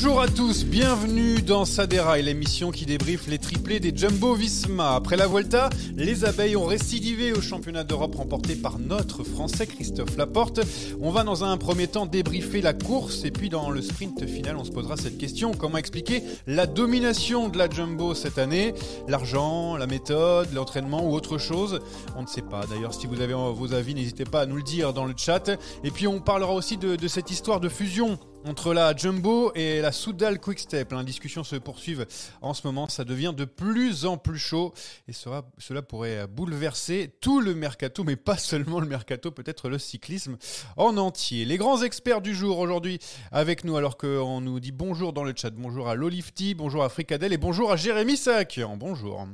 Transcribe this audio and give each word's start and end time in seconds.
Bonjour 0.00 0.20
à 0.20 0.28
tous, 0.28 0.64
bienvenue 0.64 1.42
dans 1.42 1.64
Sadera, 1.64 2.18
l'émission 2.18 2.70
qui 2.70 2.86
débriefe 2.86 3.26
les 3.26 3.38
triplés 3.38 3.80
des 3.80 3.92
Jumbo 3.92 4.34
Visma. 4.34 4.94
Après 4.94 5.16
la 5.16 5.26
Volta, 5.26 5.70
les 5.96 6.24
abeilles 6.24 6.54
ont 6.54 6.66
récidivé 6.66 7.32
au 7.32 7.40
championnat 7.40 7.82
d'Europe 7.82 8.14
remporté 8.14 8.54
par 8.54 8.78
notre 8.78 9.24
Français 9.24 9.66
Christophe 9.66 10.16
Laporte. 10.16 10.60
On 11.00 11.10
va 11.10 11.24
dans 11.24 11.42
un 11.42 11.56
premier 11.56 11.88
temps 11.88 12.06
débriefer 12.06 12.60
la 12.60 12.74
course 12.74 13.24
et 13.24 13.32
puis 13.32 13.48
dans 13.48 13.70
le 13.70 13.82
sprint 13.82 14.24
final, 14.24 14.56
on 14.56 14.62
se 14.62 14.70
posera 14.70 14.96
cette 14.96 15.18
question 15.18 15.50
comment 15.52 15.78
expliquer 15.78 16.22
la 16.46 16.68
domination 16.68 17.48
de 17.48 17.58
la 17.58 17.68
Jumbo 17.68 18.14
cette 18.14 18.38
année? 18.38 18.74
L'argent, 19.08 19.76
la 19.76 19.88
méthode, 19.88 20.54
l'entraînement 20.54 21.10
ou 21.10 21.12
autre 21.12 21.38
chose? 21.38 21.80
On 22.16 22.22
ne 22.22 22.28
sait 22.28 22.42
pas. 22.42 22.66
D'ailleurs, 22.70 22.94
si 22.94 23.08
vous 23.08 23.20
avez 23.20 23.34
vos 23.34 23.74
avis, 23.74 23.96
n'hésitez 23.96 24.26
pas 24.26 24.42
à 24.42 24.46
nous 24.46 24.58
le 24.58 24.62
dire 24.62 24.92
dans 24.92 25.06
le 25.06 25.14
chat. 25.16 25.50
Et 25.82 25.90
puis 25.90 26.06
on 26.06 26.20
parlera 26.20 26.54
aussi 26.54 26.76
de, 26.76 26.94
de 26.94 27.08
cette 27.08 27.32
histoire 27.32 27.58
de 27.58 27.68
fusion 27.68 28.16
entre 28.44 28.72
la 28.72 28.94
Jumbo 28.94 29.52
et 29.54 29.80
la 29.80 29.92
Soudal 29.92 30.38
Quickstep. 30.38 30.92
La 30.92 31.02
discussion 31.02 31.44
se 31.44 31.56
poursuivent 31.56 32.06
en 32.40 32.54
ce 32.54 32.66
moment. 32.66 32.88
Ça 32.88 33.04
devient 33.04 33.34
de 33.36 33.44
plus 33.44 34.06
en 34.06 34.16
plus 34.16 34.38
chaud 34.38 34.72
et 35.06 35.12
cela, 35.12 35.42
pourrait 35.82 36.26
bouleverser 36.26 37.14
tout 37.20 37.40
le 37.40 37.54
mercato, 37.54 38.04
mais 38.04 38.16
pas 38.16 38.36
seulement 38.36 38.80
le 38.80 38.86
mercato, 38.86 39.30
peut-être 39.30 39.68
le 39.68 39.78
cyclisme 39.78 40.36
en 40.76 40.96
entier. 40.96 41.44
Les 41.44 41.56
grands 41.56 41.82
experts 41.82 42.20
du 42.20 42.34
jour 42.34 42.58
aujourd'hui 42.58 42.98
avec 43.32 43.64
nous, 43.64 43.76
alors 43.76 43.96
qu'on 43.96 44.40
nous 44.40 44.60
dit 44.60 44.72
bonjour 44.72 45.12
dans 45.12 45.24
le 45.24 45.32
chat. 45.36 45.50
Bonjour 45.50 45.88
à 45.88 45.94
Lolifty, 45.94 46.54
bonjour 46.54 46.84
à 46.84 46.88
Fricadel 46.88 47.32
et 47.32 47.38
bonjour 47.38 47.72
à 47.72 47.76
Jérémy 47.76 48.16
Sakian. 48.16 48.76
Bonjour. 48.76 49.26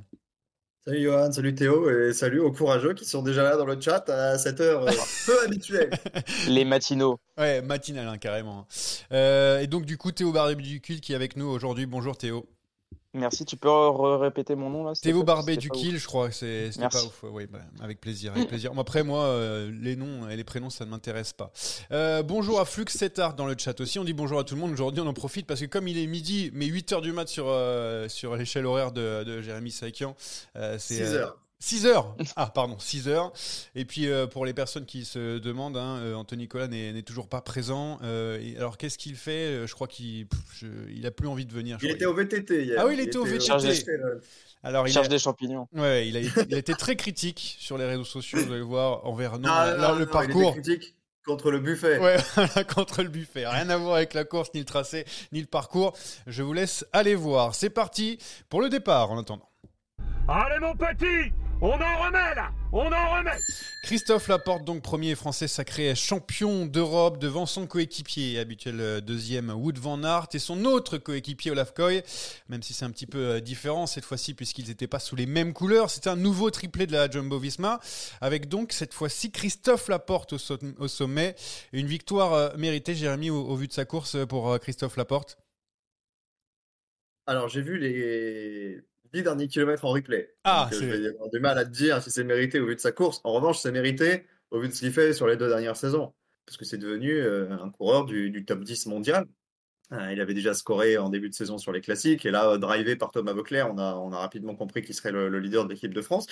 Salut 0.86 1.02
Johan, 1.02 1.32
salut 1.32 1.54
Théo 1.54 1.88
et 1.88 2.12
salut 2.12 2.40
aux 2.40 2.52
courageux 2.52 2.92
qui 2.92 3.06
sont 3.06 3.22
déjà 3.22 3.42
là 3.42 3.56
dans 3.56 3.64
le 3.64 3.80
chat 3.80 4.06
à 4.10 4.36
cette 4.36 4.60
heure 4.60 4.86
euh, 4.86 4.92
peu 5.26 5.42
habituelle. 5.42 5.88
Les 6.46 6.66
matinaux. 6.66 7.18
Ouais, 7.38 7.62
matinal 7.62 8.06
hein, 8.06 8.18
carrément. 8.18 8.66
Euh, 9.10 9.60
et 9.60 9.66
donc 9.66 9.86
du 9.86 9.96
coup 9.96 10.12
Théo 10.12 10.30
Barbéducule 10.30 11.00
qui 11.00 11.14
est 11.14 11.16
avec 11.16 11.38
nous 11.38 11.46
aujourd'hui. 11.46 11.86
Bonjour 11.86 12.18
Théo. 12.18 12.46
Merci, 13.14 13.44
tu 13.44 13.56
peux 13.56 13.70
répéter 13.70 14.56
mon 14.56 14.70
nom 14.70 14.84
là 14.84 14.92
Théo 15.00 15.22
Barbet 15.22 15.56
du 15.56 15.70
Kill, 15.70 15.98
je 15.98 16.06
crois. 16.06 16.32
C'est 16.32 16.70
pas 16.78 17.04
ouf. 17.04 17.22
Oui, 17.22 17.46
bah, 17.50 17.60
avec 17.80 18.00
plaisir, 18.00 18.32
avec 18.32 18.48
plaisir. 18.48 18.72
Après, 18.76 19.04
moi, 19.04 19.22
euh, 19.22 19.70
les 19.80 19.94
noms 19.94 20.28
et 20.28 20.36
les 20.36 20.42
prénoms, 20.42 20.68
ça 20.68 20.84
ne 20.84 20.90
m'intéresse 20.90 21.32
pas. 21.32 21.52
Euh, 21.92 22.22
bonjour 22.24 22.58
à 22.60 22.64
Flux 22.64 22.86
Setart 22.88 23.34
dans 23.34 23.46
le 23.46 23.54
chat 23.56 23.80
aussi. 23.80 24.00
On 24.00 24.04
dit 24.04 24.12
bonjour 24.12 24.40
à 24.40 24.44
tout 24.44 24.56
le 24.56 24.60
monde. 24.60 24.72
Aujourd'hui, 24.72 25.00
on 25.00 25.06
en 25.06 25.14
profite 25.14 25.46
parce 25.46 25.60
que 25.60 25.66
comme 25.66 25.86
il 25.86 25.96
est 25.96 26.08
midi, 26.08 26.50
mais 26.54 26.66
8h 26.66 27.00
du 27.02 27.12
mat 27.12 27.28
sur, 27.28 27.46
euh, 27.48 28.08
sur 28.08 28.34
l'échelle 28.34 28.66
horaire 28.66 28.90
de, 28.90 29.22
de 29.22 29.40
Jérémy 29.40 29.70
Saikian, 29.70 30.16
euh, 30.56 30.76
c'est 30.78 31.06
6 31.06 31.14
heures. 31.14 31.38
6 31.64 31.86
heures 31.86 32.14
Ah, 32.36 32.50
pardon, 32.54 32.78
6 32.78 33.08
heures. 33.08 33.32
Et 33.74 33.84
puis, 33.86 34.06
euh, 34.08 34.26
pour 34.26 34.44
les 34.44 34.52
personnes 34.52 34.84
qui 34.84 35.04
se 35.06 35.38
demandent, 35.38 35.78
hein, 35.78 35.96
euh, 36.02 36.14
Anthony 36.14 36.42
Nicolas 36.42 36.68
n'est 36.68 37.02
toujours 37.02 37.26
pas 37.28 37.40
présent. 37.40 37.98
Euh, 38.02 38.38
et 38.42 38.56
alors, 38.58 38.76
qu'est-ce 38.76 38.98
qu'il 38.98 39.16
fait? 39.16 39.66
Je 39.66 39.72
crois 39.74 39.86
qu'il 39.88 40.26
il 40.90 41.06
a 41.06 41.10
plus 41.10 41.26
envie 41.26 41.46
de 41.46 41.52
venir. 41.52 41.78
je 41.80 41.86
Il 41.86 41.88
crois. 41.88 41.96
était 41.96 42.04
au 42.06 42.12
VTT 42.14 42.64
hier. 42.64 42.76
Ah 42.78 42.86
oui, 42.86 42.94
il 42.98 43.00
était 43.00 43.16
au 43.16 43.24
VTT. 43.24 43.50
Alors, 44.62 44.86
il 44.86 44.92
Cherche 44.92 45.06
a, 45.06 45.08
des 45.10 45.18
champignons. 45.18 45.66
ouais, 45.74 46.06
il, 46.08 46.16
a, 46.16 46.20
il 46.20 46.54
a 46.54 46.58
été 46.58 46.74
très 46.74 46.96
critique 46.96 47.56
sur 47.58 47.76
les 47.78 47.84
réseaux 47.86 48.04
sociaux, 48.04 48.38
vous 48.44 48.52
allez 48.52 48.62
voir, 48.62 49.06
envers 49.06 49.38
non, 49.38 49.48
Ah, 49.50 49.74
là, 49.74 49.88
non, 49.92 49.94
le 49.94 49.94
non, 49.94 49.96
Il 49.98 50.02
était 50.02 50.10
parcours. 50.12 50.52
critique 50.52 50.94
contre 51.26 51.50
le 51.50 51.60
buffet. 51.60 51.98
Ouais, 51.98 52.16
contre 52.74 53.02
le 53.02 53.08
buffet. 53.08 53.46
Rien 53.46 53.68
à 53.70 53.76
voir 53.78 53.96
avec 53.96 54.12
la 54.14 54.24
course, 54.24 54.50
ni 54.54 54.60
le 54.60 54.66
tracé, 54.66 55.04
ni 55.32 55.40
le 55.40 55.46
parcours. 55.46 55.94
Je 56.26 56.42
vous 56.42 56.52
laisse 56.52 56.84
aller 56.92 57.14
voir. 57.14 57.54
C'est 57.54 57.70
parti 57.70 58.18
pour 58.50 58.60
le 58.62 58.68
départ 58.70 59.10
en 59.10 59.18
attendant. 59.18 59.48
Allez 60.28 60.58
mon 60.60 60.74
petit, 60.74 61.32
on 61.64 61.80
en 61.80 62.04
remet 62.04 62.34
là, 62.34 62.52
on 62.72 62.92
en 62.92 63.16
remet. 63.16 63.38
Christophe 63.84 64.28
Laporte, 64.28 64.64
donc 64.64 64.82
premier 64.82 65.14
français 65.14 65.48
sacré 65.48 65.94
champion 65.94 66.66
d'Europe 66.66 67.18
devant 67.18 67.46
son 67.46 67.66
coéquipier, 67.66 68.38
habituel 68.38 68.80
euh, 68.80 69.00
deuxième 69.00 69.48
Wood 69.50 69.78
Van 69.78 70.02
Aert, 70.04 70.28
et 70.34 70.38
son 70.38 70.66
autre 70.66 70.98
coéquipier 70.98 71.52
Olaf 71.52 71.72
Koy, 71.72 72.02
même 72.50 72.62
si 72.62 72.74
c'est 72.74 72.84
un 72.84 72.90
petit 72.90 73.06
peu 73.06 73.18
euh, 73.18 73.40
différent 73.40 73.86
cette 73.86 74.04
fois-ci 74.04 74.34
puisqu'ils 74.34 74.68
n'étaient 74.68 74.86
pas 74.86 74.98
sous 74.98 75.16
les 75.16 75.24
mêmes 75.26 75.54
couleurs. 75.54 75.88
C'était 75.88 76.10
un 76.10 76.16
nouveau 76.16 76.50
triplé 76.50 76.86
de 76.86 76.92
la 76.92 77.10
Jumbo 77.10 77.38
Visma, 77.38 77.80
avec 78.20 78.48
donc 78.48 78.72
cette 78.72 78.92
fois-ci 78.92 79.30
Christophe 79.30 79.88
Laporte 79.88 80.34
au, 80.34 80.38
so- 80.38 80.58
au 80.78 80.88
sommet. 80.88 81.34
Une 81.72 81.86
victoire 81.86 82.34
euh, 82.34 82.50
méritée, 82.58 82.94
Jérémy, 82.94 83.30
au, 83.30 83.40
au 83.42 83.56
vu 83.56 83.68
de 83.68 83.72
sa 83.72 83.86
course 83.86 84.18
pour 84.28 84.58
Christophe 84.60 84.96
Laporte. 84.98 85.38
Alors 87.26 87.48
j'ai 87.48 87.62
vu 87.62 87.78
les 87.78 88.82
10 89.14 89.22
derniers 89.22 89.48
kilomètres 89.48 89.84
en 89.84 89.92
replay. 89.92 90.34
Ah, 90.44 90.68
Donc, 90.70 90.82
euh, 90.82 90.96
je 90.96 91.02
vais 91.02 91.08
avoir 91.08 91.30
du 91.30 91.40
mal 91.40 91.56
à 91.56 91.64
te 91.64 91.70
dire 91.70 92.02
si 92.02 92.10
c'est 92.10 92.24
mérité 92.24 92.60
au 92.60 92.66
vu 92.66 92.74
de 92.74 92.80
sa 92.80 92.92
course. 92.92 93.20
En 93.24 93.32
revanche, 93.32 93.60
c'est 93.60 93.72
mérité 93.72 94.26
au 94.50 94.60
vu 94.60 94.68
de 94.68 94.74
ce 94.74 94.80
qu'il 94.80 94.92
fait 94.92 95.12
sur 95.12 95.26
les 95.26 95.36
deux 95.36 95.48
dernières 95.48 95.76
saisons. 95.76 96.12
Parce 96.46 96.56
que 96.58 96.64
c'est 96.64 96.78
devenu 96.78 97.12
euh, 97.12 97.50
un 97.52 97.70
coureur 97.70 98.04
du, 98.04 98.30
du 98.30 98.44
top 98.44 98.64
10 98.64 98.86
mondial. 98.86 99.26
Euh, 99.92 100.12
il 100.12 100.20
avait 100.20 100.34
déjà 100.34 100.54
scoré 100.54 100.98
en 100.98 101.08
début 101.08 101.28
de 101.28 101.34
saison 101.34 101.58
sur 101.58 101.72
les 101.72 101.80
classiques. 101.80 102.26
Et 102.26 102.30
là, 102.30 102.50
euh, 102.50 102.58
drivé 102.58 102.96
par 102.96 103.12
Thomas 103.12 103.32
Vauclair, 103.32 103.70
on 103.72 103.78
a, 103.78 103.94
on 103.94 104.12
a 104.12 104.18
rapidement 104.18 104.56
compris 104.56 104.82
qu'il 104.82 104.94
serait 104.94 105.12
le, 105.12 105.28
le 105.28 105.38
leader 105.38 105.64
de 105.64 105.72
l'équipe 105.72 105.94
de 105.94 106.02
France. 106.02 106.26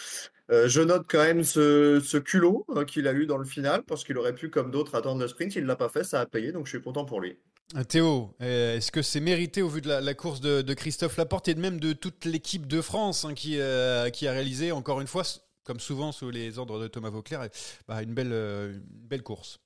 Je 0.50 0.80
note 0.82 1.06
quand 1.08 1.22
même 1.22 1.44
ce, 1.44 2.00
ce 2.04 2.18
culot 2.18 2.66
qu'il 2.86 3.06
a 3.08 3.12
eu 3.12 3.26
dans 3.26 3.38
le 3.38 3.44
final, 3.46 3.84
parce 3.84 4.04
qu'il 4.04 4.18
aurait 4.18 4.34
pu, 4.34 4.50
comme 4.50 4.70
d'autres, 4.70 4.94
attendre 4.94 5.20
le 5.20 5.28
sprint. 5.28 5.54
Il 5.54 5.62
ne 5.62 5.68
l'a 5.68 5.76
pas 5.76 5.88
fait, 5.88 6.04
ça 6.04 6.20
a 6.20 6.26
payé, 6.26 6.52
donc 6.52 6.66
je 6.66 6.70
suis 6.70 6.82
content 6.82 7.04
pour 7.04 7.20
lui. 7.20 7.38
Euh, 7.76 7.84
Théo, 7.84 8.34
euh, 8.42 8.76
est-ce 8.76 8.92
que 8.92 9.00
c'est 9.00 9.20
mérité 9.20 9.62
au 9.62 9.68
vu 9.68 9.80
de 9.80 9.88
la, 9.88 10.14
course 10.14 10.40
de, 10.40 10.74
Christophe 10.74 11.16
Laporte 11.16 11.48
et 11.48 11.54
de 11.54 11.60
même 11.60 11.80
de 11.80 11.92
toute 11.92 12.24
l'équipe 12.24 12.66
de 12.66 12.82
France 12.82 13.24
hein, 13.24 13.34
qui, 13.34 13.58
euh, 13.58 14.10
qui 14.10 14.26
a 14.26 14.32
réalisé, 14.32 14.72
encore 14.72 15.00
une 15.00 15.06
fois, 15.06 15.22
comme 15.64 15.80
souvent 15.80 16.12
sous 16.12 16.30
les 16.30 16.58
ordres 16.58 16.78
de 16.80 16.88
Thomas 16.88 17.10
Vauclair, 17.10 17.48
bah, 17.88 18.02
une 18.02 18.12
belle 18.12 19.22
course? 19.22 19.58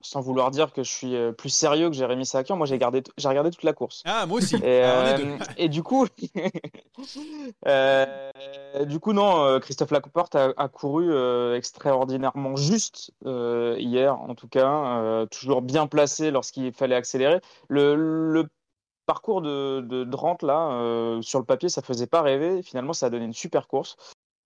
Sans 0.00 0.20
vouloir 0.20 0.52
dire 0.52 0.72
que 0.72 0.84
je 0.84 0.90
suis 0.90 1.16
euh, 1.16 1.32
plus 1.32 1.48
sérieux 1.48 1.88
que 1.90 1.96
Jérémy 1.96 2.24
Sakian, 2.24 2.56
moi 2.56 2.66
j'ai 2.66 2.78
gardé, 2.78 3.02
j'ai 3.16 3.28
regardé 3.28 3.50
toute 3.50 3.64
la 3.64 3.72
course. 3.72 4.02
Ah, 4.06 4.26
moi 4.26 4.38
aussi 4.38 4.54
Et, 4.56 4.80
Ah, 4.82 5.16
euh, 5.18 5.38
et 5.56 5.68
du 5.68 5.82
coup, 5.82 6.06
euh, 7.66 8.30
du 8.84 9.00
coup 9.00 9.12
non, 9.12 9.58
Christophe 9.60 9.90
Laporte 9.90 10.34
a, 10.34 10.52
a 10.56 10.68
couru 10.68 11.10
euh, 11.10 11.56
extraordinairement 11.56 12.56
juste 12.56 13.12
hier, 13.24 14.20
en 14.20 14.34
tout 14.34 14.48
cas, 14.48 15.26
toujours 15.30 15.62
bien 15.62 15.86
placé 15.86 16.30
lorsqu'il 16.30 16.72
fallait 16.72 16.94
accélérer. 16.94 17.40
Le, 17.68 18.32
le 18.32 18.48
parcours 19.06 19.42
de, 19.42 19.80
de 19.80 20.04
Drante, 20.04 20.42
là, 20.42 21.18
sur 21.22 21.38
le 21.38 21.44
papier, 21.44 21.68
ça 21.68 21.82
faisait 21.82 22.06
pas 22.06 22.22
rêver. 22.22 22.62
Finalement, 22.62 22.92
ça 22.92 23.06
a 23.06 23.10
donné 23.10 23.24
une 23.24 23.32
super 23.34 23.66
course. 23.66 23.96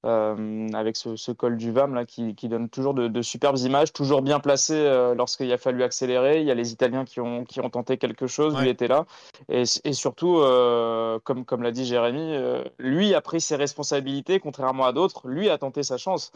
Euh, 0.05 0.69
avec 0.75 0.97
ce, 0.97 1.15
ce, 1.15 1.31
col 1.31 1.57
du 1.57 1.71
VAM 1.71 1.95
là, 1.95 2.05
qui, 2.05 2.35
qui 2.35 2.49
donne 2.49 2.69
toujours 2.69 2.93
de, 2.93 3.07
de, 3.07 3.23
superbes 3.23 3.59
images, 3.59 3.93
toujours 3.93 4.21
bien 4.21 4.41
placé 4.41 4.75
euh, 4.75 5.15
lorsqu'il 5.15 5.53
a 5.53 5.59
fallu 5.59 5.85
accélérer. 5.85 6.41
Il 6.41 6.47
y 6.47 6.51
a 6.51 6.55
les 6.55 6.73
Italiens 6.73 7.05
qui 7.05 7.21
ont, 7.21 7.45
qui 7.45 7.61
ont 7.61 7.71
tenté 7.71 7.99
quelque 7.99 8.27
chose, 8.27 8.55
ouais. 8.57 8.63
lui 8.63 8.69
était 8.69 8.89
là. 8.89 9.07
Et, 9.49 9.63
et 9.85 9.93
surtout, 9.93 10.39
euh, 10.39 11.21
comme, 11.23 11.45
comme 11.45 11.63
l'a 11.63 11.71
dit 11.71 11.85
Jérémy, 11.85 12.37
lui 12.81 13.15
a 13.15 13.21
pris 13.21 13.41
ses 13.41 13.55
responsabilités, 13.55 14.41
contrairement 14.41 14.87
à 14.87 14.93
d'autres. 14.93 15.29
Lui 15.29 15.49
a 15.49 15.59
tenté 15.59 15.85
sa 15.85 15.99
chance. 15.99 16.33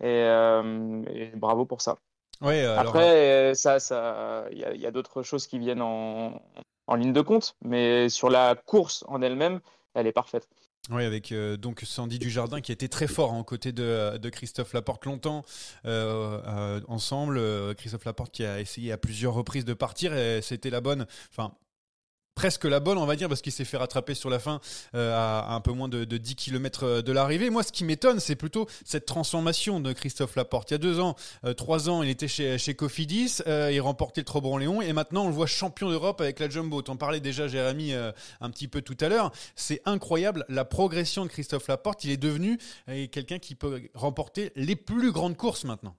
Et, 0.00 0.20
et 0.20 1.32
bravo 1.34 1.64
pour 1.64 1.80
ça. 1.80 1.96
Ouais, 2.40 2.60
alors... 2.60 2.90
Après, 2.90 3.52
ça, 3.56 3.80
ça, 3.80 4.44
il 4.52 4.58
y 4.60 4.86
a, 4.86 4.90
d'autres 4.92 5.24
choses 5.24 5.48
qui 5.48 5.58
viennent 5.58 5.82
en, 5.82 6.40
en 6.86 6.94
ligne 6.94 7.12
de 7.12 7.20
compte, 7.20 7.56
mais 7.62 8.08
sur 8.08 8.30
la 8.30 8.54
course 8.54 9.04
en 9.08 9.22
elle-même, 9.22 9.58
elle 9.94 10.06
est 10.06 10.12
parfaite. 10.12 10.48
Oui, 10.90 11.04
avec 11.04 11.32
euh, 11.32 11.58
donc 11.58 11.82
Sandy 11.84 12.18
Dujardin 12.18 12.62
qui 12.62 12.72
était 12.72 12.88
très 12.88 13.08
fort 13.08 13.32
en 13.32 13.40
hein, 13.40 13.44
côté 13.44 13.72
de, 13.72 14.16
de, 14.16 14.28
Christophe 14.30 14.72
Laporte 14.72 15.04
longtemps 15.04 15.44
euh, 15.84 16.40
euh, 16.46 16.80
ensemble. 16.88 17.40
Christophe 17.74 18.06
Laporte 18.06 18.32
qui 18.32 18.44
a 18.44 18.58
essayé 18.58 18.92
à 18.92 18.96
plusieurs 18.96 19.34
reprises 19.34 19.66
de 19.66 19.74
partir 19.74 20.14
et 20.14 20.40
c'était 20.40 20.70
la 20.70 20.80
bonne. 20.80 21.06
Enfin, 21.30 21.52
presque 22.38 22.66
la 22.66 22.78
bonne, 22.78 22.98
on 22.98 23.04
va 23.04 23.16
dire, 23.16 23.28
parce 23.28 23.42
qu'il 23.42 23.50
s'est 23.50 23.64
fait 23.64 23.76
rattraper 23.76 24.14
sur 24.14 24.30
la 24.30 24.38
fin 24.38 24.60
euh, 24.94 25.12
à, 25.12 25.52
un 25.56 25.60
peu 25.60 25.72
moins 25.72 25.88
de, 25.88 26.04
de 26.04 26.16
10 26.18 26.36
km 26.36 27.00
de 27.00 27.12
l'arrivée. 27.12 27.50
Moi, 27.50 27.64
ce 27.64 27.72
qui 27.72 27.82
m'étonne, 27.82 28.20
c'est 28.20 28.36
plutôt 28.36 28.68
cette 28.84 29.06
transformation 29.06 29.80
de 29.80 29.92
Christophe 29.92 30.36
Laporte. 30.36 30.70
Il 30.70 30.74
y 30.74 30.76
a 30.76 30.78
deux 30.78 31.00
ans, 31.00 31.16
euh, 31.44 31.52
trois 31.52 31.90
ans, 31.90 32.04
il 32.04 32.08
était 32.08 32.28
chez, 32.28 32.56
chez 32.56 32.76
Cofidis, 32.76 33.38
euh, 33.48 33.72
il 33.72 33.80
remportait 33.80 34.20
le 34.20 34.24
Trobron-Léon, 34.24 34.82
et 34.82 34.92
maintenant, 34.92 35.24
on 35.24 35.28
le 35.28 35.34
voit 35.34 35.48
champion 35.48 35.90
d'Europe 35.90 36.20
avec 36.20 36.38
la 36.38 36.48
Jumbo. 36.48 36.80
T'en 36.80 36.96
parlais 36.96 37.18
déjà, 37.18 37.48
Jérémy, 37.48 37.92
euh, 37.92 38.12
un 38.40 38.50
petit 38.50 38.68
peu 38.68 38.82
tout 38.82 38.96
à 39.00 39.08
l'heure. 39.08 39.32
C'est 39.56 39.82
incroyable 39.84 40.44
la 40.48 40.64
progression 40.64 41.24
de 41.24 41.30
Christophe 41.30 41.66
Laporte. 41.66 42.04
Il 42.04 42.12
est 42.12 42.18
devenu 42.18 42.56
euh, 42.88 43.08
quelqu'un 43.08 43.40
qui 43.40 43.56
peut 43.56 43.82
remporter 43.94 44.52
les 44.54 44.76
plus 44.76 45.10
grandes 45.10 45.36
courses 45.36 45.64
maintenant. 45.64 45.96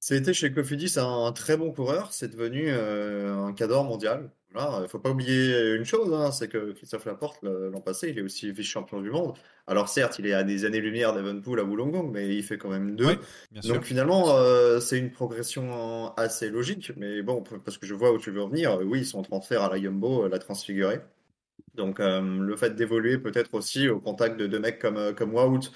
C'était 0.00 0.32
chez 0.32 0.50
Cofidis 0.52 0.94
un, 0.96 1.26
un, 1.26 1.32
très 1.32 1.58
bon 1.58 1.72
coureur, 1.72 2.12
c'est 2.12 2.28
devenu 2.28 2.64
euh, 2.68 3.36
un 3.36 3.52
cadre 3.52 3.84
mondial. 3.84 4.30
Il 4.54 4.82
ne 4.82 4.86
faut 4.88 4.98
pas 4.98 5.10
oublier 5.10 5.74
une 5.74 5.84
chose, 5.84 6.12
hein, 6.12 6.32
c'est 6.32 6.48
que 6.48 6.72
Christophe 6.72 7.04
Laporte, 7.04 7.38
l'an 7.42 7.80
passé, 7.80 8.08
il 8.08 8.18
est 8.18 8.22
aussi 8.22 8.50
vice-champion 8.50 9.00
du 9.00 9.10
monde. 9.10 9.34
Alors 9.68 9.88
certes, 9.88 10.18
il 10.18 10.26
est 10.26 10.32
à 10.32 10.42
des 10.42 10.64
années-lumière 10.64 11.14
d'Evenpool 11.14 11.60
à 11.60 11.64
Wollongong, 11.64 12.10
mais 12.10 12.34
il 12.34 12.42
fait 12.42 12.58
quand 12.58 12.70
même 12.70 12.96
deux. 12.96 13.06
Oui, 13.06 13.60
Donc 13.68 13.84
finalement, 13.84 14.34
euh, 14.36 14.80
c'est 14.80 14.98
une 14.98 15.12
progression 15.12 16.12
assez 16.16 16.50
logique. 16.50 16.90
Mais 16.96 17.22
bon, 17.22 17.44
parce 17.64 17.78
que 17.78 17.86
je 17.86 17.94
vois 17.94 18.12
où 18.12 18.18
tu 18.18 18.32
veux 18.32 18.42
revenir, 18.42 18.80
oui, 18.84 19.04
son 19.04 19.22
transfert 19.22 19.62
à 19.62 19.70
la 19.70 19.78
Yumbo 19.78 20.26
l'a 20.26 20.40
transfiguré. 20.40 21.00
Donc 21.74 22.00
euh, 22.00 22.20
le 22.20 22.56
fait 22.56 22.74
d'évoluer 22.74 23.18
peut-être 23.18 23.54
aussi 23.54 23.88
au 23.88 24.00
contact 24.00 24.36
de, 24.36 24.48
de 24.48 24.58
mecs 24.58 24.80
comme, 24.80 25.14
comme 25.14 25.32
Wout, 25.32 25.70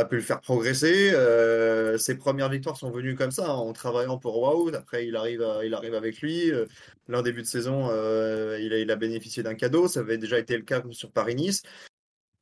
a 0.00 0.04
pu 0.04 0.16
le 0.16 0.22
faire 0.22 0.40
progresser. 0.40 1.10
Euh, 1.12 1.98
ses 1.98 2.16
premières 2.16 2.48
victoires 2.48 2.76
sont 2.76 2.90
venues 2.90 3.14
comme 3.14 3.30
ça, 3.30 3.54
en 3.54 3.72
travaillant 3.72 4.18
pour 4.18 4.40
Wout. 4.42 4.74
Après, 4.74 5.06
il 5.06 5.14
arrive, 5.16 5.42
à, 5.42 5.64
il 5.64 5.74
arrive 5.74 5.94
avec 5.94 6.20
lui. 6.20 6.50
Euh, 6.50 6.66
L'un 7.08 7.22
début 7.22 7.42
de 7.42 7.46
saison, 7.46 7.88
euh, 7.90 8.58
il, 8.60 8.90
a, 8.90 8.96
bénéficié 8.96 9.42
d'un 9.42 9.54
cadeau. 9.54 9.88
Ça 9.88 10.00
avait 10.00 10.18
déjà 10.18 10.38
été 10.38 10.56
le 10.56 10.62
cas 10.62 10.82
sur 10.90 11.12
Paris-Nice. 11.12 11.62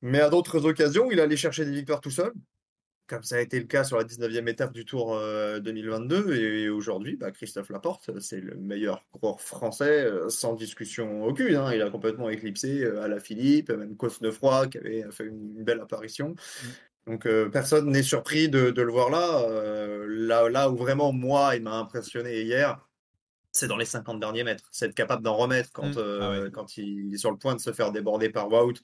Mais 0.02 0.20
à 0.20 0.28
d'autres 0.28 0.66
occasions, 0.66 1.10
il 1.10 1.20
allait 1.20 1.36
chercher 1.36 1.64
des 1.64 1.72
victoires 1.72 2.00
tout 2.00 2.10
seul, 2.10 2.32
comme 3.08 3.22
ça 3.22 3.36
a 3.36 3.40
été 3.40 3.58
le 3.58 3.64
cas 3.64 3.82
sur 3.82 3.96
la 3.96 4.04
19e 4.04 4.46
étape 4.46 4.72
du 4.72 4.84
Tour 4.84 5.18
2022. 5.60 6.34
Et 6.34 6.68
aujourd'hui, 6.68 7.16
bah, 7.16 7.32
Christophe 7.32 7.70
Laporte, 7.70 8.10
c'est 8.20 8.40
le 8.40 8.56
meilleur 8.56 9.02
coureur 9.10 9.40
français, 9.40 10.06
sans 10.28 10.54
discussion 10.54 11.24
aucune. 11.24 11.56
Hein. 11.56 11.72
Il 11.74 11.82
a 11.82 11.90
complètement 11.90 12.28
éclipsé 12.28 12.84
à 12.84 13.08
la 13.08 13.18
Philippe, 13.18 13.70
même 13.70 13.96
Cosnefroy, 13.96 14.68
qui 14.68 14.78
avait 14.78 15.04
fait 15.10 15.24
une 15.24 15.64
belle 15.64 15.80
apparition. 15.80 16.28
Mmh. 16.28 16.66
Donc 17.08 17.24
euh, 17.24 17.48
personne 17.48 17.90
n'est 17.90 18.02
surpris 18.02 18.50
de, 18.50 18.70
de, 18.70 18.82
le 18.82 18.92
voir 18.92 19.08
là. 19.08 19.40
Euh, 19.48 20.06
là. 20.08 20.48
Là 20.50 20.70
où 20.70 20.76
vraiment 20.76 21.12
moi 21.12 21.56
il 21.56 21.62
m'a 21.62 21.76
impressionné 21.76 22.42
hier, 22.42 22.86
c'est 23.50 23.66
dans 23.66 23.78
les 23.78 23.86
50 23.86 24.20
derniers 24.20 24.44
mètres. 24.44 24.68
C'est 24.70 24.86
être 24.86 24.94
capable 24.94 25.22
d'en 25.22 25.34
remettre 25.34 25.72
quand, 25.72 25.96
mmh. 25.96 25.98
euh, 25.98 26.18
ah 26.20 26.30
ouais. 26.42 26.50
quand 26.52 26.76
il 26.76 27.14
est 27.14 27.18
sur 27.18 27.30
le 27.30 27.38
point 27.38 27.54
de 27.54 27.60
se 27.60 27.72
faire 27.72 27.92
déborder 27.92 28.28
par 28.28 28.48
Wout. 28.52 28.74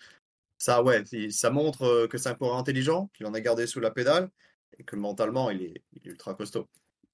Ça 0.57 0.83
ouais, 0.83 1.05
ça 1.31 1.51
montre 1.51 2.07
que 2.07 2.17
c'est 2.17 2.31
un 2.31 2.35
coureur 2.35 2.57
intelligent, 2.57 3.11
qu'il 3.13 3.27
en 3.27 3.35
a 3.35 3.41
gardé 3.41 3.67
sous 3.67 3.81
la 3.81 3.91
pédale 3.91 4.31
et 4.79 4.85
que 4.85 4.97
mentalement 4.97 5.51
il 5.51 5.63
est, 5.63 5.83
il 5.93 6.09
est 6.09 6.11
ultra 6.11 6.35
costaud. 6.35 6.69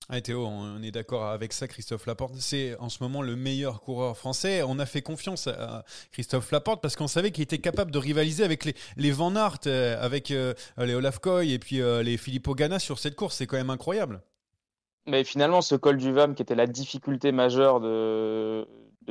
Ah, 0.09 0.21
Théo, 0.21 0.45
on 0.45 0.83
est 0.83 0.91
d'accord 0.91 1.27
avec 1.27 1.53
ça, 1.53 1.69
Christophe 1.69 2.07
Laporte. 2.07 2.35
C'est 2.37 2.77
en 2.79 2.89
ce 2.89 3.03
moment 3.03 3.23
le 3.23 3.37
meilleur 3.37 3.81
coureur 3.81 4.17
français. 4.17 4.63
On 4.67 4.79
a 4.81 4.87
fait 4.87 5.03
confiance 5.03 5.47
à 5.47 5.85
Christophe 6.11 6.51
Laporte 6.51 6.83
parce 6.83 6.97
qu'on 6.97 7.07
savait 7.07 7.31
qu'il 7.31 7.45
était 7.45 7.59
capable 7.59 7.93
de 7.93 7.99
rivaliser 7.99 8.43
avec 8.43 8.65
les, 8.97 9.11
Van 9.13 9.37
Aert, 9.37 9.59
avec 10.01 10.33
euh, 10.33 10.55
les 10.79 10.95
Olaf 10.95 11.21
Koy 11.21 11.53
et 11.53 11.59
puis 11.61 11.81
euh, 11.81 12.03
les 12.03 12.17
Filippo 12.17 12.55
Ganna 12.55 12.81
sur 12.81 12.99
cette 12.99 13.15
course. 13.15 13.37
C'est 13.37 13.47
quand 13.47 13.57
même 13.57 13.71
incroyable. 13.71 14.21
Mais 15.07 15.23
finalement, 15.23 15.63
ce 15.63 15.77
col 15.77 15.97
du 15.97 16.13
VAM 16.13 16.35
qui 16.35 16.43
était 16.43 16.57
la 16.57 16.67
difficulté 16.67 17.31
majeure 17.31 17.81
de 17.81 18.67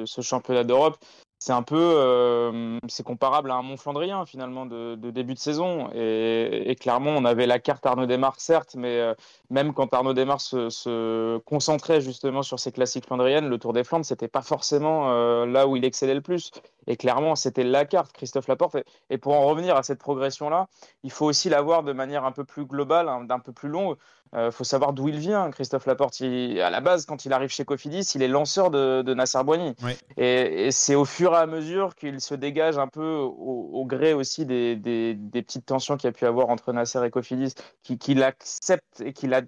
ce 0.05 0.21
championnat 0.21 0.63
d'Europe, 0.63 0.97
c'est 1.39 1.53
un 1.53 1.63
peu 1.63 1.77
euh, 1.79 2.77
c'est 2.89 3.03
comparable 3.03 3.49
à 3.49 3.55
un 3.55 3.61
Mont 3.61 3.77
Flandrien 3.77 4.25
finalement 4.25 4.65
de, 4.65 4.95
début 4.95 5.33
de 5.33 5.39
saison. 5.39 5.89
Et, 5.93 6.75
clairement 6.79 7.11
on 7.11 7.25
avait 7.25 7.47
la 7.47 7.59
carte 7.59 7.85
Arnaud 7.85 8.05
Desmarques 8.05 8.41
certes 8.41 8.75
mais 8.77 8.99
euh, 8.99 9.13
même 9.49 9.73
quand 9.73 9.93
Arnaud 9.93 10.13
Desmarques 10.13 10.41
se, 10.41 11.37
concentrait 11.39 12.01
justement 12.01 12.43
sur 12.43 12.59
ses 12.59 12.71
classiques 12.73 13.05
flandriennes 13.05 13.47
le 13.47 13.57
Tour 13.57 13.73
des 13.73 13.85
Flandres 13.85 14.05
c'était 14.05 14.27
pas 14.27 14.41
forcément 14.41 15.11
euh, 15.11 15.45
là 15.45 15.65
où 15.67 15.77
il 15.77 15.85
excellait 15.85 16.13
le 16.13 16.21
plus. 16.21 16.51
Et 16.87 16.97
clairement 16.97 17.35
c'était 17.35 17.63
la 17.63 17.85
carte 17.85 18.11
Christophe 18.11 18.47
Laporte. 18.47 18.75
Et, 18.75 18.83
et, 19.09 19.17
pour 19.17 19.33
en 19.33 19.45
revenir 19.47 19.77
à 19.77 19.83
cette 19.83 19.99
progression 19.99 20.49
là 20.49 20.67
il 21.03 21.11
faut 21.11 21.25
aussi 21.25 21.47
la 21.49 21.61
voir 21.61 21.83
de 21.83 21.93
manière 21.93 22.25
un 22.25 22.33
peu 22.33 22.43
plus 22.43 22.65
globale 22.65 23.07
hein, 23.07 23.23
d'un 23.23 23.39
peu 23.39 23.53
plus 23.53 23.69
longue 23.69 23.95
il 24.33 24.39
euh, 24.39 24.51
faut 24.51 24.63
savoir 24.63 24.93
d'où 24.93 25.07
il 25.07 25.17
vient, 25.17 25.49
Christophe 25.49 25.87
Laporte. 25.87 26.19
Il, 26.19 26.61
à 26.61 26.69
la 26.69 26.81
base, 26.81 27.05
quand 27.05 27.25
il 27.25 27.33
arrive 27.33 27.49
chez 27.49 27.65
Cofidis, 27.65 28.11
il 28.13 28.21
est 28.21 28.27
lanceur 28.27 28.69
de, 28.69 29.01
de 29.01 29.13
Nasser 29.13 29.43
Boigny. 29.43 29.73
Oui. 29.83 29.93
Et, 30.17 30.67
et 30.67 30.71
c'est 30.71 30.95
au 30.95 31.05
fur 31.05 31.33
et 31.33 31.37
à 31.37 31.47
mesure 31.47 31.95
qu'il 31.95 32.21
se 32.21 32.35
dégage 32.35 32.77
un 32.77 32.87
peu 32.87 33.15
au, 33.17 33.69
au 33.73 33.85
gré 33.85 34.13
aussi 34.13 34.45
des, 34.45 34.75
des, 34.75 35.15
des, 35.15 35.41
petites 35.41 35.65
tensions 35.65 35.97
qu'il 35.97 36.07
y 36.07 36.09
a 36.09 36.13
pu 36.13 36.25
avoir 36.25 36.49
entre 36.49 36.73
Nasser 36.73 37.03
et 37.03 37.09
Cofidis, 37.09 37.55
qu'il 37.81 37.97
qu 37.97 38.21
accepte 38.21 39.01
et 39.01 39.13
qu'il 39.13 39.33
a 39.33 39.41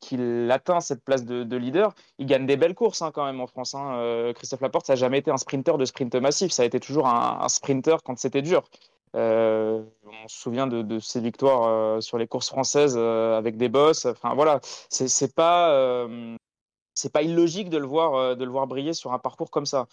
qu'il 0.00 0.48
atteint 0.52 0.80
cette 0.80 1.02
place 1.02 1.24
de, 1.24 1.42
de, 1.42 1.56
leader, 1.56 1.94
il 2.18 2.26
gagne 2.26 2.46
des 2.46 2.56
belles 2.56 2.74
courses 2.74 3.02
hein, 3.02 3.10
quand 3.12 3.24
même 3.24 3.40
en 3.40 3.46
France. 3.46 3.74
Hein. 3.74 3.96
Euh, 3.96 4.32
Christophe 4.34 4.60
Laporte, 4.60 4.86
ça 4.86 4.92
n'a 4.92 4.96
jamais 4.96 5.18
été 5.18 5.30
un 5.30 5.36
sprinter 5.36 5.78
de 5.78 5.84
sprint 5.84 6.14
massif, 6.16 6.52
ça 6.52 6.62
a 6.62 6.66
été 6.66 6.78
toujours 6.78 7.08
un, 7.08 7.40
un 7.40 7.48
sprinter 7.48 7.96
quand 8.04 8.16
c'était 8.18 8.42
dur. 8.42 8.62
Euh, 9.16 9.82
on 10.04 10.28
se 10.28 10.38
souvient 10.38 10.66
de, 10.66 10.98
ses 10.98 11.20
victoires 11.20 11.64
euh, 11.66 12.00
sur 12.00 12.18
les 12.18 12.26
courses 12.26 12.48
françaises 12.48 12.96
euh, 12.98 13.38
avec 13.38 13.56
des 13.56 13.68
bosses. 13.68 14.04
Enfin 14.04 14.34
voilà, 14.34 14.60
c'est 14.90 15.34
pas 15.34 16.06
c'est 16.94 17.12
pas 17.12 17.22
illogique 17.22 17.68
de 17.70 17.78
le 17.78 17.86
voir 17.86 18.36
de 18.36 18.44
le 18.44 18.50
voir 18.50 18.66
briller 18.66 18.94
sur 18.94 19.12
un 19.12 19.18
parcours 19.18 19.50
comme 19.50 19.66
ça. 19.66 19.86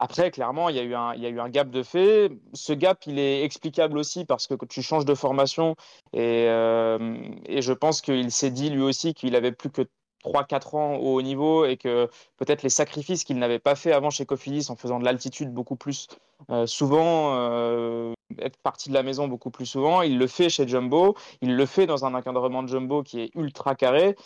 Après, 0.00 0.32
clairement, 0.32 0.68
il 0.70 0.76
y, 0.76 0.80
a 0.80 0.82
eu 0.82 0.94
un, 0.94 1.14
il 1.14 1.22
y 1.22 1.26
a 1.26 1.28
eu 1.28 1.38
un 1.38 1.48
gap 1.48 1.70
de 1.70 1.84
fait. 1.84 2.30
Ce 2.52 2.72
gap, 2.72 3.06
il 3.06 3.18
est 3.20 3.44
explicable 3.44 3.96
aussi 3.96 4.24
parce 4.24 4.48
que 4.48 4.54
tu 4.66 4.82
changes 4.82 5.04
de 5.04 5.14
formation 5.14 5.76
et, 6.12 6.46
et 6.46 7.62
je 7.62 7.72
pense 7.72 8.00
qu'il 8.02 8.30
s'est 8.32 8.50
dit 8.50 8.70
lui 8.70 8.82
aussi 8.82 9.14
qu'il 9.14 9.36
avait 9.36 9.52
plus 9.52 9.70
que 9.70 9.82
3-4 10.24 10.76
ans 10.76 10.96
au 10.96 11.14
haut 11.14 11.22
niveau 11.22 11.64
et 11.64 11.76
que 11.76 12.08
peut-être 12.36 12.62
les 12.62 12.70
sacrifices 12.70 13.24
qu'il 13.24 13.38
n'avait 13.38 13.58
pas 13.58 13.74
fait 13.74 13.92
avant 13.92 14.10
chez 14.10 14.26
Cofidis 14.26 14.66
en 14.70 14.76
faisant 14.76 14.98
de 14.98 15.04
l'altitude 15.04 15.52
beaucoup 15.52 15.76
plus 15.76 16.08
euh, 16.50 16.66
souvent, 16.66 17.34
euh, 17.36 18.12
être 18.38 18.58
parti 18.62 18.88
de 18.88 18.94
la 18.94 19.02
maison 19.02 19.28
beaucoup 19.28 19.50
plus 19.50 19.66
souvent, 19.66 20.02
il 20.02 20.18
le 20.18 20.26
fait 20.26 20.48
chez 20.48 20.66
Jumbo, 20.66 21.14
il 21.40 21.56
le 21.56 21.66
fait 21.66 21.86
dans 21.86 22.04
un 22.04 22.14
encadrement 22.14 22.62
de 22.62 22.68
Jumbo 22.68 23.02
qui 23.02 23.20
est 23.20 23.30
ultra 23.34 23.74
carré 23.74 24.16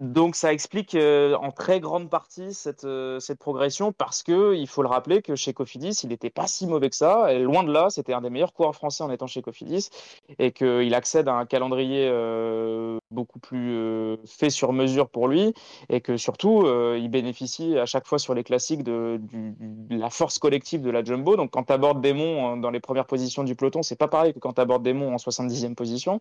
donc 0.00 0.36
ça 0.36 0.54
explique 0.54 0.94
euh, 0.94 1.34
en 1.36 1.52
très 1.52 1.78
grande 1.78 2.08
partie 2.08 2.54
cette, 2.54 2.84
euh, 2.84 3.20
cette 3.20 3.38
progression 3.38 3.92
parce 3.92 4.22
que 4.22 4.54
il 4.56 4.66
faut 4.66 4.80
le 4.82 4.88
rappeler 4.88 5.20
que 5.20 5.36
chez 5.36 5.52
Cofidis, 5.52 6.00
il 6.02 6.08
n'était 6.08 6.30
pas 6.30 6.46
si 6.46 6.66
mauvais 6.66 6.88
que 6.88 6.96
ça. 6.96 7.32
Et 7.32 7.40
loin 7.40 7.62
de 7.62 7.70
là, 7.70 7.90
c'était 7.90 8.14
un 8.14 8.22
des 8.22 8.30
meilleurs 8.30 8.54
coureurs 8.54 8.74
français 8.74 9.04
en 9.04 9.10
étant 9.10 9.26
chez 9.26 9.42
Cofidis 9.42 9.90
et 10.38 10.50
qu'il 10.52 10.94
accède 10.94 11.28
à 11.28 11.34
un 11.34 11.44
calendrier 11.44 12.08
euh, 12.10 12.98
beaucoup 13.10 13.38
plus 13.38 14.16
fait 14.26 14.48
sur 14.48 14.72
mesure 14.72 15.10
pour 15.10 15.28
lui 15.28 15.52
et 15.90 16.00
que 16.00 16.16
surtout 16.16 16.66
il 16.96 17.08
bénéficie 17.10 17.78
à 17.78 17.84
chaque 17.84 18.06
fois 18.06 18.18
sur 18.18 18.32
les 18.32 18.44
classiques 18.44 18.82
de, 18.82 19.20
la 19.90 20.08
force 20.08 20.38
collective 20.38 20.80
de 20.80 20.90
la 20.90 21.04
Jumbo. 21.04 21.36
Donc 21.36 21.50
quand 21.50 21.64
tu 21.64 21.72
abordes 21.72 22.00
des 22.00 22.14
monts 22.14 22.56
dans 22.56 22.70
les 22.70 22.80
premières 22.80 23.06
positions 23.06 23.44
du 23.44 23.54
peloton, 23.54 23.82
c'est 23.82 23.96
pas 23.96 24.08
pareil 24.08 24.32
que 24.32 24.38
quand 24.38 24.54
tu 24.54 24.60
abordes 24.62 24.82
des 24.82 24.94
monts 24.94 25.12
en 25.12 25.16
70e 25.16 25.74
position. 25.74 26.20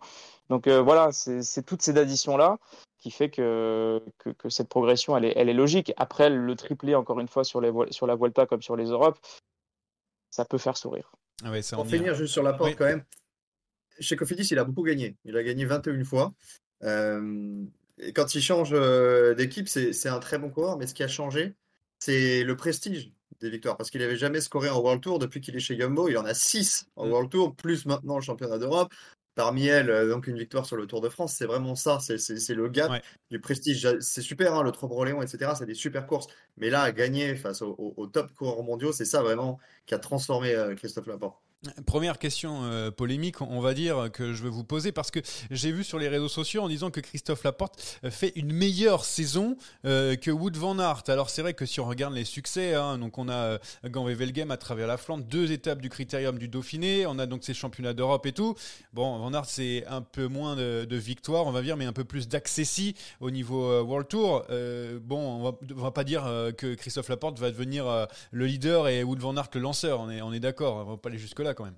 Donc 0.49 0.67
voilà, 0.67 1.11
c'est 1.13 1.65
toutes 1.65 1.81
ces 1.81 1.97
additions 1.97 2.35
là 2.35 2.57
qui 3.01 3.11
fait 3.11 3.29
que, 3.29 4.01
que, 4.19 4.29
que, 4.29 4.49
cette 4.49 4.69
progression, 4.69 5.17
elle 5.17 5.25
est, 5.25 5.33
elle 5.35 5.49
est 5.49 5.53
logique. 5.53 5.91
Après, 5.97 6.29
le 6.29 6.55
triplé, 6.55 6.93
encore 6.95 7.19
une 7.19 7.27
fois, 7.27 7.43
sur, 7.43 7.59
les, 7.59 7.71
sur 7.91 8.05
la 8.05 8.15
Volta 8.15 8.45
comme 8.45 8.61
sur 8.61 8.75
les 8.75 8.85
Europes, 8.85 9.19
ça 10.29 10.45
peut 10.45 10.59
faire 10.59 10.77
sourire. 10.77 11.11
Ah 11.43 11.51
ouais, 11.51 11.61
Pour 11.73 11.87
finir, 11.87 12.13
juste 12.13 12.31
sur 12.31 12.43
la 12.43 12.53
porte, 12.53 12.69
oui. 12.69 12.75
quand 12.75 12.85
même, 12.85 13.03
chez 13.99 14.15
Cofidis, 14.15 14.47
il 14.51 14.59
a 14.59 14.63
beaucoup 14.63 14.83
gagné. 14.83 15.17
Il 15.25 15.35
a 15.35 15.43
gagné 15.43 15.65
21 15.65 16.03
fois. 16.03 16.31
Euh, 16.83 17.63
et 17.97 18.13
quand 18.13 18.35
il 18.35 18.41
change 18.41 18.69
euh, 18.73 19.33
d'équipe, 19.33 19.67
c'est 19.67 20.09
un 20.09 20.19
très 20.19 20.37
bon 20.37 20.49
coureur, 20.49 20.77
mais 20.77 20.85
ce 20.85 20.93
qui 20.93 21.03
a 21.03 21.07
changé, 21.07 21.55
c'est 21.97 22.43
le 22.43 22.55
prestige 22.55 23.11
des 23.39 23.49
victoires 23.49 23.77
parce 23.77 23.89
qu'il 23.89 24.01
n'avait 24.01 24.15
jamais 24.15 24.41
scoré 24.41 24.69
en 24.69 24.79
World 24.79 25.01
Tour 25.01 25.17
depuis 25.17 25.41
qu'il 25.41 25.55
est 25.55 25.59
chez 25.59 25.75
Jumbo. 25.75 26.07
Il 26.07 26.17
en 26.17 26.25
a 26.25 26.35
6 26.35 26.87
en 26.95 27.07
Mm. 27.07 27.11
World 27.11 27.29
Tour, 27.31 27.55
plus 27.55 27.87
maintenant 27.87 28.15
le 28.15 28.21
championnat 28.21 28.59
d'Europe. 28.59 28.93
Parmi 29.41 29.65
elles, 29.65 29.89
euh, 29.89 30.07
donc 30.07 30.27
une 30.27 30.37
victoire 30.37 30.65
sur 30.67 30.75
le 30.77 30.85
Tour 30.85 31.01
de 31.01 31.09
France, 31.09 31.33
c'est 31.35 31.47
vraiment 31.47 31.73
ça, 31.75 31.99
c'est 31.99 32.53
le 32.53 32.69
gap 32.69 32.91
Ouais. 32.91 33.01
du 33.31 33.39
prestige. 33.39 33.87
C'est 33.99 34.21
super, 34.21 34.53
hein, 34.53 34.61
le 34.63 34.71
Trompe-Léon, 34.71 35.21
etc. 35.23 35.55
C'est 35.57 35.65
des 35.65 35.73
super 35.73 36.05
courses. 36.05 36.27
Mais 36.57 36.69
là, 36.69 36.91
gagner 36.91 37.35
face 37.35 37.61
aux 37.63 37.75
au, 37.79 37.93
au 37.97 38.07
top 38.07 38.31
coureurs 38.33 38.61
mondiaux, 38.63 38.91
c'est 38.91 39.05
ça 39.05 39.21
vraiment 39.23 39.59
qui 39.87 39.95
a 39.95 39.99
transformé 39.99 40.53
euh, 40.53 40.75
Christophe 40.75 41.07
Laporte. 41.07 41.41
Première 41.85 42.17
question 42.17 42.63
euh, 42.63 42.89
polémique, 42.89 43.39
on 43.39 43.59
va 43.59 43.75
dire, 43.75 44.09
que 44.11 44.33
je 44.33 44.41
vais 44.41 44.49
vous 44.49 44.63
poser, 44.63 44.91
parce 44.91 45.11
que 45.11 45.19
j'ai 45.51 45.71
vu 45.71 45.83
sur 45.83 45.99
les 45.99 46.07
réseaux 46.07 46.27
sociaux 46.27 46.63
en 46.63 46.67
disant 46.67 46.89
que 46.89 46.99
Christophe 46.99 47.43
Laporte 47.43 47.99
euh, 48.03 48.09
fait 48.09 48.33
une 48.35 48.51
meilleure 48.51 49.05
saison 49.05 49.55
euh, 49.85 50.15
que 50.15 50.31
Wood 50.31 50.57
Van 50.57 50.79
Aert. 50.79 51.03
Alors 51.07 51.29
c'est 51.29 51.43
vrai 51.43 51.53
que 51.53 51.67
si 51.67 51.79
on 51.79 51.85
regarde 51.85 52.15
les 52.15 52.25
succès, 52.25 52.73
hein, 52.73 52.97
donc 52.97 53.19
on 53.19 53.29
a 53.29 53.33
euh, 53.33 53.57
Gand 53.85 54.05
Wevelgem 54.05 54.49
à 54.49 54.57
travers 54.57 54.87
la 54.87 54.97
Flandre, 54.97 55.23
deux 55.23 55.51
étapes 55.51 55.81
du 55.81 55.89
Critérium 55.89 56.39
du 56.39 56.47
Dauphiné, 56.47 57.05
on 57.05 57.19
a 57.19 57.27
donc 57.27 57.43
ces 57.43 57.53
championnats 57.53 57.93
d'Europe 57.93 58.25
et 58.25 58.31
tout. 58.31 58.55
Bon, 58.93 59.19
Van 59.19 59.31
Aert 59.31 59.45
c'est 59.45 59.85
un 59.85 60.01
peu 60.01 60.25
moins 60.25 60.55
de, 60.55 60.87
victoires, 60.95 61.45
on 61.45 61.51
va 61.51 61.61
dire, 61.61 61.77
mais 61.77 61.85
un 61.85 61.93
peu 61.93 62.05
plus 62.05 62.27
d'accessi 62.27 62.95
au 63.19 63.29
niveau 63.29 63.81
World 63.83 64.07
Tour. 64.07 64.45
Bon, 65.03 65.19
on 65.19 65.43
va, 65.43 65.57
va 65.75 65.91
pas 65.91 66.03
dire 66.03 66.23
que 66.57 66.73
Christophe 66.73 67.09
Laporte 67.09 67.37
va 67.37 67.51
devenir 67.51 68.07
le 68.31 68.45
leader 68.47 68.87
et 68.87 69.03
Wood 69.03 69.19
Van 69.19 69.35
Aert 69.37 69.49
le 69.53 69.61
lanceur, 69.61 70.01
on 70.01 70.33
est, 70.33 70.39
d'accord, 70.39 70.87
on 70.87 70.91
va 70.91 70.97
pas 70.97 71.09
aller 71.09 71.19
jusque-là 71.19 71.50
quand 71.53 71.65
même. 71.65 71.77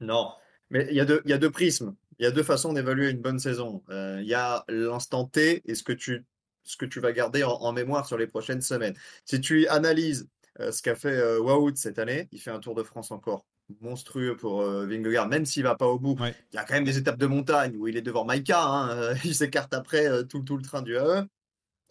Non, 0.00 0.32
mais 0.70 0.86
il 0.90 0.96
y, 0.96 1.00
a 1.00 1.04
deux- 1.04 1.20
il 1.24 1.30
y 1.30 1.34
a 1.34 1.38
deux 1.38 1.50
prismes. 1.50 1.94
Il 2.18 2.24
y 2.24 2.26
a 2.26 2.30
deux 2.30 2.42
façons 2.42 2.72
d'évaluer 2.72 3.10
une 3.10 3.20
bonne 3.20 3.38
saison. 3.38 3.82
Euh, 3.90 4.18
il 4.20 4.28
y 4.28 4.34
a 4.34 4.64
l'instant 4.68 5.24
T 5.26 5.62
et 5.64 5.74
ce 5.74 5.82
que 5.82 5.92
tu, 5.92 6.24
ce 6.64 6.76
que 6.76 6.84
tu 6.86 7.00
vas 7.00 7.12
garder 7.12 7.44
en, 7.44 7.52
en 7.52 7.72
mémoire 7.72 8.06
sur 8.06 8.18
les 8.18 8.26
prochaines 8.26 8.60
semaines. 8.62 8.94
Si 9.24 9.40
tu 9.40 9.66
analyses 9.68 10.28
euh, 10.60 10.70
ce 10.72 10.82
qu'a 10.82 10.94
fait 10.94 11.16
euh, 11.16 11.40
Wout 11.40 11.76
cette 11.76 11.98
année, 11.98 12.28
il 12.32 12.40
fait 12.40 12.50
un 12.50 12.60
Tour 12.60 12.74
de 12.74 12.82
France 12.82 13.10
encore 13.10 13.46
monstrueux 13.80 14.36
pour 14.36 14.62
euh, 14.62 14.84
Vingegaard, 14.86 15.28
même 15.28 15.46
s'il 15.46 15.62
va 15.62 15.76
pas 15.76 15.86
au 15.86 15.98
bout. 15.98 16.18
Ouais. 16.20 16.34
Il 16.52 16.56
y 16.56 16.58
a 16.58 16.64
quand 16.64 16.74
même 16.74 16.84
des 16.84 16.98
étapes 16.98 17.18
de 17.18 17.26
montagne 17.26 17.76
où 17.76 17.86
il 17.88 17.96
est 17.96 18.02
devant 18.02 18.24
Maïka. 18.24 18.62
hein, 18.62 19.14
il 19.24 19.34
s'écarte 19.34 19.72
après 19.74 20.26
tout, 20.26 20.40
tout 20.40 20.56
le 20.56 20.62
train 20.62 20.82
du 20.82 20.96
AE. 20.96 21.24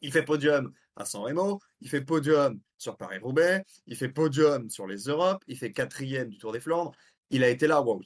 Il 0.02 0.12
fait 0.12 0.24
podium 0.24 0.72
à 0.96 1.06
San 1.06 1.22
Remo, 1.22 1.60
il 1.82 1.90
fait 1.90 2.02
podium 2.02 2.60
sur 2.80 2.98
Paris-Roubaix, 2.98 3.64
il 3.88 3.96
fait 3.96 4.10
podium 4.10 4.70
sur 4.70 4.88
les 4.88 5.04
Europes, 5.04 5.44
il 5.48 5.58
fait 5.58 5.72
quatrième 5.72 6.30
du 6.30 6.38
Tour 6.38 6.52
des 6.54 6.60
Flandres. 6.60 6.94
Il 7.30 7.44
a 7.44 7.50
été 7.50 7.68
là, 7.68 7.82
Wout. 7.82 8.02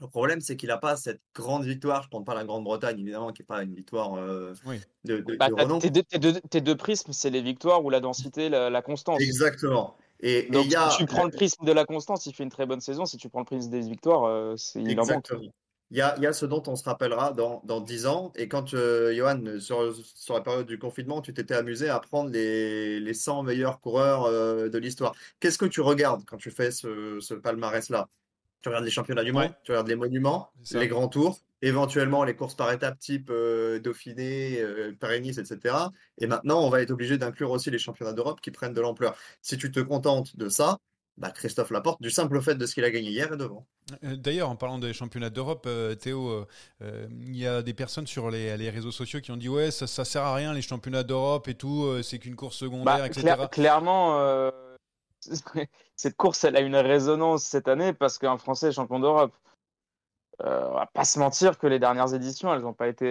Le 0.00 0.06
problème, 0.08 0.40
c'est 0.40 0.56
qu'il 0.56 0.68
n'a 0.68 0.78
pas 0.78 0.96
cette 0.96 1.20
grande 1.34 1.64
victoire. 1.64 2.02
Je 2.02 2.08
ne 2.08 2.10
compte 2.10 2.26
pas 2.26 2.34
la 2.34 2.44
Grande-Bretagne, 2.44 2.98
évidemment, 2.98 3.32
qui 3.32 3.42
n'est 3.42 3.46
pas 3.46 3.62
une 3.62 3.74
victoire 3.74 4.14
euh, 4.14 4.54
Oui. 4.66 4.80
de, 5.04 5.18
de- 5.18 5.36
Bah, 5.36 5.48
de 5.48 5.54
renom. 5.54 5.78
tes, 5.78 5.90
deux, 5.90 6.02
tes 6.02 6.18
deux- 6.18 6.40
tes 6.40 6.60
deux 6.60 6.76
prismes, 6.76 7.12
c'est 7.12 7.30
les 7.30 7.42
victoires 7.42 7.84
ou 7.84 7.90
la 7.90 8.00
densité, 8.00 8.48
la, 8.48 8.68
la 8.70 8.82
constance. 8.82 9.20
Exactement. 9.20 9.96
Et 10.20 10.46
et 10.46 10.50
Donc, 10.50 10.64
il 10.66 10.72
y 10.72 10.76
a 10.76 10.90
si 10.90 10.98
tu 10.98 11.06
prends 11.06 11.24
le 11.24 11.30
prisme 11.30 11.64
de 11.64 11.72
la 11.72 11.84
constance, 11.84 12.26
il 12.26 12.34
fait 12.34 12.42
une 12.44 12.50
très 12.50 12.66
bonne 12.66 12.80
saison. 12.80 13.04
Si 13.06 13.16
tu 13.18 13.28
prends 13.28 13.40
le 13.40 13.44
prisme 13.46 13.70
des 13.70 13.80
victoires, 13.80 14.24
euh, 14.24 14.54
c'est 14.56 14.80
il 14.82 14.98
en 15.00 15.06
manque. 15.06 15.30
Il 15.90 15.96
y 15.98 16.00
a, 16.02 16.14
il 16.18 16.22
y 16.22 16.26
a 16.26 16.32
ce 16.32 16.46
dont 16.46 16.62
on 16.68 16.76
se 16.76 16.84
rappellera 16.84 17.32
dans, 17.32 17.62
dans 17.64 17.80
10 17.80 18.06
ans. 18.06 18.32
Et 18.36 18.46
quand, 18.48 18.74
euh, 18.74 19.12
Johan, 19.12 19.58
sur, 19.58 19.92
sur 20.14 20.34
la 20.34 20.40
période 20.40 20.66
du 20.66 20.78
confinement, 20.78 21.20
tu 21.20 21.32
t'étais 21.34 21.54
amusé 21.54 21.88
à 21.88 21.98
prendre 21.98 22.30
les, 22.30 23.00
les 23.00 23.14
100 23.14 23.42
meilleurs 23.42 23.80
coureurs 23.80 24.24
euh, 24.24 24.68
de 24.68 24.78
l'histoire. 24.78 25.14
Qu'est-ce 25.40 25.58
que 25.58 25.66
tu 25.66 25.80
regardes 25.80 26.24
quand 26.24 26.36
tu 26.36 26.50
fais 26.52 26.70
ce, 26.70 27.18
ce 27.20 27.34
palmarès-là? 27.34 28.08
Tu 28.62 28.68
regardes 28.68 28.84
les 28.84 28.90
championnats 28.90 29.24
du 29.24 29.32
monde, 29.32 29.42
Ouais. 29.44 29.50
tu 29.64 29.72
regardes 29.72 29.88
les 29.88 29.96
monuments, 29.96 30.50
les 30.74 30.86
grands 30.86 31.08
tours, 31.08 31.38
éventuellement 31.62 32.24
les 32.24 32.36
courses 32.36 32.54
par 32.54 32.70
étapes 32.70 32.98
type 32.98 33.30
euh, 33.30 33.78
Dauphiné, 33.80 34.60
euh, 34.60 34.92
Paris-Nice, 35.00 35.38
etc. 35.38 35.74
Et 36.18 36.26
maintenant, 36.26 36.60
on 36.64 36.68
va 36.68 36.82
être 36.82 36.90
obligé 36.90 37.16
d'inclure 37.16 37.50
aussi 37.50 37.70
les 37.70 37.78
championnats 37.78 38.12
d'Europe 38.12 38.40
qui 38.42 38.50
prennent 38.50 38.74
de 38.74 38.80
l'ampleur. 38.82 39.16
Si 39.40 39.56
tu 39.56 39.70
te 39.72 39.80
contentes 39.80 40.36
de 40.36 40.48
ça, 40.50 40.78
bah 41.18 41.30
Christophe 41.30 41.70
Laporte, 41.70 42.00
du 42.00 42.10
simple 42.10 42.40
fait 42.40 42.54
de 42.54 42.64
ce 42.66 42.74
qu'il 42.74 42.84
a 42.84 42.90
gagné 42.90 43.10
hier, 43.10 43.32
est 43.32 43.36
devant. 43.36 43.66
Euh, 44.04 44.16
D'ailleurs, 44.16 44.48
en 44.48 44.56
parlant 44.56 44.78
des 44.78 44.92
championnats 44.92 45.28
d'Europe, 45.30 45.64
euh, 45.66 45.94
Théo, 45.94 46.28
euh, 46.28 46.46
euh, 46.82 47.06
il 47.10 47.36
y 47.36 47.46
a 47.46 47.60
des 47.62 47.74
personnes 47.74 48.06
sur 48.06 48.30
les, 48.30 48.56
les 48.56 48.70
réseaux 48.70 48.92
sociaux 48.92 49.20
qui 49.20 49.30
ont 49.30 49.36
dit 49.36 49.48
ouais, 49.48 49.70
ça, 49.70 49.86
ça 49.86 50.04
sert 50.04 50.22
à 50.22 50.34
rien 50.34 50.52
les 50.54 50.62
championnats 50.62 51.02
d'Europe 51.02 51.48
et 51.48 51.54
tout, 51.54 52.02
c'est 52.02 52.18
qu'une 52.18 52.36
course 52.36 52.56
secondaire, 52.56 52.98
Bah, 52.98 53.06
etc. 53.06 53.20
clair- 53.22 53.50
clairement, 53.50 54.18
euh, 54.20 54.50
cette 55.96 56.16
course, 56.16 56.44
elle 56.44 56.56
a 56.56 56.60
une 56.60 56.76
résonance 56.76 57.42
cette 57.44 57.68
année 57.68 57.92
parce 57.92 58.16
qu'un 58.18 58.38
Français 58.38 58.68
est 58.68 58.72
champion 58.72 59.00
d'Europe. 59.00 59.34
Euh, 60.42 60.64
on 60.70 60.74
va 60.74 60.86
pas 60.86 61.04
se 61.04 61.18
mentir 61.18 61.58
que 61.58 61.66
les 61.66 61.78
dernières 61.78 62.14
éditions, 62.14 62.54
elles 62.54 62.62
n'ont 62.62 62.72
pas 62.72 62.88
été 62.88 63.04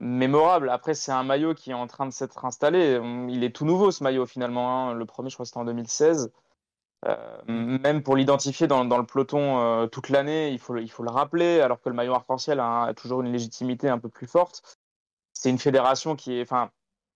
mémorables. 0.00 0.68
Après, 0.70 0.94
c'est 0.94 1.12
un 1.12 1.22
maillot 1.22 1.54
qui 1.54 1.70
est 1.70 1.74
en 1.74 1.86
train 1.86 2.06
de 2.06 2.12
s'être 2.12 2.44
installé. 2.44 3.00
Il 3.28 3.44
est 3.44 3.54
tout 3.54 3.64
nouveau 3.64 3.90
ce 3.90 4.02
maillot 4.02 4.26
finalement. 4.26 4.90
hein. 4.90 4.94
Le 4.94 5.04
premier, 5.06 5.30
je 5.30 5.36
crois, 5.36 5.46
c'était 5.46 5.58
en 5.58 5.64
2016. 5.64 6.32
Euh, 7.06 7.42
même 7.46 8.02
pour 8.02 8.16
l'identifier 8.16 8.66
dans, 8.66 8.82
le 8.82 9.06
peloton 9.06 9.58
euh, 9.60 9.86
toute 9.86 10.08
l'année, 10.08 10.50
il 10.50 10.58
faut, 10.58 10.76
il 10.76 10.90
faut 10.90 11.02
le 11.02 11.10
rappeler, 11.10 11.60
alors 11.60 11.80
que 11.80 11.88
le 11.88 11.94
maillot 11.94 12.14
arc-en-ciel 12.14 12.60
a, 12.60 12.92
toujours 12.94 13.20
une 13.20 13.30
légitimité 13.32 13.88
un 13.88 13.98
peu 13.98 14.08
plus 14.08 14.26
forte. 14.26 14.78
C'est 15.34 15.50
une 15.50 15.58
fédération 15.58 16.16
qui 16.16 16.38
est, 16.38 16.42
enfin, 16.42 16.70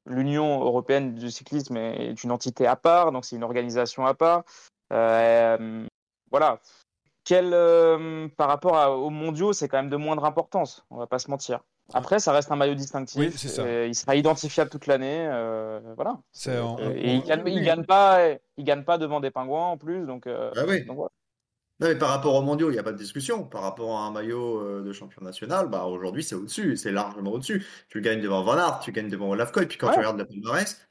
l'Union 0.06 0.60
européenne 0.62 1.14
du 1.14 1.30
cyclisme 1.30 1.76
est 1.76 2.22
une 2.22 2.32
entité 2.32 2.66
à 2.66 2.76
part, 2.76 3.12
donc 3.12 3.24
c'est 3.24 3.36
une 3.36 3.44
organisation 3.44 4.06
à 4.06 4.14
part. 4.14 4.44
Euh, 4.92 5.86
voilà. 6.30 6.60
Quel, 7.24 7.50
par 8.36 8.48
rapport 8.48 8.76
à- 8.76 8.96
aux 8.96 9.10
mondiaux, 9.10 9.52
c'est 9.52 9.68
quand 9.68 9.78
même 9.78 9.90
de 9.90 9.96
moindre 9.96 10.24
importance, 10.24 10.84
on 10.90 10.96
va 10.96 11.06
pas 11.06 11.18
se 11.18 11.30
mentir. 11.30 11.60
Après, 11.94 12.18
ça 12.20 12.32
reste 12.32 12.52
un 12.52 12.56
maillot 12.56 12.74
distinctif. 12.74 13.18
Oui, 13.18 13.32
c'est 13.34 13.48
ça. 13.48 13.66
et 13.68 13.86
il 13.88 13.94
sera 13.94 14.14
identifiable 14.14 14.70
toute 14.70 14.86
l'année. 14.86 15.26
euh, 15.30 15.80
voilà. 15.96 16.18
Euh, 16.46 16.92
et 16.94 17.14
il 17.14 17.22
gagne, 17.24 17.42
il 17.46 17.64
gagne 17.64 17.84
pas, 17.84 18.28
il 18.56 18.64
gagne 18.64 18.84
pas 18.84 18.98
devant 18.98 19.20
des 19.20 19.30
pingouins 19.30 19.68
en 19.68 19.78
plus, 19.78 20.04
donc. 20.06 20.26
euh, 20.26 20.50
Ah 20.56 20.64
oui. 20.68 20.84
donc 20.84 20.96
voilà. 20.96 21.10
Non, 21.80 21.86
mais 21.86 21.96
par 21.96 22.08
rapport 22.08 22.34
aux 22.34 22.42
mondiaux, 22.42 22.70
il 22.70 22.72
n'y 22.72 22.78
a 22.80 22.82
pas 22.82 22.90
de 22.90 22.98
discussion. 22.98 23.44
Par 23.44 23.62
rapport 23.62 23.96
à 23.96 24.02
un 24.02 24.10
maillot 24.10 24.58
euh, 24.60 24.82
de 24.82 24.92
champion 24.92 25.22
national, 25.22 25.68
bah, 25.68 25.84
aujourd'hui, 25.84 26.24
c'est 26.24 26.34
au-dessus, 26.34 26.76
c'est 26.76 26.90
largement 26.90 27.30
au-dessus. 27.30 27.64
Tu 27.88 28.00
gagnes 28.00 28.20
devant 28.20 28.42
Van 28.42 28.58
Aert, 28.58 28.80
tu 28.80 28.90
gagnes 28.90 29.08
devant 29.08 29.30
Olaf 29.30 29.52
Koy, 29.52 29.66
puis 29.66 29.78
quand 29.78 29.86
Ouais. 29.86 29.92
tu 29.92 29.98
regardes 30.00 30.18
le 30.18 30.26
palmarès, 30.26 30.87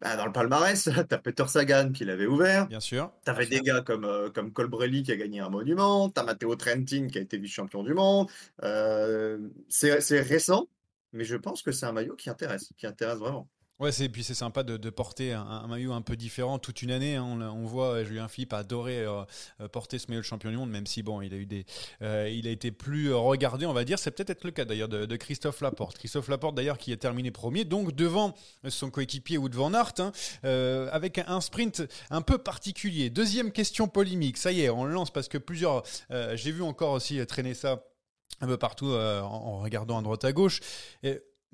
bah, 0.00 0.16
dans 0.16 0.26
le 0.26 0.32
palmarès, 0.32 0.82
tu 1.08 1.14
as 1.14 1.18
Peter 1.18 1.46
Sagan 1.48 1.90
qui 1.92 2.04
l'avait 2.04 2.26
ouvert, 2.26 2.66
Bien 2.68 2.80
sûr. 2.80 3.12
tu 3.24 3.30
avais 3.30 3.46
des 3.46 3.60
gars 3.60 3.80
comme, 3.82 4.04
euh, 4.04 4.30
comme 4.30 4.52
Colbrelli 4.52 5.02
qui 5.02 5.12
a 5.12 5.16
gagné 5.16 5.40
un 5.40 5.48
monument, 5.48 6.08
tu 6.10 6.20
as 6.20 6.24
Matteo 6.24 6.54
Trentin 6.56 7.08
qui 7.08 7.18
a 7.18 7.20
été 7.20 7.38
vice-champion 7.38 7.82
du 7.82 7.94
monde. 7.94 8.28
Euh, 8.62 9.38
c'est 9.68 10.00
c'est 10.00 10.20
récent, 10.20 10.68
mais 11.12 11.24
je 11.24 11.36
pense 11.36 11.62
que 11.62 11.72
c'est 11.72 11.86
un 11.86 11.92
maillot 11.92 12.14
qui 12.16 12.30
intéresse, 12.30 12.72
qui 12.76 12.86
intéresse 12.86 13.18
vraiment. 13.18 13.48
Ouais, 13.80 13.92
c'est 13.92 14.08
puis 14.08 14.24
c'est 14.24 14.34
sympa 14.34 14.64
de, 14.64 14.90
porter 14.90 15.32
un, 15.32 15.64
maillot 15.68 15.92
un 15.92 16.02
peu 16.02 16.16
différent 16.16 16.58
toute 16.58 16.82
une 16.82 16.90
année. 16.90 17.14
hein. 17.14 17.24
On, 17.40 17.64
voit 17.64 17.98
euh, 17.98 18.04
Julien 18.04 18.26
Philippe 18.26 18.52
a 18.52 18.58
adoré 18.58 19.04
euh, 19.04 19.22
euh, 19.60 19.68
porter 19.68 20.00
ce 20.00 20.08
maillot 20.08 20.20
de 20.20 20.26
champion 20.26 20.50
du 20.50 20.56
monde, 20.56 20.70
même 20.70 20.86
si 20.86 21.04
bon, 21.04 21.20
il 21.22 21.32
a 21.32 21.36
eu 21.36 21.46
des, 21.46 21.64
il 22.00 22.48
a 22.48 22.50
été 22.50 22.72
plus 22.72 23.14
regardé, 23.14 23.66
on 23.66 23.72
va 23.72 23.84
dire. 23.84 24.00
C'est 24.00 24.10
peut-être 24.10 24.42
le 24.42 24.50
cas 24.50 24.64
d'ailleurs 24.64 24.88
de, 24.88 25.16
Christophe 25.16 25.60
Laporte. 25.60 25.96
Christophe 25.96 26.26
Laporte 26.26 26.56
d'ailleurs 26.56 26.76
qui 26.76 26.92
a 26.92 26.96
terminé 26.96 27.30
premier, 27.30 27.64
donc 27.64 27.94
devant 27.94 28.34
son 28.68 28.90
coéquipier 28.90 29.38
Wout 29.38 29.54
van 29.54 29.72
Aert, 29.72 29.94
hein, 30.00 30.10
euh, 30.44 30.88
avec 30.90 31.18
un, 31.18 31.40
sprint 31.40 31.84
un 32.10 32.22
peu 32.22 32.38
particulier. 32.38 33.10
Deuxième 33.10 33.52
question 33.52 33.86
polémique. 33.86 34.38
Ça 34.38 34.50
y 34.50 34.62
est, 34.62 34.70
on 34.70 34.86
le 34.86 34.92
lance 34.92 35.12
parce 35.12 35.28
que 35.28 35.38
plusieurs, 35.38 35.84
j'ai 36.34 36.50
vu 36.50 36.62
encore 36.62 36.94
aussi 36.94 37.24
traîner 37.26 37.54
ça 37.54 37.84
un 38.40 38.48
peu 38.48 38.56
partout 38.56 38.88
en, 38.88 39.60
regardant 39.60 40.00
à 40.00 40.02
droite 40.02 40.24
à 40.24 40.32
gauche. 40.32 40.58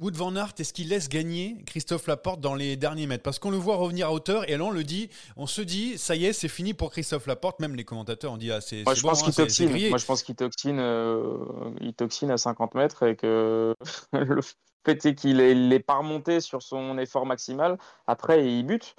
Wood 0.00 0.16
Van 0.16 0.34
Aert, 0.34 0.54
est-ce 0.58 0.72
qu'il 0.72 0.88
laisse 0.88 1.08
gagner 1.08 1.62
Christophe 1.66 2.08
Laporte 2.08 2.40
dans 2.40 2.56
les 2.56 2.76
derniers 2.76 3.06
mètres? 3.06 3.22
Parce 3.22 3.38
qu'on 3.38 3.52
le 3.52 3.56
voit 3.56 3.76
revenir 3.76 4.08
à 4.08 4.12
hauteur 4.12 4.48
et 4.50 4.56
là 4.56 4.64
on 4.64 4.72
le 4.72 4.82
dit, 4.82 5.08
on 5.36 5.46
se 5.46 5.62
dit, 5.62 5.98
ça 5.98 6.16
y 6.16 6.24
est, 6.24 6.32
c'est 6.32 6.48
fini 6.48 6.74
pour 6.74 6.90
Christophe 6.90 7.28
Laporte. 7.28 7.60
Même 7.60 7.76
les 7.76 7.84
commentateurs 7.84 8.32
ont 8.32 8.36
dit, 8.36 8.50
ah, 8.50 8.60
c'est 8.60 8.82
Moi, 8.82 8.94
je 8.94 9.02
bon, 9.02 9.10
pense 9.10 9.22
hein, 9.22 9.26
qu'il 9.26 9.34
toxine. 9.34 9.68
grillé. 9.68 9.90
Moi, 9.90 9.98
je 9.98 10.06
pense 10.06 10.24
qu'il 10.24 10.34
toxine, 10.34 10.80
euh, 10.80 11.38
il 11.80 11.94
toxine 11.94 12.32
à 12.32 12.38
50 12.38 12.74
mètres 12.74 13.04
et 13.04 13.14
que 13.14 13.72
le 14.12 14.40
fait 14.84 15.06
est 15.06 15.14
qu'il 15.14 15.40
est, 15.40 15.52
il 15.52 15.72
est 15.72 15.80
pas 15.80 15.98
remonté 15.98 16.40
sur 16.40 16.60
son 16.60 16.98
effort 16.98 17.24
maximal. 17.24 17.78
Après, 18.08 18.44
il 18.44 18.64
bute. 18.66 18.96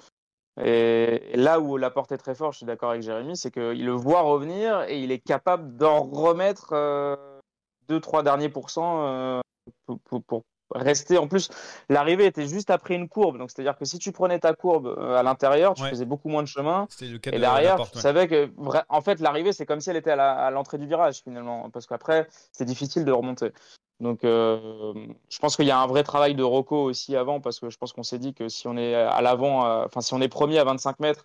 Et, 0.64 1.20
là 1.34 1.60
où 1.60 1.76
Laporte 1.76 2.12
est 2.12 2.18
très 2.18 2.34
fort, 2.34 2.52
je 2.52 2.58
suis 2.58 2.66
d'accord 2.66 2.90
avec 2.90 3.02
Jérémy, 3.02 3.36
c'est 3.36 3.50
qu'il 3.50 3.84
le 3.84 3.92
voit 3.92 4.22
revenir 4.22 4.84
et 4.84 4.98
il 5.02 5.12
est 5.12 5.18
capable 5.18 5.76
d'en 5.76 6.02
remettre 6.02 6.72
2-3 7.90 8.24
derniers 8.24 8.48
pourcents 8.48 9.06
euh, 9.06 9.40
pour 10.26 10.44
rester. 10.74 11.18
En 11.18 11.28
plus, 11.28 11.48
l'arrivée 11.88 12.26
était 12.26 12.46
juste 12.46 12.70
après 12.70 12.94
une 12.94 13.08
courbe. 13.08 13.38
Donc, 13.38 13.50
c'est-à-dire 13.50 13.76
que 13.76 13.84
si 13.84 13.98
tu 13.98 14.12
prenais 14.12 14.38
ta 14.38 14.54
courbe 14.54 14.86
euh, 14.98 15.16
à 15.16 15.22
l'intérieur, 15.22 15.74
tu 15.74 15.82
Ouais. 15.82 15.90
faisais 15.90 16.04
beaucoup 16.04 16.28
moins 16.28 16.42
de 16.42 16.48
chemin. 16.48 16.86
Le 17.00 17.06
Et 17.06 17.18
de 17.18 17.38
derrière, 17.38 17.76
tu 17.76 17.96
ouais. 17.96 18.02
savais 18.02 18.28
que, 18.28 18.50
en 18.88 19.00
fait, 19.00 19.20
l'arrivée, 19.20 19.52
c'est 19.52 19.66
comme 19.66 19.80
si 19.80 19.90
elle 19.90 19.96
était 19.96 20.10
à 20.10 20.50
l'entrée 20.50 20.78
du 20.78 20.86
virage, 20.86 21.22
finalement, 21.22 21.70
parce 21.70 21.86
qu'après, 21.86 22.26
c'est 22.52 22.64
difficile 22.64 23.04
de 23.04 23.12
remonter. 23.12 23.52
Donc, 24.00 24.24
euh, 24.24 24.92
je 25.30 25.38
pense 25.38 25.56
qu'il 25.56 25.64
y 25.66 25.70
a 25.70 25.78
un 25.78 25.86
vrai 25.86 26.02
travail 26.02 26.34
de 26.34 26.42
Rocco 26.42 26.76
aussi 26.82 27.16
avant, 27.16 27.40
parce 27.40 27.60
que 27.60 27.70
je 27.70 27.78
pense 27.78 27.92
qu'on 27.92 28.02
s'est 28.02 28.18
dit 28.18 28.34
que 28.34 28.48
si 28.48 28.68
on 28.68 28.76
est 28.76 28.94
à 28.94 29.22
l'avant, 29.22 29.64
euh, 29.66 29.84
enfin, 29.86 30.00
si 30.02 30.12
on 30.12 30.20
est 30.20 30.28
premier 30.28 30.58
à 30.58 30.64
25 30.64 31.00
mètres, 31.00 31.24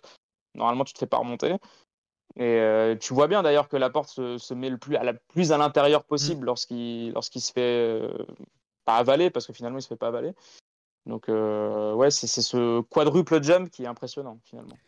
normalement, 0.54 0.84
tu 0.84 0.94
te 0.94 0.98
fais 0.98 1.06
pas 1.06 1.18
remonter. 1.18 1.56
Et 2.36 2.40
euh, 2.44 2.96
tu 2.96 3.12
vois 3.12 3.28
bien 3.28 3.42
d'ailleurs 3.42 3.68
que 3.68 3.76
la 3.76 3.90
porte 3.90 4.08
se, 4.08 4.38
se 4.38 4.54
met 4.54 4.70
le 4.70 4.78
plus 4.78 4.96
à, 4.96 5.04
la, 5.04 5.12
plus 5.12 5.52
à 5.52 5.58
l'intérieur 5.58 6.02
possible 6.04 6.46
lorsqu'il 6.46 7.12
lorsqu'il 7.12 7.42
se 7.42 7.52
fait 7.52 8.00
pas 8.84 8.96
avaler, 8.96 9.30
parce 9.30 9.46
que 9.46 9.52
finalement, 9.52 9.78
il 9.78 9.82
se 9.82 9.88
fait 9.88 9.96
pas 9.96 10.08
avaler. 10.08 10.32
Donc, 11.06 11.28
ouais, 11.28 12.10
c'est 12.10 12.26
ce 12.26 12.80
quadruple 12.82 13.42
jump 13.42 13.70
qui 13.70 13.84
est 13.84 13.88
impressionnant 13.88 14.40
finalement. 14.44 14.78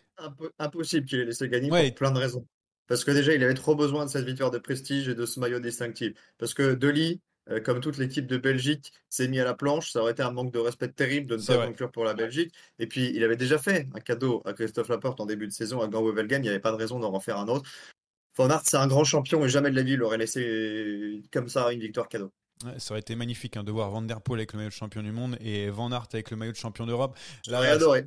impossible 0.58 1.06
qu'il 1.06 1.20
ait 1.20 1.24
laissé 1.24 1.48
gagner 1.48 1.68
pour 1.68 1.94
plein 1.94 2.12
de 2.12 2.18
raisons. 2.18 2.46
Parce 2.86 3.04
que 3.04 3.10
déjà, 3.10 3.34
il 3.34 3.42
avait 3.42 3.54
trop 3.54 3.74
besoin 3.74 4.04
de 4.04 4.10
cette 4.10 4.26
victoire 4.26 4.50
de 4.50 4.58
prestige 4.58 5.08
et 5.08 5.14
de 5.14 5.26
ce 5.26 5.40
maillot 5.40 5.60
distinctif. 5.60 6.12
Parce 6.38 6.52
que 6.52 6.74
Deli, 6.74 7.20
euh, 7.50 7.60
comme 7.60 7.80
toute 7.80 7.96
l'équipe 7.96 8.26
de 8.26 8.36
Belgique, 8.36 8.92
s'est 9.08 9.28
mis 9.28 9.40
à 9.40 9.44
la 9.44 9.54
planche. 9.54 9.90
Ça 9.90 10.00
aurait 10.00 10.12
été 10.12 10.22
un 10.22 10.30
manque 10.30 10.52
de 10.52 10.58
respect 10.58 10.88
terrible 10.88 11.26
de 11.26 11.36
ne 11.36 11.46
pas 11.46 11.66
conclure 11.66 11.90
pour 11.90 12.04
la 12.04 12.14
Belgique. 12.14 12.54
Et 12.78 12.86
puis, 12.86 13.10
il 13.14 13.24
avait 13.24 13.36
déjà 13.36 13.58
fait 13.58 13.88
un 13.94 14.00
cadeau 14.00 14.42
à 14.44 14.52
Christophe 14.52 14.88
Laporte 14.88 15.20
en 15.20 15.26
début 15.26 15.46
de 15.46 15.52
saison 15.52 15.80
à 15.80 15.88
Gand-Wevelgem. 15.88 16.40
Il 16.40 16.42
n'y 16.42 16.48
avait 16.50 16.60
pas 16.60 16.72
de 16.72 16.76
raison 16.76 16.98
d'en 16.98 17.10
refaire 17.10 17.38
un 17.38 17.48
autre. 17.48 17.68
Van 18.36 18.50
Aert, 18.50 18.62
c'est 18.64 18.76
un 18.76 18.86
grand 18.86 19.04
champion 19.04 19.44
et 19.44 19.48
jamais 19.48 19.70
de 19.70 19.76
la 19.76 19.82
vie, 19.82 19.92
il 19.92 20.02
aurait 20.02 20.18
laissé 20.18 21.22
comme 21.32 21.48
ça 21.48 21.72
une 21.72 21.80
victoire 21.80 22.08
cadeau 22.08 22.32
ça 22.78 22.92
aurait 22.92 23.00
été 23.00 23.14
magnifique 23.14 23.56
hein, 23.56 23.64
de 23.64 23.70
voir 23.70 23.90
Van 23.90 24.02
Der 24.02 24.20
Poel 24.20 24.40
avec 24.40 24.52
le 24.52 24.58
maillot 24.58 24.70
de 24.70 24.74
champion 24.74 25.02
du 25.02 25.12
monde 25.12 25.36
et 25.40 25.70
Van 25.70 25.90
Aert 25.92 26.08
avec 26.12 26.30
le 26.30 26.36
maillot 26.36 26.52
de 26.52 26.56
champion 26.56 26.86
d'Europe. 26.86 27.16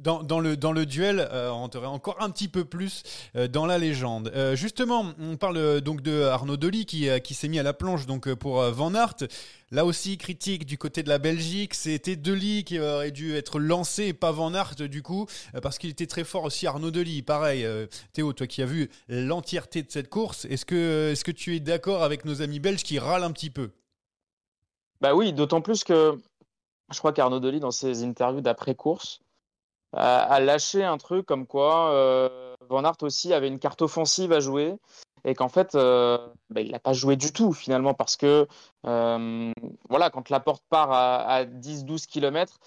Dans, 0.03 0.23
dans, 0.23 0.39
le, 0.39 0.57
dans 0.57 0.71
le 0.71 0.85
duel, 0.85 1.27
euh, 1.31 1.49
on 1.49 1.59
rentrerait 1.59 1.87
encore 1.87 2.17
un 2.21 2.29
petit 2.29 2.47
peu 2.47 2.65
plus 2.65 3.03
euh, 3.35 3.47
dans 3.47 3.65
la 3.65 3.77
légende. 3.77 4.31
Euh, 4.35 4.55
justement, 4.55 5.13
on 5.19 5.37
parle 5.37 5.81
donc 5.81 6.01
de 6.01 6.23
Arnaud 6.23 6.57
Delis 6.57 6.85
qui, 6.85 7.07
qui 7.21 7.33
s'est 7.33 7.47
mis 7.47 7.59
à 7.59 7.63
la 7.63 7.73
planche 7.73 8.05
donc 8.05 8.33
pour 8.35 8.61
Van 8.71 8.93
Aert. 8.93 9.27
Là 9.69 9.83
aussi, 9.83 10.17
critique 10.17 10.65
du 10.65 10.77
côté 10.77 11.03
de 11.03 11.09
la 11.09 11.17
Belgique, 11.17 11.73
c'était 11.73 12.15
Delis 12.15 12.63
qui 12.63 12.79
aurait 12.79 13.11
dû 13.11 13.35
être 13.35 13.59
lancé 13.59 14.05
et 14.05 14.13
pas 14.13 14.31
Van 14.31 14.53
Aert 14.53 14.75
du 14.75 15.01
coup, 15.01 15.27
parce 15.61 15.77
qu'il 15.77 15.89
était 15.89 16.07
très 16.07 16.23
fort 16.23 16.45
aussi 16.45 16.67
Arnaud 16.67 16.91
Delis. 16.91 17.21
Pareil, 17.21 17.67
Théo, 18.13 18.31
toi 18.31 18.47
qui 18.47 18.61
as 18.61 18.65
vu 18.65 18.89
l'entièreté 19.09 19.83
de 19.83 19.91
cette 19.91 20.09
course, 20.09 20.45
est-ce 20.45 20.65
que, 20.65 21.11
est 21.11 21.15
-ce 21.15 21.23
que 21.25 21.31
tu 21.31 21.55
es 21.55 21.59
d'accord 21.59 22.03
avec 22.03 22.23
nos 22.23 22.41
amis 22.41 22.59
belges 22.59 22.83
qui 22.83 22.97
râlent 22.97 23.25
un 23.25 23.31
petit 23.31 23.49
peu? 23.49 23.71
Bah 25.01 25.13
oui, 25.15 25.33
d'autant 25.33 25.61
plus 25.61 25.83
que 25.83 26.17
je 26.91 26.99
crois 26.99 27.13
qu'Arnaud 27.13 27.39
Delis, 27.39 27.59
dans 27.59 27.71
ses 27.71 28.03
interviews 28.03 28.41
d'après-course, 28.41 29.19
a, 29.93 30.39
lâché 30.39 30.83
un 30.83 30.97
truc 30.97 31.25
comme 31.25 31.47
quoi 31.47 31.91
euh, 31.91 32.55
Van 32.69 32.83
Aert 32.83 32.97
aussi 33.01 33.33
avait 33.33 33.47
une 33.47 33.59
carte 33.59 33.81
offensive 33.81 34.31
à 34.31 34.39
jouer 34.39 34.75
et 35.23 35.33
qu'en 35.33 35.49
fait, 35.49 35.75
euh, 35.75 36.17
bah, 36.49 36.61
il 36.61 36.71
n'a 36.71 36.79
pas 36.79 36.93
joué 36.93 37.15
du 37.15 37.31
tout 37.31 37.53
finalement 37.53 37.93
parce 37.93 38.15
que 38.15 38.47
euh, 38.85 39.51
voilà, 39.89 40.09
quand 40.09 40.29
la 40.29 40.39
porte 40.39 40.63
part 40.69 40.91
à, 40.91 41.45
10-12 41.45 42.05
km, 42.05 42.59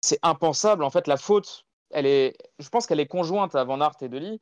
c'est 0.00 0.18
impensable. 0.22 0.84
En 0.84 0.90
fait, 0.90 1.06
la 1.06 1.16
faute, 1.16 1.64
elle 1.90 2.06
est, 2.06 2.36
je 2.58 2.68
pense 2.68 2.86
qu'elle 2.86 3.00
est 3.00 3.06
conjointe 3.06 3.54
à 3.54 3.64
Van 3.64 3.80
Aert 3.80 3.96
et 4.00 4.08
Delis, 4.08 4.40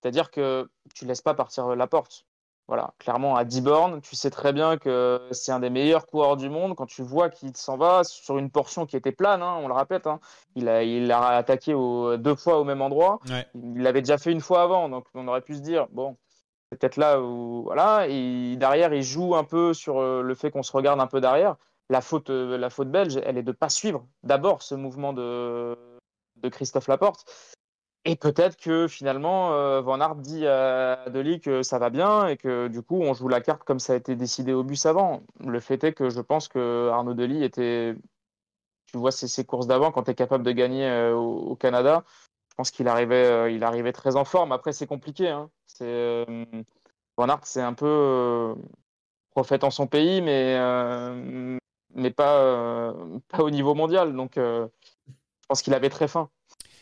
c'est-à-dire 0.00 0.30
que 0.30 0.68
tu 0.94 1.06
laisses 1.06 1.22
pas 1.22 1.34
partir 1.34 1.74
la 1.74 1.86
porte. 1.86 2.26
Voilà, 2.68 2.92
clairement, 2.98 3.34
à 3.34 3.44
10 3.44 3.62
bornes, 3.62 4.00
tu 4.02 4.14
sais 4.14 4.28
très 4.28 4.52
bien 4.52 4.76
que 4.76 5.22
c'est 5.30 5.52
un 5.52 5.58
des 5.58 5.70
meilleurs 5.70 6.06
coureurs 6.06 6.36
du 6.36 6.50
monde. 6.50 6.74
Quand 6.76 6.84
tu 6.84 7.02
vois 7.02 7.30
qu'il 7.30 7.56
s'en 7.56 7.78
va 7.78 8.04
sur 8.04 8.36
une 8.36 8.50
portion 8.50 8.84
qui 8.84 8.94
était 8.94 9.10
plane, 9.10 9.42
hein, 9.42 9.56
on 9.62 9.68
le 9.68 9.74
répète, 9.74 10.06
hein, 10.06 10.20
il, 10.54 10.68
a, 10.68 10.82
il 10.82 11.10
a 11.10 11.28
attaqué 11.28 11.72
deux 11.72 12.34
fois 12.34 12.58
au 12.58 12.64
même 12.64 12.82
endroit. 12.82 13.20
Il 13.54 13.82
l'avait 13.82 14.02
déjà 14.02 14.18
fait 14.18 14.32
une 14.32 14.42
fois 14.42 14.62
avant, 14.62 14.90
donc 14.90 15.06
on 15.14 15.26
aurait 15.28 15.40
pu 15.40 15.54
se 15.54 15.60
dire, 15.60 15.86
bon, 15.92 16.18
c'est 16.70 16.78
peut-être 16.78 16.96
là 16.98 17.22
où. 17.22 17.62
Voilà, 17.64 18.06
et 18.08 18.56
derrière, 18.56 18.92
il 18.92 19.02
joue 19.02 19.34
un 19.34 19.44
peu 19.44 19.72
sur 19.72 19.98
euh, 19.98 20.22
le 20.22 20.34
fait 20.34 20.50
qu'on 20.50 20.62
se 20.62 20.72
regarde 20.72 21.00
un 21.00 21.06
peu 21.06 21.20
derrière. 21.20 21.56
La 21.88 22.02
faute, 22.02 22.28
euh, 22.28 22.58
la 22.58 22.68
faute 22.68 22.90
belge, 22.90 23.18
elle 23.24 23.38
est 23.38 23.42
de 23.42 23.50
ne 23.50 23.56
pas 23.56 23.70
suivre 23.70 24.06
d'abord 24.22 24.62
ce 24.62 24.74
mouvement 24.74 25.14
de, 25.14 25.74
de 26.36 26.48
Christophe 26.50 26.88
Laporte. 26.88 27.24
Et 28.08 28.16
peut-être 28.16 28.56
que 28.56 28.88
finalement, 28.88 29.52
euh, 29.52 29.82
Van 29.82 30.00
Aert 30.00 30.14
dit 30.16 30.46
à 30.46 31.10
Deli 31.10 31.40
que 31.40 31.62
ça 31.62 31.78
va 31.78 31.90
bien 31.90 32.26
et 32.26 32.38
que 32.38 32.68
du 32.68 32.80
coup, 32.80 33.02
on 33.02 33.12
joue 33.12 33.28
la 33.28 33.42
carte 33.42 33.64
comme 33.64 33.78
ça 33.78 33.92
a 33.92 33.96
été 33.96 34.16
décidé 34.16 34.54
au 34.54 34.64
bus 34.64 34.86
avant. 34.86 35.24
Le 35.46 35.60
fait 35.60 35.84
est 35.84 35.92
que 35.92 36.08
je 36.08 36.22
pense 36.22 36.48
que 36.48 36.88
Arnaud 36.88 37.14
était. 37.18 37.94
Tu 38.86 38.96
vois 38.96 39.12
ses, 39.12 39.44
courses 39.44 39.66
d'avant, 39.66 39.92
quand 39.92 40.04
tu 40.04 40.12
es 40.12 40.14
capable 40.14 40.42
de 40.42 40.52
gagner 40.52 40.88
euh, 40.88 41.14
au, 41.14 41.54
Canada, 41.56 42.04
je 42.50 42.54
pense 42.56 42.70
qu'il 42.70 42.88
arrivait, 42.88 43.26
euh, 43.26 43.50
il 43.50 43.62
arrivait 43.62 43.92
très 43.92 44.16
en 44.16 44.24
forme. 44.24 44.52
Après, 44.52 44.72
c'est 44.72 44.86
compliqué. 44.86 45.28
Hein. 45.28 45.50
C'est, 45.66 46.24
Van 47.18 47.28
Aert, 47.28 47.44
c'est 47.44 47.60
un 47.60 47.74
peu 47.74 48.54
prophète 49.32 49.64
en 49.64 49.70
son 49.70 49.86
pays, 49.86 50.22
mais, 50.22 50.58
mais 51.94 52.10
pas, 52.10 52.94
pas 53.28 53.42
au 53.42 53.50
niveau 53.50 53.74
mondial. 53.74 54.16
Donc, 54.16 54.32
je 54.36 54.68
pense 55.46 55.60
qu'il 55.60 55.74
avait 55.74 55.90
très 55.90 56.08
faim. 56.08 56.30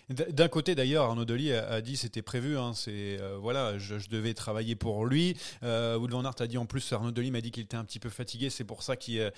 D'un 0.08 0.46
côté, 0.46 0.76
d'ailleurs, 0.76 1.04
Arnaud 1.06 1.24
Delis 1.24 1.52
a, 1.52 1.80
dit 1.80 1.96
c'était 1.96 2.22
prévu. 2.22 2.56
Hein, 2.56 2.72
c'est 2.74 3.18
euh, 3.20 3.36
voilà, 3.40 3.76
je, 3.76 3.96
devais 4.08 4.34
travailler 4.34 4.76
pour 4.76 5.04
lui. 5.04 5.36
Euh, 5.64 5.98
Wood 5.98 6.12
van 6.12 6.24
Aert 6.24 6.36
a 6.38 6.46
dit 6.46 6.58
en 6.58 6.66
plus, 6.66 6.92
Arnaud 6.92 7.10
Delis 7.10 7.32
m'a 7.32 7.40
dit 7.40 7.50
qu'il 7.50 7.64
était 7.64 7.76
un 7.76 7.84
petit 7.84 7.98
peu 7.98 8.08
fatigué. 8.08 8.48
C'est 8.48 8.62
pour 8.62 8.84
ça 8.84 8.94
qu'il 8.94 9.18
euh, 9.18 9.30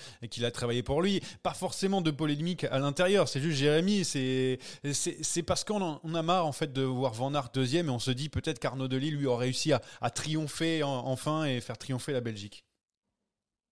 a 0.43 0.51
travaillé 0.51 0.83
pour 0.83 1.01
lui. 1.01 1.23
Pas 1.43 1.55
forcément 1.55 2.03
de 2.03 2.11
polémique 2.11 2.65
à 2.65 2.79
l'intérieur. 2.81 3.29
C'est 3.29 3.41
juste 3.41 3.57
Jérémy. 3.57 4.05
C'est 4.05 4.59
c'est 4.93 5.43
parce 5.43 5.65
qu'on 5.65 6.01
on 6.03 6.15
a 6.15 6.23
marre 6.23 6.45
en 6.45 6.53
fait 6.53 6.71
de 6.71 6.83
voir 6.83 7.15
Van 7.15 7.35
Aert 7.35 7.49
deuxième 7.55 7.87
et 7.87 7.91
on 7.91 7.99
se 7.99 8.11
dit 8.11 8.29
peut-être 8.29 8.59
qu'Arnaud 8.59 8.89
Delis 8.89 9.11
lui 9.11 9.27
aurait 9.27 9.47
réussi 9.47 9.73
à, 9.73 10.11
triompher 10.11 10.83
enfin 10.83 11.45
et 11.45 11.61
faire 11.63 11.79
triompher 11.79 12.13
la 12.13 12.21
Belgique. 12.21 12.67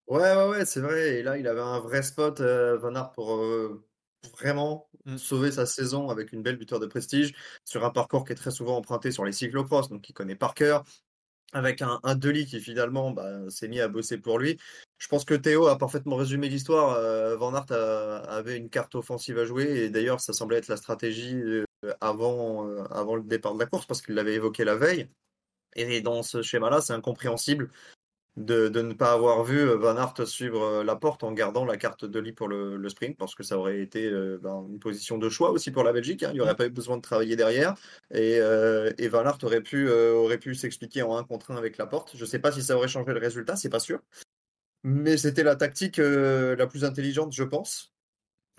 Ouais, 0.06 0.34
ouais, 0.34 0.48
ouais, 0.48 0.64
c'est 0.64 0.80
vrai. 0.80 1.18
Et 1.18 1.22
là, 1.22 1.36
il 1.36 1.46
avait 1.46 1.60
un 1.60 1.80
vrai 1.80 2.02
spot, 2.02 2.40
Van 2.40 2.94
Aert, 2.94 3.12
pour 3.12 3.38
vraiment 4.32 4.88
Mmh. 5.06 5.18
sauver 5.18 5.52
sa 5.52 5.66
saison 5.66 6.10
avec 6.10 6.32
une 6.32 6.42
belle 6.42 6.56
buteur 6.56 6.80
de 6.80 6.86
prestige 6.86 7.32
sur 7.64 7.84
un 7.84 7.90
parcours 7.90 8.24
qui 8.24 8.32
est 8.32 8.36
très 8.36 8.50
souvent 8.50 8.76
emprunté 8.76 9.12
sur 9.12 9.24
les 9.24 9.30
cyclocross, 9.30 9.88
donc 9.88 10.08
il 10.08 10.12
connaît 10.12 10.34
par 10.34 10.52
cœur, 10.52 10.82
avec 11.52 11.80
un, 11.80 12.00
un 12.02 12.16
Deli 12.16 12.44
qui 12.44 12.60
finalement 12.60 13.12
bah, 13.12 13.48
s'est 13.48 13.68
mis 13.68 13.80
à 13.80 13.86
bosser 13.86 14.18
pour 14.18 14.40
lui. 14.40 14.58
Je 14.98 15.06
pense 15.06 15.24
que 15.24 15.34
Théo 15.34 15.68
a 15.68 15.78
parfaitement 15.78 16.16
résumé 16.16 16.48
l'histoire. 16.48 16.94
Euh, 16.94 17.36
Van 17.36 17.54
Aert 17.54 17.70
avait 18.28 18.56
une 18.56 18.68
carte 18.68 18.96
offensive 18.96 19.38
à 19.38 19.44
jouer 19.44 19.84
et 19.84 19.90
d'ailleurs 19.90 20.18
ça 20.20 20.32
semblait 20.32 20.58
être 20.58 20.68
la 20.68 20.76
stratégie 20.76 21.36
euh, 21.36 21.64
avant, 22.00 22.66
euh, 22.68 22.82
avant 22.90 23.14
le 23.14 23.22
départ 23.22 23.54
de 23.54 23.60
la 23.60 23.66
course 23.66 23.86
parce 23.86 24.02
qu'il 24.02 24.16
l'avait 24.16 24.34
évoqué 24.34 24.64
la 24.64 24.74
veille. 24.74 25.06
Et 25.76 26.00
dans 26.00 26.24
ce 26.24 26.42
schéma-là, 26.42 26.80
c'est 26.80 26.94
incompréhensible 26.94 27.70
de, 28.36 28.68
ne 28.68 28.92
pas 28.92 29.12
avoir 29.12 29.44
vu 29.44 29.58
euh, 29.58 29.76
Van 29.76 29.96
Aert 29.96 30.26
suivre 30.26 30.62
euh, 30.62 30.84
la 30.84 30.96
porte 30.96 31.24
en 31.24 31.32
gardant 31.32 31.64
la 31.64 31.76
carte 31.76 32.04
de 32.04 32.20
lit 32.20 32.32
pour 32.32 32.48
le, 32.48 32.88
sprint, 32.88 33.16
parce 33.16 33.34
que 33.34 33.42
ça 33.42 33.58
aurait 33.58 33.80
été 33.80 34.04
euh, 34.04 34.38
ben, 34.42 34.66
une 34.68 34.78
position 34.78 35.16
de 35.16 35.28
choix 35.28 35.50
aussi 35.50 35.70
pour 35.70 35.84
la 35.84 35.92
Belgique. 35.92 36.22
Hein. 36.22 36.30
Il 36.32 36.34
n'y 36.34 36.40
aurait 36.40 36.56
pas 36.56 36.66
eu 36.66 36.70
besoin 36.70 36.96
de 36.96 37.02
travailler 37.02 37.36
derrière. 37.36 37.74
Et, 38.12 38.38
Van 39.08 39.24
Aert 39.24 39.38
aurait 39.42 39.62
pu, 39.62 39.88
aurait 39.90 40.38
pu 40.38 40.54
s'expliquer 40.54 41.02
en 41.02 41.16
un 41.16 41.24
contre 41.24 41.50
un 41.50 41.56
avec 41.56 41.78
la 41.78 41.86
porte. 41.86 42.12
Je 42.14 42.20
ne 42.20 42.26
sais 42.26 42.38
pas 42.38 42.52
si 42.52 42.62
ça 42.62 42.76
aurait 42.76 42.88
changé 42.88 43.12
le 43.12 43.20
résultat, 43.20 43.56
c'est 43.56 43.70
pas 43.70 43.80
sûr. 43.80 44.00
Mais 44.84 45.16
c'était 45.16 45.42
la 45.42 45.56
tactique 45.56 45.96
la 45.98 46.66
plus 46.66 46.84
intelligente, 46.84 47.32
je 47.32 47.44
pense. 47.44 47.92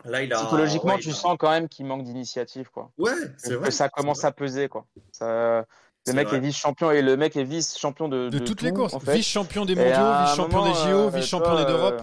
Là, 0.06 0.24
il 0.24 0.32
a, 0.34 0.38
Psychologiquement, 0.38 0.98
tu 0.98 1.12
sens 1.12 1.38
quand 1.40 1.50
même 1.50 1.68
qu'il 1.68 1.86
manque 1.86 2.04
d'initiative. 2.04 2.70
Quoi. 2.72 2.92
Ouais, 2.98 3.12
c'est 3.38 3.56
vrai. 3.56 3.70
Que 3.70 3.74
ça 3.74 3.90
commence 3.90 4.24
à 4.24 4.32
peser. 4.32 4.70
Quoi. 4.70 4.86
Ça 5.12 5.66
le 6.08 6.14
mec 6.14 6.34
est 6.34 6.40
vice-champion 6.40 6.92
et 6.92 7.02
le 7.02 7.18
mec 7.18 7.36
est 7.36 7.44
vice-champion 7.44 8.08
de, 8.08 8.30
de, 8.30 8.40
toutes 8.40 8.62
les 8.62 8.72
courses. 8.72 8.96
Vice-champion 9.08 9.66
des 9.66 9.76
mondiaux, 9.76 10.26
vice-champion 10.26 10.64
des 10.64 10.74
JO, 10.74 10.88
euh, 10.88 11.10
vice-champion 11.10 11.56
d'Europe. 11.66 12.02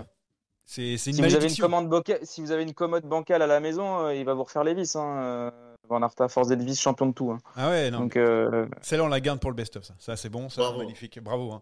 C'est 0.67 0.93
une 0.93 0.99
si 0.99 1.13
vous, 1.13 1.35
avez 1.35 1.49
une 1.49 1.57
commande 1.57 2.03
si 2.23 2.41
vous 2.41 2.51
avez 2.51 2.63
une 2.63 2.73
commode 2.73 3.05
bancale 3.05 3.43
à 3.43 3.47
la 3.47 3.61
maison, 3.61 4.07
euh, 4.07 4.15
il 4.15 4.25
va 4.25 4.33
vous 4.33 4.45
refaire 4.45 4.65
les 4.65 4.75
vis. 4.75 4.97
Hein. 4.97 5.19
Euh, 5.19 5.51
Van 5.87 6.01
Aert 6.01 6.15
à 6.21 6.29
force 6.29 6.49
d'être 6.49 6.63
vice-champion 6.63 7.07
de 7.09 7.13
tout. 7.13 7.31
Hein. 7.31 7.39
Ah 7.57 7.69
ouais, 7.69 7.91
non. 7.91 8.01
Donc, 8.01 8.15
Celle-là, 8.81 9.05
on 9.05 9.09
la 9.09 9.21
garde 9.21 9.41
pour 9.41 9.51
le 9.51 9.57
best-of. 9.57 9.85
Ça, 9.85 9.95
ça 9.99 10.17
c'est 10.17 10.31
bon, 10.31 10.49
ça, 10.49 10.73
magnifique. 10.79 11.23
Bravo. 11.23 11.53
Hein. 11.53 11.61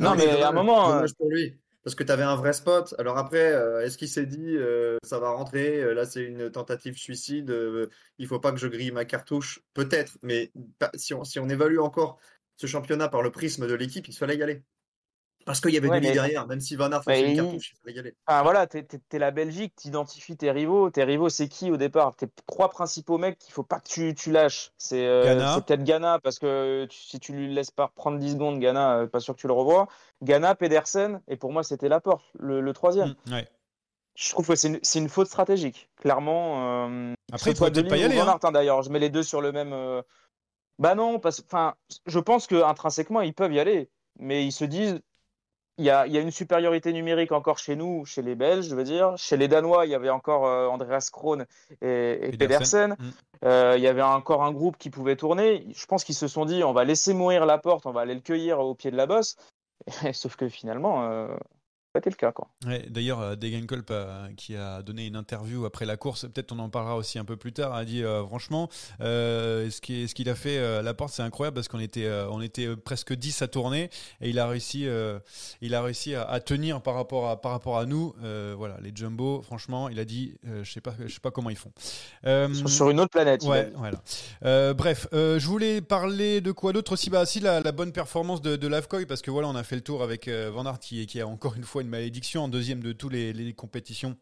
non, 0.00 0.14
mais, 0.14 0.42
à 0.42 0.50
un 0.50 0.52
moment. 0.52 1.02
Pour 1.18 1.30
lui 1.30 1.54
parce 1.86 1.94
que 1.94 2.02
tu 2.02 2.10
avais 2.10 2.24
un 2.24 2.34
vrai 2.34 2.52
spot. 2.52 2.96
Alors 2.98 3.16
après, 3.16 3.52
euh, 3.52 3.84
est-ce 3.84 3.96
qu'il 3.96 4.08
s'est 4.08 4.26
dit 4.26 4.56
euh, 4.56 4.98
ça 5.04 5.20
va 5.20 5.30
rentrer 5.30 5.80
euh, 5.80 5.94
Là, 5.94 6.04
c'est 6.04 6.24
une 6.24 6.50
tentative 6.50 6.98
suicide. 6.98 7.48
il 8.18 8.26
faut 8.26 8.40
pas 8.40 8.50
que 8.50 8.58
je 8.58 8.66
grille 8.66 8.90
ma 8.90 9.04
cartouche? 9.04 9.60
Peut-être, 9.72 10.18
mais 10.24 10.50
si 10.94 11.14
on, 11.14 11.22
si 11.22 11.38
on 11.38 11.48
évalue 11.48 11.78
encore 11.78 12.18
ce 12.56 12.66
championnat 12.66 13.08
par 13.08 13.22
le 13.22 13.30
prisme 13.30 13.68
de 13.68 13.74
l'équipe, 13.74 14.08
il 14.08 14.16
fallait 14.16 14.36
y 14.36 14.42
aller. 14.42 14.64
Parce 15.46 15.60
qu'il 15.60 15.70
y 15.70 15.76
avait 15.76 15.88
ouais, 15.88 16.00
derrière, 16.00 16.48
même 16.48 16.60
si 16.60 16.74
Van 16.74 16.90
Aert 16.90 17.04
faisait 17.04 17.30
une 17.30 17.36
cartouche, 17.36 17.72
il 17.72 17.78
fallait 17.80 17.96
y 17.96 17.98
aller. 18.00 18.14
Enfin, 18.26 18.42
voilà, 18.42 18.66
t'es 18.66 18.84
es, 19.12 19.18
la 19.18 19.30
Belgique, 19.30 19.74
tu 19.80 19.86
identifies 19.86 20.36
tes 20.36 20.50
rivaux. 20.50 20.90
Tes 20.90 21.04
rivaux, 21.04 21.28
c'est 21.28 21.46
qui 21.46 21.70
au 21.70 21.76
départ? 21.76 22.16
Tes 22.16 22.26
trois 22.48 22.68
principaux 22.68 23.16
mecs 23.16 23.38
qu'il 23.38 23.52
faut 23.52 23.62
pas 23.62 23.78
que 23.78 23.88
tu, 23.88 24.12
tu 24.16 24.32
lâches. 24.32 24.72
C'est 24.76 25.06
peut-être 25.06 25.84
Ghana, 25.84 26.18
parce 26.18 26.40
que 26.40 26.88
si 26.90 27.20
tu 27.20 27.32
lui 27.32 27.54
laisses 27.54 27.70
pas 27.70 27.92
prendre 27.94 28.18
10 28.18 28.32
secondes, 28.32 28.58
Ghana, 28.58 29.06
pas 29.06 29.20
sûr 29.20 29.36
que 29.36 29.40
tu 29.40 29.46
le 29.46 29.52
revois. 29.52 29.86
Ghana, 30.24 30.56
Pedersen, 30.56 31.20
et 31.28 31.36
pour 31.36 31.52
moi, 31.52 31.62
c'était 31.62 31.88
Laporte, 31.88 32.24
le, 32.38 32.60
le 32.60 32.72
troisième. 32.72 33.14
Mmh, 33.26 33.38
Je 34.16 34.30
trouve 34.30 34.48
que 34.48 34.56
c'est 34.56 34.68
une, 34.68 34.80
une, 34.94 35.08
faute 35.08 35.28
stratégique, 35.28 35.88
clairement. 35.96 36.88
Euh, 36.88 37.14
Après, 37.32 37.52
il 37.52 37.56
faut 37.56 37.70
peut-être 37.70 37.88
pas 37.88 37.98
y 37.98 38.02
aller. 38.02 38.18
Hein. 38.18 38.38
hein. 38.42 38.52
D'ailleurs, 38.52 38.82
je 38.82 38.90
mets 38.90 38.98
les 38.98 39.10
deux 39.10 39.22
sur 39.22 39.40
le 39.40 39.52
même. 39.52 39.72
Euh, 39.72 40.02
bah 40.80 40.96
non, 40.96 41.20
parce 41.20 41.40
enfin, 41.40 41.74
je 42.06 42.18
pense 42.18 42.48
qu'intrinsèquement, 42.48 43.20
ils 43.20 43.34
peuvent 43.34 43.52
y 43.52 43.60
aller. 43.60 43.90
Mais 44.18 44.44
ils 44.44 44.52
se 44.52 44.64
disent, 44.64 45.00
il 45.78 45.84
y, 45.84 45.90
a, 45.90 46.06
une 46.06 46.30
supériorité 46.30 46.92
numérique 46.92 47.32
encore 47.32 47.58
chez 47.58 47.76
nous, 47.76 48.06
chez 48.06 48.22
les 48.22 48.34
Belges, 48.34 48.66
je 48.66 48.74
veux 48.74 48.84
dire. 48.84 49.14
Chez 49.18 49.36
les 49.36 49.46
Danois, 49.46 49.84
il 49.84 49.90
y 49.90 49.94
avait 49.94 50.08
encore 50.08 50.46
euh, 50.46 50.68
Andreas 50.68 51.10
Krohn 51.12 51.44
et, 51.82 52.34
Pedersen. 52.38 52.96
Mm. 52.98 53.10
Euh, 53.44 53.74
il 53.76 53.82
y 53.82 53.86
avait 53.86 54.00
encore 54.02 54.42
un 54.42 54.52
groupe 54.52 54.78
qui 54.78 54.88
pouvait 54.88 55.16
tourner. 55.16 55.66
Je 55.74 55.84
pense 55.86 56.02
qu'ils 56.04 56.14
se 56.14 56.28
sont 56.28 56.46
dit, 56.46 56.64
on 56.64 56.72
va 56.72 56.84
laisser 56.84 57.12
mourir 57.12 57.44
la 57.44 57.58
porte, 57.58 57.84
on 57.84 57.92
va 57.92 58.00
aller 58.00 58.14
le 58.14 58.20
cueillir 58.20 58.58
au 58.58 58.74
pied 58.74 58.90
de 58.90 58.96
la 58.96 59.06
bosse. 59.06 59.36
Sauf 60.14 60.36
que 60.36 60.48
finalement, 60.48 61.10
euh, 61.10 61.36
pas 61.96 62.00
quelqu'un. 62.02 62.32
Quoi. 62.32 62.48
Ouais, 62.66 62.84
D'ailleurs, 62.90 63.20
euh, 63.20 63.36
Degenkolb, 63.36 63.86
euh, 63.90 64.28
qui 64.36 64.54
a 64.56 64.82
donné 64.82 65.06
une 65.06 65.16
interview 65.16 65.64
après 65.64 65.86
la 65.86 65.96
course, 65.96 66.26
peut-être 66.26 66.52
on 66.52 66.58
en 66.58 66.68
parlera 66.68 66.96
aussi 66.96 67.18
un 67.18 67.24
peu 67.24 67.36
plus 67.36 67.52
tard, 67.52 67.74
a 67.74 67.84
dit 67.84 68.02
euh, 68.04 68.24
franchement, 68.26 68.68
euh, 69.00 69.70
ce 69.70 69.80
qu'il 69.80 70.08
ce 70.08 70.14
qu'il 70.14 70.28
a 70.28 70.34
fait 70.34 70.58
euh, 70.58 70.80
à 70.80 70.82
la 70.82 70.94
porte, 70.94 71.12
c'est 71.14 71.22
incroyable 71.22 71.54
parce 71.54 71.68
qu'on 71.68 71.80
était, 71.80 72.04
euh, 72.04 72.28
on 72.30 72.40
était 72.42 72.66
euh, 72.66 72.76
presque 72.76 73.14
10 73.14 73.42
à 73.42 73.48
tourner 73.48 73.90
et 74.20 74.28
il 74.30 74.38
a 74.38 74.46
réussi, 74.46 74.86
euh, 74.86 75.18
il 75.60 75.74
a 75.74 75.82
réussi 75.82 76.14
à, 76.14 76.22
à 76.24 76.40
tenir 76.40 76.82
par 76.82 76.94
rapport 76.94 77.28
à, 77.28 77.40
par 77.40 77.52
rapport 77.52 77.78
à 77.78 77.86
nous. 77.86 78.14
Euh, 78.22 78.54
voilà, 78.56 78.76
les 78.82 78.92
jumbo, 78.94 79.40
franchement, 79.42 79.88
il 79.88 79.98
a 79.98 80.04
dit, 80.04 80.34
euh, 80.46 80.62
je 80.64 80.72
sais 80.72 80.80
pas, 80.80 80.94
je 81.04 81.12
sais 81.12 81.20
pas 81.20 81.30
comment 81.30 81.50
ils 81.50 81.56
font. 81.56 81.72
Euh, 82.26 82.52
Sur, 82.52 82.68
sur 82.68 82.90
une 82.90 83.00
autre 83.00 83.10
planète. 83.10 83.42
Ouais, 83.44 83.72
voilà. 83.76 83.98
Euh, 84.44 84.74
bref, 84.74 85.06
euh, 85.12 85.38
je 85.38 85.46
voulais 85.46 85.80
parler 85.80 86.40
de 86.40 86.52
quoi 86.52 86.72
d'autre 86.72 86.92
aussi? 86.92 87.08
Bah, 87.10 87.24
si 87.26 87.40
la, 87.40 87.60
la 87.60 87.72
bonne 87.72 87.92
performance 87.92 88.42
de, 88.42 88.56
de 88.56 88.68
Lavkoy, 88.68 89.06
parce 89.06 89.22
que 89.22 89.30
voilà, 89.30 89.48
on 89.48 89.54
a 89.56 89.62
fait 89.64 89.76
le 89.76 89.82
tour 89.82 90.02
avec 90.02 90.28
euh, 90.28 90.50
Van 90.52 90.66
Aert 90.66 90.78
qui, 90.78 91.06
qui 91.06 91.20
a 91.20 91.26
encore 91.26 91.54
une 91.56 91.64
fois 91.64 91.82
une 91.86 91.90
malédiction 91.90 92.44
en 92.44 92.48
deuxième 92.48 92.82
de 92.82 92.92
toutes 92.92 93.12
les, 93.12 93.32
les 93.32 93.54
compétitions 93.54 94.16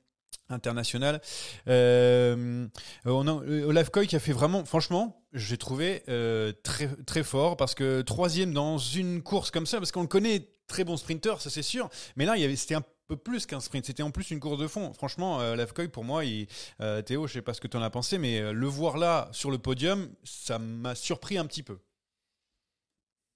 internationales. 0.49 1.21
Euh, 1.69 2.67
on 3.05 3.27
a 3.27 3.33
euh, 3.45 3.73
Lavkoy 3.73 4.07
qui 4.07 4.17
a 4.17 4.21
fait 4.21 4.33
vraiment, 4.33 4.65
franchement, 4.65 5.25
j'ai 5.33 5.57
trouvé 5.57 6.03
euh, 6.09 6.53
très 6.63 6.89
très 7.07 7.23
fort 7.23 7.57
parce 7.57 7.75
que 7.75 8.03
troisième 8.03 8.53
dans 8.53 8.79
une 8.79 9.23
course 9.23 9.51
comme 9.51 9.67
ça, 9.67 9.79
parce 9.79 9.91
qu'on 9.93 10.03
le 10.03 10.09
connaît 10.09 10.49
très 10.67 10.85
bon 10.85 10.97
sprinter, 10.97 11.41
ça 11.41 11.51
c'est 11.51 11.63
sûr. 11.63 11.89
Mais 12.17 12.25
là, 12.25 12.35
c'était 12.57 12.75
un 12.75 12.85
peu 13.07 13.17
plus 13.17 13.47
qu'un 13.47 13.61
sprint, 13.61 13.85
c'était 13.85 14.03
en 14.03 14.11
plus 14.11 14.31
une 14.31 14.41
course 14.41 14.59
de 14.59 14.67
fond. 14.67 14.93
Franchement, 14.95 15.41
euh, 15.41 15.57
Lavkoy, 15.57 15.89
pour 15.89 16.05
moi, 16.05 16.25
il, 16.25 16.47
euh, 16.81 17.03
Théo, 17.03 17.27
je 17.27 17.35
sais 17.35 17.43
pas 17.43 17.55
ce 17.55 17.61
que 17.61 17.69
tu 17.69 17.77
en 17.77 17.83
as 17.83 17.91
pensé, 17.91 18.19
mais 18.19 18.41
euh, 18.41 18.53
le 18.53 18.67
voir 18.67 18.97
là 18.97 19.29
sur 19.33 19.51
le 19.51 19.59
podium, 19.59 20.09
ça 20.25 20.59
m'a 20.59 20.95
surpris 20.95 21.39
un 21.39 21.47
petit 21.47 21.63
peu. 21.63 21.79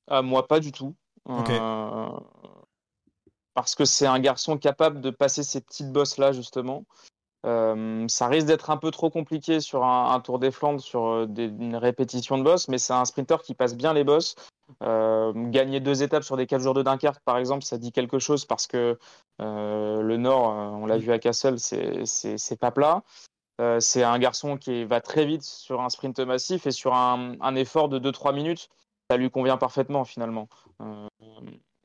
Ah, 0.06 0.22
moi, 0.22 0.46
pas 0.46 0.60
du 0.60 0.72
tout. 0.72 0.94
Parce 3.58 3.74
que 3.74 3.84
c'est 3.84 4.06
un 4.06 4.20
garçon 4.20 4.56
capable 4.56 5.00
de 5.00 5.10
passer 5.10 5.42
ces 5.42 5.60
petites 5.60 5.90
bosses 5.90 6.16
là, 6.16 6.30
justement. 6.30 6.84
Euh, 7.44 8.06
ça 8.06 8.28
risque 8.28 8.46
d'être 8.46 8.70
un 8.70 8.76
peu 8.76 8.92
trop 8.92 9.10
compliqué 9.10 9.58
sur 9.58 9.82
un, 9.84 10.12
un 10.12 10.20
Tour 10.20 10.38
des 10.38 10.52
Flandres, 10.52 10.80
sur 10.80 11.06
euh, 11.06 11.26
des- 11.26 11.46
une 11.46 11.74
répétition 11.74 12.38
de 12.38 12.44
boss, 12.44 12.68
mais 12.68 12.78
c'est 12.78 12.92
un 12.92 13.04
sprinter 13.04 13.42
qui 13.42 13.54
passe 13.54 13.76
bien 13.76 13.92
les 13.94 14.04
bosses. 14.04 14.36
Euh, 14.84 15.32
gagner 15.50 15.80
deux 15.80 16.04
étapes 16.04 16.22
sur 16.22 16.36
des 16.36 16.46
4 16.46 16.60
jours 16.60 16.74
de 16.74 16.82
Dunkerque, 16.84 17.18
par 17.24 17.36
exemple, 17.36 17.64
ça 17.64 17.78
dit 17.78 17.90
quelque 17.90 18.20
chose 18.20 18.44
parce 18.44 18.68
que 18.68 18.96
euh, 19.42 20.02
le 20.02 20.16
Nord, 20.18 20.44
on 20.80 20.86
l'a 20.86 20.98
vu 20.98 21.10
à 21.10 21.18
Kassel, 21.18 21.58
c'est- 21.58 22.56
pas 22.60 22.70
plat. 22.70 23.02
C'est 23.80 24.04
un 24.04 24.20
garçon 24.20 24.56
qui 24.56 24.84
va 24.84 25.00
très 25.00 25.26
vite 25.26 25.42
sur 25.42 25.80
un 25.80 25.88
sprint 25.88 26.20
massif 26.20 26.68
et 26.68 26.70
sur 26.70 26.94
un, 26.94 27.32
un 27.40 27.54
effort 27.56 27.88
de 27.88 27.98
2-3 27.98 28.32
minutes, 28.32 28.68
ça 29.10 29.16
lui 29.16 29.32
convient 29.32 29.56
parfaitement 29.56 30.04
finalement. 30.04 30.48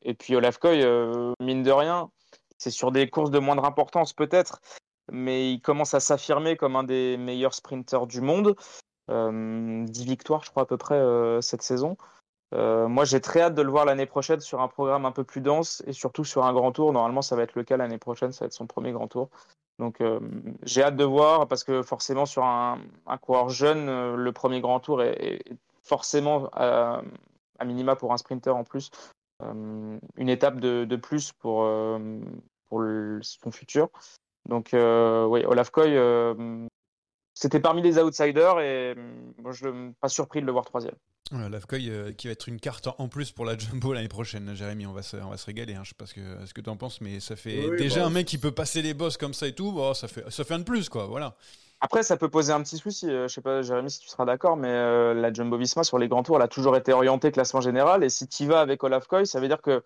Euh, 0.05 0.09
et 0.09 0.13
puis 0.13 0.35
Olaf 0.35 0.57
Koy, 0.57 0.81
euh, 0.83 1.33
mine 1.39 1.63
de 1.63 1.71
rien, 1.71 2.09
c'est 2.57 2.71
sur 2.71 2.91
des 2.91 3.09
courses 3.09 3.31
de 3.31 3.39
moindre 3.39 3.65
importance 3.65 4.13
peut-être, 4.13 4.61
mais 5.11 5.51
il 5.51 5.61
commence 5.61 5.93
à 5.93 5.99
s'affirmer 5.99 6.55
comme 6.55 6.75
un 6.75 6.83
des 6.83 7.17
meilleurs 7.17 7.53
sprinteurs 7.53 8.07
du 8.07 8.21
monde. 8.21 8.55
Euh, 9.09 9.85
10 9.85 10.05
victoires, 10.05 10.43
je 10.43 10.49
crois, 10.49 10.63
à 10.63 10.65
peu 10.65 10.77
près 10.77 10.95
euh, 10.95 11.41
cette 11.41 11.61
saison. 11.61 11.97
Euh, 12.53 12.87
moi, 12.87 13.03
j'ai 13.03 13.19
très 13.19 13.41
hâte 13.41 13.55
de 13.55 13.61
le 13.61 13.71
voir 13.71 13.85
l'année 13.85 14.05
prochaine 14.05 14.39
sur 14.39 14.61
un 14.61 14.67
programme 14.67 15.05
un 15.05 15.11
peu 15.11 15.23
plus 15.23 15.41
dense 15.41 15.83
et 15.87 15.93
surtout 15.93 16.23
sur 16.23 16.45
un 16.45 16.53
grand 16.53 16.71
tour. 16.71 16.93
Normalement, 16.93 17.21
ça 17.21 17.35
va 17.35 17.43
être 17.43 17.55
le 17.55 17.63
cas 17.63 17.77
l'année 17.77 17.97
prochaine, 17.97 18.31
ça 18.31 18.41
va 18.41 18.47
être 18.47 18.53
son 18.53 18.67
premier 18.67 18.91
grand 18.91 19.07
tour. 19.07 19.29
Donc, 19.79 20.01
euh, 20.01 20.19
j'ai 20.63 20.83
hâte 20.83 20.95
de 20.95 21.03
voir 21.03 21.47
parce 21.47 21.63
que 21.63 21.81
forcément, 21.81 22.25
sur 22.25 22.43
un, 22.43 22.79
coureur 23.21 23.49
jeune, 23.49 23.89
euh, 23.89 24.15
le 24.15 24.31
premier 24.31 24.61
grand 24.61 24.79
tour 24.79 25.01
est, 25.01 25.41
est 25.49 25.57
forcément 25.81 26.49
euh, 26.57 27.01
à 27.59 27.65
minima 27.65 27.95
pour 27.95 28.13
un 28.13 28.17
sprinter 28.17 28.55
en 28.55 28.63
plus 28.63 28.91
euh, 28.91 29.22
une 29.41 30.30
étape 30.30 30.60
de, 30.60 30.86
de 30.86 30.96
plus 30.96 31.32
pour, 31.34 31.63
euh, 31.63 32.19
pour 32.67 32.80
le- 32.80 33.19
son 33.22 33.52
futur. 33.52 33.89
Donc, 34.48 34.74
euh, 34.74 35.26
oui, 35.26 35.43
Olaf 35.46 35.69
Koy, 35.69 35.96
euh, 35.96 36.67
c'était 37.34 37.60
parmi 37.60 37.82
les 37.82 37.98
outsiders 38.00 38.60
et 38.60 38.93
euh, 38.96 38.96
je 39.52 39.67
ne 39.67 39.88
suis 39.88 39.93
pas 40.00 40.10
surpris 40.10 40.41
de 40.41 40.46
le 40.46 40.52
voir 40.52 40.65
troisième. 40.65 40.96
Lavkoy 41.32 41.89
euh, 41.89 42.12
qui 42.12 42.28
va 42.28 42.34
être 42.34 42.48
une 42.48 42.60
carte 42.60 42.88
en 42.98 43.08
plus 43.08 43.32
pour 43.32 43.46
la 43.46 43.58
Jumbo 43.58 43.93
l'année 43.93 44.08
prochaine, 44.08 44.54
Jérémy. 44.54 44.86
On 44.86 44.93
va 44.93 45.02
se, 45.02 45.17
on 45.17 45.30
va 45.30 45.38
se 45.38 45.46
régaler. 45.48 45.74
Hein. 45.74 45.82
Je 45.84 45.89
sais 45.89 45.96
pas 45.96 46.06
ce 46.06 46.13
que, 46.13 46.46
ce 46.46 46.54
que 46.54 46.62
tu 46.62 46.69
en 46.69 46.78
penses, 46.78 47.02
mais 47.02 47.19
ça 47.19 47.36
fait 47.36 47.69
Oui, 47.69 47.78
déjà 47.78 48.02
bah, 48.02 48.08
un 48.08 48.10
mec 48.12 48.28
qui 48.28 48.38
peut 48.38 48.52
passer 48.52 48.82
les 48.84 48.93
bosses 48.93 49.17
comme 49.17 49.34
ça 49.34 49.48
et 49.48 49.54
tout. 49.56 49.72
Bon, 49.72 49.93
ça, 49.96 50.08
fait, 50.08 50.30
ça 50.30 50.43
fait 50.43 50.54
un 50.54 50.60
de 50.60 50.63
plus, 50.63 50.89
quoi. 50.89 51.08
Voilà. 51.08 51.36
Après, 51.86 52.02
ça 52.02 52.15
peut 52.15 52.30
poser 52.30 52.54
un 52.54 52.62
petit 52.63 52.78
souci. 52.78 53.10
Euh, 53.10 53.28
Je 53.28 53.34
sais 53.34 53.41
pas, 53.41 53.62
Jérémy, 53.62 53.91
si 53.91 54.00
tu 54.00 54.08
seras 54.08 54.24
d'accord, 54.24 54.56
mais 54.56 54.69
euh, 54.69 55.13
la 55.13 55.34
Jumbo 55.34 55.58
Visma 55.58 55.84
sur 55.84 55.98
les 55.98 56.08
grands 56.08 56.24
tours, 56.24 56.38
elle 56.38 56.41
a 56.43 56.48
toujours 56.48 56.78
été 56.78 56.93
orientée 56.93 57.30
classement 57.32 57.60
général. 57.60 58.06
Et 58.06 58.10
si 58.10 58.26
tu 58.28 58.43
y 58.43 58.46
vas 58.46 58.62
avec 58.62 58.82
Olaf 58.84 59.06
Koy, 59.08 59.28
ça 59.28 59.41
veut 59.41 59.50
dire 59.50 59.62
que 59.62 59.84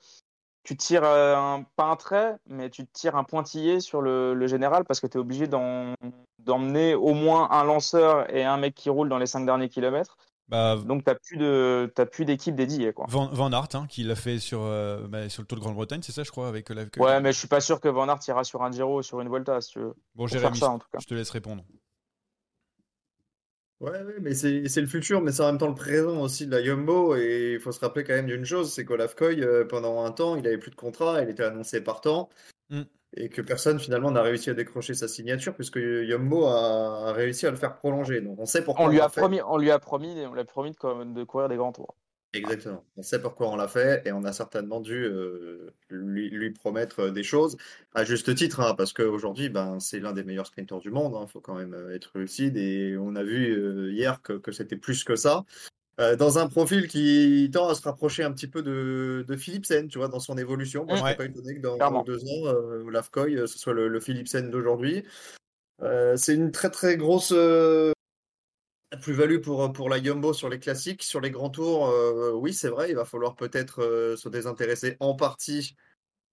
tu 0.64 0.78
tires 0.78 1.04
euh, 1.04 1.36
un, 1.36 1.64
pas 1.76 1.86
un 1.86 1.96
trait, 1.96 2.36
mais 2.46 2.70
tu 2.70 2.86
tires 2.86 3.16
un 3.16 3.24
pointillé 3.24 3.80
sur 3.80 4.02
le, 4.04 4.36
le 4.36 4.48
général 4.48 4.84
parce 4.86 5.00
que 5.00 5.08
tu 5.08 5.18
es 5.18 5.20
obligé 5.20 5.48
d'emmener 5.48 6.94
au 6.94 7.14
moins 7.16 7.50
un 7.52 7.64
lanceur 7.64 8.32
et 8.32 8.44
un 8.44 8.58
mec 8.58 8.76
qui 8.76 8.90
roule 8.92 9.10
dans 9.10 9.18
les 9.18 9.26
cinq 9.26 9.46
derniers 9.46 9.70
kilomètres. 9.70 10.18
Bah, 10.50 10.76
Donc, 10.78 11.04
tu 11.04 11.10
n'as 11.10 11.16
plus 11.16 11.38
de- 11.38 11.92
t'as 11.96 12.06
plus 12.06 12.24
d'équipe 12.26 12.56
dédiée. 12.56 12.94
Quoi. 12.94 13.06
Van, 13.10 13.28
Van 13.28 13.52
Aert, 13.52 13.68
hein, 13.74 13.86
qui 13.90 14.04
l'a 14.04 14.16
fait 14.16 14.40
sur, 14.40 14.62
euh, 14.62 15.06
bah, 15.08 15.28
sur 15.30 15.42
le 15.42 15.48
Tour 15.48 15.58
de 15.58 15.64
Grande-Bretagne, 15.64 16.02
c'est 16.04 16.14
ça, 16.14 16.24
je 16.24 16.32
crois, 16.32 16.48
avec 16.48 16.70
Lavkoy. 16.70 17.02
Ouais, 17.04 17.20
mais 17.20 17.34
je 17.34 17.38
suis 17.40 17.50
pas 17.50 17.60
sûr 17.60 17.82
que 17.82 17.90
Van 17.90 18.08
Aert 18.08 18.20
ira 18.28 18.44
sur 18.46 18.62
un 18.64 18.72
Giro 18.72 19.00
ou 19.00 19.02
sur 19.04 19.20
une 19.20 19.28
Volta, 19.28 19.60
si 19.60 19.72
tu 19.72 19.80
veux. 19.80 19.94
Bon, 20.16 20.26
Jérémy, 20.28 20.58
faire 20.58 20.68
ça, 20.68 20.72
en 20.74 20.80
tout 20.80 20.88
cas. 20.92 21.00
je 21.02 21.06
te 21.08 21.14
laisse 21.16 21.32
répondre. 21.32 21.64
Ouais, 23.80 23.92
ouais, 23.92 24.16
mais 24.22 24.34
c'est 24.34 24.68
c'est 24.70 24.82
le 24.82 24.88
futur, 24.88 25.22
mais 25.22 25.32
c'est 25.32 25.44
en 25.44 25.48
même 25.48 25.60
temps 25.60 25.68
le 25.68 25.76
présent 25.76 26.20
aussi 26.22 26.48
de 26.48 26.52
la 26.52 26.63
Jumbo. 26.63 27.16
Et 27.16 27.54
il 27.54 27.60
faut 27.60 27.72
se 27.72 27.80
rappeler 27.80 28.04
quand 28.04 28.13
même 28.13 28.26
d'une 28.26 28.44
chose, 28.44 28.74
c'est 28.74 28.86
qu'Olaf 28.86 29.13
Koy, 29.16 29.44
euh, 29.44 29.66
pendant 29.66 30.04
un 30.04 30.12
temps, 30.12 30.36
il 30.36 30.48
avait 30.48 30.58
plus 30.58 30.72
de 30.72 30.76
contrat, 30.76 31.22
il 31.22 31.30
était 31.30 31.44
annoncé 31.44 31.82
partant, 31.82 32.30
Mm. 32.70 32.82
et 33.16 33.30
que 33.30 33.42
personne 33.42 33.80
finalement 33.80 34.12
n'a 34.12 34.22
réussi 34.22 34.50
à 34.50 34.54
décrocher 34.54 34.94
sa 34.94 35.08
signature, 35.08 35.54
puisque 35.56 35.80
Jumbo 35.80 36.48
a, 36.48 37.10
a 37.10 37.13
réussi 37.13 37.46
à 37.46 37.52
le 37.52 37.56
faire 37.56 37.76
prolonger. 37.76 38.20
Donc 38.20 38.40
on 38.40 38.46
sait 38.46 38.63
pourquoi 38.63 38.86
On 38.86 38.88
lui 38.90 39.00
a 39.00 39.10
promis, 39.10 39.42
on 39.42 39.58
lui 39.58 39.72
a 39.72 39.80
promis, 39.80 40.26
on 40.26 40.34
lui 40.34 40.42
a 40.42 40.46
promis 40.46 40.72
de 40.72 41.24
courir 41.24 41.48
des 41.48 41.56
grands 41.56 41.72
tours. 41.72 41.96
Exactement. 42.34 42.84
On 42.98 43.02
sait 43.02 43.22
pourquoi 43.22 43.50
on 43.50 43.56
l'a 43.56 43.68
fait 43.68 44.04
et 44.06 44.12
on 44.12 44.24
a 44.24 44.34
certainement 44.34 44.80
dû 44.80 45.06
euh, 45.06 45.72
lui, 45.90 46.30
lui 46.30 46.52
promettre 46.52 47.10
des 47.10 47.24
choses 47.24 47.58
à 47.96 48.04
juste 48.04 48.36
titre, 48.36 48.60
hein, 48.60 48.76
parce 48.76 48.94
qu'aujourd'hui, 48.94 49.50
ben, 49.50 49.80
c'est 49.80 50.00
l'un 50.00 50.13
des 50.13 50.24
meilleurs 50.24 50.48
sprinteurs 50.48 50.80
du 50.80 50.92
monde. 50.92 51.16
Il 51.22 51.32
faut 51.32 51.40
quand 51.40 51.56
même 51.56 51.74
euh, 51.74 51.96
être 51.96 52.20
lucide 52.20 52.58
et 52.58 52.96
on 53.00 53.16
a 53.16 53.24
vu 53.24 53.52
euh, 53.52 53.92
hier 53.92 54.22
que, 54.22 54.34
que 54.34 54.52
c'était 54.52 54.76
plus 54.76 55.04
que 55.04 55.16
ça. 55.16 55.46
Euh, 56.00 56.16
dans 56.16 56.38
un 56.38 56.48
profil 56.48 56.88
qui 56.88 57.50
tend 57.52 57.70
à 57.70 57.76
se 57.76 57.82
rapprocher 57.82 58.24
un 58.24 58.32
petit 58.32 58.46
peu 58.48 58.62
de, 58.62 59.26
de 59.28 59.36
Philipsen, 59.36 59.88
tu 59.88 59.98
vois, 59.98 60.10
dans 60.10 60.20
son 60.20 60.38
évolution. 60.38 60.86
Moi, 60.86 60.98
je 60.98 61.02
serais 61.02 61.16
pas 61.16 61.26
étonné 61.26 61.56
que 61.56 61.62
dans 61.62 61.76
Clairement. 61.76 62.04
deux 62.04 62.24
ans, 62.24 62.46
euh, 62.46 63.48
ce 63.48 63.58
soit 63.58 63.74
le, 63.74 63.88
le 63.88 64.00
Philipsen 64.00 64.52
d'aujourd'hui. 64.52 65.04
C'est 66.16 66.36
une 66.36 66.52
très 66.52 66.70
très 66.70 66.98
grosse 66.98 67.34
plus-value 69.02 69.39
pour, 69.39 69.71
pour 69.73 69.89
la 69.89 70.02
Jumbo 70.02 70.34
sur 70.34 70.50
les 70.50 70.60
classiques. 70.60 71.04
Sur 71.04 71.21
les 71.21 71.32
grands 71.32 71.50
tours, 71.50 71.88
euh, 71.89 72.32
oui, 72.34 72.54
c'est 72.54 72.69
vrai, 72.69 72.89
il 72.89 72.95
va 72.95 73.06
falloir 73.06 73.36
peut-être 73.36 73.84
euh, 73.84 74.15
se 74.15 74.30
désintéresser 74.30 74.97
en 75.00 75.15
partie 75.15 75.76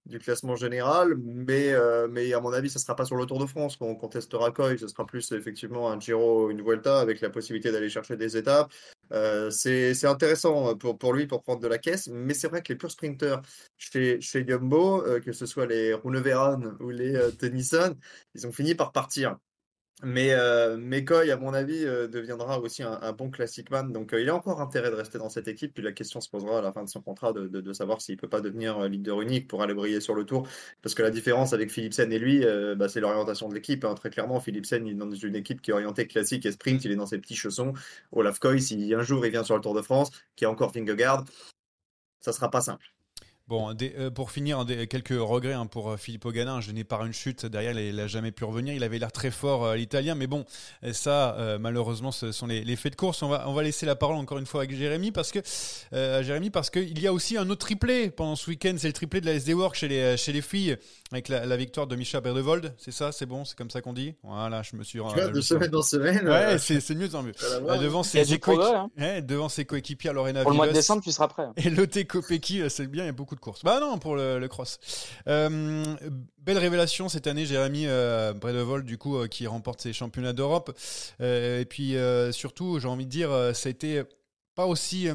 du 0.06 0.18
classement 0.18 0.54
général, 0.54 1.16
mais, 1.16 1.72
euh, 1.72 2.08
mais 2.10 2.32
à 2.34 2.40
mon 2.40 2.52
avis, 2.52 2.68
ce 2.68 2.78
ne 2.78 2.82
sera 2.82 2.94
pas 2.94 3.06
sur 3.06 3.16
le 3.16 3.24
Tour 3.24 3.38
de 3.38 3.46
France 3.46 3.76
qu'on 3.76 3.96
qu'on 3.96 4.08
testera 4.08 4.50
Coy, 4.50 4.78
ce 4.78 4.86
sera 4.86 5.06
plus 5.06 5.32
effectivement 5.32 5.90
un 5.90 5.98
Giro, 5.98 6.50
une 6.50 6.62
Vuelta 6.62 7.00
avec 7.00 7.22
la 7.22 7.30
possibilité 7.30 7.72
d'aller 7.72 7.88
chercher 7.88 8.16
des 8.16 8.36
étapes. 8.36 8.70
Euh, 9.12 9.50
c'est 9.50 10.04
intéressant 10.04 10.76
pour, 10.76 10.98
pour 10.98 11.14
lui 11.14 11.26
pour 11.26 11.42
prendre 11.42 11.60
de 11.60 11.68
la 11.68 11.78
caisse, 11.78 12.08
mais 12.08 12.34
c'est 12.34 12.48
vrai 12.48 12.62
que 12.62 12.72
les 12.72 12.76
purs 12.76 12.90
sprinters 12.90 13.40
chez, 13.78 14.20
chez 14.20 14.46
Jumbo, 14.46 15.02
euh, 15.06 15.20
que 15.20 15.32
ce 15.32 15.46
soit 15.46 15.66
les 15.66 15.94
Runeveran 15.94 16.60
ou 16.80 16.90
les 16.90 17.14
euh, 17.14 17.30
Tennyson, 17.30 17.96
ils 18.34 18.46
ont 18.46 18.52
fini 18.52 18.74
par 18.74 18.92
partir. 18.92 19.38
Mais, 20.04 20.32
euh, 20.32 20.76
Coy, 21.04 21.30
à 21.30 21.36
mon 21.36 21.54
avis, 21.54 21.84
euh, 21.84 22.06
deviendra 22.08 22.60
aussi 22.60 22.82
un, 22.82 23.12
bon 23.12 23.30
classic 23.30 23.70
man. 23.70 23.92
Donc, 23.92 24.12
euh, 24.12 24.20
il 24.20 24.28
a 24.28 24.34
encore 24.34 24.60
intérêt 24.60 24.90
de 24.90 24.94
rester 24.94 25.18
dans 25.18 25.28
cette 25.28 25.48
équipe. 25.48 25.74
Puis 25.74 25.82
la 25.82 25.92
question 25.92 26.20
se 26.20 26.28
posera 26.28 26.58
à 26.58 26.62
la 26.62 26.72
fin 26.72 26.84
de 26.84 26.88
son 26.88 27.00
contrat 27.00 27.32
de, 27.32 27.72
savoir 27.72 28.00
s'il 28.00 28.16
peut 28.16 28.28
pas 28.28 28.40
devenir 28.40 28.78
euh, 28.78 28.88
leader 28.88 29.20
unique 29.22 29.48
pour 29.48 29.62
aller 29.62 29.74
briller 29.74 30.00
sur 30.00 30.14
le 30.14 30.24
tour. 30.24 30.46
Parce 30.82 30.94
que 30.94 31.02
la 31.02 31.10
différence 31.10 31.52
avec 31.52 31.70
Philipsen 31.70 32.12
et 32.12 32.18
lui, 32.18 32.44
bah, 32.76 32.88
c'est 32.88 33.00
l'orientation 33.00 33.48
de 33.48 33.54
l'équipe. 33.54 33.84
hein. 33.84 33.94
Très 33.94 34.10
clairement, 34.10 34.40
Philipsen, 34.40 34.86
il 34.86 34.92
est 34.92 34.94
dans 34.94 35.10
une 35.10 35.36
équipe 35.36 35.62
qui 35.62 35.70
est 35.70 35.74
orientée 35.74 36.06
classique 36.06 36.46
et 36.46 36.52
sprint. 36.52 36.84
Il 36.84 36.92
est 36.92 36.96
dans 36.96 37.06
ses 37.06 37.18
petits 37.18 37.36
chaussons. 37.36 37.72
Olaf 38.12 38.38
Koy, 38.38 38.60
si 38.60 38.94
un 38.94 39.02
jour 39.02 39.24
il 39.26 39.32
vient 39.32 39.44
sur 39.44 39.56
le 39.56 39.60
Tour 39.60 39.74
de 39.74 39.82
France, 39.82 40.10
qui 40.36 40.44
est 40.44 40.48
encore 40.48 40.72
Vingegaard, 40.72 41.24
ça 42.20 42.32
sera 42.32 42.50
pas 42.50 42.60
simple. 42.60 42.94
Bon, 43.46 43.74
des- 43.74 43.94
euh, 43.98 44.10
pour 44.10 44.30
finir, 44.30 44.64
des- 44.64 44.86
quelques 44.86 45.10
regrets 45.10 45.52
hein, 45.52 45.66
pour 45.66 45.90
euh, 45.90 45.96
Filippo 45.98 46.32
Ganna. 46.32 46.60
Je 46.62 46.70
n'ai 46.72 46.82
par 46.82 47.04
une 47.04 47.12
chute 47.12 47.44
derrière, 47.44 47.78
il 47.78 47.96
n'a 47.96 48.06
jamais 48.06 48.32
pu 48.32 48.44
revenir. 48.44 48.72
Il 48.72 48.82
avait 48.82 48.98
l'air 48.98 49.12
très 49.12 49.30
fort, 49.30 49.66
euh, 49.66 49.76
l'italien, 49.76 50.14
mais 50.14 50.26
bon, 50.26 50.46
euh, 50.82 50.94
ça, 50.94 51.36
euh, 51.36 51.58
malheureusement, 51.58 52.10
ce 52.10 52.32
sont 52.32 52.46
les, 52.46 52.64
les 52.64 52.74
faits 52.76 52.92
de 52.92 52.96
course. 52.96 53.22
On 53.22 53.28
va, 53.28 53.46
on 53.46 53.52
va 53.52 53.62
laisser 53.62 53.84
la 53.84 53.96
parole 53.96 54.16
encore 54.16 54.38
une 54.38 54.46
fois 54.46 54.62
avec 54.62 54.74
Jérémy 54.74 55.12
parce 55.12 55.30
que 55.30 55.40
euh, 55.92 56.22
Jérémy, 56.22 56.48
parce 56.48 56.70
qu'il 56.70 56.98
y 56.98 57.06
a 57.06 57.12
aussi 57.12 57.36
un 57.36 57.50
autre 57.50 57.66
triplé 57.66 58.10
pendant 58.10 58.34
ce 58.34 58.48
week-end. 58.48 58.76
C'est 58.78 58.86
le 58.86 58.94
triplé 58.94 59.20
de 59.20 59.26
la 59.26 59.34
SD 59.34 59.52
Work 59.52 59.74
chez 59.74 59.88
les, 59.88 60.16
chez 60.16 60.32
les 60.32 60.40
filles 60.40 60.78
avec 61.12 61.28
la, 61.28 61.44
la 61.44 61.56
victoire 61.58 61.86
de 61.86 61.96
Micha 61.96 62.22
Berdevold. 62.22 62.72
C'est 62.78 62.92
ça, 62.92 63.12
c'est 63.12 63.26
bon, 63.26 63.44
c'est 63.44 63.58
comme 63.58 63.68
ça 63.70 63.82
qu'on 63.82 63.92
dit? 63.92 64.14
Voilà, 64.22 64.62
je 64.62 64.74
me 64.74 64.82
suis. 64.82 65.00
Tu 65.00 65.04
vois, 65.04 65.28
de 65.28 65.40
semaine 65.42 65.74
en 65.76 65.82
semaine, 65.82 66.26
Ouais, 66.26 66.54
euh, 66.54 66.58
c'est 66.58 66.80
c'est 66.80 66.94
mieux 66.94 67.10
tant 67.10 67.22
mieux. 67.22 67.32
Euh, 67.44 67.76
devant 67.76 68.00
a 68.00 68.04
ses, 68.04 68.38
progrès, 68.38 68.74
hein. 68.74 68.90
ouais, 68.96 69.20
devant 69.20 69.50
ses 69.50 69.66
coéquipiers 69.66 70.14
Lorena 70.14 70.40
Pour 70.40 70.50
le 70.52 70.56
mois 70.56 70.66
de 70.66 70.72
décembre, 70.72 71.02
tu 71.02 71.12
seras 71.12 71.28
prêt. 71.28 71.44
et 71.58 71.68
Lotte 71.68 72.02
Kopecky, 72.06 72.62
euh, 72.62 72.68
c'est 72.70 72.86
bien, 72.86 73.02
il 73.04 73.06
y 73.06 73.10
a 73.10 73.12
beaucoup 73.12 73.33
beaucoup 73.34 73.40
de 73.40 73.40
courses. 73.40 73.64
Bah 73.64 73.80
non, 73.80 73.98
pour 73.98 74.16
le, 74.16 74.46
cross. 74.48 74.78
Euh, 75.28 75.96
belle 76.38 76.58
révélation 76.58 77.08
cette 77.08 77.26
année, 77.26 77.46
Jérémy 77.46 77.86
euh, 77.86 78.32
Bredevol, 78.32 78.84
du 78.84 78.98
coup, 78.98 79.26
qui 79.28 79.46
remporte 79.46 79.80
ses 79.80 79.92
championnats 79.92 80.32
d'Europe. 80.32 80.76
et 81.20 81.66
puis 81.68 81.96
surtout, 82.32 82.78
j'ai 82.78 82.88
envie 82.88 83.06
de 83.06 83.10
dire, 83.10 83.30
ça 83.54 83.68
a 83.68 83.70
été 83.70 84.02
pas 84.54 84.66
aussi 84.66 85.08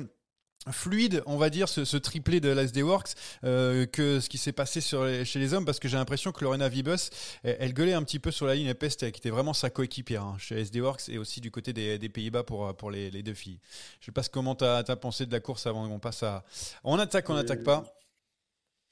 fluide, 0.71 1.23
on 1.25 1.37
va 1.37 1.49
dire, 1.49 1.69
ce, 1.69 1.97
triplé 1.97 2.39
de 2.39 2.49
l'SD 2.49 2.81
Works 2.81 3.13
euh, 3.43 3.85
que 3.85 4.19
ce 4.19 4.29
qui 4.29 4.37
s'est 4.37 4.51
passé 4.51 4.81
sur 4.81 5.07
chez 5.25 5.39
les 5.39 5.53
hommes, 5.53 5.65
parce 5.65 5.79
que 5.79 5.87
j'ai 5.87 5.97
l'impression 5.97 6.31
que 6.31 6.43
Lorena 6.43 6.69
Vibus, 6.69 7.09
elle, 7.43 7.73
gueulait 7.73 7.93
un 7.93 8.03
petit 8.03 8.19
peu 8.19 8.31
sur 8.31 8.45
la 8.45 8.55
ligne 8.55 8.73
Peste, 8.73 9.11
qui 9.11 9.19
était 9.19 9.29
vraiment 9.29 9.53
sa 9.53 9.69
coéquipière 9.69 10.23
hein, 10.23 10.35
chez 10.37 10.59
SD 10.59 10.81
Works 10.81 11.09
et 11.09 11.17
aussi 11.17 11.41
du 11.41 11.51
côté 11.51 11.73
des, 11.73 12.09
Pays-Bas 12.09 12.43
pour, 12.43 12.75
pour 12.75 12.91
les, 12.91 13.23
deux 13.23 13.33
filles. 13.33 13.59
Je 13.99 14.07
sais 14.07 14.11
pas 14.11 14.23
comment 14.23 14.55
tu 14.55 14.65
as, 14.65 14.83
pensé 14.95 15.25
de 15.25 15.31
la 15.31 15.39
course 15.39 15.65
avant 15.65 15.87
qu'on 15.87 15.99
passe 15.99 16.23
à... 16.23 16.43
On 16.83 16.97
attaque, 16.99 17.29
on 17.29 17.35
n'attaque 17.35 17.63
pas 17.63 17.83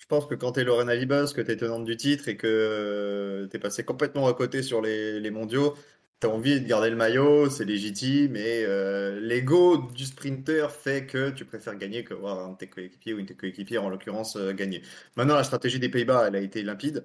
pense 0.07 0.25
que 0.25 0.35
quand 0.35 0.53
tu 0.53 0.61
es 0.61 0.63
Lorena 0.63 0.95
Vibus, 0.95 1.33
que 1.33 1.41
tu 1.41 1.51
es 1.51 1.57
tenante 1.57 1.85
du 1.85 1.97
titre 1.97 2.27
et 2.27 2.37
que 2.37 2.47
euh, 2.47 3.47
tu 3.47 3.57
es 3.57 3.59
passé 3.59 3.83
complètement 3.83 4.27
à 4.27 4.33
côté 4.33 4.63
sur 4.63 4.81
les, 4.81 5.19
les 5.19 5.31
mondiaux, 5.31 5.75
tu 6.19 6.25
as 6.27 6.29
envie 6.31 6.59
de 6.59 6.67
garder 6.67 6.89
le 6.89 6.95
maillot, 6.95 7.49
c'est 7.49 7.65
légitime, 7.65 8.31
mais 8.31 8.63
euh, 8.65 9.19
l'ego 9.19 9.77
du 9.77 10.05
sprinter 10.05 10.71
fait 10.71 11.05
que 11.05 11.29
tu 11.29 11.45
préfères 11.45 11.75
gagner 11.77 12.03
que 12.03 12.13
voir 12.15 12.39
un 12.39 12.53
de 12.53 12.57
tes 12.57 12.67
coéquipiers 12.67 13.13
ou 13.13 13.19
une 13.19 13.25
de 13.25 13.29
tes 13.33 13.35
coéquipiers, 13.35 13.77
en 13.77 13.89
l'occurrence, 13.89 14.35
euh, 14.35 14.51
gagner. 14.53 14.81
Maintenant, 15.15 15.35
la 15.35 15.43
stratégie 15.43 15.79
des 15.79 15.89
Pays-Bas, 15.89 16.27
elle 16.27 16.35
a 16.35 16.39
été 16.39 16.63
limpide. 16.63 17.03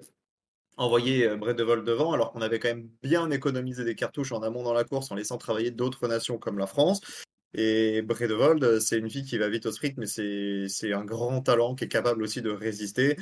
Envoyer 0.77 1.27
euh, 1.27 1.37
Brett 1.37 1.55
de 1.57 1.63
Vol 1.63 1.83
devant, 1.83 2.13
alors 2.13 2.31
qu'on 2.31 2.41
avait 2.41 2.59
quand 2.59 2.69
même 2.69 2.89
bien 3.03 3.29
économisé 3.29 3.83
des 3.85 3.95
cartouches 3.95 4.31
en 4.31 4.41
amont 4.41 4.63
dans 4.63 4.73
la 4.73 4.83
course 4.83 5.11
en 5.11 5.15
laissant 5.15 5.37
travailler 5.37 5.71
d'autres 5.71 6.07
nations 6.07 6.39
comme 6.39 6.57
la 6.57 6.67
France. 6.67 7.01
Et 7.53 8.01
Bredevold, 8.01 8.79
c'est 8.79 8.97
une 8.97 9.09
fille 9.09 9.23
qui 9.23 9.37
va 9.37 9.49
vite 9.49 9.65
au 9.65 9.71
sprint, 9.71 9.97
mais 9.97 10.07
c'est 10.07 10.93
un 10.93 11.05
grand 11.05 11.41
talent 11.41 11.75
qui 11.75 11.85
est 11.85 11.87
capable 11.87 12.23
aussi 12.23 12.41
de 12.41 12.49
résister. 12.49 13.17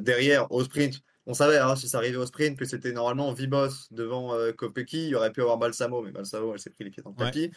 derrière, 0.00 0.50
au 0.52 0.64
sprint, 0.64 1.02
on 1.26 1.34
savait, 1.34 1.58
hein, 1.58 1.74
si 1.74 1.88
ça 1.88 1.98
arrivait 1.98 2.18
au 2.18 2.26
sprint, 2.26 2.58
que 2.58 2.64
c'était 2.64 2.92
normalement 2.92 3.32
Vibos 3.32 3.88
devant 3.90 4.34
euh, 4.34 4.52
Kopecky. 4.52 5.04
Il 5.04 5.08
y 5.10 5.14
aurait 5.14 5.32
pu 5.32 5.40
avoir 5.40 5.56
Balsamo, 5.56 6.02
mais 6.02 6.10
Balsamo, 6.10 6.52
elle 6.52 6.58
s'est 6.58 6.70
pris 6.70 6.84
les 6.84 6.90
pieds 6.90 7.02
dans 7.02 7.10
le 7.10 7.16
tapis. 7.16 7.50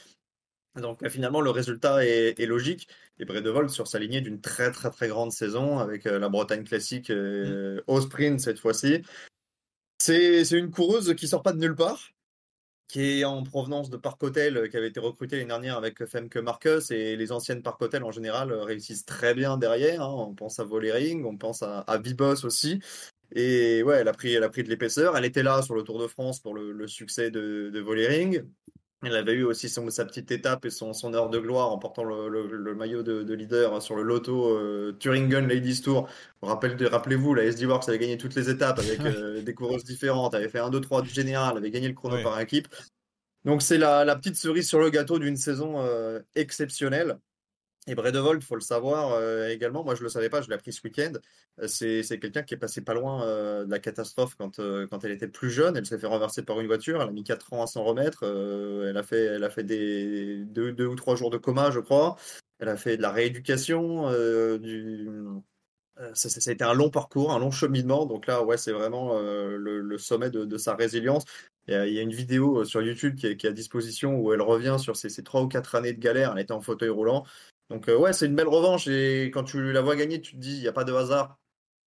Donc 0.76 1.04
euh, 1.04 1.10
finalement, 1.10 1.42
le 1.42 1.50
résultat 1.50 2.06
est, 2.06 2.46
logique. 2.46 2.88
Et 3.20 3.26
Bredevol 3.26 3.70
sur 3.70 3.88
sa 3.88 4.00
lignée 4.00 4.22
d'une 4.22 4.40
très 4.40 4.72
très 4.72 4.90
très 4.90 5.10
grande 5.10 5.34
saison 5.34 5.80
avec 5.80 6.06
euh, 6.06 6.18
la 6.18 6.30
Bretagne 6.30 6.64
classique 6.64 7.10
mm. 7.10 7.82
au 7.88 8.02
sprint 8.02 8.40
cette 8.40 8.60
fois-ci. 8.60 9.02
C'est 10.00 10.50
une 10.52 10.72
coureuse 10.72 11.14
qui 11.16 11.28
sort 11.28 11.44
pas 11.44 11.52
de 11.52 11.60
nulle 11.60 11.76
part, 11.76 12.12
qui 12.88 13.20
est 13.20 13.26
en 13.26 13.44
provenance 13.44 13.90
de 13.90 13.98
Park 13.98 14.22
Hotel, 14.24 14.70
qui 14.70 14.78
avait 14.78 14.88
été 14.88 15.00
recrutée 15.00 15.36
l'année 15.36 15.50
dernière 15.50 15.78
avec 15.78 16.06
Femke 16.06 16.38
Marcus. 16.38 16.92
Et 16.92 17.16
les 17.16 17.32
anciennes 17.32 17.62
Park 17.62 17.82
Hotel 17.82 18.04
en 18.04 18.12
général 18.12 18.54
réussissent 18.54 19.06
très 19.06 19.34
bien 19.34 19.58
derrière. 19.58 20.02
Hein. 20.02 20.16
On 20.30 20.34
pense 20.34 20.60
à 20.60 20.64
Volering, 20.64 21.26
on 21.26 21.38
pense 21.38 21.64
à, 21.64 21.80
à 21.80 21.98
Vibos 21.98 22.46
aussi. 22.46 22.80
Et 23.34 23.84
ouais, 23.84 23.98
elle 23.98 24.08
a 24.08 24.14
pris, 24.14 24.34
elle 24.34 24.44
a 24.44 24.50
pris 24.50 24.64
de 24.64 24.70
l'épaisseur. 24.70 25.18
Elle 25.18 25.26
était 25.26 25.44
là 25.44 25.62
sur 25.62 25.76
le 25.76 25.84
Tour 25.84 26.00
de 26.00 26.08
France 26.08 26.40
pour 26.40 26.54
le, 26.54 26.88
succès 26.88 27.30
de, 27.30 27.70
de 27.74 27.80
Volering. 27.82 28.44
Elle 29.04 29.16
avait 29.16 29.34
eu 29.34 29.44
aussi 29.44 29.70
son, 29.70 29.88
sa 29.92 30.06
petite 30.06 30.32
étape 30.32 30.66
et 30.66 30.72
son, 30.72 30.92
son 30.92 31.14
heure 31.14 31.30
de 31.30 31.38
gloire 31.38 31.72
en 31.72 31.78
portant 31.78 32.04
le, 32.04 32.74
maillot 32.74 33.04
de, 33.04 33.34
leader 33.34 33.80
sur 33.82 33.96
le 33.96 34.02
loto 34.02 34.48
euh, 34.48 34.92
Thuringen 35.00 35.48
Ladies 35.48 35.82
Tour. 35.84 36.10
Rappelez-vous, 36.42 37.36
la 37.36 37.44
SD 37.44 37.68
Works 37.68 37.88
avait 37.90 38.00
gagné 38.00 38.18
toutes 38.18 38.34
les 38.34 38.50
étapes 38.50 38.80
avec 38.80 39.00
euh, 39.06 39.44
des 39.44 39.54
coureuses 39.54 39.84
différentes, 39.84 40.34
avait 40.34 40.50
fait 40.50 40.60
1, 40.60 40.72
2, 40.72 40.82
3 40.82 41.04
du 41.04 41.10
général, 41.10 41.58
avait 41.58 41.70
gagné 41.70 41.88
le 41.88 41.94
chrono 41.94 42.22
par 42.24 42.40
équipe. 42.40 42.68
Donc 43.46 43.62
c'est 43.62 43.78
la, 43.78 44.04
la, 44.04 44.16
petite 44.16 44.36
cerise 44.36 44.68
sur 44.68 44.80
le 44.80 44.90
gâteau 44.90 45.20
d'une 45.20 45.38
saison 45.38 45.76
euh, 45.78 46.20
exceptionnelle. 46.34 47.20
Et 47.90 47.96
Bredevold, 47.96 48.44
faut 48.44 48.56
le 48.56 48.62
savoir 48.62 49.14
euh, 49.14 49.48
également, 49.48 49.82
moi 49.82 49.96
je 49.96 50.04
le 50.04 50.10
savais 50.10 50.30
pas, 50.30 50.42
je 50.42 50.50
l'ai 50.50 50.56
appris 50.56 50.74
ce 50.74 50.82
week-end, 50.84 51.14
euh, 51.62 51.68
c'est, 51.68 52.20
quelqu'un 52.20 52.44
qui 52.44 52.54
est 52.54 52.58
passé 52.58 52.82
pas 52.82 52.94
loin 52.94 53.24
euh, 53.24 53.64
de 53.64 53.72
la 53.72 53.80
catastrophe 53.80 54.36
quand, 54.38 54.58
quand 54.58 55.04
elle 55.06 55.12
était 55.12 55.30
plus 55.30 55.50
jeune, 55.50 55.78
elle 55.78 55.86
s'est 55.86 55.98
fait 55.98 56.08
renverser 56.08 56.44
par 56.44 56.60
une 56.60 56.68
voiture, 56.68 57.02
elle 57.02 57.08
a 57.08 57.12
mis 57.12 57.24
4 57.24 57.54
ans 57.54 57.64
à 57.64 57.68
s'en 57.68 57.86
remettre, 57.86 58.24
elle 58.24 58.98
a 58.98 59.04
fait, 59.04 59.24
elle 59.24 59.44
a 59.46 59.50
fait 59.50 59.64
des, 59.64 60.44
deux, 60.46 60.86
ou 60.86 60.96
trois 60.96 61.16
jours 61.16 61.30
de 61.30 61.38
coma 61.38 61.72
je 61.72 61.80
crois, 61.80 62.18
elle 62.60 62.68
a 62.68 62.76
fait 62.76 62.98
de 62.98 63.02
la 63.02 63.12
rééducation, 63.12 64.12
du... 64.60 65.10
Ça, 66.14 66.30
a 66.30 66.54
été 66.54 66.64
un 66.64 66.76
long 66.76 66.92
parcours, 66.92 67.32
un 67.34 67.40
long 67.40 67.50
cheminement, 67.50 68.06
donc 68.06 68.28
là 68.28 68.44
ouais 68.44 68.58
c'est 68.58 68.72
vraiment 68.72 69.18
le, 69.20 69.98
sommet 69.98 70.30
de, 70.30 70.58
sa 70.58 70.76
résilience. 70.76 71.24
Il 71.68 71.74
y, 71.74 72.00
a, 72.00 72.02
une 72.02 72.14
vidéo 72.14 72.64
sur 72.66 72.82
YouTube 72.82 73.16
qui 73.16 73.28
est, 73.28 73.46
à 73.46 73.52
disposition 73.52 74.16
où 74.20 74.32
elle 74.34 74.42
revient 74.42 74.76
sur 74.78 74.96
ses, 74.96 75.24
3 75.24 75.42
ou 75.42 75.48
4 75.48 75.76
années 75.76 75.94
de 75.94 76.00
galère, 76.00 76.34
elle 76.34 76.42
était 76.42 76.52
en 76.52 76.62
fauteuil 76.62 76.90
roulant. 76.90 77.26
Donc 77.70 77.90
euh, 77.90 77.98
ouais, 77.98 78.14
c'est 78.14 78.26
une 78.26 78.36
belle 78.36 78.48
revanche 78.48 78.88
et 78.88 79.26
quand 79.26 79.44
tu 79.44 79.72
la 79.72 79.82
vois 79.82 79.96
gagner, 79.96 80.22
tu 80.22 80.34
te 80.34 80.38
dis 80.38 80.56
il 80.56 80.62
n'y 80.62 80.68
a 80.68 80.74
pas 80.74 80.86
de 80.86 80.94
hasard. 80.94 81.38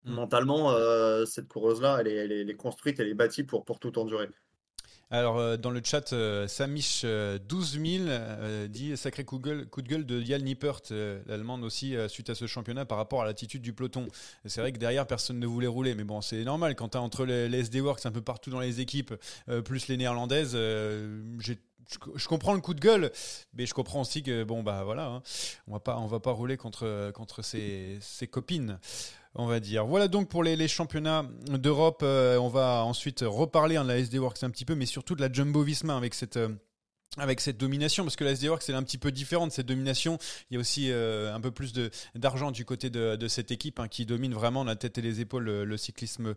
Mm. 0.06 0.14
Mentalement, 0.14 0.72
euh, 0.72 1.26
cette 1.26 1.48
coureuse-là, 1.48 1.98
elle 2.00 2.08
est, 2.08 2.16
elle, 2.16 2.50
est, 2.50 2.56
construite, 2.56 3.00
elle 3.00 3.10
est 3.10 3.14
bâtie 3.14 3.44
pour, 3.44 3.64
pour 3.64 3.80
tout 3.80 3.98
endurer. 4.00 4.28
Alors, 5.10 5.38
euh, 5.38 5.56
dans 5.56 5.70
le 5.70 5.80
chat, 5.82 6.14
Samish 6.48 7.06
12000 7.06 8.68
dit 8.70 8.98
sacré 8.98 9.24
coup 9.24 9.38
de, 9.38 9.44
gueule, 9.44 9.68
coup 9.68 9.82
de 9.82 9.88
gueule 9.88 10.06
de 10.06 10.20
Yal 10.20 10.42
Nippert, 10.42 10.82
l'allemande 11.28 11.64
aussi, 11.64 11.96
suite 12.10 12.30
à 12.30 12.36
ce 12.36 12.48
championnat 12.48 12.86
par 12.86 12.98
rapport 12.98 13.22
à 13.22 13.26
l'attitude 13.26 13.62
du 13.62 13.72
peloton. 13.72 14.08
C'est 14.46 14.60
vrai 14.60 14.74
que 14.74 14.80
derrière, 14.80 15.06
personne 15.06 15.40
ne 15.40 15.48
voulait 15.48 15.68
rouler, 15.68 15.96
mais 15.96 16.04
bon, 16.04 16.22
c'est 16.22 16.44
normal 16.44 16.76
quand 16.76 16.90
tu 16.90 16.98
as 16.98 17.02
entre 17.02 17.24
les, 17.26 17.48
les, 17.48 17.60
SD 17.60 17.82
Works 17.82 18.06
un 18.06 18.12
peu 18.12 18.22
partout 18.22 18.50
dans 18.50 18.60
les 18.60 18.82
équipes, 18.82 19.14
plus 19.64 19.88
les 19.88 19.96
néerlandaises, 19.96 20.58
j'ai 21.40 21.58
je, 22.16 22.28
comprends 22.28 22.54
le 22.54 22.62
coup 22.62 22.74
de 22.74 22.80
gueule, 22.80 23.12
mais 23.54 23.66
je 23.66 23.74
comprends 23.74 24.02
aussi 24.02 24.24
que 24.24 24.44
bon 24.44 24.64
bah 24.64 24.84
voilà, 24.84 25.08
hein, 25.08 25.24
on 25.68 25.74
va 25.74 25.80
pas 25.80 25.98
on 25.98 26.08
va 26.08 26.20
pas 26.20 26.32
rouler 26.32 26.58
contre 26.58 27.12
contre 27.12 27.42
ses, 27.42 28.00
copines. 28.30 28.80
On 29.40 29.46
va 29.46 29.60
dire. 29.60 29.86
Voilà 29.86 30.08
donc 30.08 30.30
pour 30.30 30.44
les, 30.44 30.68
championnats 30.68 31.24
d'Europe. 31.48 32.02
Euh, 32.02 32.38
on 32.40 32.48
va 32.48 32.84
ensuite 32.84 33.24
reparler 33.26 33.76
de 33.76 33.84
la 33.84 34.00
SD 34.00 34.18
Works 34.18 34.44
un 34.44 34.50
petit 34.50 34.66
peu, 34.66 34.74
mais 34.74 34.88
surtout 34.88 35.14
de 35.14 35.22
la 35.22 35.32
Jumbo 35.32 35.62
Visma 35.62 35.96
avec 35.96 36.16
cette, 36.16 36.38
euh, 36.38 36.50
avec 37.18 37.42
cette 37.42 37.58
domination, 37.58 38.04
parce 38.04 38.16
que 38.16 38.24
la 38.24 38.32
SD 38.32 38.50
Works 38.50 38.64
c'est 38.64 38.74
un 38.74 38.84
petit 38.84 38.98
peu 38.98 39.12
différent 39.12 39.48
de 39.48 39.52
cette 39.52 39.66
domination. 39.66 40.18
Il 40.50 40.56
y 40.56 40.58
a 40.58 40.60
aussi 40.60 40.92
euh, 40.92 41.34
un 41.34 41.42
peu 41.42 41.52
plus 41.52 41.74
d'argent 42.16 42.52
du 42.52 42.66
côté 42.66 42.90
de, 42.90 43.28
cette 43.28 43.52
équipe 43.52 43.80
hein, 43.80 43.88
qui 43.88 44.06
domine 44.06 44.34
vraiment 44.34 44.64
la 44.64 44.76
tête 44.76 44.98
et 44.98 45.02
les 45.02 45.20
épaules 45.22 45.44
le, 45.44 45.78
cyclisme 45.78 46.34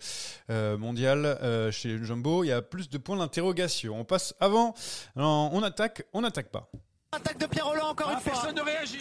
euh, 0.51 0.77
mondial 0.77 1.25
euh, 1.25 1.71
chez 1.71 1.99
Jumbo. 2.03 2.45
Il 2.45 2.49
y 2.49 2.53
a 2.53 2.63
plus 2.63 2.89
de 2.89 2.99
points 2.99 3.17
d'interrogation. 3.17 3.99
On 3.99 4.05
passe 4.05 4.35
avant, 4.41 4.75
on 5.17 5.63
attaque, 5.63 6.05
on 6.13 6.23
n'attaque 6.23 6.51
pas. 6.51 6.71
Attaque 7.13 7.39
de 7.39 7.47
Pierre 7.47 7.67
Roland 7.67 7.89
encore 7.89 8.09
ah, 8.09 8.15
une 8.15 8.21
fois. 8.21 8.33
Personne 8.33 8.55
ne 8.55 8.63
réagit. 8.63 9.01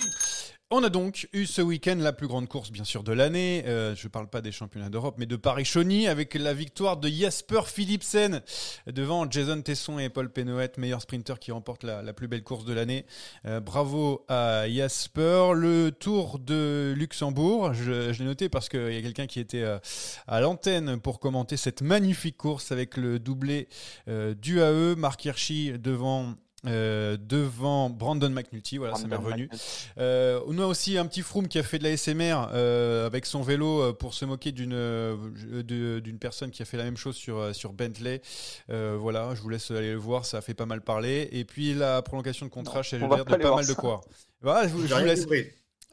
On 0.71 0.83
a 0.83 0.89
donc 0.89 1.27
eu 1.33 1.47
ce 1.47 1.63
week-end 1.63 1.95
la 1.97 2.13
plus 2.13 2.27
grande 2.27 2.47
course, 2.47 2.69
bien 2.69 2.83
sûr, 2.83 3.01
de 3.01 3.11
l'année. 3.11 3.63
Euh, 3.65 3.95
je 3.95 4.05
ne 4.05 4.11
parle 4.11 4.29
pas 4.29 4.39
des 4.39 4.51
championnats 4.51 4.91
d'Europe, 4.91 5.15
mais 5.17 5.25
de 5.25 5.35
Paris-Chauny, 5.35 6.07
avec 6.07 6.35
la 6.35 6.53
victoire 6.53 6.97
de 6.97 7.09
Jasper 7.09 7.61
Philipsen 7.65 8.43
devant 8.85 9.27
Jason 9.27 9.63
Tesson 9.63 9.97
et 9.97 10.09
Paul 10.09 10.31
Penouet, 10.31 10.69
meilleur 10.77 11.01
sprinter 11.01 11.39
qui 11.39 11.51
remporte 11.51 11.83
la, 11.83 12.13
plus 12.13 12.27
belle 12.27 12.43
course 12.43 12.65
de 12.65 12.73
l'année. 12.73 13.07
Euh, 13.47 13.59
bravo 13.59 14.23
à 14.27 14.69
Jasper. 14.69 15.53
Le 15.55 15.89
Tour 15.89 16.37
de 16.37 16.93
Luxembourg, 16.95 17.73
je, 17.73 18.11
l'ai 18.11 18.25
noté 18.25 18.47
parce 18.47 18.69
qu'il 18.69 18.93
y 18.93 18.97
a 18.97 19.01
quelqu'un 19.01 19.25
qui 19.25 19.39
était 19.39 19.63
euh, 19.63 19.79
à 20.27 20.39
l'antenne 20.39 20.99
pour 20.99 21.19
commenter 21.19 21.57
cette 21.57 21.81
magnifique 21.81 22.37
course 22.37 22.71
avec 22.71 22.95
le 22.95 23.17
doublé 23.17 23.69
du 24.05 24.61
AE, 24.61 24.93
Marc 24.95 25.25
Hirschi 25.25 25.71
devant 25.79 26.35
euh, 26.65 27.17
devant 27.19 27.89
Brandon 27.89 28.29
McNulty, 28.29 28.77
voilà, 28.77 28.95
ça 28.95 29.07
m'est 29.07 29.15
revenu. 29.15 29.49
Euh, 29.97 30.41
on 30.47 30.59
a 30.59 30.65
aussi 30.65 30.97
un 30.97 31.05
petit 31.05 31.21
Froome 31.21 31.47
qui 31.47 31.57
a 31.57 31.63
fait 31.63 31.79
de 31.79 31.83
la 31.83 31.95
SMR 31.95 32.49
euh, 32.53 33.05
avec 33.05 33.25
son 33.25 33.41
vélo 33.41 33.93
pour 33.93 34.13
se 34.13 34.25
moquer 34.25 34.51
d'une 34.51 34.77
d'une 35.63 36.19
personne 36.19 36.51
qui 36.51 36.61
a 36.61 36.65
fait 36.65 36.77
la 36.77 36.83
même 36.83 36.97
chose 36.97 37.15
sur 37.15 37.55
sur 37.55 37.73
Bentley. 37.73 38.21
voilà, 38.67 39.33
je 39.35 39.41
vous 39.41 39.49
laisse 39.49 39.71
aller 39.71 39.91
le 39.91 39.97
voir, 39.97 40.25
ça 40.25 40.39
a 40.39 40.41
fait 40.41 40.53
pas 40.53 40.65
mal 40.65 40.81
parler. 40.81 41.29
Et 41.31 41.45
puis 41.45 41.73
la 41.73 42.01
prolongation 42.01 42.45
de 42.45 42.51
contrat 42.51 42.83
chez 42.83 42.99
Gilbert 42.99 43.25
de 43.25 43.35
pas 43.35 43.55
mal 43.55 43.65
de 43.65 43.73
quoi. 43.73 44.01
Voilà, 44.41 44.67
je, 44.67 44.87
je 44.87 44.93
vous 44.93 45.05
laisse. 45.05 45.27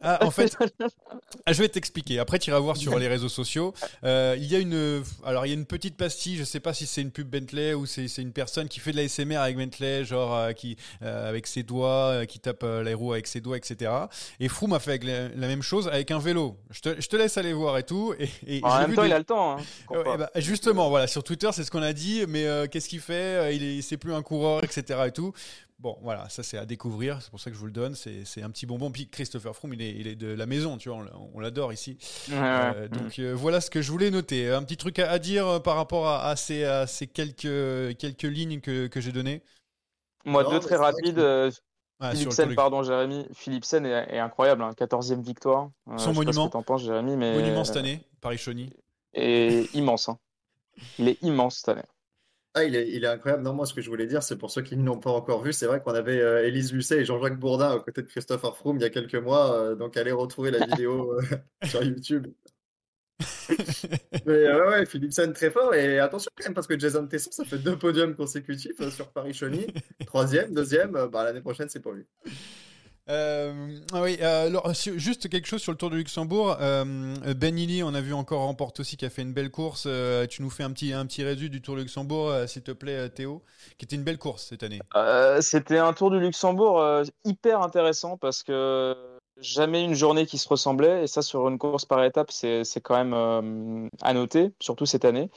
Ah, 0.02 0.24
en 0.24 0.30
fait, 0.30 0.56
je 1.46 1.62
vais 1.62 1.68
t'expliquer. 1.68 2.18
Après, 2.18 2.38
tu 2.38 2.50
iras 2.50 2.59
voir 2.59 2.76
sur 2.76 2.98
les 2.98 3.09
réseaux 3.09 3.28
sociaux. 3.28 3.72
Euh, 4.04 4.37
il 4.38 4.44
y 4.44 4.54
a 4.54 4.59
une, 4.59 5.02
alors 5.24 5.46
il 5.46 5.48
y 5.48 5.52
a 5.52 5.54
une 5.54 5.66
petite 5.66 5.96
pastille. 5.96 6.37
Je 6.37 6.44
sais 6.44 6.61
pas 6.61 6.74
si 6.74 6.87
c'est 6.87 7.00
une 7.00 7.11
pub 7.11 7.28
Bentley 7.28 7.74
ou 7.74 7.87
c'est 7.87 8.06
une 8.18 8.32
personne 8.32 8.68
qui 8.68 8.80
fait 8.80 8.92
de 8.92 8.96
la 8.96 9.09
SMR 9.09 9.37
avec 9.37 9.56
Bentley, 9.56 10.04
genre 10.04 10.35
euh, 10.35 10.52
qui 10.52 10.76
euh, 11.02 11.28
avec 11.28 11.46
ses 11.46 11.62
doigts, 11.62 12.26
qui 12.26 12.38
tape 12.40 12.62
les 12.62 12.94
roues 12.94 13.12
avec 13.12 13.26
ses 13.26 13.40
doigts, 13.40 13.56
etc. 13.56 13.90
Et 14.38 14.48
Froome 14.48 14.74
a 14.74 14.80
fait 14.80 14.90
avec 14.90 15.04
la, 15.04 15.28
même 15.28 15.62
chose 15.62 15.88
avec 15.88 16.11
un 16.11 16.18
vélo. 16.18 16.56
Je 16.70 16.80
te, 16.80 17.00
je 17.00 17.09
te, 17.09 17.16
laisse 17.16 17.38
aller 17.38 17.52
voir 17.52 17.78
et 17.78 17.82
tout. 17.82 18.14
Et, 18.46 18.61
en 18.62 18.80
même 18.80 18.94
temps, 18.94 19.04
il 19.04 19.12
a 19.12 19.18
le 19.18 19.24
temps. 19.24 19.56
Hein, 19.59 19.62
bah, 20.18 20.30
justement, 20.37 20.90
voilà, 20.90 21.06
sur 21.06 21.24
Twitter, 21.24 21.48
c'est 21.52 21.64
ce 21.64 21.70
qu'on 21.70 21.82
a 21.82 21.92
dit. 21.92 22.24
Mais 22.28 22.44
qu'est-ce 22.70 22.88
qu'il 22.88 23.00
fait? 23.00 23.56
Il 23.56 23.82
c'est 23.82 23.96
plus 23.96 24.12
un 24.12 24.22
coureur, 24.22 24.62
etc. 24.64 25.00
Et 25.06 25.12
tout. 25.12 25.32
Bon, 25.78 25.98
voilà, 26.00 26.26
ça 26.30 26.42
c'est 26.42 26.56
à 26.56 26.64
découvrir, 26.64 27.20
c'est 27.20 27.30
pour 27.30 27.38
ça 27.38 27.50
que 27.50 27.54
je 27.54 27.60
vous 27.60 27.66
le 27.66 27.72
donne. 27.72 27.94
C'est 27.94 28.42
un 28.42 28.50
petit 28.50 28.64
bonbon. 28.64 28.90
Puis 28.90 29.08
Christopher 29.10 29.54
Froome, 29.54 29.74
il 29.74 29.82
est, 29.82 29.90
il 29.90 30.06
est 30.06 30.16
de 30.16 30.28
la 30.28 30.46
maison, 30.46 30.78
tu 30.78 30.88
vois, 30.88 31.04
on, 31.34 31.38
l'adore 31.38 31.72
ici. 31.72 31.98
Euh, 32.32 32.88
donc 32.88 33.18
euh, 33.18 33.34
voilà 33.34 33.60
ce 33.60 33.68
que 33.70 33.82
je 33.82 33.92
voulais 33.92 34.10
noter. 34.10 34.50
Un 34.50 34.62
petit 34.62 34.78
truc 34.78 34.98
à, 34.98 35.18
dire 35.18 35.46
euh, 35.46 35.58
par 35.60 35.76
rapport 35.76 36.08
à, 36.08 36.34
ces, 36.36 36.84
ces, 36.86 37.06
quelques, 37.06 37.96
quelques 37.98 38.22
lignes 38.22 38.60
que, 38.60 38.86
que 38.86 39.00
j'ai 39.02 39.12
données 39.12 39.42
Moi, 40.24 40.44
deux 40.44 40.60
très 40.60 40.76
rapides. 40.76 41.22
Ah, 41.98 42.12
Philipsen, 42.12 42.54
pardon, 42.54 42.82
Jérémy. 42.82 43.26
Philipsen 43.32 43.86
est, 43.86 44.14
est 44.14 44.18
incroyable, 44.18 44.62
hein, 44.62 44.72
14e 44.76 45.22
victoire. 45.22 45.70
Euh, 45.88 45.96
Son 45.96 45.96
je 45.96 45.98
sais 45.98 46.06
pas 46.08 46.12
monument. 46.14 46.44
ce 46.44 46.48
que 46.48 46.52
t'en 46.52 46.62
penses, 46.62 46.82
Jérémy, 46.82 47.16
mais 47.16 47.34
Monument 47.34 47.64
cette 47.64 47.76
année, 47.76 48.02
Paris-Chauny. 48.20 48.70
est 49.14 49.74
immense. 49.74 50.10
hein. 50.10 50.18
Il 50.98 51.08
est 51.08 51.22
immense 51.22 51.56
cette 51.56 51.70
année. 51.70 51.84
Ah, 52.59 52.64
il 52.64 52.75
est, 52.75 52.88
il 52.88 53.05
est 53.05 53.07
incroyable. 53.07 53.42
Non, 53.42 53.53
moi, 53.53 53.66
ce 53.66 53.75
que 53.75 53.83
je 53.83 53.90
voulais 53.90 54.07
dire, 54.07 54.23
c'est 54.23 54.38
pour 54.38 54.51
ceux 54.51 54.62
qui 54.62 54.79
ne 54.79 54.85
l'ont 54.85 54.99
pas 54.99 55.11
encore 55.11 55.42
vu, 55.42 55.53
c'est 55.53 55.66
vrai 55.66 55.79
qu'on 55.79 55.92
avait 55.92 56.19
euh, 56.23 56.47
Élise 56.47 56.73
Lucet 56.73 57.01
et 57.01 57.05
Jean-Jacques 57.05 57.38
Bourdin 57.38 57.75
aux 57.75 57.81
côtés 57.83 58.01
de 58.01 58.07
Christopher 58.07 58.57
Froome 58.57 58.79
il 58.79 58.83
y 58.83 58.87
a 58.87 58.88
quelques 58.90 59.14
mois. 59.14 59.53
euh, 59.53 59.75
donc, 59.75 59.99
allez 59.99 60.11
retrouver 60.11 60.51
la 60.51 60.64
vidéo 60.64 61.12
euh, 61.21 61.23
sur 61.66 61.83
YouTube. 61.83 62.29
Mais 64.27 64.33
euh, 64.33 64.64
ouais, 64.64 64.69
ouais, 64.79 64.87
Philipsen 64.87 65.35
très 65.35 65.51
fort. 65.51 65.75
Et 65.75 65.99
attention 65.99 66.31
quand 66.35 66.45
même, 66.45 66.55
parce 66.55 66.66
que 66.66 66.79
Jason 66.79 67.07
Tesson, 67.07 67.31
ça 67.31 67.45
fait 67.45 67.59
deux 67.59 67.77
podiums 67.79 68.14
consécutifs 68.14 68.88
sur 68.88 69.11
Paris-Chauny. 69.12 69.66
Troisième, 70.07 70.55
deuxième, 70.55 70.92
bah, 70.92 71.25
l'année 71.25 71.42
prochaine, 71.42 71.69
c'est 71.69 71.81
pour 71.81 71.92
lui. 71.92 72.07
Euh, 73.09 73.79
ah 73.92 74.03
oui, 74.03 74.19
euh, 74.21 74.49
alors, 74.49 74.73
juste 74.75 75.29
quelque 75.29 75.47
chose 75.47 75.62
sur 75.62 75.71
le 75.71 75.79
Tour 75.79 75.90
de 75.90 75.97
Luxembourg. 75.97 76.57
Euh, 76.61 77.14
ben 77.37 77.57
on 77.85 77.95
a 77.95 78.01
vu 78.01 78.12
encore 78.12 78.40
remporte 78.40 78.81
aussi, 78.81 78.97
qui 78.97 79.05
a 79.05 79.11
fait 79.11 79.23
une 79.23 79.33
belle 79.33 79.51
course. 79.51 79.85
Euh, 79.87 80.27
tu 80.27 80.42
nous 80.42 80.51
fais 80.51 80.64
un 80.64 80.73
petit, 80.73 80.92
un 80.92 81.07
petit 81.07 81.23
résumé 81.23 81.49
du 81.49 81.62
Tour 81.62 81.77
de 81.77 81.83
Luxembourg, 81.83 82.33
s'il 82.47 82.62
te 82.62 82.73
plaît, 82.73 83.09
Théo, 83.11 83.42
qui 83.79 83.85
était 83.85 83.97
une 83.97 84.03
belle 84.03 84.19
course 84.19 84.47
cette 84.49 84.62
année. 84.62 84.81
C'était 85.40 85.79
un 85.79 85.92
tour 85.92 86.11
du 86.11 86.19
Luxembourg 86.19 86.85
hyper 87.25 87.62
intéressant 87.62 88.16
parce 88.16 88.42
que 88.42 88.97
jamais 89.38 89.85
une 89.85 89.95
journée 89.95 90.27
qui 90.27 90.38
se 90.38 90.49
ressemblait. 90.49 91.05
Et 91.05 91.07
ça, 91.07 91.23
sur 91.23 91.49
une 91.49 91.59
course 91.59 91.85
par 91.85 92.03
étape, 92.03 92.33
c'est 92.33 92.81
quand 92.83 92.97
même 93.03 93.88
à 94.03 94.14
noter, 94.14 94.53
surtout 94.61 94.87
cette 94.87 95.05
année. 95.05 95.31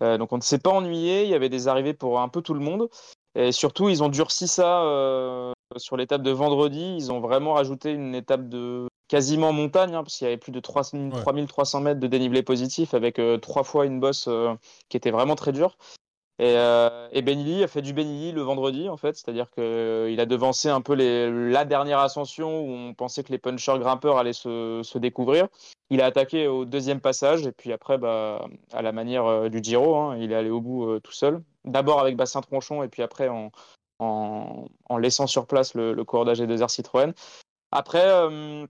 Donc 0.00 0.32
on 0.32 0.36
ne 0.36 0.42
s'est 0.42 0.58
pas 0.58 0.70
ennuyé. 0.70 1.22
Il 1.22 1.30
y 1.30 1.34
avait 1.34 1.48
des 1.48 1.68
arrivées 1.68 1.94
pour 1.94 2.20
un 2.20 2.28
peu 2.28 2.42
tout 2.42 2.54
le 2.54 2.60
monde. 2.60 2.88
Et 3.34 3.52
surtout, 3.52 3.88
ils 3.88 4.02
ont 4.02 4.08
durci 4.08 4.46
ça 4.46 4.82
euh, 4.82 5.52
sur 5.76 5.96
l'étape 5.96 6.22
de 6.22 6.30
vendredi. 6.30 6.94
Ils 6.96 7.12
ont 7.12 7.20
vraiment 7.20 7.54
rajouté 7.54 7.90
une 7.90 8.14
étape 8.14 8.48
de 8.48 8.88
quasiment 9.08 9.52
montagne, 9.52 9.94
hein, 9.94 10.02
parce 10.02 10.16
qu'il 10.16 10.24
y 10.26 10.28
avait 10.28 10.38
plus 10.38 10.52
de 10.52 10.60
3 10.60 10.84
3300 11.10 11.80
mètres 11.80 12.00
de 12.00 12.06
dénivelé 12.06 12.42
positif 12.42 12.94
avec 12.94 13.18
euh, 13.18 13.38
trois 13.38 13.64
fois 13.64 13.86
une 13.86 14.00
bosse 14.00 14.26
euh, 14.28 14.54
qui 14.88 14.96
était 14.96 15.10
vraiment 15.10 15.34
très 15.34 15.52
dure. 15.52 15.76
Et, 16.40 16.56
euh, 16.56 17.08
et 17.12 17.22
Benili 17.22 17.62
a 17.62 17.68
fait 17.68 17.82
du 17.82 17.92
Benili 17.92 18.32
le 18.32 18.42
vendredi, 18.42 18.88
en 18.88 18.96
fait, 18.96 19.16
c'est-à-dire 19.16 19.50
qu'il 19.50 20.18
a 20.20 20.26
devancé 20.26 20.68
un 20.68 20.80
peu 20.80 20.94
la 20.94 21.64
dernière 21.64 22.00
ascension 22.00 22.60
où 22.60 22.70
on 22.70 22.94
pensait 22.94 23.22
que 23.22 23.30
les 23.30 23.38
punchers 23.38 23.78
grimpeurs 23.78 24.18
allaient 24.18 24.32
se, 24.32 24.80
se 24.82 24.98
découvrir. 24.98 25.46
Il 25.90 26.00
a 26.00 26.06
attaqué 26.06 26.48
au 26.48 26.64
deuxième 26.64 27.00
passage, 27.00 27.46
et 27.46 27.52
puis 27.52 27.72
après, 27.72 27.98
bah, 27.98 28.48
à 28.72 28.82
la 28.82 28.90
manière 28.90 29.26
euh, 29.26 29.48
du 29.48 29.62
Giro, 29.62 29.94
hein, 29.94 30.16
il 30.18 30.32
est 30.32 30.34
allé 30.34 30.50
au 30.50 30.60
bout 30.60 30.88
euh, 30.88 31.00
tout 31.00 31.12
seul. 31.12 31.40
D'abord 31.64 32.00
avec 32.00 32.16
Bassin 32.16 32.40
Tronchon, 32.40 32.82
et 32.82 32.88
puis 32.88 33.02
après 33.02 33.28
en, 33.28 33.52
en, 34.00 34.98
laissant 34.98 35.28
sur 35.28 35.46
place 35.46 35.74
le, 35.74 35.92
le 35.92 36.04
coureur 36.04 36.26
d'AG2R 36.26 36.68
Citroën. 36.68 37.12
Après, 37.70 38.04
euh, 38.04 38.66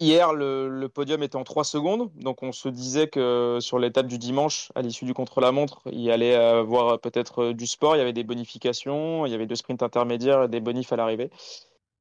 Hier, 0.00 0.32
le, 0.32 0.86
podium 0.88 1.22
était 1.22 1.36
en 1.36 1.44
3 1.44 1.62
secondes, 1.62 2.10
donc 2.16 2.42
on 2.42 2.50
se 2.50 2.68
disait 2.68 3.06
que 3.08 3.58
sur 3.60 3.78
l'étape 3.78 4.08
du 4.08 4.18
dimanche, 4.18 4.72
à 4.74 4.82
l'issue 4.82 5.04
du 5.04 5.14
contre-la-montre, 5.14 5.82
il 5.92 6.10
allait 6.10 6.34
avoir 6.34 6.98
peut-être 6.98 7.44
euh, 7.44 7.54
du 7.54 7.66
sport, 7.66 7.94
il 7.94 8.00
y 8.00 8.02
avait 8.02 8.12
des 8.12 8.24
bonifications, 8.24 9.24
il 9.24 9.30
y 9.30 9.34
avait 9.34 9.46
deux 9.46 9.54
sprints 9.54 9.82
intermédiaires 9.84 10.44
et 10.44 10.48
des 10.48 10.60
bonifs 10.60 10.92
à 10.92 10.96
l'arrivée. 10.96 11.30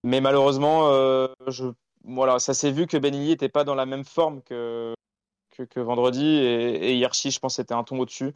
Mais 0.03 0.21
malheureusement, 0.21 0.89
euh, 0.89 1.27
je, 1.47 1.65
voilà, 2.03 2.39
ça 2.39 2.55
s'est 2.55 2.71
vu 2.71 2.87
que 2.87 2.97
Benilly 2.97 3.29
n'était 3.29 3.49
pas 3.49 3.63
dans 3.63 3.75
la 3.75 3.85
même 3.85 4.05
forme 4.05 4.41
que 4.41 4.95
vendredi, 5.75 6.25
et, 6.25 6.89
et 6.89 6.95
Hirschi, 6.97 7.29
je 7.29 7.39
pense, 7.39 7.59
était 7.59 7.75
un 7.75 7.83
ton 7.83 7.99
au-dessus. 7.99 8.33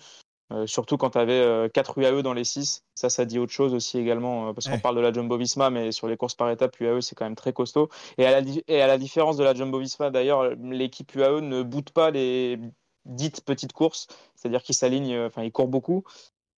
Euh, 0.51 0.65
surtout 0.65 0.95
quand 0.97 1.09
tu 1.11 1.17
avais 1.17 1.69
4 1.73 1.97
UAE 1.97 2.21
dans 2.21 2.33
les 2.33 2.45
6, 2.45 2.85
ça, 2.95 3.09
ça 3.09 3.25
dit 3.25 3.37
autre 3.37 3.51
chose 3.51 3.73
aussi 3.73 3.97
également, 3.99 4.49
euh, 4.49 4.53
parce 4.53 4.67
qu'on 4.67 4.75
Ouais. 4.75 4.81
parle 4.81 4.95
de 4.95 5.01
la 5.01 5.11
Jumbo 5.11 5.37
Visma, 5.37 5.69
mais 5.69 5.91
sur 5.91 6.07
les 6.07 6.15
courses 6.15 6.35
par 6.35 6.49
étapes, 6.49 6.79
UAE, 6.79 7.01
c'est 7.01 7.15
quand 7.15 7.25
même 7.25 7.35
très 7.35 7.51
costaud. 7.51 7.89
Et 8.17 8.25
à 8.25 8.31
la, 8.31 8.41
di- 8.41 8.63
et 8.67 8.81
à 8.81 8.87
la 8.87 8.97
différence 8.97 9.35
de 9.35 9.43
la 9.43 9.53
Jumbo 9.53 9.79
Visma, 9.79 10.09
d'ailleurs, 10.09 10.55
l'équipe 10.55 11.13
UAE 11.13 11.41
ne 11.41 11.63
boude 11.63 11.89
pas 11.91 12.11
les 12.11 12.59
dites 13.05 13.41
petites 13.43 13.73
courses, 13.73 14.07
c'est-à-dire 14.35 14.63
qu'ils 14.63 14.75
s'alignent, 14.75 15.13
euh, 15.15 15.27
enfin, 15.27 15.43
ils 15.43 15.51
courent 15.51 15.67
beaucoup, 15.67 16.03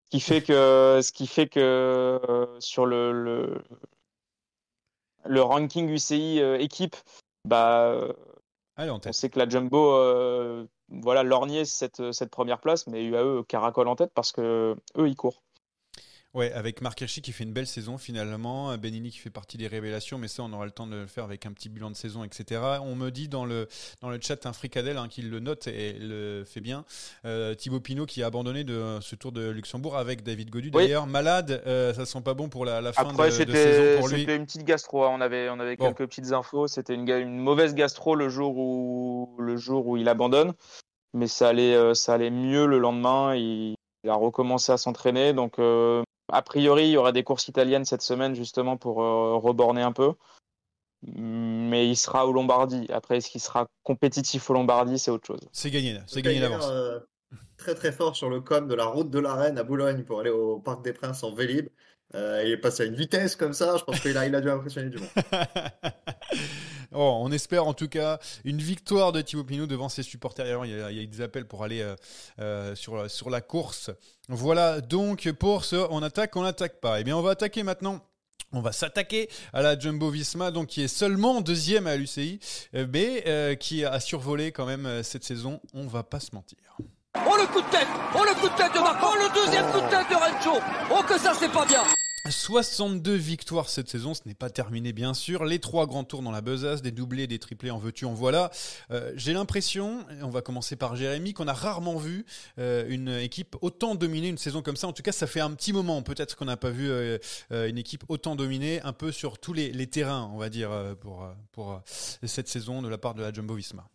ce 0.05 0.09
qui 0.11 0.19
fait 0.19 0.41
que, 0.41 0.99
ce 1.03 1.11
qui 1.11 1.25
fait 1.27 1.47
que 1.47 1.59
euh, 1.59 2.59
sur 2.59 2.85
le, 2.85 3.11
le, 3.11 3.61
le 5.25 5.41
ranking 5.41 5.89
UCI 5.89 6.41
euh, 6.41 6.57
équipe, 6.59 6.95
bah, 7.45 7.85
euh, 7.87 8.13
Allez, 8.75 8.91
on 8.91 9.01
sait 9.11 9.29
que 9.29 9.37
la 9.39 9.49
Jumbo, 9.49 9.93
euh, 9.93 10.65
voilà, 10.91 11.23
lorgnait 11.23 11.65
cette, 11.65 12.11
cette 12.11 12.29
première 12.31 12.59
place, 12.59 12.87
mais 12.87 13.03
UAE 13.03 13.43
caracole 13.47 13.87
en 13.87 13.95
tête 13.95 14.11
parce 14.13 14.31
que 14.31 14.75
eux, 14.97 15.07
ils 15.07 15.15
courent. 15.15 15.43
Ouais, 16.35 16.51
avec 16.53 16.81
Marc 16.81 17.01
Hirschi 17.01 17.23
qui 17.23 17.31
fait 17.31 17.43
une 17.43 17.53
belle 17.53 17.65
saison 17.65 17.97
finalement, 17.97 18.77
Benini 18.77 19.09
qui 19.09 19.17
fait 19.17 19.31
partie 19.31 19.57
des 19.57 19.65
révélations, 19.67 20.19
mais 20.19 20.27
ça 20.27 20.43
on 20.43 20.53
aura 20.53 20.65
le 20.65 20.71
temps 20.71 20.85
de 20.85 20.95
le 20.95 21.07
faire 21.07 21.23
avec 21.23 21.47
un 21.47 21.51
petit 21.51 21.69
bilan 21.69 21.89
de 21.89 21.95
saison, 21.95 22.23
etc. 22.23 22.61
On 22.83 22.95
me 22.95 23.09
dit 23.09 23.27
dans 23.27 23.45
le, 23.45 23.67
dans 24.01 24.09
le 24.11 24.19
chat 24.21 24.45
un 24.45 24.53
fricadelle 24.53 24.97
hein, 24.97 25.07
qu'il 25.09 25.31
le 25.31 25.39
note 25.39 25.65
et 25.65 25.93
le 25.93 26.43
fait 26.45 26.61
bien. 26.61 26.85
Euh, 27.25 27.55
Thibaut 27.55 27.79
Pinot 27.79 28.05
qui 28.05 28.21
a 28.21 28.27
abandonné 28.27 28.63
de 28.63 28.99
ce 29.01 29.15
tour 29.15 29.31
de 29.31 29.49
Luxembourg 29.49 29.97
avec 29.97 30.21
David 30.21 30.51
Godu. 30.51 30.69
Oui. 30.71 30.83
D'ailleurs, 30.83 31.07
malade, 31.07 31.63
euh, 31.65 31.95
ça 31.95 32.05
sent 32.05 32.21
pas 32.21 32.35
bon 32.35 32.47
pour 32.47 32.63
la, 32.63 32.79
la 32.79 32.93
fin 32.93 33.09
Après, 33.09 33.31
de, 33.31 33.43
de 33.45 33.51
saison 33.53 33.99
pour 33.99 34.07
lui. 34.09 34.19
c'était 34.19 34.35
une 34.35 34.45
petite 34.45 34.65
gastro. 34.65 35.03
hein. 35.05 35.09
On 35.11 35.21
avait, 35.21 35.49
on 35.49 35.59
avait 35.59 35.77
Bon. 35.77 35.85
quelques 35.91 36.07
petites 36.09 36.31
infos. 36.31 36.67
C'était 36.67 36.93
une, 36.93 37.39
mauvaise 37.39 37.73
gastro 37.73 38.13
le 38.13 38.29
jour 38.29 38.55
où, 38.55 39.35
le 39.39 39.57
jour 39.57 39.87
où 39.87 39.97
il 39.97 40.07
abandonne. 40.07 40.53
Mais 41.15 41.25
ça 41.27 41.47
allait, 41.49 41.73
euh, 41.73 41.95
ça 41.95 42.13
allait 42.13 42.29
mieux 42.29 42.67
le 42.67 42.77
lendemain. 42.77 43.33
Il, 43.35 43.73
il 44.03 44.09
a 44.11 44.13
recommencé 44.15 44.71
à 44.71 44.77
s'entraîner. 44.77 45.33
Donc, 45.33 45.57
euh, 45.57 46.03
a 46.31 46.41
priori, 46.41 46.85
il 46.85 46.91
y 46.91 46.97
aura 46.97 47.11
des 47.11 47.23
courses 47.23 47.47
italiennes 47.47 47.85
cette 47.85 48.01
semaine 48.01 48.35
justement 48.35 48.77
pour 48.77 49.01
euh, 49.01 49.35
reborner 49.37 49.81
un 49.81 49.91
peu. 49.91 50.13
Mais 51.01 51.87
il 51.87 51.95
sera 51.95 52.27
au 52.27 52.33
Lombardie. 52.33 52.87
Après, 52.91 53.17
est-ce 53.17 53.29
qu'il 53.29 53.39
sera 53.39 53.67
compétitif 53.83 54.49
au 54.49 54.53
Lombardie 54.53 54.99
C'est 54.99 55.11
autre 55.11 55.25
chose. 55.25 55.47
C'est 55.53 55.71
gagné, 55.71 55.93
là. 55.93 56.01
c'est 56.07 56.21
gagné 56.21 56.41
d'avance. 56.41 56.67
euh, 56.69 56.99
très 57.57 57.73
très 57.73 57.91
fort 57.91 58.15
sur 58.15 58.29
le 58.29 58.41
com 58.41 58.67
de 58.67 58.75
la 58.75 58.85
route 58.85 59.09
de 59.09 59.19
la 59.19 59.33
Reine 59.33 59.57
à 59.57 59.63
Boulogne 59.63 60.03
pour 60.03 60.19
aller 60.19 60.29
au 60.29 60.59
Parc 60.59 60.83
des 60.83 60.93
Princes 60.93 61.23
en 61.23 61.33
Vélib. 61.33 61.69
Euh, 62.15 62.41
il 62.43 62.51
est 62.51 62.57
passé 62.57 62.83
à 62.83 62.85
une 62.87 62.95
vitesse 62.95 63.35
comme 63.35 63.53
ça, 63.53 63.77
je 63.77 63.83
pense 63.83 63.99
qu'il 63.99 64.17
a, 64.17 64.25
il 64.25 64.33
a 64.33 64.41
dû 64.41 64.49
impressionner 64.49 64.89
du 64.89 64.97
monde. 64.97 65.09
On 66.91 67.31
espère 67.31 67.67
en 67.67 67.75
tout 67.75 67.87
cas 67.87 68.19
une 68.43 68.57
victoire 68.57 69.11
de 69.11 69.21
Thibaut 69.21 69.43
Pinot 69.43 69.67
devant 69.67 69.89
ses 69.89 70.01
supporters. 70.01 70.65
Il, 70.65 70.71
y 70.71 70.81
a, 70.81 70.91
il 70.91 71.07
des 71.07 71.21
appels 71.21 71.45
pour 71.45 71.63
aller 71.63 71.81
euh, 71.81 71.95
euh, 72.39 72.73
sur, 72.73 73.09
sur 73.11 73.29
la 73.29 73.41
course. 73.41 73.91
Voilà 74.27 74.81
donc 74.81 75.31
pour 75.33 75.65
ce 75.65 75.75
on 75.91 76.01
attaque, 76.01 76.35
on 76.35 76.41
n'attaque 76.41 76.79
pas. 76.79 76.99
Eh 76.99 77.03
bien, 77.03 77.15
on 77.15 77.21
va 77.21 77.31
attaquer 77.31 77.61
maintenant. 77.61 78.03
On 78.51 78.61
va 78.61 78.71
s'attaquer 78.71 79.29
à 79.53 79.61
la 79.61 79.77
Jumbo 79.77 80.09
Visma, 80.09 80.49
donc 80.49 80.69
qui 80.69 80.81
est 80.81 80.87
seulement 80.87 81.41
deuxième 81.41 81.85
à 81.85 81.95
l'UCI, 81.95 82.39
mais 82.73 83.55
qui 83.59 83.85
a 83.85 83.99
survolé 83.99 84.51
quand 84.51 84.65
même 84.65 85.03
cette 85.03 85.23
saison. 85.23 85.61
On 85.75 85.85
va 85.85 86.01
pas 86.01 86.19
se 86.19 86.33
mentir. 86.33 86.57
Oh 87.15 87.35
le 87.37 87.47
coup 87.47 87.61
de 87.61 87.69
tête 87.69 87.87
Oh 88.15 88.23
le 88.23 88.35
coup 88.39 88.49
de 88.49 88.55
tête 88.55 88.73
de 88.73 88.79
Marco 88.79 89.07
Oh 89.11 89.15
le 89.15 89.33
deuxième 89.33 89.65
coup 89.71 89.81
de 89.81 89.89
tête 89.89 90.09
de 90.09 90.15
Rencho 90.15 90.61
Oh 90.91 91.01
que 91.03 91.17
ça 91.17 91.33
c'est 91.33 91.51
pas 91.51 91.65
bien 91.65 91.83
62 92.29 93.15
victoires 93.15 93.69
cette 93.69 93.89
saison, 93.89 94.13
ce 94.13 94.21
n'est 94.25 94.35
pas 94.35 94.49
terminé 94.49 94.93
bien 94.93 95.13
sûr. 95.15 95.45
Les 95.45 95.57
trois 95.57 95.87
grands 95.87 96.03
tours 96.03 96.21
dans 96.21 96.31
la 96.31 96.41
besace, 96.41 96.81
des 96.83 96.91
doublés, 96.91 97.25
des 97.25 97.39
triplés, 97.39 97.71
en 97.71 97.79
veux-tu, 97.79 98.05
en 98.05 98.13
voilà. 98.13 98.51
Euh, 98.91 99.11
J'ai 99.15 99.33
l'impression, 99.33 100.05
on 100.21 100.29
va 100.29 100.41
commencer 100.41 100.75
par 100.75 100.95
Jérémy, 100.95 101.33
qu'on 101.33 101.47
a 101.47 101.53
rarement 101.53 101.97
vu 101.97 102.25
euh, 102.59 102.85
une 102.89 103.09
équipe 103.09 103.55
autant 103.61 103.95
dominer 103.95 104.27
une 104.27 104.37
saison 104.37 104.61
comme 104.61 104.75
ça. 104.75 104.87
En 104.87 104.93
tout 104.93 105.01
cas, 105.01 105.13
ça 105.13 105.25
fait 105.25 105.39
un 105.39 105.51
petit 105.51 105.73
moment. 105.73 106.03
Peut-être 106.03 106.35
qu'on 106.35 106.45
n'a 106.45 106.57
pas 106.57 106.69
vu 106.69 106.89
euh, 106.91 107.17
une 107.49 107.77
équipe 107.77 108.03
autant 108.09 108.35
dominer 108.35 108.81
un 108.83 108.93
peu 108.93 109.11
sur 109.11 109.39
tous 109.39 109.53
les, 109.53 109.87
terrains, 109.87 110.29
on 110.33 110.37
va 110.37 110.49
dire, 110.49 110.69
pour, 110.99 111.25
pour 111.53 111.81
cette 111.85 112.49
saison 112.49 112.81
de 112.83 112.89
la 112.89 112.97
part 112.99 113.15
de 113.15 113.23
la 113.23 113.33
Jumbo 113.33 113.55
Visma. 113.55 113.87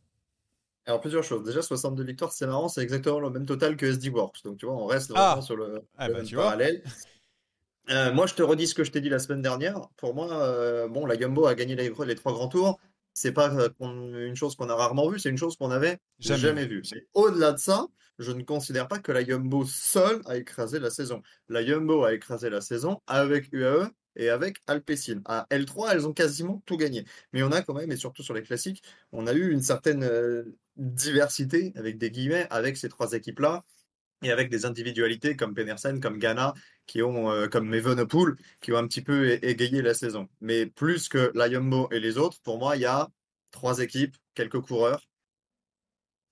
Alors 0.87 1.01
plusieurs 1.01 1.25
choses. 1.25 1.43
Déjà 1.45 1.63
62 1.63 2.03
victoires, 2.05 2.33
c'est 2.33 2.47
marrant, 2.47 2.69
c'est 2.69 2.83
exactement 2.83 3.19
le 3.21 3.31
même 3.31 3.47
total 3.47 3.77
que 3.77 3.87
SD 3.87 4.11
Works. 4.11 4.43
Donc 4.45 4.59
tu 4.59 4.67
vois, 4.67 4.75
on 4.75 4.87
reste 4.87 5.13
Ah. 5.15 5.39
sur 5.43 5.57
le, 5.57 5.81
Ah 5.97 6.09
le 6.09 6.13
bah, 6.15 6.19
même 6.21 6.29
tu 6.29 6.35
vois. 6.35 6.45
parallèle. 6.45 6.83
Euh, 7.91 8.13
moi, 8.13 8.27
je 8.27 8.35
te 8.35 8.43
redis 8.43 8.67
ce 8.69 8.75
que 8.75 8.83
je 8.85 8.91
t'ai 8.91 9.01
dit 9.01 9.11
la 9.11 9.19
semaine 9.19 9.43
dernière. 9.43 9.81
Pour 9.97 10.15
moi, 10.15 10.33
euh, 10.33 10.89
bon, 10.89 11.05
la 11.07 11.19
Jumbo 11.19 11.47
a 11.47 11.55
gagné 11.55 11.75
les, 11.77 11.93
les 12.07 12.15
trois 12.15 12.33
grands 12.33 12.49
tours. 12.49 12.79
C'est 13.13 13.33
pas 13.33 13.53
euh, 13.55 13.69
une 13.81 14.35
chose 14.35 14.57
qu'on 14.57 14.69
a 14.71 14.75
rarement 14.75 15.09
vue, 15.09 15.19
c'est 15.21 15.29
une 15.29 15.39
chose 15.39 15.57
qu'on 15.57 15.71
avait 15.71 15.99
Jamais 16.19 16.41
jamais, 16.41 16.67
vue. 16.67 16.83
Mais 16.93 17.07
au-delà 17.15 17.53
de 17.53 17.59
ça, 17.59 17.87
je 18.19 18.33
ne 18.33 18.43
considère 18.43 18.89
pas 18.89 18.99
que 18.99 19.13
la 19.13 19.25
Jumbo 19.25 19.65
seule 19.67 20.21
a 20.27 20.37
écrasé 20.37 20.79
la 20.81 20.91
saison. 20.91 21.23
La 21.49 21.65
Jumbo 21.65 22.05
a 22.05 22.13
écrasé 22.15 22.51
la 22.51 22.61
saison 22.61 23.01
avec 23.07 23.53
UAE 23.53 23.91
et 24.17 24.31
avec 24.31 24.59
Alpecin. 24.67 25.21
À 25.27 25.47
L3, 25.51 25.91
elles 25.93 26.07
ont 26.09 26.13
quasiment 26.13 26.63
tout 26.67 26.77
gagné. 26.77 27.05
Mais 27.33 27.43
on 27.43 27.53
a 27.53 27.63
quand 27.63 27.75
même, 27.75 27.93
et 27.93 27.97
surtout 27.97 28.23
sur 28.23 28.35
les 28.35 28.43
classiques, 28.43 28.83
on 29.13 29.27
a 29.27 29.33
eu 29.33 29.53
une 29.53 29.63
certaine 29.63 30.03
diversité, 30.77 31.73
avec 31.77 31.99
des 31.99 32.11
guillemets, 32.11 32.47
avec 32.51 32.77
ces 32.77 32.89
trois 32.89 33.13
équipes-là, 33.13 33.65
et 34.23 34.31
avec 34.31 34.51
des 34.51 34.65
individualités 34.65 35.37
comme 35.37 35.55
Penersen, 35.55 36.01
comme 36.01 36.19
Ghana, 36.19 36.55
qui 36.87 37.03
ont, 37.03 37.31
euh, 37.31 37.47
comme 37.49 37.73
Evenepoel, 37.75 38.37
qui 38.61 38.73
ont 38.73 38.79
un 38.79 38.87
petit 38.87 39.03
peu 39.03 39.39
égayé 39.45 39.83
la 39.83 39.95
saison. 39.95 40.29
Mais 40.41 40.67
plus 40.67 41.09
que 41.09 41.31
la 41.35 41.51
Jumbo 41.51 41.89
et 41.93 42.01
les 42.01 42.19
autres, 42.19 42.41
pour 42.43 42.59
moi, 42.59 42.77
il 42.77 42.83
y 42.83 42.87
a 42.87 43.09
trois 43.51 43.81
équipes, 43.81 44.17
quelques 44.35 44.61
coureurs, 44.61 45.03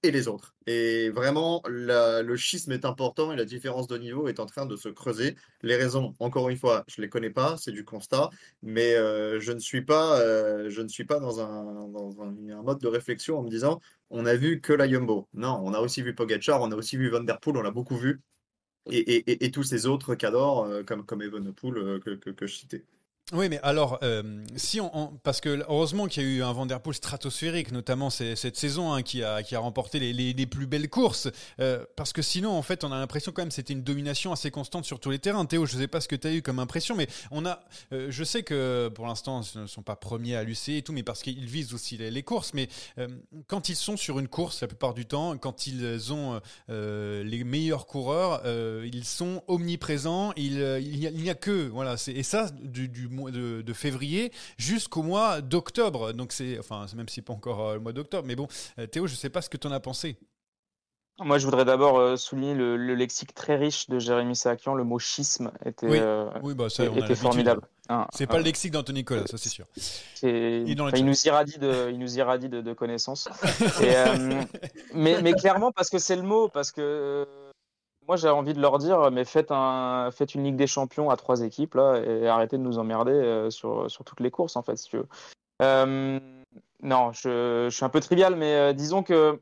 et 0.02 0.10
les 0.10 0.28
autres. 0.28 0.54
Et 0.66 1.10
vraiment, 1.10 1.62
le 1.66 2.36
schisme 2.36 2.72
est 2.72 2.84
important 2.84 3.32
et 3.32 3.36
la 3.36 3.44
différence 3.44 3.86
de 3.86 3.96
niveau 3.98 4.28
est 4.28 4.40
en 4.40 4.46
train 4.46 4.66
de 4.66 4.76
se 4.76 4.88
creuser. 4.88 5.36
Les 5.62 5.76
raisons, 5.76 6.14
encore 6.18 6.48
une 6.48 6.56
fois, 6.56 6.84
je 6.88 7.00
ne 7.00 7.06
les 7.06 7.08
connais 7.08 7.30
pas, 7.30 7.56
c'est 7.56 7.72
du 7.72 7.84
constat, 7.84 8.30
mais 8.62 8.94
euh, 8.94 9.40
je 9.40 9.52
ne 9.52 9.58
suis 9.60 9.82
pas, 9.82 10.20
euh, 10.20 10.70
je 10.70 10.82
ne 10.82 10.88
suis 10.88 11.04
pas 11.04 11.20
dans, 11.20 11.40
un, 11.40 11.88
un, 12.50 12.62
mode 12.62 12.80
de 12.80 12.88
réflexion 12.88 13.38
en 13.38 13.42
me 13.42 13.50
disant 13.50 13.80
on 14.10 14.26
a 14.26 14.34
vu 14.34 14.60
que 14.60 14.72
la 14.72 14.86
Yumbo. 14.86 15.28
Non, 15.34 15.60
on 15.64 15.72
a 15.74 15.80
aussi 15.80 16.02
vu 16.02 16.14
Pogacar, 16.14 16.60
on 16.60 16.70
a 16.72 16.76
aussi 16.76 16.96
vu 16.96 17.08
Van 17.08 17.20
Der 17.20 17.38
Poel, 17.40 17.56
on 17.56 17.62
l'a 17.62 17.70
beaucoup 17.70 17.96
vu. 17.96 18.20
Et, 18.90 19.50
tous 19.52 19.62
ces 19.62 19.86
autres 19.86 20.14
cadors, 20.16 20.64
euh, 20.64 20.82
comme, 20.82 21.04
comme 21.06 21.22
Evenepoel 21.22 22.00
que, 22.00 22.10
que, 22.16 22.30
que 22.30 22.46
je 22.46 22.54
citais. 22.56 22.84
Oui, 23.32 23.48
mais 23.48 23.58
alors, 23.62 23.98
euh, 24.02 24.44
si 24.56 24.78
on, 24.78 25.18
parce 25.22 25.40
que 25.40 25.64
heureusement 25.66 26.06
qu'il 26.06 26.22
y 26.22 26.26
a 26.26 26.28
eu 26.28 26.42
un 26.42 26.52
Vanderpool 26.52 26.92
stratosphérique, 26.92 27.72
notamment 27.72 28.10
cette 28.10 28.56
saison, 28.56 28.92
hein, 28.92 29.00
qui, 29.00 29.24
a, 29.24 29.42
qui 29.42 29.54
a 29.54 29.58
remporté 29.58 29.98
les, 29.98 30.12
les, 30.34 30.46
plus 30.46 30.66
belles 30.66 30.90
courses, 30.90 31.30
euh, 31.58 31.82
parce 31.96 32.12
que 32.12 32.20
sinon, 32.20 32.50
en 32.50 32.60
fait, 32.60 32.84
on 32.84 32.92
a 32.92 32.98
l'impression 32.98 33.32
quand 33.32 33.40
même 33.40 33.50
c'était 33.50 33.72
une 33.72 33.82
domination 33.82 34.32
assez 34.32 34.50
constante 34.50 34.84
sur 34.84 35.00
tous 35.00 35.08
les 35.08 35.18
terrains. 35.18 35.46
Théo, 35.46 35.64
je 35.64 35.76
ne 35.76 35.80
sais 35.80 35.88
pas 35.88 36.02
ce 36.02 36.08
que 36.08 36.16
tu 36.16 36.26
as 36.26 36.32
eu 36.34 36.42
comme 36.42 36.58
impression, 36.58 36.94
mais 36.94 37.08
on 37.30 37.46
a, 37.46 37.60
euh, 37.94 38.08
je 38.10 38.22
sais 38.22 38.42
que 38.42 38.90
pour 38.94 39.06
l'instant, 39.06 39.40
ils 39.54 39.62
ne 39.62 39.66
sont 39.66 39.82
pas 39.82 39.96
premiers 39.96 40.36
à 40.36 40.44
l'UC 40.44 40.68
et 40.68 40.82
tout, 40.82 40.92
mais 40.92 41.02
parce 41.02 41.22
qu'ils 41.22 41.46
visent 41.46 41.72
aussi 41.72 41.96
les, 41.96 42.22
courses. 42.22 42.52
Mais 42.52 42.68
quand 43.46 43.70
ils 43.70 43.76
sont 43.76 43.96
sur 43.96 44.18
une 44.18 44.28
course, 44.28 44.60
la 44.60 44.68
plupart 44.68 44.92
du 44.92 45.06
temps, 45.06 45.38
quand 45.38 45.66
ils 45.66 46.12
ont 46.12 46.38
les 46.68 47.44
meilleurs 47.44 47.86
coureurs, 47.86 48.42
ils 48.84 49.04
sont 49.06 49.42
omniprésents. 49.48 50.34
Il, 50.36 50.58
n'y 50.58 51.30
a, 51.30 51.34
que, 51.34 51.68
voilà, 51.68 51.96
et 52.08 52.22
ça, 52.22 52.50
du, 52.50 52.88
du 52.88 53.08
de, 53.30 53.72
février 53.72 54.32
jusqu'au 54.58 55.02
mois 55.02 55.40
d'octobre. 55.40 56.12
Donc 56.12 56.32
c'est, 56.32 56.58
enfin, 56.58 56.86
même 56.96 57.08
si 57.08 57.22
pas 57.22 57.32
encore 57.32 57.68
euh, 57.68 57.74
le 57.74 57.80
mois 57.80 57.92
d'octobre, 57.92 58.26
mais 58.26 58.36
bon, 58.36 58.48
euh, 58.78 58.86
Théo, 58.86 59.06
je 59.06 59.14
sais 59.14 59.30
pas 59.30 59.42
ce 59.42 59.48
que 59.48 59.56
tu 59.56 59.66
en 59.66 59.72
as 59.72 59.80
pensé. 59.80 60.18
Moi, 61.18 61.38
je 61.38 61.44
voudrais 61.44 61.64
d'abord 61.64 61.98
euh, 61.98 62.16
souligner 62.16 62.54
le, 62.54 62.76
lexique 62.94 63.34
très 63.34 63.56
riche 63.56 63.88
de 63.88 63.98
Jérémy 63.98 64.34
Sakian. 64.34 64.74
Le 64.74 64.84
mot 64.84 64.98
schisme 64.98 65.52
était, 65.64 65.86
oui. 66.42 66.54
Bah, 66.54 66.66
était 66.68 67.14
formidable. 67.14 67.62
Ah, 67.88 68.06
c'est 68.12 68.26
pas 68.26 68.38
le 68.38 68.44
lexique 68.44 68.72
d'Anthony 68.72 69.00
Nicolas, 69.00 69.26
ça 69.26 69.36
c'est 69.36 69.48
sûr. 69.48 69.66
Il, 70.22 70.76
nous 70.76 71.26
irradie 71.26 71.58
de, 71.58 71.90
il 71.90 71.98
nous 71.98 72.16
irradie 72.16 72.48
de, 72.48 72.60
de 72.60 72.72
connaissances. 72.72 73.28
mais, 74.94 75.20
mais, 75.20 75.32
clairement, 75.34 75.72
parce 75.72 75.90
que 75.90 75.98
c'est 75.98 76.16
le 76.16 76.22
mot, 76.22 76.48
parce 76.48 76.72
que 76.72 77.26
moi, 78.12 78.18
j'ai 78.18 78.28
envie 78.28 78.52
de 78.52 78.60
leur 78.60 78.76
dire, 78.76 79.10
mais 79.10 79.24
faites, 79.24 79.50
un, 79.50 80.10
faites 80.12 80.34
une 80.34 80.44
Ligue 80.44 80.56
des 80.56 80.66
Champions 80.66 81.08
à 81.08 81.16
trois 81.16 81.40
équipes 81.40 81.76
là, 81.76 81.96
et 81.96 82.28
arrêtez 82.28 82.58
de 82.58 82.62
nous 82.62 82.76
emmerder 82.76 83.12
euh, 83.12 83.48
sur, 83.48 83.88
toutes 84.04 84.20
les 84.20 84.30
courses, 84.30 84.54
en 84.54 84.62
fait, 84.62 84.76
si 84.76 84.90
tu 84.90 84.98
veux. 84.98 85.06
Euh, 85.62 86.20
non, 86.82 87.12
je, 87.12 87.70
suis 87.70 87.84
un 87.86 87.88
peu 87.88 88.00
trivial, 88.00 88.36
mais 88.36 88.52
euh, 88.54 88.72
disons 88.74 89.02
que 89.02 89.40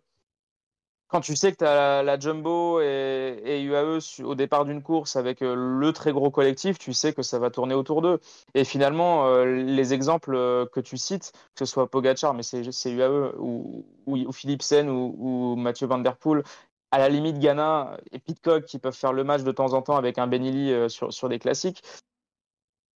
quand 1.08 1.20
tu 1.20 1.34
sais 1.34 1.50
que 1.50 1.56
tu 1.56 1.64
as 1.64 2.04
la, 2.04 2.20
Jumbo 2.20 2.80
et, 2.80 3.60
UAE 3.60 4.22
au 4.22 4.36
départ 4.36 4.64
d'une 4.64 4.84
course 4.84 5.16
avec 5.16 5.40
le 5.40 5.90
très 5.92 6.12
gros 6.12 6.30
collectif, 6.30 6.78
tu 6.78 6.92
sais 6.92 7.12
que 7.12 7.22
ça 7.22 7.40
va 7.40 7.50
tourner 7.50 7.74
autour 7.74 8.02
d'eux. 8.02 8.20
Et 8.54 8.62
finalement, 8.62 9.42
les 9.42 9.92
exemples 9.92 10.36
que 10.70 10.78
tu 10.78 10.96
cites, 10.96 11.32
que 11.56 11.64
ce 11.64 11.72
soit 11.72 11.90
Pogachar, 11.90 12.34
mais 12.34 12.44
c'est 12.44 12.92
UAE, 12.92 13.32
ou, 13.36 13.84
ou, 14.06 14.16
ou, 14.16 15.16
ou 15.18 15.56
Mathieu 15.56 15.88
Van 15.88 15.98
Der 15.98 16.16
Poel, 16.16 16.44
à 16.91 16.99
la 16.99 17.09
limite 17.09 17.38
Ghana 17.38 17.97
et 18.12 18.18
Pitcock 18.18 18.64
qui 18.64 18.78
peuvent 18.78 18.97
faire 18.97 19.12
le 19.12 19.24
match 19.24 19.43
de 19.43 19.53
temps 19.53 19.72
en 19.74 19.82
temps 19.82 19.97
avec 19.97 20.18
un 20.18 20.26
Benili 20.26 20.72
euh, 20.72 20.88
sur, 20.88 21.12
sur 21.12 21.28
des 21.28 21.38
classiques. 21.38 21.82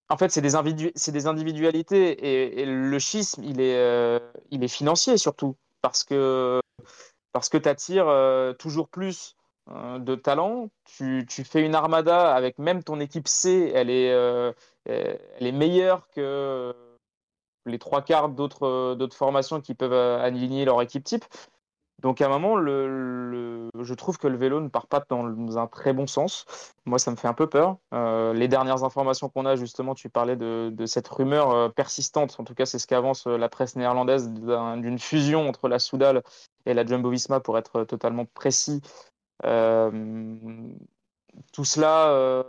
En 0.09 0.17
fait, 0.17 0.29
c'est 0.29 0.41
des, 0.41 0.51
des, 0.51 1.27
individualités 1.27 2.59
et, 2.59 2.65
le 2.65 2.99
schisme, 2.99 3.43
il 3.43 3.61
est, 3.61 3.77
euh, 3.77 4.19
il 4.51 4.63
est 4.63 4.67
financier 4.67 5.17
surtout 5.17 5.55
parce 5.81 6.03
que, 6.03 6.59
parce 7.31 7.49
que 7.49 7.57
tu 7.57 7.69
attires 7.69 8.07
euh, 8.07 8.53
toujours 8.53 8.89
plus 8.89 9.35
de 9.71 10.15
talent. 10.15 10.69
Tu, 10.83 11.25
tu, 11.27 11.45
fais 11.45 11.65
une 11.65 11.73
armada 11.73 12.35
avec 12.35 12.59
même 12.59 12.83
ton 12.83 12.99
équipe 12.99 13.29
C, 13.29 13.71
elle 13.73 13.89
est, 13.89 14.07
elle 14.85 15.15
est 15.39 15.51
meilleure 15.53 16.09
que 16.09 16.75
les 17.65 17.79
trois 17.79 18.01
quarts 18.01 18.27
d'autres 18.27 19.15
formations 19.15 19.61
qui 19.61 19.73
peuvent 19.73 19.93
aligner 19.93 20.65
leur 20.65 20.81
équipe 20.81 21.05
type. 21.05 21.23
Donc 22.01 22.21
à 22.21 22.25
un 22.25 22.29
moment, 22.29 22.57
je 22.57 23.93
trouve 23.93 24.17
que 24.17 24.27
le 24.27 24.37
vélo 24.37 24.59
ne 24.59 24.67
part 24.67 24.87
pas 24.87 25.03
dans 25.09 25.57
un 25.57 25.67
très 25.67 25.93
bon 25.93 26.07
sens. 26.07 26.45
Moi, 26.85 26.99
ça 26.99 27.11
me 27.11 27.15
fait 27.15 27.27
un 27.27 27.33
peu 27.33 27.47
peur. 27.47 27.77
Euh, 27.93 28.33
les 28.33 28.47
dernières 28.47 28.83
informations 28.83 29.29
qu'on 29.29 29.45
a, 29.45 29.55
justement, 29.55 29.95
tu 29.95 30.09
parlais 30.09 30.35
de, 30.35 30.85
cette 30.85 31.07
rumeur 31.07 31.51
euh, 31.51 31.69
persistante, 31.69 32.35
en 32.39 32.43
tout 32.43 32.53
cas 32.55 32.65
c'est 32.65 32.77
ce 32.77 32.87
qu'avance 32.87 33.25
euh, 33.27 33.37
la 33.37 33.47
presse 33.47 33.75
néerlandaise, 33.75 34.29
d'une 34.29 34.99
fusion 34.99 35.47
entre 35.47 35.69
la 35.69 35.79
Soudal 35.79 36.23
et 36.65 36.73
la 36.73 36.85
Jumbo-Visma, 36.85 37.39
pour 37.39 37.57
être 37.57 37.83
totalement 37.85 38.25
précis. 38.25 38.81
tout 41.51 41.65
cela 41.65 42.43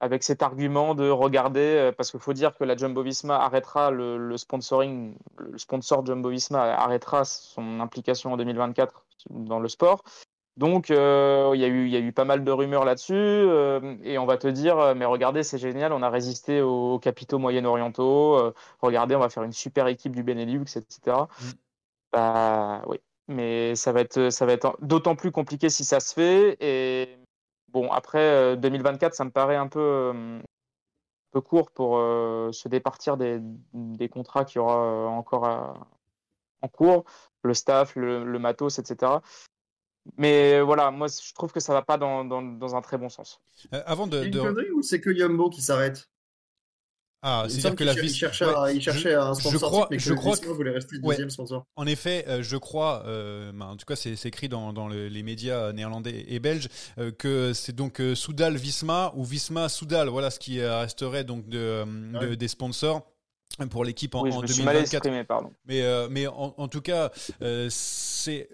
avec 0.00 0.22
cet 0.22 0.42
argument 0.42 0.94
de 0.94 1.08
regarder, 1.08 1.60
euh, 1.60 1.92
parce 1.92 2.10
qu'il 2.10 2.20
faut 2.20 2.32
dire 2.32 2.54
que 2.54 2.64
la 2.64 2.76
Jumbo 2.76 3.02
Visma 3.02 3.36
arrêtera 3.36 3.90
le, 3.90 4.36
sponsoring, 4.36 5.14
le 5.38 5.58
sponsor 5.58 6.04
Jumbo 6.04 6.28
Visma 6.28 6.62
arrêtera 6.74 7.24
son 7.24 7.80
implication 7.80 8.32
en 8.32 8.36
2024 8.36 9.04
dans 9.30 9.58
le 9.58 9.68
sport. 9.68 10.02
Donc, 10.56 10.90
euh, 10.90 11.52
il, 11.54 11.60
y 11.60 11.64
a 11.64 11.68
eu, 11.68 11.84
il 11.84 11.92
y 11.92 11.96
a 11.96 12.00
eu 12.00 12.12
pas 12.12 12.24
mal 12.24 12.42
de 12.42 12.50
rumeurs 12.50 12.86
là-dessus, 12.86 13.12
euh, 13.14 13.96
et 14.02 14.16
on 14.16 14.24
va 14.24 14.38
te 14.38 14.48
dire, 14.48 14.94
mais 14.94 15.04
regardez, 15.04 15.42
c'est 15.42 15.58
génial, 15.58 15.92
on 15.92 16.02
a 16.02 16.08
résisté 16.08 16.62
aux, 16.62 16.98
capitaux 16.98 17.38
moyen-orientaux, 17.38 18.54
regardez, 18.80 19.14
on 19.14 19.20
va 19.20 19.28
faire 19.28 19.42
une 19.42 19.52
super 19.52 19.86
équipe 19.86 20.16
du 20.16 20.22
Benelux, 20.22 20.62
etc. 20.62 20.98
Mm. 21.06 21.44
Bah 22.12 22.82
oui, 22.86 22.96
mais 23.28 23.74
ça 23.74 23.92
va 23.92 24.00
être, 24.00 24.30
ça 24.30 24.46
va 24.46 24.52
être 24.54 24.78
d'autant 24.80 25.14
plus 25.14 25.30
compliqué 25.30 25.68
si 25.68 25.84
ça 25.84 26.00
se 26.00 26.14
fait, 26.14 26.56
et 26.60 27.18
Bon, 27.76 27.92
après 27.92 28.56
2024, 28.56 29.12
euh, 29.12 29.14
ça 29.14 29.24
me 29.26 29.30
paraît 29.30 29.56
un 29.56 29.68
peu, 29.68 29.80
euh, 30.14 30.40
peu 31.30 31.42
court 31.42 31.70
pour 31.70 31.98
euh, 31.98 32.50
se 32.50 32.70
départir 32.70 33.18
des, 33.18 33.38
des 33.74 34.08
contrats 34.08 34.46
qu'il 34.46 34.56
y 34.56 34.58
aura 34.60 35.08
encore 35.08 35.76
en 36.62 36.68
cours, 36.68 37.04
le 37.42 37.52
staff, 37.52 37.94
le, 37.94 38.38
matos, 38.38 38.78
etc. 38.78 39.12
Mais 40.16 40.58
voilà, 40.62 40.90
moi 40.90 41.08
je 41.08 41.34
trouve 41.34 41.52
que 41.52 41.60
ça 41.60 41.74
va 41.74 41.82
pas 41.82 41.98
dans, 41.98 42.24
dans, 42.24 42.76
un 42.76 42.80
très 42.80 42.96
bon 42.96 43.10
sens. 43.10 43.42
avant 43.70 44.06
de, 44.06 44.24
de... 44.24 44.72
ou 44.72 44.80
c'est 44.80 45.02
que 45.02 45.10
Yumbo 45.10 45.50
qui 45.50 45.60
s'arrête? 45.60 46.08
Ah, 47.22 47.46
c'est-à-dire 47.48 47.74
que 47.76 47.84
la 47.84 47.92
il 47.94 48.14
cherchait, 48.14 48.46
il 48.74 48.80
cherchait 48.80 49.14
un 49.14 49.34
sponsor, 49.34 49.52
je 49.52 49.58
crois, 49.58 49.88
mais 49.90 49.96
que 49.96 50.02
je 50.02 50.14
crois 50.14 50.36
que... 50.36 50.46
voulait 50.48 50.70
rester 50.70 50.98
deuxième 50.98 51.30
sponsor. 51.30 51.64
En 51.74 51.86
effet, 51.86 52.24
euh, 52.28 52.42
je 52.42 52.56
crois, 52.56 53.02
euh, 53.06 53.50
bah, 53.52 53.66
en 53.66 53.76
tout 53.76 53.86
cas, 53.86 53.96
c'est 53.96 54.24
écrit 54.26 54.48
dans, 54.48 54.72
dans 54.72 54.88
les 54.88 55.22
médias 55.22 55.72
néerlandais 55.72 56.24
et 56.28 56.38
belges 56.38 56.68
euh, 56.98 57.10
que 57.10 57.52
c'est 57.52 57.74
donc 57.74 58.00
Soudal 58.14 58.56
Visma 58.56 59.12
ou 59.16 59.24
Visma 59.24 59.68
Soudal. 59.68 60.08
Voilà 60.08 60.30
ce 60.30 60.38
qui 60.38 60.62
resterait 60.62 61.24
donc 61.24 61.48
de, 61.48 61.84
de 62.20 62.34
des 62.34 62.48
sponsors 62.48 63.02
pour 63.70 63.84
l'équipe 63.84 64.14
en, 64.14 64.22
oui, 64.22 64.32
je 64.32 64.38
me 64.38 64.46
Suis 64.46 64.62
mal 64.62 64.76
exprimé, 64.76 65.24
pardon. 65.24 65.50
Mais, 65.64 65.82
euh, 65.82 66.08
mais 66.10 66.26
en, 66.26 66.54
en, 66.56 66.68
tout 66.68 66.82
cas, 66.82 67.10
euh, 67.42 67.68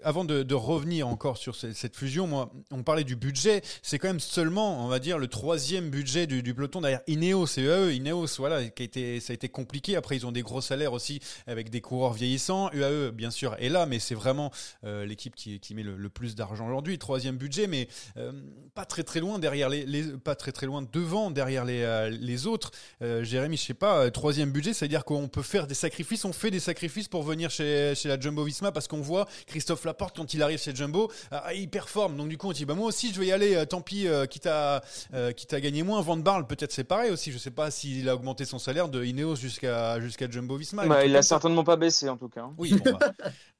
avant 0.03 0.23
de, 0.23 0.53
revenir 0.53 1.07
encore 1.07 1.37
sur 1.37 1.55
cette, 1.55 1.95
fusion, 1.95 2.27
moi, 2.27 2.51
on 2.71 2.83
parlait 2.83 3.03
du 3.03 3.15
budget. 3.15 3.61
C'est 3.81 3.97
quand 3.97 4.07
même 4.07 4.19
seulement, 4.19 4.85
on 4.85 4.87
va 4.87 4.99
dire, 4.99 5.17
le 5.17 5.27
troisième 5.27 5.89
budget 5.89 6.27
du, 6.27 6.53
peloton 6.53 6.81
derrière 6.81 7.01
Ineos 7.07 7.47
et 7.57 7.61
UAE. 7.63 7.91
Ineos, 7.93 8.27
voilà, 8.37 8.63
qui 8.65 8.83
a 8.83 8.85
été, 8.85 9.19
ça 9.19 9.31
a 9.31 9.33
été 9.33 9.49
compliqué. 9.49 9.95
Après, 9.95 10.15
ils 10.15 10.25
ont 10.25 10.31
des 10.31 10.43
gros 10.43 10.61
salaires 10.61 10.93
aussi 10.93 11.19
avec 11.47 11.69
des 11.69 11.81
coureurs 11.81 12.13
vieillissants. 12.13 12.69
UAE, 12.73 13.11
bien 13.11 13.31
sûr, 13.31 13.55
est 13.59 13.69
là, 13.69 13.85
mais 13.85 13.99
c'est 13.99 14.15
vraiment 14.15 14.51
euh, 14.83 15.05
l'équipe 15.05 15.35
qui, 15.35 15.59
met 15.73 15.83
le, 15.83 16.09
plus 16.09 16.35
d'argent 16.35 16.67
aujourd'hui. 16.67 16.99
Troisième 16.99 17.37
budget, 17.37 17.65
mais 17.65 17.87
euh, 18.17 18.31
pas 18.75 18.85
très 18.85 19.03
très 19.03 19.19
loin 19.19 19.39
derrière 19.39 19.69
les, 19.69 20.03
pas 20.23 20.35
très 20.35 20.51
très 20.51 20.67
loin 20.67 20.85
devant 20.93 21.31
derrière 21.31 21.65
les, 21.65 21.81
euh, 21.81 22.45
autres. 22.45 22.71
Jérémy, 23.01 23.57
je 23.57 23.63
sais 23.63 23.73
pas, 23.73 24.11
troisième 24.11 24.51
budget, 24.51 24.73
c'est 24.73 24.83
c'est-à-dire 24.83 25.05
qu'on 25.05 25.29
peut 25.29 25.41
faire 25.41 25.65
des 25.65 25.75
sacrifices, 25.75 26.25
on 26.25 26.33
fait 26.33 26.51
des 26.51 26.59
sacrifices 26.59 27.07
pour 27.07 27.23
venir 27.23 27.49
chez, 27.49 27.93
la 28.03 28.19
Jumbo 28.19 28.43
Visma 28.43 28.73
parce 28.73 28.89
qu'on 28.89 28.99
voit 28.99 29.29
Christophe 29.63 29.85
Laporte 29.85 30.17
quand 30.17 30.33
il 30.33 30.43
arrive 30.43 30.59
chez 30.59 30.75
Jumbo, 30.75 31.09
ah, 31.31 31.53
il 31.53 31.69
performe. 31.69 32.17
Donc 32.17 32.27
du 32.27 32.37
coup 32.37 32.49
on 32.49 32.51
dit 32.51 32.65
bah 32.65 32.73
moi 32.73 32.87
aussi 32.87 33.13
je 33.13 33.19
vais 33.21 33.27
y 33.27 33.31
aller, 33.31 33.55
euh, 33.55 33.63
tant 33.63 33.79
pis, 33.79 34.09
euh, 34.09 34.25
quitte, 34.25 34.45
à, 34.45 34.83
euh, 35.13 35.31
quitte 35.31 35.53
à 35.53 35.61
gagner 35.61 35.83
moins. 35.83 36.01
Van 36.01 36.17
Barle 36.17 36.45
peut-être 36.45 36.73
c'est 36.73 36.83
pareil 36.83 37.11
aussi, 37.11 37.31
je 37.31 37.37
sais 37.37 37.49
pas 37.49 37.71
s'il 37.71 38.09
a 38.09 38.15
augmenté 38.15 38.43
son 38.43 38.59
salaire 38.59 38.89
de 38.89 39.01
Ineos 39.05 39.37
jusqu'à 39.37 40.01
jusqu'à 40.01 40.29
Jumbo 40.29 40.57
Visma. 40.57 40.85
Bah, 40.85 41.05
il 41.05 41.15
a 41.15 41.21
certainement 41.21 41.63
pas 41.63 41.77
baissé 41.77 42.09
en 42.09 42.17
tout 42.17 42.27
cas. 42.27 42.49
Oui, 42.57 42.73
bon, 42.83 42.91
bah. 42.99 43.13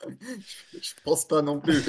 je 0.73 0.91
pense 1.05 1.25
pas 1.25 1.41
non 1.41 1.61
plus. 1.61 1.81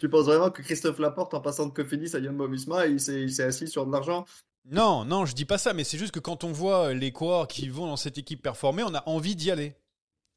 tu 0.00 0.10
penses 0.10 0.26
vraiment 0.26 0.50
que 0.50 0.60
Christophe 0.60 0.98
Laporte 0.98 1.32
en 1.32 1.40
passant 1.40 1.64
de 1.64 1.72
Cofidis 1.72 2.14
à 2.14 2.22
Jumbo 2.22 2.46
Visma, 2.46 2.88
il 2.88 3.00
s'est 3.00 3.42
assis 3.42 3.68
sur 3.68 3.86
de 3.86 3.92
l'argent? 3.92 4.26
Non, 4.70 5.06
non, 5.06 5.24
je 5.24 5.34
dis 5.34 5.46
pas 5.46 5.56
ça, 5.56 5.72
mais 5.72 5.82
c'est 5.82 5.98
juste 5.98 6.12
que 6.12 6.20
quand 6.20 6.44
on 6.44 6.52
voit 6.52 6.92
les 6.92 7.10
coureurs 7.10 7.48
qui 7.48 7.70
vont 7.70 7.86
dans 7.86 7.96
cette 7.96 8.18
équipe 8.18 8.42
performer, 8.42 8.82
on 8.82 8.94
a 8.94 9.02
envie 9.08 9.34
d'y 9.34 9.50
aller. 9.50 9.74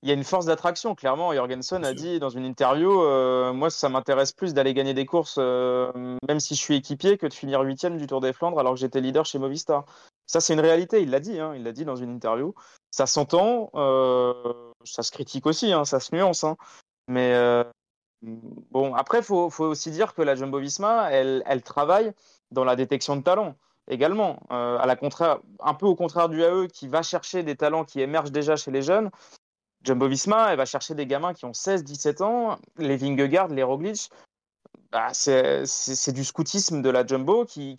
Il 0.03 0.09
y 0.09 0.11
a 0.11 0.13
une 0.13 0.23
force 0.23 0.45
d'attraction, 0.45 0.93
clairement. 0.93 1.33
Jorgensen 1.33 1.83
a 1.83 1.93
dit 1.93 2.19
dans 2.19 2.29
une 2.29 2.45
interview 2.45 3.01
euh, 3.01 3.53
Moi, 3.53 3.69
ça 3.69 3.89
m'intéresse 3.89 4.31
plus 4.31 4.53
d'aller 4.53 4.73
gagner 4.73 4.93
des 4.93 5.05
courses, 5.05 5.37
euh, 5.39 5.91
même 6.27 6.39
si 6.39 6.55
je 6.55 6.59
suis 6.59 6.75
équipier, 6.75 7.17
que 7.17 7.25
de 7.25 7.33
finir 7.33 7.61
huitième 7.61 7.97
du 7.97 8.05
Tour 8.05 8.21
des 8.21 8.33
Flandres 8.33 8.59
alors 8.59 8.73
que 8.73 8.79
j'étais 8.79 9.01
leader 9.01 9.25
chez 9.25 9.39
Movistar. 9.39 9.85
Ça, 10.27 10.41
c'est 10.41 10.53
une 10.53 10.59
réalité, 10.59 11.01
il 11.01 11.09
l'a 11.09 11.19
dit, 11.19 11.39
hein, 11.39 11.53
il 11.55 11.63
l'a 11.63 11.71
dit 11.71 11.85
dans 11.85 11.95
une 11.95 12.11
interview. 12.11 12.53
Ça 12.91 13.07
s'entend, 13.07 13.71
euh, 13.75 14.53
ça 14.83 15.01
se 15.01 15.11
critique 15.11 15.45
aussi, 15.45 15.71
hein, 15.71 15.85
ça 15.85 15.99
se 15.99 16.13
nuance. 16.15 16.43
Hein. 16.43 16.55
Mais 17.07 17.35
bon, 18.21 18.93
après, 18.95 19.19
il 19.19 19.23
faut, 19.23 19.49
faut, 19.49 19.65
aussi 19.65 19.91
dire 19.91 20.13
que 20.13 20.21
la 20.21 20.35
Jumbo 20.35 20.59
Visma, 20.59 21.11
elle, 21.11 21.43
elle 21.45 21.61
travaille 21.61 22.11
dans 22.51 22.63
la 22.63 22.75
détection 22.75 23.15
de 23.15 23.23
talents 23.23 23.55
également. 23.87 24.39
Euh, 24.51 24.77
à 24.77 24.85
la 24.85 24.95
contraire, 24.95 25.39
un 25.59 25.73
peu 25.73 25.85
au 25.85 25.95
contraire 25.95 26.29
du 26.29 26.43
AE 26.43 26.67
qui 26.67 26.87
va 26.87 27.01
chercher 27.01 27.43
des 27.43 27.55
talents 27.55 27.85
qui 27.85 28.01
émergent 28.01 28.31
déjà 28.31 28.55
chez 28.55 28.71
les 28.71 28.81
jeunes. 28.81 29.09
Jumbo 29.85 30.07
Visma, 30.07 30.51
elle 30.51 30.57
va 30.57 30.65
chercher 30.65 30.95
des 30.95 31.05
gamins 31.05 31.33
qui 31.33 31.45
ont 31.45 31.51
16-17 31.51 32.23
ans, 32.23 32.57
les 32.77 32.97
Vingegaard, 32.97 33.49
les 33.49 33.63
Roglic. 33.63 34.09
Bah, 34.91 35.09
c'est 35.13 36.11
du 36.13 36.23
scoutisme 36.23 36.81
de 36.81 36.89
la 36.89 37.05
Jumbo 37.05 37.45
qui, 37.45 37.75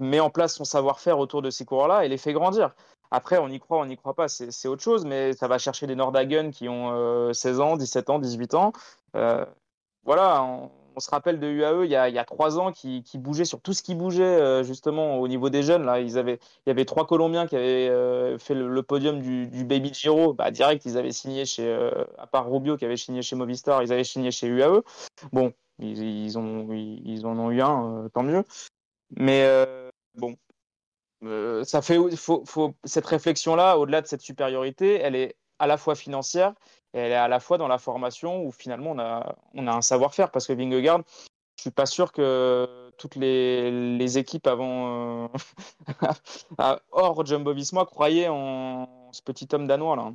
met 0.00 0.20
en 0.20 0.30
place 0.30 0.54
son 0.54 0.64
savoir-faire 0.64 1.18
autour 1.18 1.42
de 1.42 1.50
ces 1.50 1.64
coureurs-là 1.64 2.04
et 2.04 2.08
les 2.08 2.18
fait 2.18 2.32
grandir. 2.32 2.74
Après, 3.10 3.38
on 3.38 3.48
y 3.48 3.60
croit, 3.60 3.78
on 3.78 3.86
n'y 3.86 3.96
croit 3.96 4.14
pas, 4.14 4.28
c'est 4.28 4.68
autre 4.68 4.82
chose, 4.82 5.04
mais 5.04 5.32
ça 5.32 5.46
va 5.48 5.58
chercher 5.58 5.86
des 5.86 5.94
Nordhagen 5.94 6.50
qui 6.50 6.68
ont 6.68 7.32
16 7.32 7.60
euh, 7.60 7.62
ans, 7.62 7.76
17 7.76 8.10
ans, 8.10 8.18
18 8.18 8.54
ans. 8.54 8.72
Euh, 9.14 9.46
voilà, 10.04 10.42
on, 10.42 10.70
on 10.96 11.00
se 11.00 11.10
rappelle 11.10 11.38
de 11.38 11.46
UAE 11.46 11.84
il 11.84 11.90
y 11.90 11.96
a, 11.96 12.24
trois 12.24 12.58
ans 12.58 12.72
qui, 12.72 13.04
bougeait 13.14 13.44
sur 13.44 13.60
tout 13.60 13.74
ce 13.74 13.82
qui 13.82 13.94
bougeait 13.94 14.22
euh, 14.22 14.62
justement 14.62 15.18
au 15.18 15.28
niveau 15.28 15.50
des 15.50 15.62
jeunes. 15.62 15.84
Là, 15.84 16.00
il 16.00 16.10
y 16.10 16.70
avait 16.70 16.84
trois 16.86 17.06
Colombiens 17.06 17.46
qui 17.46 17.54
avaient 17.54 17.88
euh, 17.88 18.38
fait 18.38 18.54
le, 18.54 18.82
podium 18.82 19.20
du, 19.20 19.64
Baby 19.64 19.92
Giro. 19.92 20.32
Bah, 20.32 20.50
direct, 20.50 20.86
ils 20.86 20.96
avaient 20.96 21.12
signé 21.12 21.44
chez, 21.44 21.66
euh, 21.66 22.04
à 22.18 22.26
part 22.26 22.50
Rubio 22.50 22.78
qui 22.78 22.86
avait 22.86 22.96
signé 22.96 23.20
chez 23.20 23.36
Movistar, 23.36 23.82
ils 23.82 23.92
avaient 23.92 24.04
signé 24.04 24.30
chez 24.30 24.46
UAE. 24.46 24.82
Bon, 25.32 25.52
ils, 25.78 26.38
en 26.38 27.38
ont 27.38 27.50
eu 27.50 27.60
un, 27.60 28.08
tant 28.14 28.22
mieux. 28.22 28.42
Mais 29.16 29.46
bon, 30.14 30.34
ça 31.64 31.82
fait, 31.82 31.98
cette 32.84 33.06
réflexion-là, 33.06 33.76
au-delà 33.76 34.00
de 34.00 34.06
cette 34.06 34.22
supériorité, 34.22 34.94
elle 34.94 35.14
est 35.14 35.36
à 35.58 35.66
la 35.66 35.76
fois 35.76 35.94
financière 35.94 36.54
elle 36.96 37.12
est 37.12 37.14
à 37.14 37.28
la 37.28 37.40
fois 37.40 37.58
dans 37.58 37.68
la 37.68 37.78
formation 37.78 38.44
où 38.44 38.52
finalement 38.52 38.92
on 38.92 38.98
a, 38.98 39.36
on 39.54 39.66
a 39.66 39.72
un 39.72 39.82
savoir-faire 39.82 40.30
parce 40.30 40.46
que 40.46 40.52
Vingegaard, 40.52 41.02
je 41.56 41.62
suis 41.62 41.70
pas 41.70 41.86
sûr 41.86 42.12
que 42.12 42.90
toutes 42.96 43.16
les, 43.16 43.98
les 43.98 44.18
équipes 44.18 44.46
avant 44.46 45.24
euh, 45.24 45.28
hors 46.92 47.26
Jumbo 47.26 47.52
Visma 47.52 47.84
croyaient 47.84 48.28
en 48.28 49.10
ce 49.12 49.22
petit 49.22 49.48
homme 49.52 49.66
danois 49.66 49.96
là. 49.96 50.12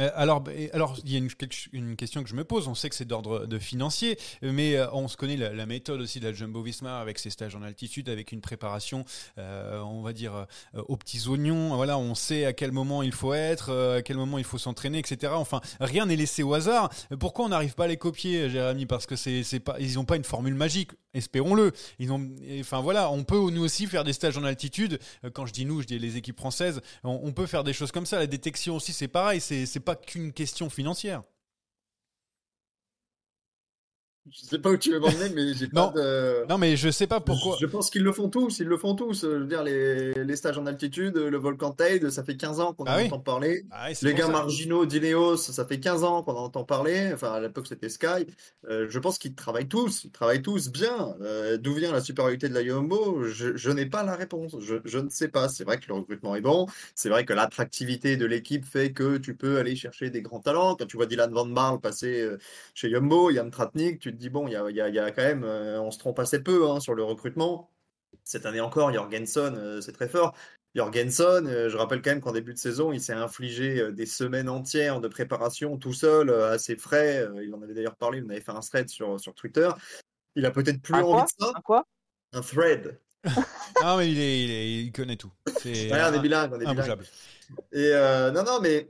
Euh, 0.00 0.10
alors, 0.14 0.44
alors, 0.72 0.96
il 1.04 1.12
y 1.12 1.16
a 1.16 1.18
une, 1.18 1.96
question 1.96 2.22
que 2.22 2.28
je 2.28 2.34
me 2.34 2.44
pose. 2.44 2.68
On 2.68 2.74
sait 2.74 2.88
que 2.88 2.94
c'est 2.94 3.04
d'ordre 3.04 3.46
de 3.46 3.58
financier, 3.58 4.18
mais 4.42 4.76
euh, 4.76 4.90
on 4.92 5.08
se 5.08 5.16
connaît 5.16 5.36
la, 5.36 5.66
méthode 5.66 6.00
aussi 6.00 6.20
de 6.20 6.26
la 6.26 6.32
Jumbo 6.32 6.62
Visma 6.62 7.00
avec 7.00 7.18
ses 7.18 7.30
stages 7.30 7.54
en 7.54 7.62
altitude, 7.62 8.08
avec 8.08 8.32
une 8.32 8.40
préparation, 8.40 9.04
euh, 9.38 9.80
on 9.80 10.02
va 10.02 10.12
dire, 10.12 10.46
aux 10.74 10.96
petits 10.96 11.26
oignons. 11.28 11.74
Voilà, 11.76 11.98
on 11.98 12.14
sait 12.14 12.44
à 12.44 12.52
quel 12.52 12.72
moment 12.72 13.02
il 13.02 13.12
faut 13.12 13.34
être, 13.34 13.72
à 13.96 14.02
quel 14.02 14.16
moment 14.16 14.38
il 14.38 14.44
faut 14.44 14.58
s'entraîner, 14.58 14.98
etc. 14.98 15.32
Enfin, 15.36 15.60
rien 15.80 16.06
n'est 16.06 16.16
laissé 16.16 16.42
au 16.42 16.54
hasard. 16.54 16.90
Pourquoi 17.18 17.46
on 17.46 17.48
n'arrive 17.48 17.74
pas 17.74 17.84
à 17.84 17.88
les 17.88 17.96
copier, 17.96 18.50
Jérémy? 18.50 18.86
Parce 18.86 19.06
que 19.06 19.16
c'est, 19.16 19.60
pas, 19.60 19.76
ils 19.78 19.94
n'ont 19.94 20.04
pas 20.04 20.16
une 20.16 20.24
formule 20.24 20.54
magique. 20.54 20.90
Espérons-le. 21.14 21.72
Ils 21.98 22.12
ont, 22.12 22.28
enfin 22.58 22.80
voilà, 22.80 23.10
on 23.10 23.22
peut 23.22 23.38
nous 23.50 23.62
aussi 23.62 23.86
faire 23.86 24.04
des 24.04 24.12
stages 24.12 24.36
en 24.36 24.44
altitude. 24.44 24.98
Quand 25.32 25.46
je 25.46 25.52
dis 25.52 25.64
nous, 25.64 25.80
je 25.80 25.86
dis 25.86 25.98
les 25.98 26.16
équipes 26.16 26.38
françaises. 26.38 26.80
On, 27.04 27.32
peut 27.32 27.46
faire 27.46 27.64
des 27.64 27.72
choses 27.72 27.92
comme 27.92 28.06
ça. 28.06 28.18
La 28.18 28.26
détection 28.26 28.76
aussi, 28.76 28.92
c'est 28.92 29.08
pareil. 29.08 29.40
Pas 29.80 29.96
qu'une 29.96 30.32
question 30.32 30.70
financière. 30.70 31.22
Je 34.30 34.40
sais 34.40 34.58
pas 34.58 34.70
où 34.70 34.76
tu 34.78 34.90
veux 34.90 35.00
m'emmener, 35.00 35.28
mais 35.34 35.52
j'ai 35.52 35.68
pas 35.68 35.92
de. 35.94 36.46
Non, 36.48 36.56
mais 36.56 36.76
je 36.76 36.88
sais 36.88 37.06
pas 37.06 37.20
pourquoi. 37.20 37.58
Je 37.60 37.66
pense 37.66 37.90
qu'ils 37.90 38.02
le 38.02 38.12
font 38.12 38.30
tous. 38.30 38.58
Ils 38.58 38.66
le 38.66 38.78
font 38.78 38.94
tous. 38.94 39.22
Je 39.22 39.26
veux 39.26 39.44
dire, 39.44 39.62
les, 39.62 40.14
les 40.14 40.36
stages 40.36 40.56
en 40.56 40.64
altitude, 40.64 41.16
le 41.16 41.36
volcan 41.36 41.72
Tade, 41.72 42.08
ça 42.08 42.24
fait 42.24 42.36
15 42.36 42.60
ans 42.60 42.72
qu'on 42.72 42.84
ah 42.84 43.02
en 43.02 43.04
entend 43.04 43.18
parler. 43.20 43.66
Ah 43.70 43.88
les 44.00 44.14
gars 44.14 44.28
marginaux 44.28 44.86
d'Ineos, 44.86 45.36
ça 45.36 45.66
fait 45.66 45.78
15 45.78 46.04
ans 46.04 46.22
qu'on 46.22 46.32
en 46.32 46.44
entend 46.44 46.64
parler. 46.64 47.10
Enfin, 47.12 47.32
à 47.32 47.40
l'époque, 47.40 47.66
c'était 47.66 47.90
Sky. 47.90 48.26
Euh, 48.66 48.86
je 48.88 48.98
pense 48.98 49.18
qu'ils 49.18 49.34
travaillent 49.34 49.68
tous. 49.68 50.04
Ils 50.04 50.10
travaillent 50.10 50.42
tous 50.42 50.70
bien. 50.70 51.14
Euh, 51.20 51.58
d'où 51.58 51.74
vient 51.74 51.92
la 51.92 52.00
supériorité 52.00 52.48
de 52.48 52.54
la 52.54 52.62
Yombo? 52.62 53.24
Je, 53.24 53.54
je 53.56 53.70
n'ai 53.70 53.84
pas 53.84 54.04
la 54.04 54.16
réponse. 54.16 54.56
Je, 54.58 54.76
je 54.86 54.98
ne 54.98 55.10
sais 55.10 55.28
pas. 55.28 55.50
C'est 55.50 55.64
vrai 55.64 55.76
que 55.76 55.84
le 55.88 55.94
recrutement 55.94 56.34
est 56.34 56.40
bon. 56.40 56.66
C'est 56.94 57.10
vrai 57.10 57.26
que 57.26 57.34
l'attractivité 57.34 58.16
de 58.16 58.24
l'équipe 58.24 58.64
fait 58.64 58.92
que 58.92 59.18
tu 59.18 59.34
peux 59.34 59.58
aller 59.58 59.76
chercher 59.76 60.08
des 60.08 60.22
grands 60.22 60.40
talents. 60.40 60.76
Quand 60.76 60.86
tu 60.86 60.96
vois 60.96 61.04
Dylan 61.04 61.30
Van 61.30 61.44
Barle 61.44 61.78
passer 61.78 62.22
euh, 62.22 62.38
chez 62.72 62.88
Yombo, 62.88 63.30
Yann 63.30 63.50
Tratnik, 63.50 64.00
tu 64.00 64.13
dit 64.16 64.30
bon, 64.30 64.46
il 64.48 64.52
y 64.52 64.56
a, 64.56 65.10
quand 65.10 65.22
même, 65.22 65.44
euh, 65.44 65.80
on 65.80 65.90
se 65.90 65.98
trompe 65.98 66.18
assez 66.18 66.42
peu 66.42 66.68
hein, 66.68 66.80
sur 66.80 66.94
le 66.94 67.02
recrutement. 67.02 67.70
Cette 68.22 68.46
année 68.46 68.60
encore, 68.60 68.92
Jorgensen, 68.92 69.56
euh, 69.56 69.80
c'est 69.80 69.92
très 69.92 70.08
fort. 70.08 70.34
Jorgensen, 70.74 71.46
euh, 71.46 71.68
je 71.68 71.76
rappelle 71.76 72.02
quand 72.02 72.10
même 72.10 72.20
qu'en 72.20 72.32
début 72.32 72.52
de 72.52 72.58
saison, 72.58 72.92
il 72.92 73.00
s'est 73.00 73.12
infligé 73.12 73.92
des 73.92 74.06
semaines 74.06 74.48
entières 74.48 75.00
de 75.00 75.08
préparation 75.08 75.76
tout 75.76 75.92
seul, 75.92 76.30
assez 76.30 76.76
frais. 76.76 77.28
il 77.42 77.54
en 77.54 77.62
avait 77.62 77.74
d'ailleurs 77.74 77.96
parlé, 77.96 78.22
en 78.22 78.28
avait 78.30 78.40
fait 78.40 78.52
un 78.52 78.60
thread 78.60 78.88
sur, 78.88 79.20
sur 79.20 79.34
Twitter. 79.34 79.68
Il 80.34 80.46
a 80.46 80.50
peut-être 80.50 80.82
plus 80.82 80.94
envie 80.94 81.22
de 81.22 81.44
ça. 81.44 81.52
Un 81.54 81.60
quoi 81.60 81.86
Un 82.32 82.40
thread. 82.40 82.98
non, 83.82 83.96
mais 83.96 84.10
il, 84.10 84.20
est, 84.20 84.82
il, 84.82 84.92
connaît 84.92 85.16
tout. 85.16 85.32
C'est 85.60 85.90
on 85.92 86.12
est 86.12 86.20
bilingue, 86.20 86.52
on 86.52 86.60
est 86.60 86.66
bilingue. 86.66 87.00
Et 87.72 87.92
non, 88.32 88.42
non, 88.42 88.60
mais 88.60 88.88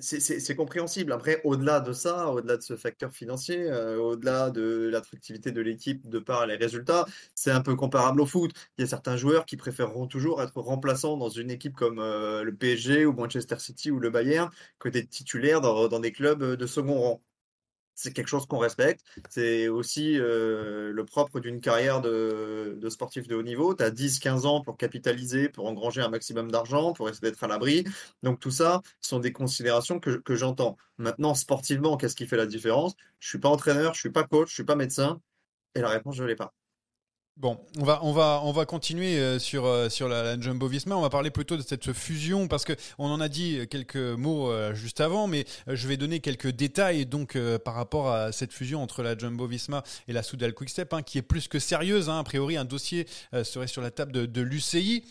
c'est 0.00 0.56
compréhensible. 0.56 1.12
Après, 1.12 1.40
au-delà 1.44 1.80
de 1.80 1.92
ça, 1.92 2.30
au-delà 2.30 2.56
de 2.56 2.62
ce 2.62 2.76
facteur 2.76 3.12
financier, 3.12 3.70
euh, 3.70 3.98
au-delà 3.98 4.50
de 4.50 4.88
l'attractivité 4.90 5.52
de 5.52 5.60
l'équipe 5.60 6.08
de 6.08 6.18
par 6.18 6.46
les 6.46 6.56
résultats, 6.56 7.06
c'est 7.34 7.50
un 7.50 7.60
peu 7.60 7.76
comparable 7.76 8.20
au 8.20 8.26
foot. 8.26 8.52
Il 8.78 8.82
y 8.82 8.84
a 8.84 8.86
certains 8.88 9.16
joueurs 9.16 9.44
qui 9.44 9.56
préféreront 9.56 10.06
toujours 10.06 10.42
être 10.42 10.60
remplaçants 10.60 11.16
dans 11.18 11.28
une 11.28 11.50
équipe 11.50 11.74
comme 11.74 11.98
euh, 11.98 12.42
le 12.42 12.54
PSG 12.54 13.04
ou 13.04 13.12
Manchester 13.12 13.58
City 13.58 13.90
ou 13.90 13.98
le 13.98 14.10
Bayern 14.10 14.50
que 14.78 14.88
d'être 14.88 15.10
titulaires 15.10 15.60
dans, 15.60 15.88
dans 15.88 16.00
des 16.00 16.12
clubs 16.12 16.42
de 16.42 16.66
second 16.66 17.00
rang 17.00 17.22
c'est 17.94 18.12
quelque 18.12 18.28
chose 18.28 18.46
qu'on 18.46 18.58
respecte. 18.58 19.02
C'est 19.28 19.68
aussi 19.68 20.18
euh, 20.18 20.92
le 20.92 21.04
propre 21.04 21.40
d'une 21.40 21.60
carrière 21.60 22.00
de, 22.00 22.78
sportif 22.88 23.28
de 23.28 23.34
haut 23.34 23.42
niveau. 23.42 23.74
Tu 23.74 23.82
as 23.84 23.90
10-15 23.90 24.46
ans 24.46 24.60
pour 24.60 24.76
capitaliser, 24.76 25.48
pour 25.48 25.66
engranger 25.66 26.00
un 26.00 26.08
maximum 26.08 26.50
d'argent, 26.50 26.92
pour 26.92 27.08
essayer 27.08 27.30
d'être 27.30 27.42
à 27.44 27.48
l'abri. 27.48 27.84
Donc 28.22 28.40
tout 28.40 28.50
ça 28.50 28.82
sont 29.00 29.18
des 29.18 29.32
considérations 29.32 30.00
que, 30.00 30.34
j'entends. 30.34 30.76
Maintenant, 30.98 31.34
sportivement, 31.34 31.96
qu'est-ce 31.96 32.16
qui 32.16 32.26
fait 32.26 32.36
la 32.36 32.46
différence? 32.46 32.94
Je 33.20 33.28
suis 33.28 33.38
pas 33.38 33.48
entraîneur, 33.48 33.94
je 33.94 34.00
suis 34.00 34.10
pas 34.10 34.24
coach, 34.24 34.48
je 34.48 34.54
suis 34.54 34.64
pas 34.64 34.76
médecin. 34.76 35.20
Et 35.74 35.80
la 35.80 35.88
réponse, 35.88 36.16
je 36.16 36.24
l'ai 36.24 36.36
pas. 36.36 36.52
Bon, 37.38 37.58
on 37.78 37.84
va, 37.84 37.98
on 38.02 38.12
va, 38.12 38.42
on 38.44 38.52
va 38.52 38.66
continuer 38.66 39.18
euh, 39.18 39.38
sur, 39.38 39.64
euh, 39.64 39.88
la, 40.02 40.38
Jumbo 40.38 40.68
Visma. 40.68 40.96
On 40.96 41.00
va 41.00 41.08
parler 41.08 41.30
plutôt 41.30 41.56
de 41.56 41.62
cette 41.62 41.90
fusion 41.94 42.46
parce 42.46 42.66
que 42.66 42.74
on 42.98 43.06
en 43.06 43.22
a 43.22 43.28
dit 43.28 43.66
quelques 43.70 43.96
mots 43.96 44.50
euh, 44.50 44.74
juste 44.74 45.00
avant, 45.00 45.26
mais 45.28 45.46
je 45.66 45.88
vais 45.88 45.96
donner 45.96 46.20
quelques 46.20 46.50
détails 46.50 47.06
donc 47.06 47.38
par 47.64 47.74
rapport 47.74 48.10
à 48.10 48.32
cette 48.32 48.52
fusion 48.52 48.82
entre 48.82 49.02
la 49.02 49.16
Jumbo 49.16 49.46
Visma 49.46 49.82
et 50.08 50.12
la 50.12 50.22
Soudal 50.22 50.52
Quickstep, 50.52 50.92
hein, 50.92 51.02
qui 51.02 51.16
est 51.16 51.22
plus 51.22 51.48
que 51.48 51.58
sérieuse. 51.58 52.10
Hein. 52.10 52.18
A 52.18 52.24
priori, 52.24 52.58
un 52.58 52.66
dossier 52.66 53.06
serait 53.44 53.66
sur 53.66 53.80
la 53.80 53.90
table 53.90 54.12
de, 54.12 54.42
l'UCI. 54.42 55.02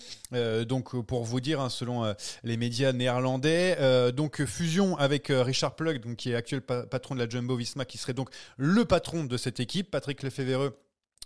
donc, 0.68 0.96
pour 1.02 1.26
vous 1.26 1.42
dire, 1.42 1.60
hein, 1.60 1.70
selon 1.70 2.14
les 2.44 2.56
médias 2.56 2.94
néerlandais, 2.94 4.12
donc 4.12 4.46
fusion 4.46 4.96
avec 4.98 5.28
Richard 5.30 5.76
Plug, 5.76 6.16
qui 6.16 6.32
est 6.32 6.36
actuel 6.36 6.62
patron 6.62 7.16
de 7.16 7.20
la 7.20 7.28
Jumbo 7.28 7.56
Visma, 7.56 7.84
qui 7.84 7.98
serait 7.98 8.14
donc 8.14 8.30
le 8.58 8.86
patron 8.86 9.24
de 9.24 9.38
cette 9.38 9.60
équipe, 9.60 9.90
Patrick 9.90 10.22
Lefebvre 10.22 10.72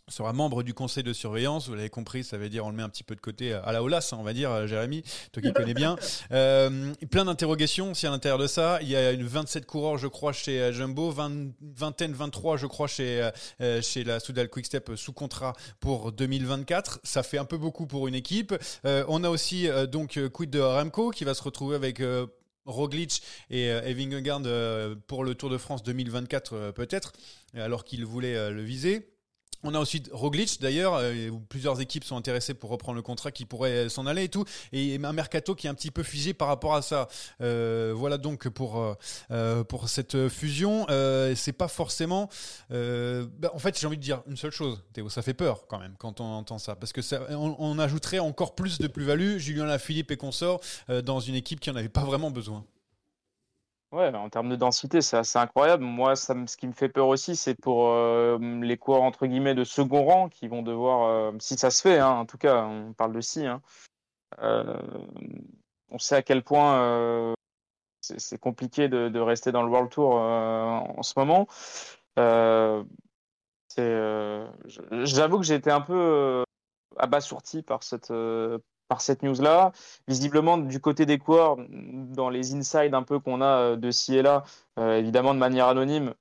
sera 0.07 0.33
membre 0.33 0.63
du 0.63 0.73
conseil 0.73 1.03
de 1.03 1.13
surveillance. 1.13 1.67
Vous 1.67 1.75
l'avez 1.75 1.89
compris, 1.89 2.23
ça 2.23 2.37
veut 2.37 2.49
dire 2.49 2.65
on 2.65 2.69
le 2.69 2.75
met 2.75 2.83
un 2.83 2.89
petit 2.89 3.03
peu 3.03 3.15
de 3.15 3.21
côté 3.21 3.53
à 3.53 3.71
la 3.71 3.81
Olas, 3.81 4.09
hein, 4.11 4.17
on 4.19 4.23
va 4.23 4.33
dire, 4.33 4.51
euh, 4.51 4.67
Jérémy, 4.67 5.03
toi 5.31 5.41
qui 5.41 5.51
connais 5.53 5.73
bien. 5.73 5.95
Euh, 6.31 6.93
plein 7.09 7.25
d'interrogations 7.25 7.93
si 7.93 8.05
à 8.05 8.11
l'intérieur 8.11 8.37
de 8.37 8.47
ça. 8.47 8.79
Il 8.81 8.89
y 8.89 8.95
a 8.95 9.11
une 9.11 9.25
27 9.25 9.65
coureurs, 9.65 9.97
je 9.97 10.07
crois, 10.07 10.33
chez 10.33 10.61
euh, 10.61 10.71
Jumbo, 10.71 11.11
20, 11.11 11.53
vingtaine, 11.75 12.13
23, 12.13 12.57
je 12.57 12.67
crois, 12.67 12.87
chez, 12.87 13.29
euh, 13.61 13.81
chez 13.81 14.03
la 14.03 14.19
Soudal 14.19 14.49
Quickstep 14.49 14.91
sous 14.95 15.13
contrat 15.13 15.53
pour 15.79 16.11
2024. 16.11 16.99
Ça 17.03 17.23
fait 17.23 17.37
un 17.37 17.45
peu 17.45 17.57
beaucoup 17.57 17.87
pour 17.87 18.07
une 18.07 18.15
équipe. 18.15 18.53
on 18.83 19.23
a 19.23 19.29
aussi 19.29 19.67
donc 19.91 20.19
quid 20.29 20.49
de 20.49 20.59
Remco 20.59 21.11
qui 21.11 21.23
va 21.23 21.33
se 21.33 21.43
retrouver 21.43 21.75
avec 21.75 22.01
Roglic 22.65 23.21
et, 23.49 23.69
euh, 23.71 24.95
pour 25.07 25.23
le 25.23 25.35
Tour 25.35 25.49
de 25.49 25.57
France 25.57 25.83
2024 25.83 26.71
peut-être, 26.71 27.13
alors 27.55 27.83
qu'il 27.83 28.05
voulait 28.05 28.51
le 28.51 28.61
viser. 28.61 29.14
On 29.67 29.73
a 29.73 29.79
aussi 29.79 30.03
Roglic 30.11 30.61
d'ailleurs, 30.61 30.93
euh, 30.93 31.29
où 31.29 31.39
plusieurs 31.39 31.81
équipes 31.81 32.03
sont 32.03 32.15
intéressées 32.15 32.53
pour 32.53 32.69
reprendre 32.69 32.95
le 32.95 33.01
contrat 33.01 33.31
qui 33.31 33.45
pourrait 33.45 33.89
s'en 33.89 34.05
aller 34.05 34.25
et 34.25 34.29
tout, 34.29 34.45
et 34.71 34.99
un 35.03 35.11
mercato 35.11 35.55
qui 35.55 35.65
est 35.65 35.69
un 35.71 35.73
petit 35.73 35.89
peu 35.89 36.03
figé 36.03 36.35
par 36.35 36.47
rapport 36.47 36.75
à 36.75 36.83
ça. 36.83 37.07
Euh, 37.41 37.91
voilà 37.95 38.19
donc 38.19 38.47
pour 38.47 38.95
euh, 39.31 39.63
pour 39.63 39.89
cette 39.89 40.29
fusion, 40.29 40.85
c'est 41.35 41.53
pas 41.53 41.67
forcément. 41.67 42.29
Bah, 42.69 43.51
en 43.53 43.59
fait, 43.59 43.79
j'ai 43.79 43.87
envie 43.87 43.97
de 43.97 44.03
dire 44.03 44.21
une 44.27 44.37
seule 44.37 44.51
chose, 44.51 44.83
Théo, 44.93 45.09
ça 45.09 45.23
fait 45.23 45.33
peur 45.33 45.65
quand 45.67 45.79
même 45.79 45.95
quand 45.97 46.21
on 46.21 46.25
entend 46.25 46.59
ça, 46.59 46.75
parce 46.75 46.93
que 46.93 47.01
ça, 47.01 47.21
on, 47.31 47.79
ajouterait 47.79 48.19
encore 48.19 48.53
plus 48.53 48.77
de 48.77 48.87
plus-value, 48.87 49.37
Julien 49.37 49.65
Lafilippe 49.65 50.11
et 50.11 50.17
consorts, 50.17 50.61
dans 51.03 51.19
une 51.19 51.35
équipe 51.35 51.59
qui 51.59 51.71
en 51.71 51.75
avait 51.75 51.89
pas 51.89 52.03
vraiment 52.03 52.29
besoin. 52.29 52.63
Ouais, 53.91 54.13
en 54.13 54.29
termes 54.29 54.49
de 54.49 54.55
densité, 54.55 55.01
c'est 55.01 55.17
assez 55.17 55.37
incroyable. 55.39 55.83
Moi, 55.83 56.15
ce 56.15 56.57
qui 56.57 56.67
me 56.67 56.73
fait 56.73 56.89
peur 56.89 57.07
aussi, 57.07 57.35
c'est 57.35 57.55
pour 57.55 57.89
euh, 57.89 58.37
les 58.61 58.77
coureurs 58.77 59.03
entre 59.03 59.25
guillemets 59.25 59.55
de 59.55 59.63
second 59.63 60.03
rang 60.03 60.27
qui 60.27 60.47
vont 60.47 60.63
devoir, 60.63 61.07
euh, 61.07 61.31
si 61.39 61.57
ça 61.57 61.69
se 61.71 61.81
fait, 61.81 61.99
hein, 61.99 62.09
en 62.09 62.25
tout 62.25 62.37
cas, 62.37 62.65
on 62.65 62.93
parle 62.93 63.13
de 63.13 63.21
si. 63.21 63.45
Hein, 63.45 63.61
euh, 64.39 64.77
on 65.89 65.99
sait 65.99 66.15
à 66.15 66.21
quel 66.23 66.43
point 66.43 67.35
c'est 68.01 68.39
compliqué 68.39 68.89
de, 68.89 69.19
rester 69.19 69.51
dans 69.51 69.63
le 69.63 69.69
World 69.69 69.89
Tour 69.91 70.15
en 70.15 71.03
ce 71.03 71.13
moment. 71.17 71.47
J'avoue 75.05 75.39
que 75.39 75.45
j'ai 75.45 75.55
été 75.55 75.71
un 75.71 75.81
peu 75.81 76.43
abasourdi 76.97 77.63
par 77.63 77.83
cette, 77.83 78.11
par 78.87 79.01
cette 79.01 79.23
news-là. 79.23 79.71
Visiblement, 80.07 80.57
du 80.57 80.79
côté 80.79 81.05
des 81.05 81.17
coureurs, 81.17 81.57
dans 81.69 82.29
les 82.29 82.53
insides 82.53 82.93
un 82.93 83.03
peu 83.03 83.19
qu'on 83.19 83.41
a 83.41 83.75
de 83.75 83.91
ci 83.91 84.15
et 84.17 84.21
là, 84.21 84.43
évidemment 84.77 85.33
de 85.33 85.39
manière 85.39 85.67
anonyme, 85.67 86.13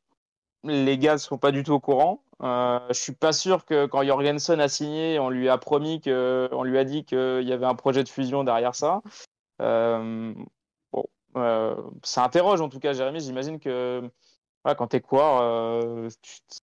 les 0.64 0.98
gars 0.98 1.14
ne 1.14 1.18
sont 1.18 1.38
pas 1.38 1.52
du 1.52 1.62
tout 1.62 1.72
au 1.72 1.80
courant. 1.80 2.22
Euh, 2.42 2.80
je 2.88 2.94
suis 2.94 3.12
pas 3.12 3.32
sûr 3.32 3.64
que 3.64 3.86
quand 3.86 4.02
Jorgensen 4.02 4.60
a 4.60 4.68
signé, 4.68 5.18
on 5.18 5.30
lui 5.30 5.48
a 5.48 5.58
promis 5.58 6.00
que, 6.00 6.48
on 6.52 6.62
lui 6.64 6.78
a 6.78 6.84
dit 6.84 7.04
qu'il 7.04 7.42
y 7.42 7.52
avait 7.52 7.66
un 7.66 7.74
projet 7.74 8.02
de 8.02 8.08
fusion 8.08 8.44
derrière 8.44 8.74
ça. 8.74 9.02
Euh, 9.60 10.34
euh, 11.36 11.76
ça 12.02 12.24
interroge 12.24 12.60
en 12.60 12.68
tout 12.68 12.80
cas, 12.80 12.92
Jérémy. 12.92 13.20
J'imagine 13.20 13.60
que 13.60 14.02
quand 14.64 14.88
tu 14.88 14.96
es 14.96 15.00
coureur, 15.00 15.40
euh, 15.42 16.08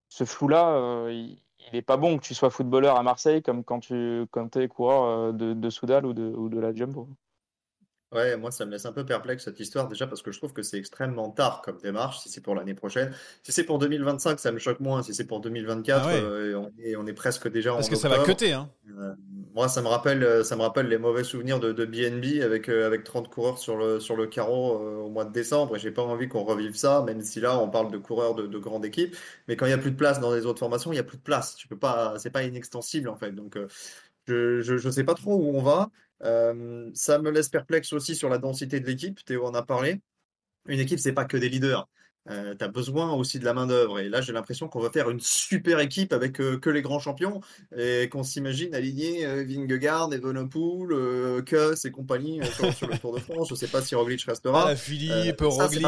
ce 0.09 0.23
flou-là, 0.23 1.09
il 1.09 1.41
n'est 1.73 1.81
pas 1.81 1.97
bon 1.97 2.17
que 2.17 2.23
tu 2.23 2.33
sois 2.33 2.49
footballeur 2.49 2.97
à 2.97 3.03
Marseille 3.03 3.41
comme 3.41 3.63
quand 3.63 3.79
tu 3.79 4.25
quand 4.31 4.55
es 4.57 4.67
coureur 4.67 5.33
de, 5.33 5.53
de 5.53 5.69
Soudal 5.69 6.05
ou 6.05 6.13
de, 6.13 6.23
ou 6.23 6.49
de 6.49 6.59
la 6.59 6.73
Jumbo. 6.73 7.09
Ouais, 8.13 8.35
moi, 8.35 8.51
ça 8.51 8.65
me 8.65 8.71
laisse 8.71 8.85
un 8.85 8.91
peu 8.91 9.05
perplexe 9.05 9.45
cette 9.45 9.61
histoire, 9.61 9.87
déjà 9.87 10.05
parce 10.05 10.21
que 10.21 10.33
je 10.33 10.37
trouve 10.37 10.51
que 10.51 10.63
c'est 10.63 10.77
extrêmement 10.77 11.29
tard 11.29 11.61
comme 11.63 11.77
démarche, 11.77 12.19
si 12.19 12.27
c'est 12.27 12.41
pour 12.41 12.55
l'année 12.55 12.73
prochaine. 12.73 13.13
Si 13.41 13.53
c'est 13.53 13.63
pour 13.63 13.79
2025, 13.79 14.37
ça 14.37 14.51
me 14.51 14.59
choque 14.59 14.81
moins. 14.81 15.01
Si 15.01 15.13
c'est 15.13 15.23
pour 15.23 15.39
2024, 15.39 16.01
ah 16.03 16.11
euh, 16.11 16.55
on, 16.55 16.71
est, 16.83 16.97
on, 16.97 17.07
est, 17.07 17.13
presque 17.13 17.47
déjà 17.49 17.71
parce 17.71 17.87
en 17.87 17.89
que 17.89 17.95
ça 17.95 18.09
va 18.09 18.19
cuter, 18.19 18.51
hein. 18.51 18.69
Euh, 18.99 19.13
moi, 19.55 19.69
ça 19.69 19.81
me 19.81 19.87
rappelle, 19.87 20.23
euh, 20.25 20.43
ça 20.43 20.57
me 20.57 20.61
rappelle 20.61 20.87
les 20.87 20.97
mauvais 20.97 21.23
souvenirs 21.23 21.61
de, 21.61 21.71
de 21.71 21.85
BNB 21.85 22.41
avec, 22.43 22.67
avec 22.67 23.05
30 23.05 23.29
coureurs 23.29 23.57
sur 23.57 23.77
le, 23.77 24.01
sur 24.01 24.17
le 24.17 24.27
carreau 24.27 24.77
au 25.05 25.09
mois 25.09 25.23
de 25.23 25.31
décembre. 25.31 25.77
Et 25.77 25.79
j'ai 25.79 25.91
pas 25.91 26.03
envie 26.03 26.27
qu'on 26.27 26.43
revive 26.43 26.75
ça, 26.75 27.03
même 27.03 27.21
si 27.21 27.39
là, 27.39 27.57
on 27.59 27.69
parle 27.69 27.91
de 27.91 27.97
coureurs 27.97 28.35
de, 28.35 28.45
de 28.45 28.57
grande 28.57 28.83
équipe. 28.83 29.15
Mais 29.47 29.55
quand 29.55 29.67
il 29.67 29.69
y 29.69 29.73
a 29.73 29.77
plus 29.77 29.91
de 29.91 29.95
place 29.95 30.19
dans 30.19 30.33
les 30.33 30.45
autres 30.45 30.59
formations, 30.59 30.91
il 30.91 30.97
y 30.97 30.99
a 30.99 31.03
plus 31.03 31.17
de 31.17 31.23
place. 31.23 31.55
Tu 31.55 31.69
peux 31.69 31.79
pas, 31.79 32.15
c'est 32.17 32.29
pas 32.29 32.43
inextensible, 32.43 33.07
en 33.07 33.15
fait. 33.15 33.31
Donc, 33.31 33.57
je, 34.27 34.59
je, 34.59 34.75
je 34.75 34.89
sais 34.89 35.05
pas 35.05 35.13
trop 35.13 35.35
où 35.35 35.55
on 35.55 35.61
va. 35.61 35.89
Euh, 36.23 36.89
ça 36.93 37.19
me 37.19 37.31
laisse 37.31 37.49
perplexe 37.49 37.93
aussi 37.93 38.15
sur 38.15 38.29
la 38.29 38.37
densité 38.37 38.79
de 38.79 38.85
l'équipe. 38.85 39.23
Théo 39.25 39.45
en 39.45 39.53
a 39.53 39.63
parlé. 39.63 40.01
Une 40.67 40.79
équipe, 40.79 40.99
c'est 40.99 41.13
pas 41.13 41.25
que 41.25 41.37
des 41.37 41.49
leaders. 41.49 41.87
Euh, 42.29 42.53
tu 42.57 42.63
as 42.63 42.67
besoin 42.67 43.11
aussi 43.13 43.39
de 43.39 43.45
la 43.45 43.53
main-d'œuvre. 43.53 43.99
Et 43.99 44.09
là, 44.09 44.21
j'ai 44.21 44.31
l'impression 44.31 44.67
qu'on 44.67 44.79
va 44.79 44.91
faire 44.91 45.09
une 45.09 45.19
super 45.19 45.79
équipe 45.79 46.13
avec 46.13 46.39
euh, 46.39 46.59
que 46.59 46.69
les 46.69 46.81
grands 46.81 46.99
champions 46.99 47.41
et 47.75 48.09
qu'on 48.09 48.23
s'imagine 48.23 48.75
aligner 48.75 49.25
euh, 49.25 49.43
Vingegaard, 49.43 50.13
Evenepoel, 50.13 50.91
euh, 50.91 51.41
Kuss 51.41 51.85
et 51.85 51.91
compagnie 51.91 52.39
sur, 52.73 52.87
le 52.87 52.97
Tour 52.99 53.15
de 53.15 53.19
France. 53.19 53.49
Je 53.49 53.55
sais 53.55 53.67
pas 53.67 53.81
si 53.81 53.95
Roglic 53.95 54.23
restera. 54.23 54.69
Ah, 54.69 54.75
Philippe, 54.75 55.41
Roglic 55.41 55.83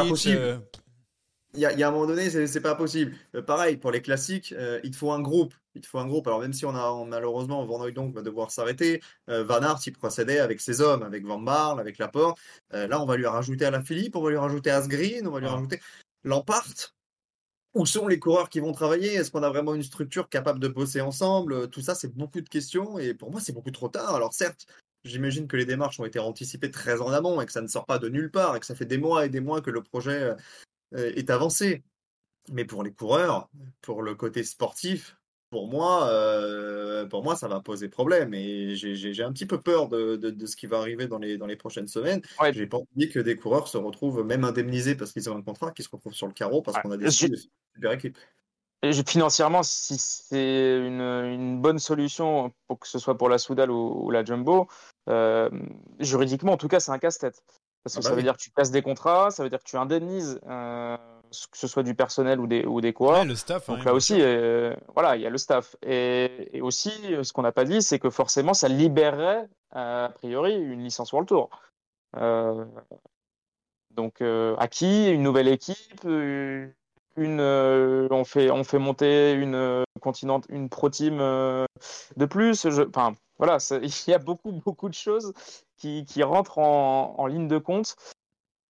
il 1.54 1.60
y, 1.60 1.66
a, 1.82 1.88
un 1.88 1.90
moment 1.92 2.06
donné, 2.06 2.30
c'est 2.30 2.60
pas 2.60 2.74
possible. 2.74 3.14
Euh, 3.34 3.42
pareil, 3.42 3.76
pour 3.76 3.90
les 3.92 4.02
classiques, 4.02 4.52
euh, 4.58 4.80
il 4.82 4.90
te 4.90 4.96
faut 4.96 5.12
un 5.12 5.20
groupe. 5.20 5.54
Il 5.74 5.82
te 5.82 5.86
faut 5.86 5.98
un 5.98 6.06
groupe. 6.06 6.26
Alors, 6.26 6.40
même 6.40 6.52
si 6.52 6.66
on 6.66 6.74
a 6.74 7.04
malheureusement, 7.04 7.64
Van 7.64 7.88
donc 7.90 8.14
va 8.14 8.22
devoir 8.22 8.50
s'arrêter, 8.50 9.00
euh, 9.28 9.44
Van 9.44 9.62
Aert, 9.62 9.78
il 9.86 9.92
procédait 9.92 10.40
avec 10.40 10.60
ses 10.60 10.80
hommes, 10.80 11.02
avec 11.02 11.24
Van 11.24 11.38
Barle, 11.38 11.80
avec 11.80 11.98
Laporte. 11.98 12.38
là, 12.70 13.00
on 13.00 13.06
va 13.06 13.16
lui 13.16 13.26
rajouter 13.26 13.64
à 13.64 13.70
la 13.70 13.82
Philippe, 13.82 14.16
on 14.16 14.22
va 14.22 14.30
lui 14.30 14.36
rajouter 14.36 14.70
Asgreen, 14.70 15.26
on 15.26 15.30
va 15.30 15.40
lui 15.40 15.46
rajouter 15.46 15.80
Lampart. 16.24 16.92
Où 17.74 17.86
sont 17.86 18.06
les 18.06 18.20
coureurs 18.20 18.48
qui 18.50 18.60
vont 18.60 18.72
travailler? 18.72 19.14
Est-ce 19.14 19.30
qu'on 19.32 19.42
a 19.42 19.48
vraiment 19.48 19.74
une 19.74 19.82
structure 19.82 20.28
capable 20.28 20.60
de 20.60 20.68
bosser 20.68 21.00
ensemble? 21.00 21.68
Tout 21.70 21.80
ça, 21.80 21.94
c'est 21.94 22.14
beaucoup 22.14 22.40
de 22.40 22.48
questions. 22.48 22.98
Et 22.98 23.14
pour 23.14 23.32
moi, 23.32 23.40
c'est 23.40 23.52
beaucoup 23.52 23.72
trop 23.72 23.88
tard. 23.88 24.14
Alors, 24.14 24.32
certes, 24.32 24.66
J'imagine 25.04 25.46
que 25.46 25.58
les 25.58 25.66
démarches 25.66 26.00
ont 26.00 26.06
été 26.06 26.18
anticipées 26.18 26.70
très 26.70 27.02
en 27.02 27.10
amont 27.12 27.38
et 27.40 27.44
que 27.44 27.52
ça 27.52 27.60
ne 27.60 27.66
sort 27.66 27.84
pas 27.84 27.98
de 27.98 28.08
nulle 28.08 28.30
part 28.30 28.56
et 28.56 28.60
que 28.60 28.64
ça 28.64 28.74
fait 28.74 28.86
des 28.86 28.96
mois 28.96 29.26
et 29.26 29.28
des 29.28 29.40
mois 29.40 29.60
que 29.60 29.70
le 29.70 29.82
projet 29.82 30.22
euh, 30.22 30.34
est 30.94 31.30
avancé. 31.30 31.82
Mais 32.52 32.64
pour 32.64 32.82
les 32.82 32.92
coureurs, 32.92 33.48
pour 33.80 34.02
le 34.02 34.14
côté 34.14 34.44
sportif, 34.44 35.16
pour 35.54 35.68
moi, 35.68 36.08
euh, 36.08 37.06
pour 37.06 37.22
moi, 37.22 37.36
ça 37.36 37.46
va 37.46 37.60
poser 37.60 37.88
problème. 37.88 38.34
Et 38.34 38.74
j'ai 38.74 39.22
un 39.22 39.32
petit 39.32 39.46
peu 39.46 39.60
peur 39.60 39.88
de, 39.88 40.16
de, 40.16 40.46
ce 40.46 40.56
qui 40.56 40.66
va 40.66 40.78
arriver 40.78 41.06
dans 41.06 41.18
les, 41.18 41.38
dans 41.38 41.46
les 41.46 41.54
prochaines 41.54 41.86
semaines. 41.86 42.22
Ouais. 42.40 42.52
J'ai 42.52 42.66
pas 42.66 42.78
envie 42.78 43.08
que 43.08 43.20
des 43.20 43.36
coureurs 43.36 43.68
se 43.68 43.78
retrouvent 43.78 44.24
même 44.24 44.42
indemnisés 44.42 44.96
parce 44.96 45.12
qu'ils 45.12 45.30
ont 45.30 45.36
un 45.36 45.42
contrat, 45.42 45.70
qu'ils 45.70 45.84
se 45.84 45.90
retrouvent 45.90 46.12
sur 46.12 46.26
le 46.26 46.32
carreau 46.32 46.60
parce 46.60 46.82
qu'on 46.82 46.90
a 46.90 46.96
des 46.96 47.08
super 47.08 47.92
équipes. 47.92 48.18
Financièrement, 49.06 49.62
si 49.62 49.96
c'est 49.96 50.76
une, 50.76 51.00
une, 51.00 51.62
bonne 51.62 51.78
solution 51.78 52.52
pour 52.66 52.80
que 52.80 52.88
ce 52.88 52.98
soit 52.98 53.16
pour 53.16 53.28
la 53.28 53.38
Soudal 53.38 53.70
ou, 53.70 54.10
la 54.10 54.24
Jumbo, 54.24 54.66
euh, 55.08 55.48
juridiquement, 56.00 56.52
en 56.52 56.56
tout 56.56 56.68
cas, 56.68 56.80
c'est 56.80 56.90
un 56.90 56.98
casse-tête. 56.98 57.42
Parce 57.84 57.94
que 57.94 58.00
ah 58.00 58.02
ça 58.02 58.10
bah 58.10 58.16
veut 58.16 58.22
dire 58.22 58.32
que 58.36 58.42
tu 58.42 58.50
passes 58.50 58.70
des 58.70 58.82
contrats, 58.82 59.30
ça 59.30 59.42
veut 59.42 59.50
dire 59.50 59.58
que 59.58 59.68
tu 59.68 59.76
indemnises, 59.76 60.40
euh, 60.48 60.96
que 61.50 61.58
ce 61.58 61.66
soit 61.66 61.82
du 61.82 61.94
personnel 61.94 62.40
ou 62.40 62.46
des, 62.46 62.64
ou 62.64 62.80
des 62.80 62.94
quoi. 62.94 63.24
le 63.24 63.34
staff. 63.34 63.68
Donc 63.68 63.80
hein, 63.80 63.84
là 63.84 63.92
aussi, 63.92 64.16
euh, 64.18 64.74
voilà, 64.94 65.16
il 65.16 65.22
y 65.22 65.26
a 65.26 65.30
le 65.30 65.36
staff. 65.38 65.76
Et, 65.82 66.48
et 66.56 66.62
aussi, 66.62 66.90
ce 67.22 67.32
qu'on 67.32 67.42
n'a 67.42 67.52
pas 67.52 67.64
dit, 67.64 67.82
c'est 67.82 67.98
que 67.98 68.08
forcément, 68.08 68.54
ça 68.54 68.68
libérerait, 68.68 69.46
a 69.72 70.10
priori, 70.14 70.54
une 70.54 70.82
licence 70.82 71.12
World 71.12 71.28
Tour. 71.28 71.50
Euh, 72.16 72.64
donc, 73.90 74.20
euh, 74.20 74.56
à 74.56 74.68
qui? 74.68 75.10
Une 75.10 75.22
nouvelle 75.22 75.48
équipe 75.48 76.04
une, 77.16 77.38
euh, 77.38 78.08
on, 78.10 78.24
fait, 78.24 78.50
on 78.50 78.64
fait 78.64 78.80
monter 78.80 79.32
une 79.34 79.84
continente, 80.00 80.46
une 80.48 80.68
pro 80.68 80.90
team 80.90 81.18
de 81.18 82.26
plus. 82.26 82.66
enfin, 82.66 83.14
voilà, 83.38 83.58
il 83.82 84.10
y 84.10 84.14
a 84.14 84.18
beaucoup, 84.18 84.50
beaucoup 84.50 84.88
de 84.88 84.94
choses 84.94 85.32
qui, 85.76 86.04
qui 86.04 86.22
rentrent 86.22 86.58
en, 86.58 87.14
en, 87.18 87.26
ligne 87.26 87.48
de 87.48 87.58
compte. 87.58 87.96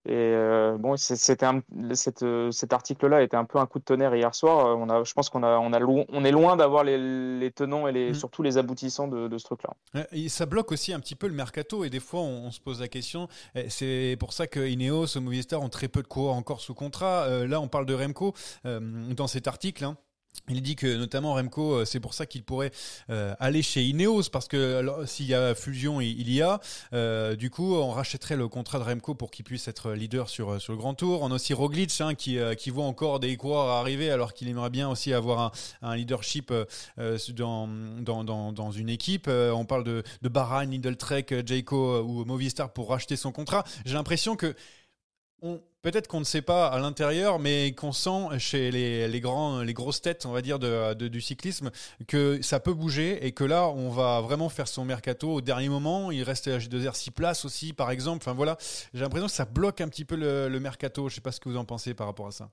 Et 0.07 0.12
euh, 0.12 0.76
bon, 0.76 0.98
c'était 0.98 1.46
euh, 1.46 2.50
cet 2.50 2.72
article-là 2.74 3.22
était 3.22 3.38
un 3.38 3.46
peu 3.46 3.59
un 3.59 3.64
coup 3.64 3.78
de 3.78 3.84
tonnerre 3.84 4.14
hier 4.14 4.34
soir. 4.34 4.66
Euh, 4.66 4.74
on 4.74 4.90
a, 4.90 5.02
je 5.02 5.14
pense 5.14 5.30
qu'on 5.30 5.42
a, 5.42 5.57
on 5.59 5.72
a, 5.72 5.80
on 5.82 6.24
est 6.24 6.30
loin 6.30 6.57
d'avoir 6.57 6.84
les, 6.84 6.98
les, 7.38 7.50
tenants 7.50 7.88
et 7.88 7.92
les, 7.92 8.11
mmh. 8.11 8.14
surtout 8.14 8.42
les 8.42 8.59
aboutissants 8.59 9.09
de, 9.09 9.28
de 9.28 9.38
ce 9.38 9.44
truc-là. 9.44 9.72
Et 10.12 10.28
ça 10.28 10.44
bloque 10.44 10.72
aussi 10.72 10.92
un 10.92 11.00
petit 11.00 11.14
peu 11.14 11.26
le 11.26 11.32
mercato. 11.32 11.84
Et 11.84 11.90
des 11.90 12.00
fois, 12.00 12.20
on, 12.20 12.44
on 12.46 12.50
se 12.50 12.61
pose 12.61 12.82
la 12.82 12.88
question. 12.88 13.28
C'est 13.68 14.18
pour 14.20 14.34
ça 14.34 14.46
que 14.46 14.61
Ineos, 14.61 15.18
Movistar 15.18 15.62
ont 15.62 15.70
très 15.70 15.88
peu 15.88 16.02
de 16.02 16.09
coureurs 16.09 16.36
encore 16.36 16.61
sous 16.61 16.74
contrat. 16.74 17.22
Euh, 17.22 17.46
là, 17.46 17.59
on 17.62 17.68
parle 17.68 17.86
de 17.86 17.94
Remco 17.94 18.34
dans 18.64 19.26
cet 19.26 19.48
article. 19.48 19.84
Hein. 19.84 19.96
Il 20.49 20.61
dit 20.61 20.76
que 20.76 20.97
notamment 20.97 21.35
Remco, 21.35 21.72
euh, 21.72 21.85
c'est 21.87 22.01
pour 22.01 22.12
ça 22.12 22.26
qu'il 22.26 22.43
pourrait 22.43 22.70
euh, 23.09 23.35
aller 23.41 23.62
chez 23.62 23.82
Ineos 23.82 24.24
parce 24.30 24.47
que 24.47 24.85
s'il 25.07 25.26
y 25.26 25.35
a 25.35 25.55
fusion, 25.55 26.03
il, 26.03 26.30
y 26.30 26.43
a. 26.43 26.61
Euh, 26.93 27.35
du 27.35 27.49
coup, 27.49 27.74
on 27.74 27.91
rachèterait 27.91 28.37
le 28.37 28.47
contrat 28.49 28.78
de 28.78 28.85
Remco 28.85 29.14
pour 29.14 29.30
qu'il 29.30 29.45
puisse 29.47 29.68
être 29.68 29.93
leader 29.93 30.28
sur 30.28 30.53
le 30.53 30.76
Grand 30.76 30.95
Tour. 30.95 31.22
On 31.22 31.30
a 31.30 31.37
aussi 31.37 31.55
Roglic 31.55 31.99
hein, 32.01 32.14
qui 32.14 32.70
voit 32.70 32.85
encore 32.85 33.20
des 33.20 33.37
coureurs 33.37 33.68
arriver 33.68 34.11
alors 34.11 34.35
qu'il 34.35 34.49
aimerait 34.49 34.70
bien 34.70 34.89
aussi 34.89 35.14
avoir 35.14 35.53
un, 35.80 35.97
leadership 35.97 36.53
dans, 36.99 37.68
dans, 38.03 38.53
dans 38.53 38.70
une 38.70 38.89
équipe. 38.91 39.28
on 39.28 39.64
parle 39.64 39.85
de 39.85 40.03
de 40.22 40.28
Bahrain, 40.28 40.68
Trek, 40.99 41.26
Jayco 41.47 42.01
ou 42.03 42.24
Movistar 42.24 42.72
pour 42.72 42.91
racheter 42.91 43.16
son 43.16 43.32
contrat. 43.32 43.64
J'ai 43.85 43.95
l'impression 43.95 44.37
que 44.37 44.55
peut-être 45.82 46.09
qu'on 46.09 46.20
ne 46.20 46.24
sait 46.24 46.42
pas 46.42 46.66
à 46.66 46.78
l'intérieur, 46.78 47.38
mais 47.38 47.72
qu'on 47.72 47.92
sent 47.92 48.38
chez 48.38 48.70
les, 48.70 49.20
grands, 49.20 49.61
les 49.61 49.74
grosses 49.74 50.01
têtes, 50.01 50.26
on 50.26 50.32
va 50.32 50.42
dire, 50.42 50.59
de, 50.59 51.09
du 51.09 51.20
cyclisme, 51.20 51.70
que 52.09 52.40
ça 52.42 52.59
peut 52.61 52.74
bouger 52.74 53.24
et 53.26 53.32
que 53.32 53.45
là, 53.45 53.68
on 53.68 53.90
va 53.90 54.20
vraiment 54.20 54.49
faire 54.49 54.68
son 54.68 54.84
mercato 54.84 55.30
au 55.30 55.40
dernier 55.40 55.68
moment. 55.68 56.11
Il 56.11 56.22
reste 56.22 56.49
G2R 56.49 56.95
6 56.95 57.11
places 57.11 57.45
aussi, 57.45 57.72
par 57.72 57.90
exemple. 57.90 58.22
Enfin 58.22 58.34
voilà, 58.34 58.57
j'ai 58.92 59.01
l'impression 59.01 59.26
que 59.26 59.32
ça 59.32 59.45
bloque 59.45 59.80
un 59.80 59.88
petit 59.88 60.05
peu 60.05 60.16
le, 60.16 60.49
le 60.49 60.61
mercato. 60.61 61.09
Je 61.09 61.12
ne 61.12 61.16
sais 61.16 61.20
pas 61.20 61.32
ce 61.32 61.40
que 61.40 61.49
vous 61.49 61.57
en 61.57 61.64
pensez 61.64 61.95
par 61.95 62.07
rapport 62.07 62.26
à 62.26 62.32
ça. 62.32 62.51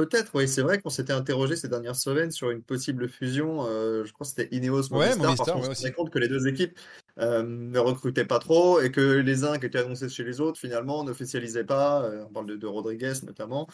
Peut-être, 0.00 0.30
oui, 0.32 0.48
c'est 0.48 0.62
vrai 0.62 0.80
qu'on 0.80 0.88
s'était 0.88 1.12
interrogé 1.12 1.56
ces 1.56 1.68
dernières 1.68 1.94
semaines 1.94 2.30
sur 2.30 2.50
une 2.50 2.62
possible 2.62 3.06
fusion. 3.06 3.66
Euh, 3.66 4.02
je 4.06 4.12
crois 4.14 4.24
que 4.24 4.30
c'était 4.34 4.48
Ineos 4.50 4.88
Movistar, 4.90 4.96
ouais, 4.96 5.16
parce 5.18 5.50
qu'on 5.50 5.62
se 5.62 5.82
rendait 5.82 5.92
compte 5.92 6.08
que 6.08 6.18
les 6.18 6.26
deux 6.26 6.48
équipes 6.48 6.78
euh, 7.18 7.42
ne 7.42 7.78
recrutaient 7.78 8.24
pas 8.24 8.38
trop 8.38 8.80
et 8.80 8.90
que 8.90 9.18
les 9.18 9.44
uns 9.44 9.58
qui 9.58 9.66
étaient 9.66 9.80
annoncés 9.80 10.08
chez 10.08 10.24
les 10.24 10.40
autres, 10.40 10.58
finalement, 10.58 11.04
n'officialisaient 11.04 11.64
pas. 11.64 12.02
Euh, 12.04 12.24
on 12.26 12.32
parle 12.32 12.46
de, 12.46 12.56
de 12.56 12.66
Rodriguez 12.66 13.12
notamment. 13.26 13.68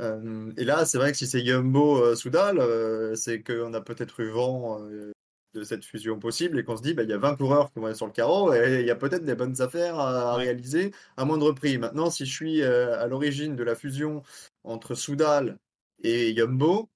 Et 0.00 0.64
là, 0.64 0.84
c'est 0.84 0.98
vrai 0.98 1.12
que 1.12 1.18
si 1.18 1.28
c'est 1.28 1.42
Yumbo 1.42 2.16
Soudal, 2.16 2.60
c'est 3.16 3.44
qu'on 3.44 3.72
a 3.72 3.80
peut-être 3.80 4.18
eu 4.18 4.30
vent 4.30 4.80
de 5.54 5.62
cette 5.62 5.84
fusion 5.84 6.18
possible 6.18 6.58
et 6.58 6.64
qu'on 6.64 6.76
se 6.76 6.82
dit, 6.82 6.94
bah, 6.94 7.04
il 7.04 7.08
y 7.08 7.12
a 7.12 7.18
20 7.18 7.36
coureurs 7.36 7.72
qui 7.72 7.78
vont 7.78 7.86
être 7.86 7.96
sur 7.96 8.06
le 8.06 8.12
carreau 8.12 8.52
et 8.52 8.80
il 8.80 8.86
y 8.86 8.90
a 8.90 8.96
peut-être 8.96 9.24
des 9.24 9.36
bonnes 9.36 9.60
affaires 9.62 9.96
à, 10.00 10.32
à 10.32 10.34
réaliser 10.34 10.90
à 11.16 11.24
moindre 11.24 11.52
prix. 11.52 11.78
Maintenant, 11.78 12.10
si 12.10 12.26
je 12.26 12.34
suis 12.34 12.64
à 12.64 13.06
l'origine 13.06 13.54
de 13.54 13.62
la 13.62 13.76
fusion 13.76 14.24
entre 14.64 14.96
Soudal 14.96 15.56
et 16.02 16.32
Yumbo, 16.32 16.88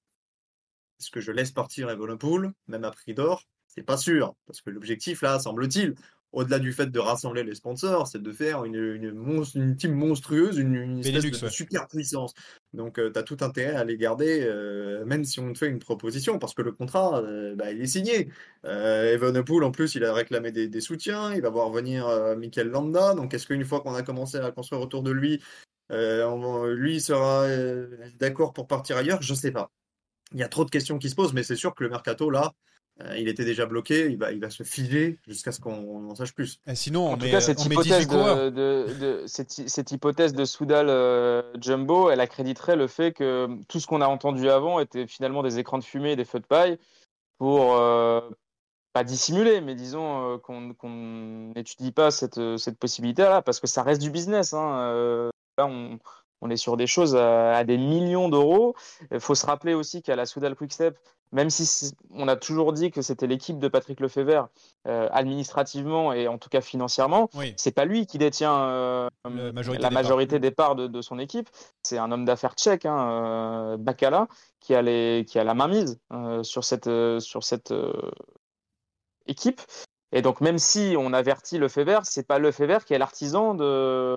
est-ce 0.99 1.11
que 1.11 1.21
je 1.21 1.31
laisse 1.31 1.51
partir 1.51 1.89
Evenepoel, 1.89 2.51
même 2.67 2.83
à 2.83 2.91
prix 2.91 3.13
d'or? 3.13 3.43
C'est 3.67 3.83
pas 3.83 3.97
sûr, 3.97 4.35
parce 4.45 4.61
que 4.61 4.69
l'objectif 4.69 5.21
là, 5.21 5.39
semble-t-il, 5.39 5.95
au-delà 6.33 6.57
du 6.57 6.73
fait 6.73 6.87
de 6.87 6.99
rassembler 6.99 7.43
les 7.43 7.55
sponsors, 7.55 8.07
c'est 8.07 8.21
de 8.21 8.31
faire 8.31 8.65
une, 8.65 8.75
une, 8.75 9.43
une 9.55 9.75
team 9.75 9.93
monstrueuse, 9.93 10.57
une, 10.57 10.75
une 10.75 10.99
espèce 10.99 11.41
de, 11.41 11.47
super 11.49 11.87
puissance. 11.87 12.33
Donc, 12.73 12.97
euh, 12.97 13.11
tu 13.11 13.19
as 13.19 13.23
tout 13.23 13.37
intérêt 13.41 13.75
à 13.75 13.83
les 13.83 13.97
garder, 13.97 14.41
euh, 14.41 15.05
même 15.05 15.23
si 15.25 15.39
on 15.39 15.53
te 15.53 15.59
fait 15.59 15.67
une 15.67 15.77
proposition, 15.79 16.39
parce 16.39 16.55
que 16.55 16.63
le 16.63 16.71
contrat, 16.71 17.21
euh, 17.21 17.55
bah, 17.55 17.71
il 17.71 17.81
est 17.81 17.87
signé. 17.87 18.29
Euh, 18.65 19.13
Evenepoel, 19.13 19.63
en 19.63 19.71
plus, 19.71 19.93
il 19.93 20.03
a 20.03 20.13
réclamé 20.13 20.51
des, 20.51 20.67
des 20.67 20.81
soutiens, 20.81 21.33
il 21.35 21.41
va 21.41 21.49
voir 21.49 21.69
venir 21.69 22.07
Michael 22.35 22.69
Landa. 22.69 23.13
Donc, 23.13 23.33
est-ce 23.35 23.45
qu'une 23.45 23.63
fois 23.63 23.81
qu'on 23.81 23.93
a 23.93 24.01
commencé 24.01 24.37
à 24.37 24.51
construire 24.51 24.81
autour 24.81 25.03
de 25.03 25.11
lui, 25.11 25.39
euh, 25.91 26.73
lui 26.75 27.01
sera 27.01 27.43
euh, 27.43 27.87
d'accord 28.19 28.53
pour 28.53 28.67
partir 28.67 28.97
ailleurs, 28.97 29.21
je 29.21 29.33
sais 29.33 29.51
pas. 29.51 29.69
il 30.33 30.39
y 30.39 30.43
a 30.43 30.47
trop 30.49 30.65
de 30.65 30.69
questions 30.71 30.97
qui 30.99 31.09
se 31.09 31.15
posent, 31.15 31.33
mais 31.33 31.43
c'est 31.43 31.55
sûr 31.55 31.75
que 31.75 31.83
le 31.83 31.89
mercato, 31.89 32.29
là, 32.29 32.53
euh, 33.01 33.17
il 33.17 33.27
était 33.27 33.45
déjà 33.45 33.65
bloqué, 33.65 34.09
il 34.11 34.17
va, 34.17 34.31
il 34.31 34.39
va 34.39 34.49
se 34.51 34.63
filer 34.63 35.19
jusqu'à 35.27 35.51
ce 35.51 35.59
qu'on 35.59 36.09
en 36.09 36.15
sache 36.15 36.33
plus. 36.33 36.59
Et 36.67 36.75
sinon, 36.75 37.07
on 37.07 37.13
En 37.13 37.17
tout 37.17 37.25
met, 37.25 37.31
cas, 37.31 37.41
cette 37.41 37.59
on 37.59 37.63
hypothèse 37.65 37.97
18 37.97 38.07
coureurs. 38.07 38.37
de, 38.37 38.49
de- 38.51 38.93
de- 38.99 39.23
cette, 39.27 39.51
cette 39.51 39.91
hypothèse 39.91 40.33
de 40.33 40.45
Soudal 40.45 40.87
euh, 40.89 41.41
Jumbo, 41.59 42.09
elle 42.11 42.19
accréditerait 42.19 42.75
le 42.75 42.87
fait 42.87 43.11
que 43.11 43.47
tout 43.67 43.79
ce 43.79 43.87
qu'on 43.87 44.01
a 44.01 44.07
entendu 44.07 44.47
avant 44.49 44.79
était 44.79 45.07
finalement 45.07 45.41
des 45.43 45.57
écrans 45.59 45.79
de 45.79 45.83
fumée 45.83 46.11
et 46.11 46.15
des 46.15 46.25
feux 46.25 46.39
de 46.39 46.45
paille 46.45 46.77
pour 47.39 47.75
euh, 47.75 48.21
pas 48.93 49.03
dissimuler, 49.03 49.59
mais 49.59 49.73
disons 49.73 50.35
euh, 50.35 50.37
qu'on 50.37 50.75
n'étudie 51.55 51.91
pas 51.91 52.11
cette, 52.11 52.39
cette 52.57 52.77
possibilité-là 52.77 53.41
parce 53.41 53.59
que 53.59 53.65
ça 53.67 53.81
reste 53.81 54.01
du 54.01 54.11
business. 54.11 54.53
hein. 54.53 55.29
Là, 55.57 55.65
on, 55.67 55.99
on 56.41 56.49
est 56.49 56.57
sur 56.57 56.77
des 56.77 56.87
choses 56.87 57.15
à, 57.15 57.55
à 57.55 57.63
des 57.63 57.77
millions 57.77 58.29
d'euros. 58.29 58.75
Il 59.11 59.19
faut 59.19 59.35
se 59.35 59.45
rappeler 59.45 59.73
aussi 59.73 60.01
qu'à 60.01 60.15
la 60.15 60.25
Soudal 60.25 60.55
Quickstep, 60.55 60.97
même 61.31 61.49
si 61.49 61.93
on 62.11 62.27
a 62.27 62.35
toujours 62.35 62.73
dit 62.73 62.91
que 62.91 63.01
c'était 63.01 63.27
l'équipe 63.27 63.57
de 63.59 63.67
Patrick 63.67 63.99
Lefebvre 63.99 64.49
euh, 64.87 65.09
administrativement 65.11 66.13
et 66.13 66.27
en 66.27 66.37
tout 66.37 66.49
cas 66.49 66.61
financièrement, 66.61 67.29
Oui. 67.35 67.53
c'est 67.57 67.71
pas 67.71 67.85
lui 67.85 68.05
qui 68.05 68.17
détient 68.19 68.53
euh, 68.65 69.09
majorité 69.25 69.81
la 69.81 69.89
des 69.89 69.93
parts. 69.95 70.03
majorité 70.03 70.39
des 70.39 70.51
parts 70.51 70.75
de, 70.75 70.87
de 70.87 71.01
son 71.01 71.17
équipe. 71.19 71.49
C'est 71.81 71.97
un 71.97 72.11
homme 72.11 72.25
d'affaires 72.25 72.53
tchèque, 72.55 72.85
hein, 72.85 73.09
euh, 73.09 73.77
Bacala, 73.77 74.27
qui 74.59 74.75
a, 74.75 74.81
les, 74.81 75.25
qui 75.27 75.39
a 75.39 75.43
la 75.43 75.53
main 75.53 75.67
mise 75.67 75.99
euh, 76.11 76.43
sur 76.43 76.63
cette, 76.63 76.89
sur 77.19 77.43
cette 77.43 77.73
équipe. 79.27 79.61
Et 80.11 80.21
donc, 80.21 80.41
même 80.41 80.59
si 80.59 80.95
on 80.97 81.13
avertit 81.13 81.57
Lefebvre, 81.57 82.01
c'est 82.03 82.27
pas 82.27 82.37
Lefebvre 82.37 82.85
qui 82.85 82.93
est 82.93 82.99
l'artisan 82.99 83.55
de, 83.55 84.15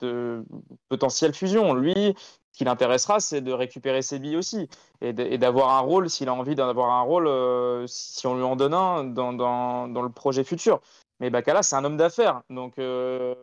de 0.00 0.44
potentielle 0.88 1.34
fusion. 1.34 1.74
Lui, 1.74 2.14
ce 2.52 2.58
qui 2.58 2.64
l'intéressera, 2.64 3.20
c'est 3.20 3.40
de 3.40 3.52
récupérer 3.52 4.02
ses 4.02 4.18
billes 4.18 4.36
aussi 4.36 4.68
et 5.00 5.38
d'avoir 5.38 5.70
un 5.70 5.80
rôle, 5.80 6.08
s'il 6.08 6.28
a 6.28 6.34
envie 6.34 6.54
d'avoir 6.54 6.90
un 6.92 7.02
rôle, 7.02 7.26
euh, 7.26 7.86
si 7.86 8.26
on 8.26 8.36
lui 8.36 8.44
en 8.44 8.56
donne 8.56 8.74
un, 8.74 9.04
dans, 9.04 9.32
dans, 9.32 9.88
dans 9.88 10.02
le 10.02 10.10
projet 10.10 10.44
futur. 10.44 10.80
Mais 11.20 11.30
Bacala, 11.30 11.62
c'est 11.62 11.76
un 11.76 11.84
homme 11.84 11.96
d'affaires. 11.96 12.42
Donc, 12.50 12.78
euh, 12.78 13.34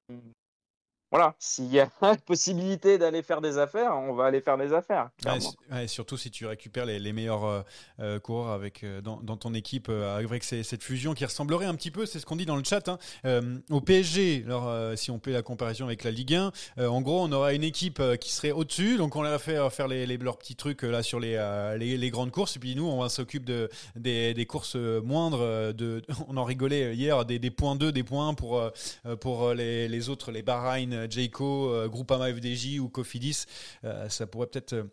voilà, 1.12 1.36
s'il 1.40 1.66
y 1.72 1.80
a 1.80 1.90
possibilité 2.26 2.98
d'aller 2.98 3.22
faire 3.22 3.42
des 3.42 3.58
affaires, 3.58 3.96
on 3.98 4.14
va 4.14 4.26
aller 4.26 4.40
faire 4.42 4.58
des 4.58 4.74
affaires. 4.74 5.10
Ouais, 5.26 5.32
ouais, 5.72 5.88
surtout 5.88 6.18
si 6.18 6.32
tu 6.32 6.46
récupères 6.46 6.86
les, 6.86 7.00
les 7.00 7.14
meilleurs 7.14 7.44
euh, 7.46 7.62
euh, 8.00 8.20
coureurs 8.20 8.54
avec, 8.54 8.84
euh, 8.84 9.02
dans, 9.02 9.18
dans 9.22 9.36
ton 9.38 9.54
équipe 9.54 9.88
euh, 9.90 10.18
avec 10.18 10.44
ces- 10.44 10.64
cette 10.64 10.84
fusion 10.84 11.14
qui 11.14 11.26
ressemblerait 11.26 11.66
un 11.66 11.76
petit 11.76 11.92
peu, 11.92 12.06
c'est 12.06 12.20
ce 12.20 12.26
qu'on 12.26 12.38
dit 12.38 12.46
dans 12.46 12.56
le 12.56 12.64
chat, 12.64 12.88
hein, 12.88 12.98
euh, 13.26 13.58
au 13.70 13.82
PSG. 13.82 14.44
Alors, 14.46 14.68
euh, 14.70 14.96
si 14.96 15.12
on 15.12 15.20
fait 15.20 15.32
la 15.32 15.42
comparaison 15.42 15.86
avec 15.86 16.04
la 16.06 16.12
Ligue 16.12 16.34
1, 16.36 16.52
euh, 16.78 16.88
en 16.88 17.02
gros, 17.02 17.22
on 17.22 17.32
aurait 17.34 17.56
une 17.58 17.64
équipe 17.64 18.00
euh, 18.00 18.16
qui 18.16 18.32
serait 18.32 18.52
au-dessus, 18.52 18.98
donc 18.98 19.16
on 19.18 19.22
leur 19.22 19.42
fait 19.42 19.58
faire 19.70 19.88
les, 19.90 20.06
les- 20.06 20.18
leurs 20.18 20.38
petits 20.38 20.56
trucs 20.56 20.84
là 20.84 21.04
sur 21.04 21.20
les, 21.20 21.36
euh, 21.38 21.76
les, 21.78 21.98
les 21.98 22.10
grandes 22.10 22.32
courses, 22.32 22.56
et 22.56 22.60
puis 22.60 22.76
nous, 22.76 22.86
on 22.88 23.02
va 23.02 23.10
s'occupe 23.10 23.44
de, 23.46 23.70
des, 23.98 24.34
des 24.34 24.46
courses 24.46 24.76
moindres. 24.76 25.74
De, 25.74 26.02
on 26.30 26.38
en 26.38 26.44
rigolait 26.46 26.96
hier, 26.96 27.26
des, 27.26 27.38
des 27.38 27.52
points 27.52 27.76
2, 27.76 27.92
des 27.92 28.04
points 28.04 28.30
1 28.30 28.34
pour, 28.36 28.62
pour 29.20 29.54
les, 29.54 29.88
les 29.88 30.10
autres, 30.10 30.32
les 30.32 30.42
Bahreïn, 30.42 31.01
Jayco, 31.10 31.70
euh, 31.72 31.88
Groupama 31.88 32.32
FDJ 32.34 32.80
ou 32.80 32.90
Cofidis. 32.90 33.46
Euh, 33.84 34.10
ça 34.10 34.28
pourrait 34.28 34.48
peut-être. 34.48 34.74
euh, 34.74 34.84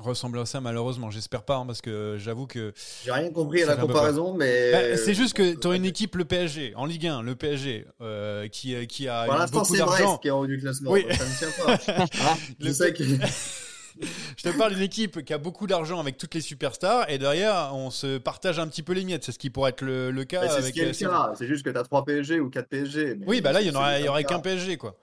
ressembler 0.00 0.40
à 0.40 0.46
ça 0.46 0.58
malheureusement 0.62 1.10
j'espère 1.10 1.42
pas 1.42 1.56
hein, 1.56 1.66
parce 1.66 1.82
que 1.82 2.16
j'avoue 2.18 2.46
que 2.46 2.72
J'ai 3.04 3.12
rien 3.12 3.30
compris 3.30 3.62
à 3.62 3.66
la 3.66 3.76
comparaison, 3.76 4.32
mais. 4.32 4.72
Bah, 4.72 4.96
c'est 4.96 5.12
juste 5.12 5.34
que 5.34 5.52
tu 5.54 5.66
aurais 5.66 5.76
une 5.76 5.84
équipe 5.84 6.16
le 6.16 6.24
PSG 6.24 6.72
en 6.76 6.86
Ligue 6.86 7.06
1 7.08 7.20
le 7.20 7.34
PSG 7.36 7.84
euh, 8.00 8.48
qui, 8.48 8.74
euh, 8.74 8.86
qui 8.86 9.06
a 9.06 9.26
Pour 9.26 9.34
l'instant, 9.34 9.58
beaucoup 9.58 9.72
c'est 9.74 9.78
d'argent 9.80 10.04
Brest 10.06 10.22
qui 10.22 10.28
est 10.28 10.30
en 10.30 10.38
haut 10.40 10.46
du 10.46 10.58
classement. 10.58 10.92
Oui. 10.92 11.04
Ça 11.10 11.24
ne 11.26 11.36
tient 11.36 11.64
pas. 11.66 11.76
Je 12.58 12.66
Le- 12.68 12.72
sais 12.72 12.94
que. 12.94 13.04
je 14.38 14.42
te 14.42 14.56
parle 14.56 14.72
d'une 14.72 14.82
équipe 14.82 15.22
qui 15.22 15.34
a 15.34 15.38
beaucoup 15.38 15.66
d'argent 15.66 16.00
avec 16.00 16.16
toutes 16.16 16.34
les 16.34 16.40
superstars 16.40 17.10
et 17.10 17.18
derrière 17.18 17.72
on 17.74 17.90
se 17.90 18.16
partage 18.16 18.58
un 18.58 18.66
petit 18.68 18.82
peu 18.82 18.94
les 18.94 19.04
miettes 19.04 19.24
c'est 19.24 19.32
ce 19.32 19.38
qui 19.38 19.50
pourrait 19.50 19.70
être 19.70 19.82
le, 19.82 20.10
le 20.10 20.24
cas 20.24 20.48
c'est 20.48 20.62
ce 20.72 21.04
euh. 21.04 21.34
C'est 21.36 21.46
juste 21.46 21.62
que 21.62 21.68
tu 21.70 21.76
as 21.76 21.82
3 21.82 22.06
PSG 22.06 22.40
ou 22.40 22.48
4 22.48 22.66
PSG. 22.68 23.16
mais 23.16 23.26
oui 23.26 23.40
bah 23.42 23.52
là 23.52 23.60
il 23.60 23.66
y 23.66 23.70
en 23.70 23.74
c'est- 23.74 24.08
aurait, 24.08 24.24
qu'un. 24.24 24.40
PSG 24.40 24.78
quoi 24.78 24.96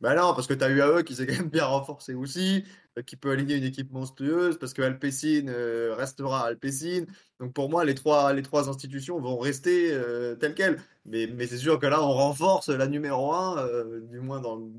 Bah 0.00 0.14
non, 0.14 0.32
parce 0.32 0.46
que 0.46 0.54
tu 0.54 0.62
as 0.62 0.70
UAE 0.70 1.02
qui 1.02 1.16
s'est 1.16 1.26
quand 1.26 1.34
même 1.34 1.48
bien 1.50 1.64
renforcé 1.64 2.14
aussi, 2.14 2.64
euh, 2.96 3.02
qui 3.02 3.16
peut 3.16 3.32
aligner 3.32 3.56
une 3.56 3.64
équipe 3.64 3.90
monstrueuse, 3.90 4.56
parce 4.58 4.72
que 4.72 4.82
Alpecin 4.82 5.48
euh, 5.48 5.94
restera 5.96 6.46
Alpecin. 6.46 7.04
Donc 7.40 7.52
pour 7.52 7.68
moi, 7.68 7.84
les 7.84 7.94
trois, 7.94 8.32
les 8.32 8.42
trois 8.42 8.68
institutions 8.68 9.20
vont 9.20 9.38
rester 9.38 9.92
euh, 9.92 10.36
telles 10.36 10.54
quelles. 10.54 10.80
Mais, 11.04 11.26
mais 11.26 11.46
c'est 11.48 11.58
sûr 11.58 11.78
que 11.80 11.86
là, 11.86 12.02
on 12.02 12.12
renforce 12.12 12.68
la 12.68 12.86
numéro 12.86 13.32
1, 13.32 14.00
du 14.02 14.20
moins 14.20 14.40
dans, 14.40 14.70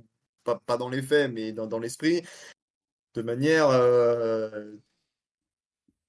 pas, 0.43 0.59
pas 0.65 0.77
dans 0.77 0.89
les 0.89 1.01
faits, 1.01 1.31
mais 1.31 1.51
dans, 1.51 1.67
dans 1.67 1.79
l'esprit, 1.79 2.23
de 3.15 3.21
manière 3.21 3.69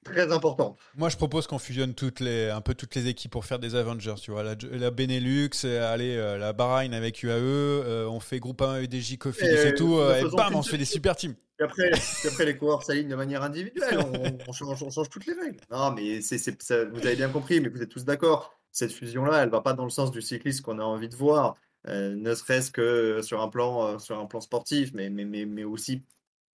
très 0.04 0.32
importante. 0.32 0.78
Moi, 0.96 1.08
je 1.08 1.16
propose 1.16 1.46
qu'on 1.46 1.58
fusionne 1.58 1.94
toutes 1.94 2.20
les, 2.20 2.48
un 2.50 2.60
peu 2.60 2.74
toutes 2.74 2.94
les 2.94 3.08
équipes 3.08 3.30
pour 3.32 3.44
faire 3.44 3.58
des 3.58 3.74
Avengers. 3.74 4.14
Tu 4.20 4.30
vois, 4.30 4.42
la, 4.42 4.54
la 4.70 4.90
Benelux, 4.90 5.50
euh, 5.64 5.92
allez, 5.92 6.16
euh, 6.16 6.38
la 6.38 6.52
Bahreïn 6.52 6.94
avec 6.94 7.22
UAE, 7.22 7.30
euh, 7.32 8.06
on 8.06 8.20
fait 8.20 8.38
Groupama 8.38 8.80
EDJ, 8.80 9.18
Cofidis 9.18 9.48
et, 9.48 9.68
Et 9.68 9.74
tout, 9.74 10.00
et 10.00 10.22
bam, 10.36 10.54
on 10.54 10.62
se 10.62 10.70
fait 10.70 10.78
des 10.78 10.84
super 10.84 11.16
teams. 11.16 11.34
Puis 11.58 12.28
après, 12.28 12.46
les 12.46 12.56
coureurs 12.56 12.82
s'alignent 12.82 13.08
de 13.08 13.16
manière 13.16 13.42
individuelle. 13.42 13.98
On, 13.98 14.38
on 14.48 14.52
change, 14.52 14.82
on 14.82 14.90
change 14.90 15.10
toutes 15.10 15.26
les 15.26 15.34
règles. 15.34 15.60
Non, 15.70 15.92
mais 15.92 16.22
c'est, 16.22 16.40
vous 16.40 17.06
avez 17.06 17.16
bien 17.16 17.28
compris, 17.28 17.60
mais 17.60 17.68
vous 17.68 17.82
êtes 17.82 17.90
tous 17.90 18.04
d'accord. 18.04 18.58
Cette 18.72 18.92
fusion-là, 18.92 19.42
elle 19.42 19.50
va 19.50 19.60
pas 19.60 19.74
dans 19.74 19.84
le 19.84 19.90
sens 19.90 20.10
du 20.10 20.22
cycliste 20.22 20.62
qu'on 20.62 20.78
a 20.78 20.84
envie 20.84 21.08
de 21.08 21.16
voir, 21.16 21.56
euh, 21.88 22.14
ne 22.14 22.34
serait-ce 22.34 22.70
que 22.70 23.20
sur 23.22 23.40
un 23.40 23.48
plan, 23.48 23.86
euh, 23.86 23.98
sur 23.98 24.18
un 24.18 24.26
plan 24.26 24.40
sportif, 24.40 24.92
mais, 24.94 25.10
mais, 25.10 25.24
mais, 25.24 25.44
mais 25.44 25.64
aussi 25.64 26.02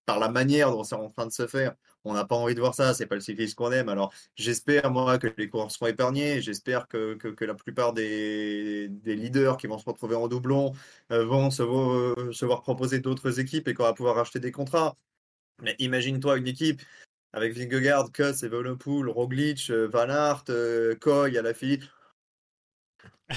par 0.06 0.20
la 0.20 0.30
manière 0.30 0.72
dont 0.72 0.84
c'est 0.84 0.96
en 0.96 1.10
train 1.10 1.26
de 1.26 1.32
se 1.32 1.48
faire. 1.48 1.76
On 2.04 2.14
n'a 2.14 2.26
pas 2.26 2.36
envie 2.36 2.54
de 2.56 2.60
voir 2.60 2.76
ça, 2.76 2.94
c'est 2.94 3.08
pas 3.08 3.16
le 3.16 3.22
cycliste 3.22 3.56
qu'on 3.56 3.72
aime. 3.72 3.90
Alors 3.90 4.14
j'espère, 4.36 4.92
moi, 4.92 5.18
que 5.18 5.28
les 5.38 5.48
coureurs 5.50 5.72
seront 5.72 5.88
épargnés. 5.88 6.42
J'espère 6.42 6.88
que, 6.88 7.16
que, 7.16 7.46
la 7.46 7.56
plupart 7.56 7.94
des, 7.94 8.88
des 8.90 9.16
leaders 9.16 9.58
qui 9.58 9.68
vont 9.68 9.80
se 9.80 9.86
retrouver 9.86 10.16
en 10.16 10.28
doublon 10.28 10.74
euh, 11.12 11.26
vont 11.26 11.50
se, 11.52 11.64
se 12.32 12.46
voir 12.46 12.62
proposer 12.62 13.00
d'autres 13.00 13.40
équipes 13.40 13.68
et 13.68 13.74
qu'on 13.74 13.84
va 13.84 13.94
pouvoir 13.94 14.18
acheter 14.20 14.40
des 14.40 14.52
contrats. 14.52 14.96
Mais 15.62 15.76
imagine-toi 15.80 16.38
une 16.38 16.48
équipe 16.48 16.82
avec 17.36 17.54
Vingegaard, 17.54 18.12
Kuss, 18.14 18.44
Evenepoel, 18.44 19.10
Roglic, 19.10 19.70
euh, 19.70 19.88
Van 19.88 20.10
Aert, 20.10 20.46
euh, 20.50 20.96
Koy, 20.96 21.38
Alaphilippe. 21.38 21.84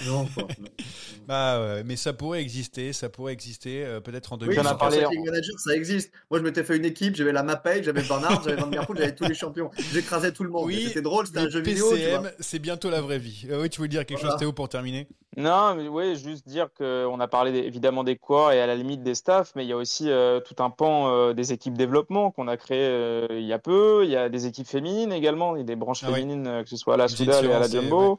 Non, 0.06 0.26
quoi. 0.34 0.46
Bah, 1.26 1.60
ouais, 1.60 1.84
mais 1.84 1.96
ça 1.96 2.14
pourrait 2.14 2.40
exister, 2.40 2.94
ça 2.94 3.10
pourrait 3.10 3.34
exister 3.34 3.84
euh, 3.84 4.00
peut-être 4.00 4.32
en 4.32 4.36
Oui, 4.38 4.46
2000. 4.46 4.60
en 4.60 4.62
a 4.64 4.68
sur 4.68 4.78
parlé 4.78 5.04
en- 5.04 5.10
Manager, 5.12 5.58
ça 5.58 5.74
existe. 5.74 6.10
Moi, 6.30 6.40
je 6.40 6.44
m'étais 6.44 6.64
fait 6.64 6.76
une 6.76 6.86
équipe, 6.86 7.16
j'avais 7.16 7.32
la 7.32 7.42
Mapei, 7.42 7.82
j'avais 7.82 8.00
Aert, 8.00 8.42
j'avais 8.44 8.56
Van 8.56 8.66
Der 8.68 8.86
Poel, 8.86 8.98
j'avais 8.98 9.14
tous 9.14 9.24
les 9.24 9.34
champions. 9.34 9.70
J'écrasais 9.92 10.32
tout 10.32 10.42
le 10.42 10.48
monde. 10.50 10.64
Oui, 10.64 10.76
Et 10.84 10.88
C'était 10.88 11.02
drôle, 11.02 11.26
c'était 11.26 11.40
un 11.40 11.48
jeu 11.50 11.60
vidéo. 11.60 11.90
PCM, 11.90 12.20
vois. 12.22 12.30
c'est 12.40 12.58
bientôt 12.60 12.88
la 12.88 13.02
vraie 13.02 13.18
vie. 13.18 13.46
Euh, 13.50 13.60
oui, 13.60 13.68
tu 13.68 13.76
voulais 13.76 13.88
dire 13.90 14.06
quelque 14.06 14.18
Voilà. 14.20 14.32
chose, 14.32 14.40
Théo, 14.40 14.52
pour 14.54 14.70
terminer? 14.70 15.06
Non, 15.36 15.74
mais 15.74 15.86
oui, 15.88 16.16
juste 16.16 16.48
dire 16.48 16.68
qu'on 16.76 17.20
a 17.20 17.28
parlé 17.28 17.56
évidemment 17.58 18.04
des 18.04 18.16
coureurs 18.16 18.52
et 18.52 18.60
à 18.62 18.66
la 18.66 18.74
limite 18.74 19.02
des 19.02 19.14
staffs, 19.14 19.52
mais 19.54 19.64
il 19.66 19.68
y 19.68 19.72
a 19.72 19.76
aussi 19.76 20.08
euh, 20.10 20.40
tout 20.40 20.62
un 20.62 20.70
pan 20.70 21.10
euh, 21.10 21.34
des 21.34 21.52
équipes 21.52 21.76
développement 21.76 22.30
qu'on 22.30 22.48
a 22.48 22.56
créé 22.56 22.80
euh, 22.86 23.26
il 23.30 23.44
y 23.44 23.52
a 23.52 23.58
peu. 23.58 24.04
Il 24.04 24.10
y 24.10 24.16
a 24.16 24.30
des 24.30 24.46
équipes 24.46 24.66
féminines 24.66 25.12
également, 25.12 25.56
il 25.56 25.58
y 25.60 25.62
a 25.62 25.66
des 25.66 25.76
branches 25.76 26.04
Ah 26.04 26.12
féminines, 26.12 26.62
que 26.64 26.68
ce 26.70 26.76
soit 26.76 26.94
à 26.94 26.96
la 26.96 27.08
Soudal 27.08 27.44
et 27.44 27.52
à 27.52 27.60
la 27.60 27.68
différence, 27.68 28.18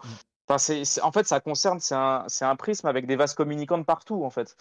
en 0.49 1.11
fait, 1.11 1.27
ça 1.27 1.39
concerne, 1.39 1.79
c'est 1.79 1.95
un, 1.95 2.55
prisme 2.55 2.87
avec 2.87 3.05
des 3.05 3.15
vases 3.15 3.33
communicants 3.33 3.77
de 3.77 3.83
partout, 3.83 4.23
en 4.23 4.29
fait. 4.29 4.55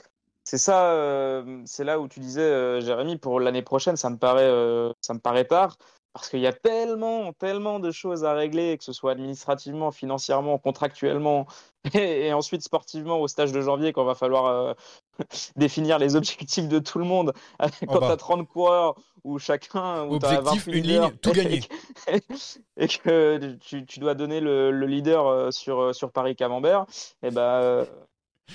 C'est 0.44 0.58
ça, 0.58 0.92
euh, 0.92 1.62
c'est 1.66 1.84
là 1.84 2.00
où 2.00 2.08
tu 2.08 2.20
disais, 2.20 2.40
euh, 2.40 2.80
Jérémy, 2.80 3.16
pour 3.16 3.40
l'année 3.40 3.62
prochaine, 3.62 3.96
ça 3.96 4.08
me 4.10 4.16
paraît, 4.16 4.42
euh, 4.48 4.92
ça 5.00 5.12
me 5.14 5.18
paraît 5.18 5.44
tard, 5.44 5.76
parce 6.14 6.28
qu'il 6.30 6.40
y 6.40 6.46
a 6.46 6.52
tellement, 6.52 7.32
tellement 7.34 7.80
de 7.80 7.90
choses 7.90 8.24
à 8.24 8.32
régler, 8.32 8.78
que 8.78 8.84
ce 8.84 8.92
soit 8.92 9.12
administrativement, 9.12 9.90
financièrement, 9.90 10.58
contractuellement, 10.58 11.46
et, 11.94 12.28
et 12.28 12.32
ensuite 12.32 12.62
sportivement 12.62 13.20
au 13.20 13.28
stage 13.28 13.52
de 13.52 13.60
janvier, 13.60 13.92
quand 13.92 14.04
va 14.04 14.14
falloir 14.14 14.74
définir 15.56 15.98
les 15.98 16.16
objectifs 16.16 16.68
de 16.68 16.78
tout 16.78 16.98
le 16.98 17.04
monde. 17.04 17.32
Quand 17.86 18.00
bah. 18.00 18.06
tu 18.06 18.12
as 18.12 18.16
30 18.16 18.48
coureurs, 18.48 18.94
où 19.24 19.38
chacun, 19.38 20.04
où 20.04 20.14
Objectif, 20.14 20.66
20 20.66 20.72
une 20.74 20.84
ligne, 20.84 21.10
tout 21.22 21.32
gagné. 21.32 21.60
et 22.76 22.88
que 22.88 23.54
tu, 23.56 23.84
tu 23.86 24.00
dois 24.00 24.14
donner 24.14 24.40
le, 24.40 24.70
le 24.70 24.86
leader 24.86 25.26
euh, 25.26 25.50
sur, 25.50 25.80
euh, 25.80 25.92
sur 25.92 26.10
Paris-Camembert, 26.12 26.86
et 27.22 27.30
ben 27.30 27.40
euh, 27.42 27.84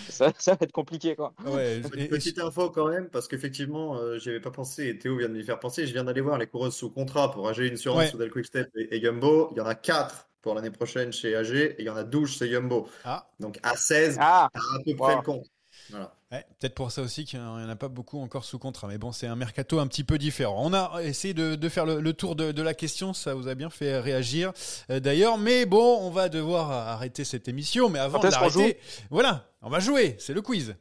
ça, 0.09 0.31
ça 0.39 0.51
va 0.53 0.57
être 0.61 0.71
compliqué. 0.71 1.15
Quoi. 1.15 1.33
Ouais, 1.45 1.77
Une 1.95 2.07
petite 2.07 2.39
info 2.39 2.69
quand 2.69 2.87
même, 2.87 3.09
parce 3.09 3.27
qu'effectivement, 3.27 3.95
euh, 3.97 4.17
j'y 4.17 4.29
avais 4.29 4.39
pas 4.39 4.51
pensé 4.51 4.87
et 4.87 4.97
Théo 4.97 5.17
vient 5.17 5.29
de 5.29 5.33
m'y 5.35 5.43
faire 5.43 5.59
penser. 5.59 5.85
Je 5.85 5.93
viens 5.93 6.03
d'aller 6.03 6.21
voir 6.21 6.37
les 6.37 6.47
coureuses 6.47 6.75
sous 6.75 6.89
contrat 6.89 7.29
pour 7.31 7.47
AG 7.47 7.59
Insurance, 7.71 7.99
Ouais. 7.99 8.07
Soudal 8.07 8.31
Quickstep 8.31 8.69
et, 8.75 8.95
et 8.95 9.01
Jumbo. 9.01 9.49
Il 9.51 9.57
y 9.57 9.61
en 9.61 9.65
a 9.67 9.75
4 9.75 10.29
pour 10.41 10.55
l'année 10.55 10.71
prochaine 10.71 11.13
chez 11.13 11.35
AG 11.35 11.51
et 11.55 11.75
il 11.79 11.85
y 11.85 11.89
en 11.89 11.95
a 11.95 12.03
12 12.03 12.37
chez 12.37 12.49
Jumbo. 12.49 12.87
Ah, 13.05 13.29
Donc 13.39 13.59
à 13.63 13.75
16, 13.77 14.17
Ah, 14.19 14.49
à 14.53 14.59
peu 14.83 14.95
près 14.95 15.13
Wow. 15.13 15.19
le 15.19 15.23
compte. 15.25 15.45
Voilà. 15.89 16.15
Ouais, 16.33 16.45
peut-être 16.59 16.75
pour 16.75 16.91
ça 16.91 17.01
aussi 17.01 17.25
qu'il 17.25 17.39
n'y 17.39 17.45
en 17.45 17.69
a 17.69 17.75
pas 17.75 17.87
beaucoup 17.87 18.19
encore 18.19 18.43
sous 18.43 18.59
contrat. 18.59 18.87
Mais 18.87 18.97
bon, 18.97 19.11
c'est 19.11 19.27
un 19.27 19.35
mercato 19.35 19.79
un 19.79 19.87
petit 19.87 20.03
peu 20.03 20.17
différent. 20.17 20.61
On 20.65 20.73
a 20.73 21.01
essayé 21.03 21.33
de, 21.33 21.55
de 21.55 21.69
faire 21.69 21.85
le, 21.85 22.01
le 22.01 22.13
tour 22.13 22.35
de, 22.35 22.51
de 22.51 22.61
la 22.61 22.73
question. 22.73 23.13
Ça 23.13 23.35
vous 23.35 23.47
a 23.47 23.55
bien 23.55 23.69
fait 23.69 23.99
réagir 23.99 24.51
euh, 24.89 24.99
d'ailleurs. 24.99 25.37
Mais 25.37 25.65
bon, 25.65 25.99
on 26.01 26.09
va 26.09 26.29
devoir 26.29 26.71
arrêter 26.71 27.23
cette 27.23 27.47
émission. 27.47 27.89
Mais 27.89 27.99
avant 27.99 28.19
de 28.19 28.27
l'arrêter, 28.27 28.77
voilà, 29.09 29.45
on 29.61 29.69
va 29.69 29.79
jouer. 29.79 30.15
C'est 30.19 30.33
le 30.33 30.41
quiz. 30.41 30.75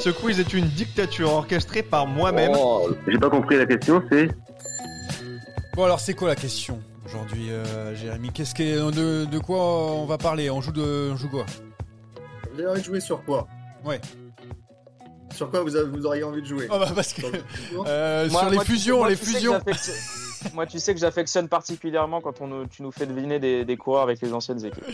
Ce 0.00 0.10
quiz 0.10 0.40
est 0.40 0.52
une 0.52 0.68
dictature 0.68 1.32
orchestrée 1.32 1.82
par 1.82 2.06
moi-même. 2.06 2.52
J'ai 3.06 3.18
pas 3.18 3.30
compris 3.30 3.56
la 3.56 3.66
question, 3.66 4.02
c'est? 4.10 4.28
Bon 5.74 5.84
alors 5.84 6.00
c'est 6.00 6.12
quoi 6.12 6.28
la 6.28 6.36
question 6.36 6.82
aujourd'hui, 7.06 7.50
euh, 7.50 7.94
Jérémy? 7.94 8.30
Qu'est-ce 8.30 8.54
que 8.54 8.90
de, 8.90 9.24
de 9.24 9.38
quoi 9.38 9.58
on 9.92 10.04
va 10.04 10.18
parler? 10.18 10.50
On 10.50 10.60
joue 10.60 10.72
de, 10.72 11.10
on 11.12 11.16
joue 11.16 11.30
quoi? 11.30 11.46
Vous 12.52 12.60
avez 12.60 12.68
envie 12.68 12.80
de 12.80 12.84
jouer 12.84 13.00
sur 13.00 13.24
quoi? 13.24 13.48
Ouais. 13.84 14.00
Sur 15.34 15.50
quoi 15.50 15.62
vous, 15.62 15.74
avez- 15.76 15.88
vous 15.88 16.04
auriez 16.04 16.24
envie 16.24 16.42
de 16.42 16.46
jouer 16.46 16.66
Oh 16.70 16.78
bah 16.78 16.90
parce 16.94 17.12
que 17.14 17.22
euh, 17.86 18.28
Moi- 18.28 18.40
sur 18.42 18.50
les 18.50 18.56
moi, 18.56 18.64
tu- 18.64 18.72
fusions, 18.72 18.98
moi, 18.98 19.08
les 19.08 19.16
tu 19.16 19.24
sais 19.24 19.30
que 19.32 19.36
fusions. 19.38 19.52
j'affectionne- 19.54 19.96
Moi, 20.54 20.66
tu 20.66 20.78
sais 20.80 20.92
que 20.92 21.00
j'affectionne 21.00 21.48
particulièrement 21.48 22.20
quand 22.20 22.40
on 22.40 22.48
nous- 22.48 22.66
tu 22.66 22.82
nous 22.82 22.90
fais 22.92 23.06
deviner 23.06 23.38
des, 23.38 23.64
des 23.64 23.76
coureurs 23.76 24.02
avec 24.02 24.20
les 24.20 24.32
anciennes 24.32 24.62
équipes. 24.64 24.84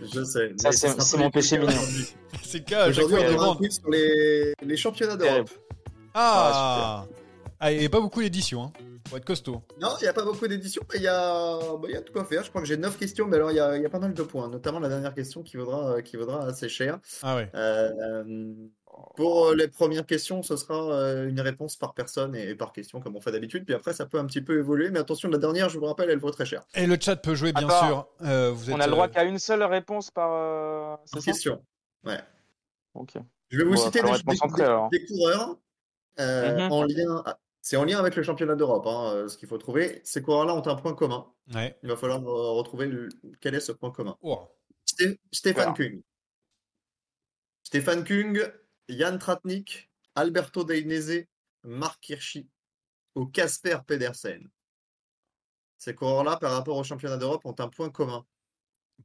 Je 0.00 0.24
sais. 0.24 0.52
Ça, 0.56 0.72
c'est- 0.72 1.16
mon 1.18 1.30
péché 1.30 1.58
mignon. 1.58 1.72
C'est 2.42 2.58
le 2.58 2.64
cas. 2.64 2.88
Aujourd'hui, 2.88 3.16
on 3.18 3.20
on 3.20 3.24
aura 3.24 3.32
un 3.32 3.36
demande. 3.36 3.56
quiz 3.58 3.78
sur 3.80 3.90
les, 3.90 4.54
les 4.64 4.76
championnats 4.76 5.16
d'Europe. 5.16 5.50
Ah. 6.14 7.04
Ah, 7.60 7.70
et 7.72 7.88
pas 7.88 8.00
beaucoup 8.00 8.22
d'éditions. 8.22 8.64
Hein. 8.64 8.72
Faut 9.12 9.18
être 9.18 9.26
costaud. 9.26 9.60
Non, 9.78 9.90
il 10.00 10.04
n'y 10.04 10.08
a 10.08 10.14
pas 10.14 10.24
beaucoup 10.24 10.48
d'éditions, 10.48 10.82
mais 10.90 10.96
il 10.98 11.02
y 11.02 11.06
a, 11.08 11.58
bah, 11.76 11.86
y 11.90 11.94
a 11.96 12.00
de 12.00 12.08
quoi 12.08 12.24
faire. 12.24 12.42
Je 12.42 12.48
crois 12.48 12.62
que 12.62 12.66
j'ai 12.66 12.78
9 12.78 12.96
questions, 12.98 13.26
mais 13.26 13.36
alors 13.36 13.50
il 13.50 13.56
y 13.58 13.60
a, 13.60 13.76
il 13.76 13.82
y 13.82 13.84
a 13.86 13.90
pas 13.90 13.98
mal 13.98 14.14
de 14.14 14.22
points, 14.22 14.48
notamment 14.48 14.78
la 14.80 14.88
dernière 14.88 15.12
question 15.14 15.42
qui 15.42 15.58
vaudra, 15.58 16.00
qui 16.00 16.16
vaudra 16.16 16.46
assez 16.46 16.70
cher. 16.70 16.98
Ah 17.22 17.36
ouais. 17.36 17.50
Euh, 17.54 18.54
pour 19.16 19.52
les 19.52 19.68
premières 19.68 20.06
questions, 20.06 20.42
ce 20.42 20.56
sera 20.56 20.74
euh, 20.94 21.28
une 21.28 21.40
réponse 21.42 21.76
par 21.76 21.92
personne 21.92 22.34
et, 22.34 22.48
et 22.48 22.54
par 22.54 22.72
question, 22.72 23.00
comme 23.00 23.14
on 23.14 23.20
fait 23.20 23.32
d'habitude. 23.32 23.66
Puis 23.66 23.74
après, 23.74 23.92
ça 23.92 24.06
peut 24.06 24.18
un 24.18 24.24
petit 24.24 24.40
peu 24.40 24.58
évoluer, 24.58 24.88
mais 24.90 24.98
attention, 25.00 25.28
la 25.28 25.36
dernière, 25.36 25.68
je 25.68 25.78
vous 25.78 25.84
rappelle, 25.84 26.08
elle 26.08 26.18
vaut 26.18 26.30
très 26.30 26.46
cher. 26.46 26.62
Et 26.74 26.86
le 26.86 26.96
chat 26.98 27.16
peut 27.16 27.34
jouer 27.34 27.52
bien 27.52 27.68
Attends. 27.68 27.86
sûr. 27.86 28.06
Euh, 28.22 28.50
vous 28.50 28.70
êtes, 28.70 28.76
On 28.76 28.80
a 28.80 28.86
le 28.86 28.92
droit 28.92 29.06
euh, 29.08 29.10
qu'à 29.10 29.24
une 29.24 29.38
seule 29.38 29.62
réponse 29.62 30.10
par. 30.10 30.30
euh, 30.32 30.96
question. 31.22 31.62
Ouais. 32.04 32.18
Ok. 32.94 33.10
Je 33.50 33.58
vais 33.58 33.64
vous 33.64 33.74
Bon, 33.74 33.76
citer 33.76 34.00
des, 34.00 34.08
des- 34.08 34.98
des 34.98 35.06
coureurs 35.06 35.56
euh, 36.20 36.64
Mhm. 36.66 36.72
en 36.72 36.82
lien. 36.84 37.24
C'est 37.64 37.76
en 37.76 37.84
lien 37.84 37.98
avec 38.00 38.16
le 38.16 38.24
championnat 38.24 38.56
d'Europe, 38.56 38.86
hein, 38.88 39.12
euh, 39.14 39.28
ce 39.28 39.38
qu'il 39.38 39.48
faut 39.48 39.56
trouver. 39.56 40.00
Ces 40.04 40.20
coureurs-là 40.20 40.52
ont 40.54 40.66
un 40.66 40.74
point 40.74 40.94
commun. 40.94 41.32
Ouais. 41.54 41.78
Il 41.84 41.88
va 41.88 41.96
falloir 41.96 42.18
euh, 42.20 42.50
retrouver 42.58 42.86
le- 42.86 43.08
quel 43.40 43.54
est 43.54 43.60
ce 43.60 43.70
point 43.72 43.92
commun. 43.92 44.16
Oh. 44.20 44.48
Sté- 44.84 45.18
Stéphane 45.30 45.72
Voilà. 45.76 45.90
Kung. 45.90 46.02
Stéphane 47.62 48.04
Kung, 48.04 48.52
Jan 48.88 49.16
Tratnik, 49.18 49.90
Alberto 50.16 50.64
Dainese, 50.64 51.26
Marc 51.62 52.08
Hirschi 52.08 52.48
ou 53.14 53.26
Casper 53.26 53.78
Pedersen. 53.86 54.48
Ces 55.78 55.94
coureurs-là, 55.94 56.36
par 56.38 56.52
rapport 56.52 56.76
au 56.76 56.84
championnat 56.84 57.16
d'Europe, 57.16 57.44
ont 57.46 57.54
un 57.58 57.68
point 57.68 57.90
commun. 57.90 58.26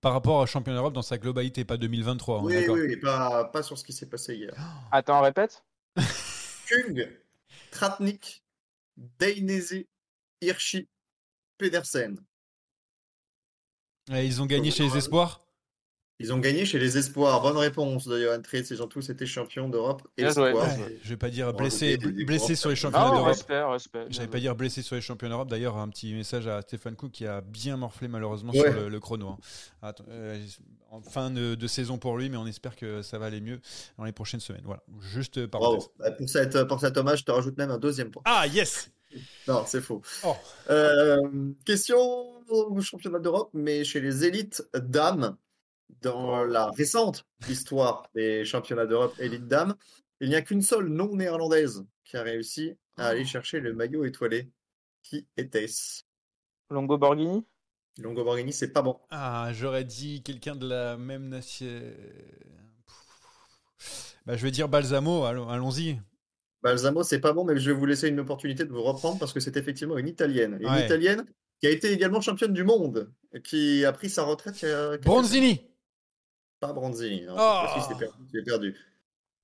Par 0.01 0.13
rapport 0.13 0.37
au 0.37 0.45
championnat 0.47 0.77
d'Europe 0.79 0.93
dans 0.93 1.01
sa 1.01 1.17
globalité, 1.17 1.63
pas 1.63 1.77
2023. 1.77 2.39
on 2.39 2.41
est 2.41 2.45
Oui, 2.45 2.53
d'accord. 2.61 2.75
oui, 2.75 2.81
oui, 2.87 2.97
pas, 2.97 3.45
pas 3.45 3.63
sur 3.63 3.77
ce 3.77 3.83
qui 3.83 3.93
s'est 3.93 4.09
passé 4.09 4.35
hier. 4.35 4.53
Attends, 4.91 5.21
répète. 5.21 5.63
Kung, 6.67 7.07
Tratnik, 7.71 8.43
Dainese, 8.97 9.87
Hirschi, 10.41 10.87
Pedersen. 11.57 12.17
Et 14.11 14.25
ils 14.25 14.41
ont 14.41 14.45
gagné 14.45 14.71
chez 14.71 14.83
les 14.83 14.97
Espoirs? 14.97 15.46
Ils 16.19 16.33
ont 16.33 16.39
gagné 16.39 16.65
chez 16.65 16.79
les 16.79 16.97
Espoirs. 16.97 17.41
Bonne 17.43 17.57
réponse 17.57 18.07
de 18.07 18.19
Johan 18.19 18.41
Tritz. 18.41 18.71
Ils 18.71 18.81
ont 18.81 18.87
tous 18.87 19.07
été 19.11 19.27
champions 19.27 19.69
d'Europe. 19.69 20.01
Joué, 20.17 20.27
Espoirs. 20.27 20.55
Ouais, 20.55 20.97
je 21.03 21.09
vais 21.09 21.17
pas 21.17 21.29
dire 21.29 21.53
blessé, 21.53 21.97
sur 22.55 22.69
les 22.69 22.75
championnats 22.75 23.11
d'Europe. 23.11 23.27
respect, 23.27 23.61
respect. 23.63 24.05
J'allais 24.09 24.27
pas 24.27 24.39
dire 24.39 24.55
blessé 24.55 24.81
sur 24.81 24.95
les 24.95 25.01
championnats 25.01 25.35
d'Europe. 25.35 25.49
D'ailleurs, 25.49 25.77
un 25.77 25.87
petit 25.89 26.13
message 26.15 26.47
à 26.47 26.61
Stéphane 26.63 26.95
Cook 26.95 27.11
qui 27.11 27.27
a 27.27 27.41
bien 27.41 27.77
morflé 27.77 28.07
malheureusement 28.07 28.51
Ouais. 28.53 28.61
sur 28.71 28.73
le, 28.73 28.89
le 28.89 28.99
chrono. 28.99 29.27
hein. 29.29 29.37
Attends, 29.83 30.05
euh, 30.09 30.43
en 30.89 31.01
fin 31.01 31.29
de, 31.29 31.53
de 31.53 31.67
saison 31.67 31.99
pour 31.99 32.17
lui, 32.17 32.29
mais 32.29 32.37
on 32.37 32.47
espère 32.47 32.75
que 32.75 33.03
ça 33.03 33.19
va 33.19 33.27
aller 33.27 33.41
mieux 33.41 33.59
dans 33.99 34.03
les 34.05 34.11
prochaines 34.11 34.39
semaines. 34.39 34.63
Voilà, 34.65 34.81
juste 34.99 35.37
euh, 35.37 35.45
Bravo. 35.47 35.65
parenthèse. 35.77 35.89
Bah, 35.99 36.11
Pour, 36.11 36.29
cette, 36.29 36.63
pour 36.67 36.79
cet 36.79 36.97
hommage, 36.97 37.19
je 37.19 37.25
te 37.25 37.31
rajoute 37.31 37.57
même 37.57 37.69
un 37.71 37.77
deuxième 37.77 38.09
point. 38.09 38.23
Ah 38.25 38.47
yes 38.47 38.89
Non, 39.47 39.63
c'est 39.67 39.81
faux. 39.81 40.01
Oh. 40.25 40.35
Euh, 40.71 41.17
question 41.63 41.97
au 42.49 42.81
championnat 42.81 43.19
d'Europe, 43.19 43.49
mais 43.53 43.83
chez 43.83 43.99
les 44.01 44.25
élites 44.25 44.63
dames, 44.73 45.35
dans 46.01 46.43
la 46.43 46.69
récente 46.71 47.25
histoire 47.49 48.07
des 48.15 48.45
championnats 48.45 48.85
d'Europe 48.85 49.15
élites 49.19 49.47
dames, 49.47 49.75
il 50.19 50.29
n'y 50.29 50.35
a 50.35 50.41
qu'une 50.41 50.61
seule 50.61 50.87
non 50.87 51.15
néerlandaise 51.15 51.85
qui 52.03 52.17
a 52.17 52.23
réussi 52.23 52.77
à 52.97 53.07
aller 53.07 53.25
chercher 53.25 53.59
le 53.59 53.73
maillot 53.73 54.05
étoilé. 54.05 54.49
Qui 55.03 55.27
était-ce? 55.37 56.03
Longo 56.69 56.97
Borghini? 56.97 57.45
Longo 57.99 58.23
Borghini, 58.23 58.51
c'est 58.53 58.71
pas 58.73 58.81
bon. 58.81 58.99
Ah, 59.09 59.49
j'aurais 59.53 59.83
dit 59.85 60.21
quelqu'un 60.23 60.55
de 60.55 60.67
la 60.67 60.97
même 60.97 61.29
nation. 61.29 61.67
Bah, 64.25 64.35
je 64.35 64.43
vais 64.43 64.51
dire 64.51 64.67
Balsamo. 64.67 65.23
allons- 65.25 65.47
Allons-y. 65.49 65.99
Balsamo, 66.61 67.03
c'est 67.03 67.19
pas 67.19 67.33
bon, 67.33 67.45
mais 67.45 67.57
je 67.57 67.71
vais 67.71 67.77
vous 67.77 67.85
laisser 67.85 68.09
une 68.09 68.19
opportunité 68.19 68.65
de 68.65 68.71
vous 68.71 68.81
reprendre 68.83 69.19
parce 69.19 69.31
que 69.31 69.39
c'est 69.39 69.55
effectivement 69.57 69.97
une 69.97 70.07
italienne. 70.07 70.57
Une 70.59 70.67
Ouais. 70.69 70.85
italienne 70.85 71.23
qui 71.61 71.67
a 71.67 71.69
été 71.69 71.91
également 71.91 72.19
championne 72.21 72.53
du 72.53 72.63
monde, 72.63 73.11
qui 73.43 73.85
a 73.85 73.91
pris 73.93 74.09
sa 74.09 74.23
retraite 74.23 74.61
il 74.61 74.69
y 74.69 74.71
a 74.71 74.89
quelques 74.91 75.05
Bronzini. 75.05 75.61
Pas 76.59 76.73
Bronzini. 76.73 77.25
non, 77.25 77.35
Oh. 77.37 77.65
perdu, 77.99 78.17
je 78.33 78.37
l'ai 78.37 78.43
perdu. 78.43 78.75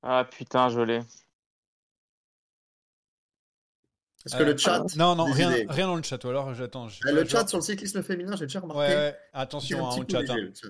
Ah 0.02 0.26
putain, 0.30 0.70
je 0.70 0.80
l'ai. 0.82 1.02
Est-ce 4.26 4.38
que 4.38 4.44
Euh, 4.44 4.46
le 4.46 4.58
chat. 4.58 4.84
Non, 4.96 5.16
non, 5.16 5.26
des 5.26 5.34
rien, 5.34 5.52
idées 5.52 5.66
rien 5.70 5.88
dans 5.88 5.96
le 5.96 6.04
chat. 6.04 6.24
Ou 6.24 6.30
alors 6.30 6.54
j'attends. 6.54 6.88
Ah, 7.06 7.12
Le 7.12 7.26
chat 7.28 7.48
sur 7.48 7.58
le 7.58 7.64
cyclisme 7.64 8.02
féminin, 8.04 8.36
j'ai 8.38 8.46
déjà 8.46 8.62
remarqué. 8.62 8.94
ouais, 8.94 9.16
attention 9.34 9.86
hein, 9.90 10.06
chat. 10.10 10.22
léger, 10.22 10.32
hein. 10.34 10.36
le 10.38 10.54
chat. 10.54 10.68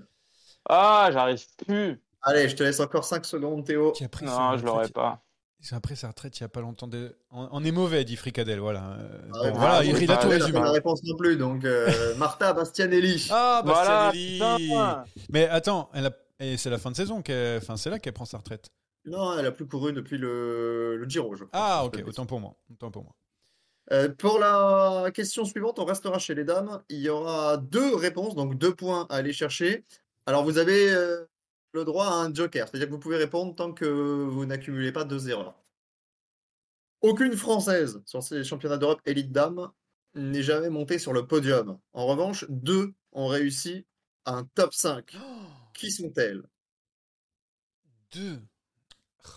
Ah, 0.67 1.09
j'arrive 1.11 1.45
plus. 1.65 2.01
Allez, 2.23 2.49
je 2.49 2.55
te 2.55 2.63
laisse 2.63 2.79
encore 2.79 3.03
5 3.05 3.25
secondes, 3.25 3.65
Théo. 3.65 3.91
Qui 3.91 4.05
a 4.05 4.09
pris 4.09 4.25
Non, 4.25 4.57
je 4.57 4.65
l'aurais 4.65 4.87
pas. 4.89 5.21
C'est 5.59 5.75
après 5.75 5.95
sa 5.95 6.09
retraite 6.09 6.37
il 6.37 6.41
y 6.41 6.43
a 6.43 6.49
pas 6.49 6.59
longtemps. 6.61 6.87
De... 6.87 7.15
On, 7.31 7.47
on 7.51 7.63
est 7.63 7.71
mauvais, 7.71 8.03
dit 8.03 8.15
Fricadel. 8.17 8.59
Voilà. 8.59 8.97
Euh, 8.99 9.19
Ah, 9.33 9.37
bon, 9.37 9.43
ouais, 9.43 9.51
voilà, 9.51 9.75
ah, 9.77 9.83
il, 9.83 9.97
il 10.01 10.11
a 10.11 10.15
bah, 10.15 10.21
tout 10.21 10.29
résumé. 10.29 10.59
la 10.59 10.71
réponse 10.71 11.01
non 11.03 11.15
plus. 11.15 11.37
Donc, 11.37 11.63
euh, 11.63 12.15
Martha 12.17 12.51
Bastianelli. 12.53 13.27
Ah, 13.31 13.61
Voilà, 13.63 14.05
Bastianelli. 14.07 14.67
putain. 14.69 15.05
Mais 15.29 15.47
attends, 15.47 15.89
elle 15.93 16.07
a... 16.07 16.11
et 16.43 16.57
c'est 16.57 16.69
la 16.69 16.77
fin 16.77 16.91
de 16.91 16.95
saison. 16.95 17.21
qu'elle- 17.21 17.57
Enfin, 17.57 17.77
c'est 17.77 17.89
là 17.89 17.99
qu'elle 17.99 18.13
prend 18.13 18.25
sa 18.25 18.37
retraite. 18.37 18.69
Non, 19.05 19.37
elle 19.37 19.45
a 19.45 19.51
plus 19.51 19.67
couru 19.67 19.91
depuis 19.93 20.17
le, 20.17 20.95
le 20.97 21.09
Giro, 21.09 21.35
je 21.35 21.43
crois. 21.43 21.49
Ah, 21.59 21.85
ok, 21.85 22.01
autant 22.05 22.25
pour 22.25 22.39
moi. 22.39 22.55
Autant 22.71 22.89
pour 22.91 23.03
moi. 23.03 23.13
Euh, 23.91 24.07
pour 24.09 24.39
la 24.39 25.11
question 25.13 25.43
suivante, 25.43 25.77
on 25.79 25.83
restera 25.85 26.17
chez 26.19 26.35
les 26.35 26.45
dames. 26.45 26.81
Il 26.87 26.99
y 26.99 27.09
aura 27.09 27.57
deux 27.57 27.95
réponses, 27.95 28.33
donc 28.35 28.57
deux 28.57 28.73
points 28.73 29.05
à 29.09 29.15
aller 29.17 29.33
chercher. 29.33 29.83
Alors, 30.25 30.45
vous 30.45 30.57
avez 30.57 30.89
euh, 30.89 31.25
le 31.73 31.83
droit 31.83 32.05
à 32.05 32.13
un 32.13 32.33
joker, 32.33 32.67
c'est-à-dire 32.67 32.87
que 32.87 32.93
vous 32.93 32.99
pouvez 32.99 33.17
répondre 33.17 33.53
tant 33.55 33.73
que 33.73 33.85
vous 33.85 34.45
n'accumulez 34.45 34.93
pas 34.93 35.03
deux 35.03 35.29
erreurs. 35.29 35.55
Aucune 37.01 37.35
Française 37.35 38.01
sur 38.05 38.23
ces 38.23 38.45
championnats 38.45 38.77
d'Europe 38.77 39.01
élite 39.05 39.31
dames 39.33 39.69
n'est 40.15 40.43
jamais 40.43 40.69
montée 40.69 40.97
sur 40.99 41.11
le 41.11 41.27
podium. 41.27 41.77
En 41.91 42.05
revanche, 42.05 42.45
deux 42.47 42.93
ont 43.11 43.27
réussi 43.27 43.85
un 44.25 44.45
top 44.55 44.73
5. 44.73 45.13
Qui 45.73 45.91
sont-elles? 45.91 46.43
Deux. 48.11 48.41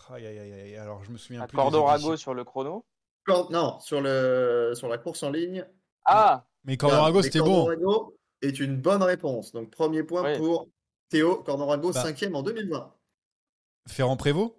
Aïe, 0.09 0.25
aïe, 0.27 0.39
aïe, 0.39 0.53
aïe. 0.53 0.75
Alors, 0.77 1.03
je 1.03 1.11
me 1.11 1.17
souviens 1.17 1.45
plus. 1.47 1.55
Cordorago 1.55 2.15
sur 2.17 2.33
le 2.33 2.43
chrono? 2.43 2.85
Cor- 3.25 3.51
Non, 3.51 3.79
sur, 3.79 4.01
le, 4.01 4.73
sur 4.75 4.87
la 4.87 4.97
course 4.97 5.23
en 5.23 5.31
ligne. 5.31 5.65
Ah 6.05 6.45
Mais 6.63 6.77
Cordorago, 6.77 7.21
c'était 7.21 7.39
bon. 7.39 7.65
Cordorago 7.65 8.17
est 8.41 8.59
une 8.59 8.79
bonne 8.79 9.03
réponse. 9.03 9.51
Donc, 9.51 9.71
premier 9.71 10.03
point 10.03 10.23
Oui. 10.23 10.37
pour 10.37 10.67
Théo. 11.09 11.41
Cordorago, 11.43 11.91
Bah. 11.91 12.01
cinquième 12.03 12.35
en 12.35 12.43
2020. 12.43 12.93
Ferrand-Prévot 13.87 14.53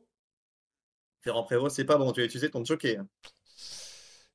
Ferrand 1.21 1.43
Prévost, 1.43 1.75
c'est 1.77 1.85
pas 1.85 1.97
bon. 1.99 2.13
Tu 2.13 2.21
as 2.23 2.25
utilisé 2.25 2.51
ton 2.51 2.65
joker. 2.65 3.05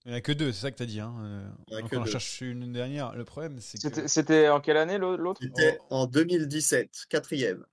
Il 0.06 0.10
n'y 0.10 0.16
en 0.16 0.18
a 0.18 0.22
que 0.22 0.32
deux, 0.34 0.52
c'est 0.52 0.62
ça 0.62 0.72
que 0.72 0.76
tu 0.78 0.84
as 0.84 0.86
dit. 0.86 1.00
Hein. 1.00 1.14
Euh, 1.22 1.48
Il 1.68 1.74
y 1.74 1.76
en 1.76 1.78
a 1.78 1.82
donc 1.82 1.92
que 1.92 1.96
on 1.96 2.02
en 2.02 2.04
deux. 2.04 2.12
cherche 2.12 2.42
une 2.42 2.74
dernière. 2.74 3.14
Le 3.16 3.24
problème, 3.24 3.58
c'est 3.62 3.82
que. 3.82 4.08
C'était 4.08 4.50
en 4.50 4.60
quelle 4.60 4.78
année 4.78 4.98
l'au- 4.98 5.16
l'autre? 5.16 5.40
C'était 5.42 5.80
Oh. 5.90 5.96
en 5.96 6.06
2017, 6.08 7.06
quatrième. 7.10 7.66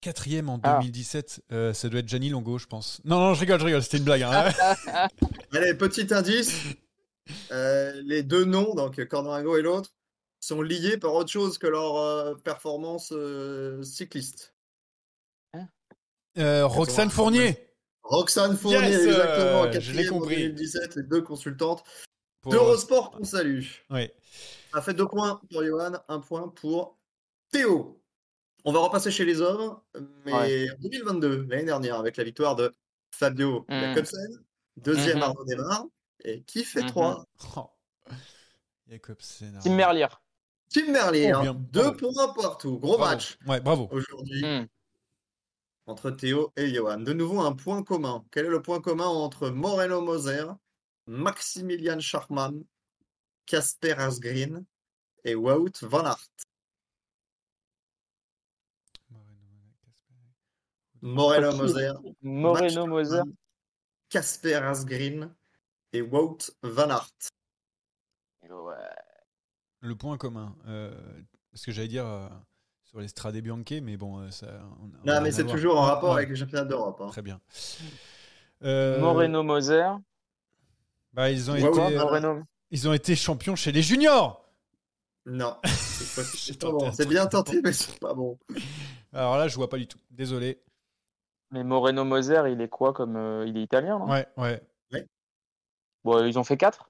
Quatrième 0.00 0.48
en 0.48 0.58
Ah. 0.62 0.78
2017, 0.80 1.42
euh, 1.52 1.72
ça 1.74 1.88
doit 1.88 2.00
être 2.00 2.08
Gianni 2.08 2.30
Longo, 2.30 2.56
je 2.58 2.66
pense. 2.66 3.00
Non, 3.04 3.18
non, 3.18 3.34
je 3.34 3.40
rigole, 3.40 3.60
je 3.60 3.64
rigole, 3.66 3.82
c'était 3.82 3.98
une 3.98 4.04
blague. 4.04 4.22
hein. 4.22 4.48
Allez, 5.52 5.74
petit 5.74 6.12
indice. 6.14 6.54
Euh, 7.50 8.00
les 8.04 8.22
deux 8.22 8.44
noms, 8.44 8.74
donc 8.74 9.04
Cordorago 9.06 9.56
et 9.56 9.62
l'autre, 9.62 9.90
sont 10.40 10.62
liés 10.62 10.96
par 10.96 11.12
autre 11.14 11.30
chose 11.30 11.58
que 11.58 11.66
leur 11.66 11.96
euh, 11.96 12.34
performance 12.36 13.10
euh, 13.12 13.82
cycliste. 13.82 14.54
Euh, 16.38 16.66
Roxane 16.66 17.10
Fournier. 17.10 17.65
Roxane 18.08 18.56
Fournier, 18.56 18.78
Yes, 18.88 19.04
exactement, 19.04 19.64
euh, 19.64 19.72
je 19.72 19.92
l'ai 19.92 20.04
quatrième 20.04 20.14
en 20.14 20.18
compris. 20.20 20.36
2017, 20.36 20.96
les 20.96 21.02
deux 21.02 21.22
consultantes 21.22 21.82
Pour- 22.40 22.52
d'Eurosport 22.52 23.10
qu'on 23.10 23.24
salue. 23.24 23.64
Ouais. 23.90 24.14
Ça 24.72 24.80
fait 24.82 24.94
deux 24.94 25.06
points 25.06 25.40
pour 25.50 25.64
Johan, 25.64 25.92
un 26.08 26.20
point 26.20 26.48
pour 26.48 26.98
Théo. 27.50 28.00
On 28.64 28.72
va 28.72 28.80
repasser 28.80 29.10
chez 29.10 29.24
les 29.24 29.40
hommes, 29.40 29.78
mais 30.24 30.32
Ouais. 30.32 30.66
en 30.70 30.78
2022, 30.80 31.46
l'année 31.48 31.64
dernière, 31.64 31.96
avec 31.98 32.16
la 32.16 32.24
victoire 32.24 32.56
de 32.56 32.72
Fabio 33.12 33.64
Mhm. 33.68 33.80
Jacobsen, 33.80 34.44
deuxième 34.76 35.16
Mhm. 35.18 35.22
Arnaud 35.22 35.44
Desmar, 35.44 35.84
et 36.24 36.42
qui 36.42 36.64
fait 36.64 36.84
trois? 36.86 37.24
Oh. 37.56 37.70
Jacobsen. 38.88 39.58
Tim 39.62 39.74
Merlier. 39.74 40.06
Tim 40.68 40.90
Merlier, 40.90 41.32
Oh, 41.36 41.40
bien, 41.42 41.54
deux 41.54 41.94
points 41.96 42.32
partout. 42.34 42.78
Gros 42.78 42.96
Bravo. 42.98 43.12
match 43.14 43.38
Ouais, 43.46 43.60
bravo. 43.60 43.88
aujourd'hui 43.90 44.42
Hmm. 44.44 44.66
Entre 45.86 46.10
Théo 46.10 46.52
et 46.56 46.68
Johan. 46.72 46.98
De 46.98 47.12
nouveau, 47.12 47.40
un 47.40 47.54
point 47.54 47.82
commun. 47.82 48.24
Quel 48.30 48.46
est 48.46 48.50
le 48.50 48.62
point 48.62 48.80
commun 48.80 49.06
entre 49.06 49.50
Moreno 49.50 50.00
Moser, 50.00 50.46
Maximilian 51.06 52.00
Schachmann 52.00 52.64
Casper 53.46 53.92
Asgreen 53.92 54.64
et 55.24 55.34
Wout 55.34 55.72
van 55.82 56.04
Aert? 56.04 56.30
Moreno 61.00 61.56
Moser, 61.56 61.92
Moreno 62.20 62.86
Moser. 62.86 63.22
Casper 64.08 64.56
Asgreen 64.56 65.34
et 65.92 66.02
Wout 66.02 66.50
van 66.62 66.90
Aert. 66.90 67.28
Ouais. 68.42 68.74
Le 69.80 69.94
point 69.94 70.16
commun. 70.18 70.56
Euh, 70.66 71.22
ce 71.54 71.66
que 71.66 71.72
j'allais 71.72 71.88
dire 71.88 72.06
euh, 72.06 72.28
sur 72.86 73.00
les 73.00 73.08
Strade 73.08 73.36
Bianche, 73.36 73.80
mais 73.82 73.96
bon, 73.96 74.20
euh, 74.20 74.30
ça. 74.30 74.46
on- 74.82 75.06
Non, 75.06 75.20
mais 75.20 75.32
c'est 75.32 75.44
toujours 75.46 75.78
en 75.78 75.82
rapport 75.82 76.10
Ouais, 76.10 76.18
avec 76.18 76.30
les 76.30 76.36
championnats 76.36 76.64
d'Europe. 76.64 77.00
hein. 77.00 77.08
Très 77.08 77.22
bien. 77.22 77.40
Euh, 78.62 79.00
Moreno 79.00 79.42
Moser. 79.42 79.84
bah, 81.12 81.30
ils, 81.30 81.50
ont 81.50 81.54
Ouais, 81.54 81.60
été, 81.60 81.68
ouais, 81.78 81.94
euh, 81.96 81.98
Moreno. 81.98 82.42
ils 82.70 82.88
ont 82.88 82.92
été 82.92 83.14
champions 83.16 83.56
chez 83.56 83.72
les 83.72 83.82
juniors. 83.82 84.42
Non, 85.26 85.56
c'est 85.66 86.58
pas 86.58 86.70
bon. 86.70 86.90
bien 87.08 87.26
tenté, 87.26 87.60
mais 87.62 87.72
c'est 87.72 87.98
pas 87.98 88.14
bon. 88.14 88.38
Alors 89.12 89.36
là, 89.36 89.48
je 89.48 89.56
vois 89.56 89.68
pas 89.68 89.76
du 89.78 89.88
tout. 89.88 89.98
Désolé. 90.10 90.62
Mais 91.50 91.64
Moreno 91.64 92.04
Moser, 92.04 92.42
il 92.52 92.60
est 92.60 92.68
quoi 92.68 92.92
comme. 92.92 93.16
euh, 93.16 93.44
il 93.46 93.56
est 93.56 93.62
italien, 93.62 93.98
non? 93.98 94.08
Ouais, 94.08 94.26
ouais. 94.36 94.62
Bon, 96.04 96.24
ils 96.24 96.38
ont 96.38 96.44
fait 96.44 96.56
4 96.56 96.88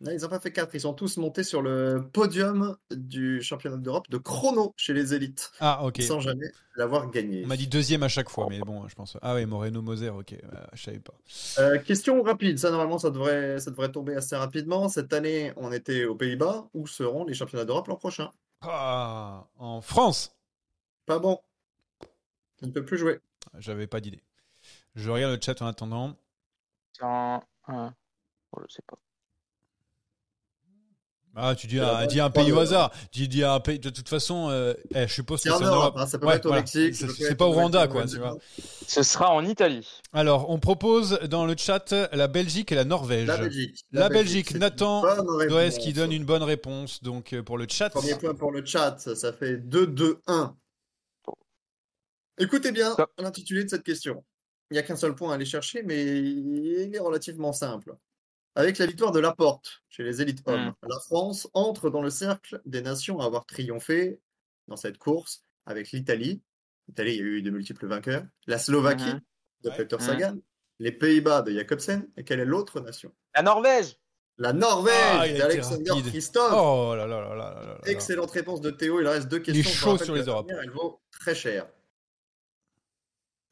Non, 0.00 0.10
ils 0.10 0.20
n'ont 0.20 0.28
pas 0.28 0.40
fait 0.40 0.50
quatre. 0.52 0.74
Ils 0.74 0.80
sont 0.80 0.92
tous 0.92 1.16
montés 1.18 1.44
sur 1.44 1.62
le 1.62 2.08
podium 2.12 2.76
du 2.90 3.40
championnat 3.42 3.76
d'Europe 3.76 4.10
de 4.10 4.18
chrono 4.18 4.74
chez 4.76 4.92
les 4.92 5.14
élites, 5.14 5.52
Ah, 5.60 5.84
ok. 5.84 6.02
sans 6.02 6.20
jamais 6.20 6.50
l'avoir 6.76 7.10
gagné. 7.10 7.44
On 7.44 7.48
m'a 7.48 7.56
dit 7.56 7.68
deuxième 7.68 8.02
à 8.02 8.08
chaque 8.08 8.28
fois, 8.28 8.48
mais 8.50 8.58
bon, 8.58 8.86
je 8.88 8.94
pense. 8.96 9.16
Ah 9.22 9.34
ouais, 9.34 9.46
Moreno 9.46 9.80
Moser, 9.82 10.10
ok. 10.10 10.32
euh, 10.34 10.64
je 10.72 10.82
savais 10.82 10.98
pas. 10.98 11.14
Euh, 11.58 11.78
question 11.78 12.20
rapide, 12.22 12.58
ça 12.58 12.70
normalement 12.70 12.98
ça 12.98 13.10
devrait, 13.10 13.60
ça 13.60 13.70
devrait 13.70 13.92
tomber 13.92 14.16
assez 14.16 14.34
rapidement. 14.36 14.88
Cette 14.88 15.12
année, 15.12 15.52
on 15.56 15.72
était 15.72 16.04
aux 16.04 16.16
Pays-Bas. 16.16 16.68
Où 16.74 16.86
seront 16.86 17.24
les 17.24 17.34
championnats 17.34 17.64
d'Europe 17.64 17.86
l'an 17.86 17.96
prochain? 17.96 18.30
Ah, 18.62 19.46
en 19.58 19.80
France. 19.80 20.34
Pas 21.06 21.18
bon. 21.20 21.40
Tu 22.58 22.66
ne 22.66 22.72
peux 22.72 22.84
plus 22.84 22.98
jouer. 22.98 23.20
J'avais 23.58 23.86
pas 23.86 24.00
d'idée. 24.00 24.22
Je 24.96 25.08
regarde 25.10 25.34
le 25.34 25.40
chat 25.40 25.60
en 25.62 25.66
attendant. 25.66 26.16
Oh, 27.00 27.38
je 27.68 28.72
sais 28.74 28.82
pas. 28.86 28.96
Ah, 31.36 31.54
tu 31.56 31.66
dis, 31.66 31.80
un, 31.80 32.06
dis 32.06 32.20
pays 32.32 32.52
au 32.52 32.58
hasard. 32.60 32.92
Tu 33.10 33.26
dis 33.26 33.42
un 33.42 33.58
pays. 33.58 33.78
De 33.80 33.90
toute 33.90 34.08
façon, 34.08 34.48
euh, 34.50 34.74
eh, 34.94 35.08
je 35.08 35.12
suppose 35.12 35.40
C'est 35.40 35.48
que 35.48 35.54
en 35.54 35.58
c'est 35.58 35.64
Europe, 35.64 35.94
hein, 35.96 36.06
ça 36.06 36.18
peut 36.18 36.26
pas 36.26 36.36
être 36.36 36.46
au 36.46 36.52
Mexique, 36.52 36.94
ça 36.94 37.00
C'est 37.00 37.06
peut 37.06 37.12
c'est 37.18 37.24
être 37.32 37.36
pas 37.36 37.46
au 37.46 37.50
au 37.50 37.52
Rwanda, 37.54 37.86
Mexique, 37.88 37.92
quoi. 37.92 38.04
au 38.04 38.08
Tu 38.08 38.18
vois. 38.18 38.38
Ce 38.86 39.02
sera 39.02 39.30
en 39.32 39.44
Italie. 39.44 39.88
Alors, 40.12 40.48
on 40.50 40.60
propose 40.60 41.18
dans 41.28 41.44
le 41.44 41.56
chat 41.56 41.92
la 42.12 42.28
Belgique 42.28 42.70
et 42.70 42.76
la 42.76 42.84
Norvège. 42.84 43.26
La 43.26 43.38
Belgique. 43.38 43.84
La 43.92 44.08
Belgique, 44.08 44.50
une 44.52 44.58
Nathan 44.58 45.00
réponse. 45.00 45.78
qui 45.78 45.92
donne 45.92 46.12
une 46.12 46.24
bonne 46.24 46.42
réponse. 46.44 47.02
Donc, 47.02 47.32
euh, 47.32 47.42
pour 47.42 47.58
le 47.58 47.66
chat. 47.68 47.90
Premier 47.90 48.14
point 48.14 48.34
pour 48.34 48.52
le 48.52 48.64
chat, 48.64 48.96
ça 48.98 49.32
fait 49.32 49.56
2-2-1. 49.56 50.54
Écoutez 52.38 52.72
bien 52.72 52.96
l'intitulé 53.18 53.64
de 53.64 53.70
cette 53.70 53.84
question. 53.84 54.24
Il 54.70 54.74
n'y 54.74 54.78
a 54.78 54.82
qu'un 54.82 54.96
seul 54.96 55.14
point 55.14 55.32
à 55.32 55.34
aller 55.34 55.44
chercher, 55.44 55.82
mais 55.82 56.04
il 56.04 56.90
est 56.94 56.98
relativement 56.98 57.52
simple. 57.52 57.94
Avec 58.56 58.78
la 58.78 58.86
victoire 58.86 59.10
de 59.10 59.18
Laporte 59.18 59.82
chez 59.88 60.04
les 60.04 60.22
élites 60.22 60.42
hommes, 60.46 60.72
la 60.88 61.00
France 61.00 61.48
entre 61.54 61.90
dans 61.90 62.02
le 62.02 62.10
cercle 62.10 62.60
des 62.66 62.82
nations 62.82 63.18
à 63.20 63.24
avoir 63.26 63.46
triomphé 63.46 64.20
dans 64.68 64.76
cette 64.76 64.98
course 64.98 65.44
avec 65.66 65.90
l'Italie. 65.92 66.40
L'Italie, 66.88 67.12
il 67.14 67.16
y 67.16 67.20
a 67.20 67.24
eu 67.24 67.42
de 67.42 67.50
multiples 67.50 67.86
vainqueurs. 67.86 68.24
La 68.46 68.58
Slovaquie 68.58 69.04
Mhm. 69.14 69.20
de 69.64 69.70
Ouais. 69.70 69.76
Peter 69.76 69.96
Mhm. 69.96 70.02
Sagan. 70.02 70.36
Les 70.78 70.92
Pays-Bas 70.92 71.42
de 71.42 71.52
Jacobsen. 71.52 72.08
Et 72.16 72.24
quelle 72.24 72.40
est 72.40 72.44
l'autre 72.44 72.80
nation? 72.80 73.12
La 73.34 73.42
Norvège 73.42 73.96
La 74.36 74.52
Norvège 74.52 74.92
Ah, 75.18 75.28
il 75.28 75.38
d'Alexander. 75.38 76.02
Christophe. 76.10 76.52
Oh 76.56 76.94
là 76.96 77.06
là 77.06 77.20
là 77.20 77.28
là 77.36 77.54
là 77.54 77.60
là 77.60 77.66
là. 77.74 77.80
Excellente 77.86 78.32
réponse 78.32 78.60
de 78.60 78.70
Théo. 78.70 79.00
Il 79.00 79.06
reste 79.06 79.28
deux 79.28 79.40
Il 79.46 79.56
est 79.56 79.62
questions. 79.62 79.92
Je 79.94 79.98
chaud 79.98 80.04
sur 80.04 80.14
les 80.14 80.22
la 80.22 80.26
Europes. 80.32 80.46
première, 80.48 80.62
Elle 80.64 80.70
vaut 80.70 81.00
très 81.12 81.36
cher. 81.36 81.68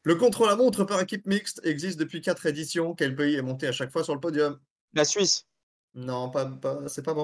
Le 0.02 0.16
contre-la-montre 0.16 0.84
par 0.84 1.00
équipe 1.00 1.24
mixte 1.26 1.60
existe 1.64 2.00
depuis 2.00 2.20
quatre 2.20 2.46
éditions. 2.46 2.94
Quel 2.96 3.14
pays 3.14 3.36
est 3.36 3.42
monté 3.42 3.68
à 3.68 3.72
chaque 3.72 3.92
fois 3.92 4.02
sur 4.02 4.12
le 4.14 4.20
podium? 4.20 4.58
La 4.94 5.04
Suisse. 5.04 5.46
Non, 5.94 6.30
pas, 6.30 6.46
pas- 6.46 6.88
c'est 6.88 7.02
pas 7.02 7.14
bon. 7.14 7.22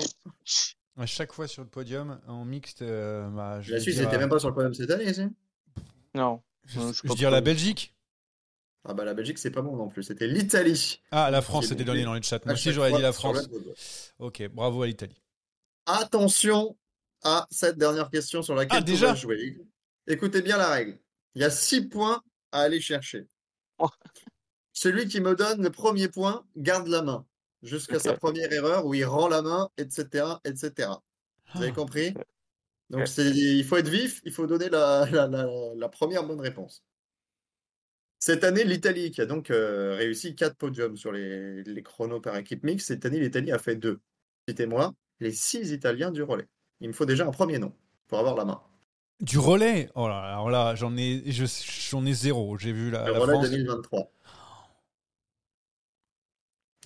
À 0.97 1.07
chaque 1.07 1.33
fois 1.33 1.47
sur 1.47 1.63
le 1.63 1.69
podium, 1.69 2.21
en 2.27 2.45
mixte, 2.45 2.83
euh, 2.83 3.29
bah, 3.31 3.61
je 3.61 3.73
La 3.73 3.81
Suisse 3.81 3.99
n'était 3.99 4.17
euh, 4.17 4.19
même 4.19 4.29
pas 4.29 4.39
sur 4.39 4.49
le 4.49 4.55
podium 4.55 4.75
cette 4.75 4.91
année, 4.91 5.09
ici. 5.11 5.27
Non. 6.15 6.43
Je, 6.65 6.81
je 6.81 6.87
je 6.89 6.93
sais 6.93 7.09
veux 7.09 7.15
dire 7.15 7.31
la. 7.31 7.41
Belgique. 7.41 7.95
Ah 8.85 8.95
bah 8.95 9.05
la 9.05 9.13
Belgique, 9.15 9.39
c'est 9.39 9.51
pas 9.51 9.63
bon 9.63 9.77
non 9.77 9.89
plus. 9.89 10.03
C'était 10.03 10.27
l'Italie. 10.27 11.03
Ah, 11.11 11.31
la 11.31 11.43
France 11.43 11.67
Qui 11.67 11.73
est 11.73 11.75
était 11.75 11.83
monté 11.85 11.93
donnée 11.93 12.05
dans 12.05 12.15
le 12.15 12.23
chat. 12.23 12.45
Moi 12.45 12.55
aussi, 12.55 12.73
j'aurais 12.73 12.93
dit 12.93 13.03
la 13.03 13.13
France. 13.13 13.49
Ok, 14.19 14.47
bravo 14.49 14.83
à 14.83 14.87
l'Italie. 14.87 15.21
Attention 15.87 16.77
à 17.23 17.47
cette 17.51 17.77
dernière 17.77 18.11
question 18.11 18.43
sur 18.43 18.55
laquelle 18.55 18.79
Ah, 18.79 18.83
déjà 18.83 19.15
jouer. 19.15 19.59
Écoutez 20.07 20.43
bien 20.43 20.57
la 20.57 20.69
règle. 20.71 20.99
Il 21.35 21.43
y 21.43 21.45
a 21.45 21.51
six 21.51 21.83
points 21.83 22.23
à 22.53 22.61
aller 22.63 22.81
chercher. 22.81 23.27
Oh. 23.79 23.89
Celui 24.73 25.09
qui 25.09 25.21
me 25.21 25.35
donne 25.35 25.63
le 25.63 25.71
premier 25.71 26.09
point 26.09 26.47
garde 26.57 26.89
la 26.89 27.03
main 27.03 27.27
jusqu'à 27.63 27.99
sa 27.99 28.15
première 28.15 28.53
erreur 28.53 28.87
où 28.87 28.95
il 28.95 29.05
rend 29.05 29.29
la 29.29 29.43
main, 29.43 29.69
etc., 29.79 30.25
etc. 30.45 30.91
Vous 31.55 31.63
avez 31.63 31.71
Ah. 31.71 31.75
compris? 31.75 32.15
Donc 32.91 33.07
il 33.19 33.65
faut 33.65 33.77
être 33.77 33.89
vif, 33.89 34.21
il 34.25 34.33
faut 34.33 34.47
donner 34.47 34.69
la, 34.71 35.07
la- 35.11 35.27
la- 35.27 35.75
la 35.77 35.89
première 35.89 36.25
bonne 36.25 36.41
réponse. 36.41 36.83
Cette 38.21 38.43
année, 38.45 38.65
l'Italie, 38.65 39.11
qui 39.11 39.21
a 39.21 39.27
donc 39.27 39.51
euh, 39.51 39.95
réussi 39.97 40.35
quatre 40.35 40.57
podiums 40.57 40.97
sur 40.97 41.13
les, 41.13 41.63
les 41.63 41.83
chronos 41.83 42.21
par 42.21 42.37
équipe 42.37 42.65
mixte, 42.65 42.89
cette 42.89 43.07
année, 43.07 43.21
l'Italie 43.21 43.53
a 43.53 43.59
fait 43.59 43.77
deux. 43.77 44.01
Citez-moi 44.49 44.95
les 45.21 45.33
six 45.33 45.71
Italiens 45.71 46.11
du 46.11 46.23
relais. 46.23 46.49
Il 46.81 46.89
me 46.89 46.93
faut 46.93 47.05
déjà 47.07 47.27
un 47.27 47.31
premier 47.31 47.59
nom 47.59 47.73
pour 48.09 48.19
avoir 48.19 48.35
la 48.37 48.45
main. 48.45 48.61
Du 49.21 49.39
relais? 49.39 49.91
Oh 49.95 50.09
là, 50.09 50.19
alors 50.21 50.49
là, 50.51 50.75
j'en 50.77 50.97
ai, 50.97 51.23
je- 51.31 51.45
j'en 51.91 52.05
ai 52.07 52.13
zéro. 52.13 52.57
J'ai 52.57 52.73
vu 52.73 52.91
la, 52.91 53.07
Le 53.07 53.13
la 53.13 53.19
relais 53.19 53.33
France. 53.35 53.51
2023. 53.51 54.11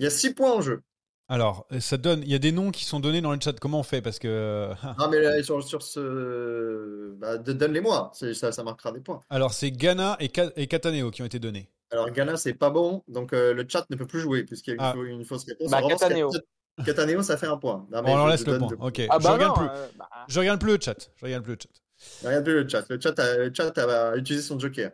Il 0.03 0.05
y 0.05 0.09
a 0.09 0.11
six 0.11 0.34
points 0.34 0.53
en 0.53 0.61
jeu. 0.61 0.82
Alors, 1.28 1.64
euh, 1.70 1.78
ça 1.78 1.96
donne. 1.96 2.22
Il 2.22 2.28
y 2.28 2.34
a 2.34 2.40
des 2.40 2.50
noms 2.50 2.72
qui 2.72 2.84
sont 2.84 2.98
donnés 2.98 3.20
dans 3.20 3.30
le 3.32 3.38
chat. 3.40 3.53
Comment 3.61 3.78
on 3.78 3.82
fait? 3.84 4.03
Parce 4.03 4.18
que. 4.18 4.70
ah. 4.82 5.09
Mais 5.12 5.20
là, 5.20 5.40
sur, 5.44 5.62
sur 5.62 5.80
ce. 5.82 7.14
Bah, 7.18 7.38
Donne-les-moi, 7.38 8.11
ça, 8.12 8.50
ça 8.50 8.62
marquera 8.64 8.90
des 8.90 8.98
points. 8.98 9.20
Alors, 9.30 9.53
c'est 9.55 9.70
Ghana 9.70 10.16
et, 10.18 10.30
et 10.57 10.66
Cataneo 10.66 11.12
qui 11.12 11.22
ont 11.22 11.26
été 11.26 11.38
donnés. 11.38 11.68
Alors, 11.92 12.11
Ghana, 12.11 12.36
c'est 12.36 12.55
pas 12.55 12.70
bon, 12.70 13.05
donc 13.07 13.32
euh, 13.32 13.55
le 13.55 13.64
chat 13.68 13.84
ne 13.90 13.96
peut 13.96 14.07
plus 14.07 14.18
jouer, 14.20 14.42
puisqu'il 14.44 14.70
y 14.70 14.72
a 14.72 14.74
une, 14.74 14.80
Ah. 14.80 14.94
une 15.07 15.24
fausse 15.24 15.44
réponse. 15.46 15.70
Bah, 15.70 15.76
revanche, 15.78 16.00
Cataneo. 16.00 16.30
Cat- 16.30 16.84
Cataneo, 16.84 17.22
ça 17.22 17.36
fait 17.36 17.46
un 17.46 17.59
point. 17.59 17.86
Non, 17.92 18.03
Bon, 18.03 18.16
on 18.16 18.26
je 18.26 18.30
laisse 18.32 18.46
le 18.46 18.59
point. 18.59 18.68
deux 18.68 18.76
Ok. 18.80 19.03
Ah 19.09 19.18
je 19.20 19.24
bah 19.24 19.32
regarde 19.34 19.57
non. 19.61 19.66
plus. 19.68 19.76
euh, 19.78 19.86
bah, 19.96 20.09
Je 20.26 20.40
regarde 20.40 20.61
plus 20.61 20.72
le 20.72 20.80
chat. 20.80 21.11
Je 21.16 21.24
regarde 21.24 21.44
plus 21.44 21.53
le 21.53 21.59
chat. 21.62 22.26
Regarde 22.28 22.44
plus 22.44 22.55
le 22.64 22.68
chat. 22.68 22.84
Le 22.88 23.00
chat 23.00 23.18
a, 23.18 23.36
le 23.36 23.53
chat 23.55 23.78
a 23.78 24.16
utilisé 24.16 24.42
son 24.44 24.59
joker. 24.59 24.90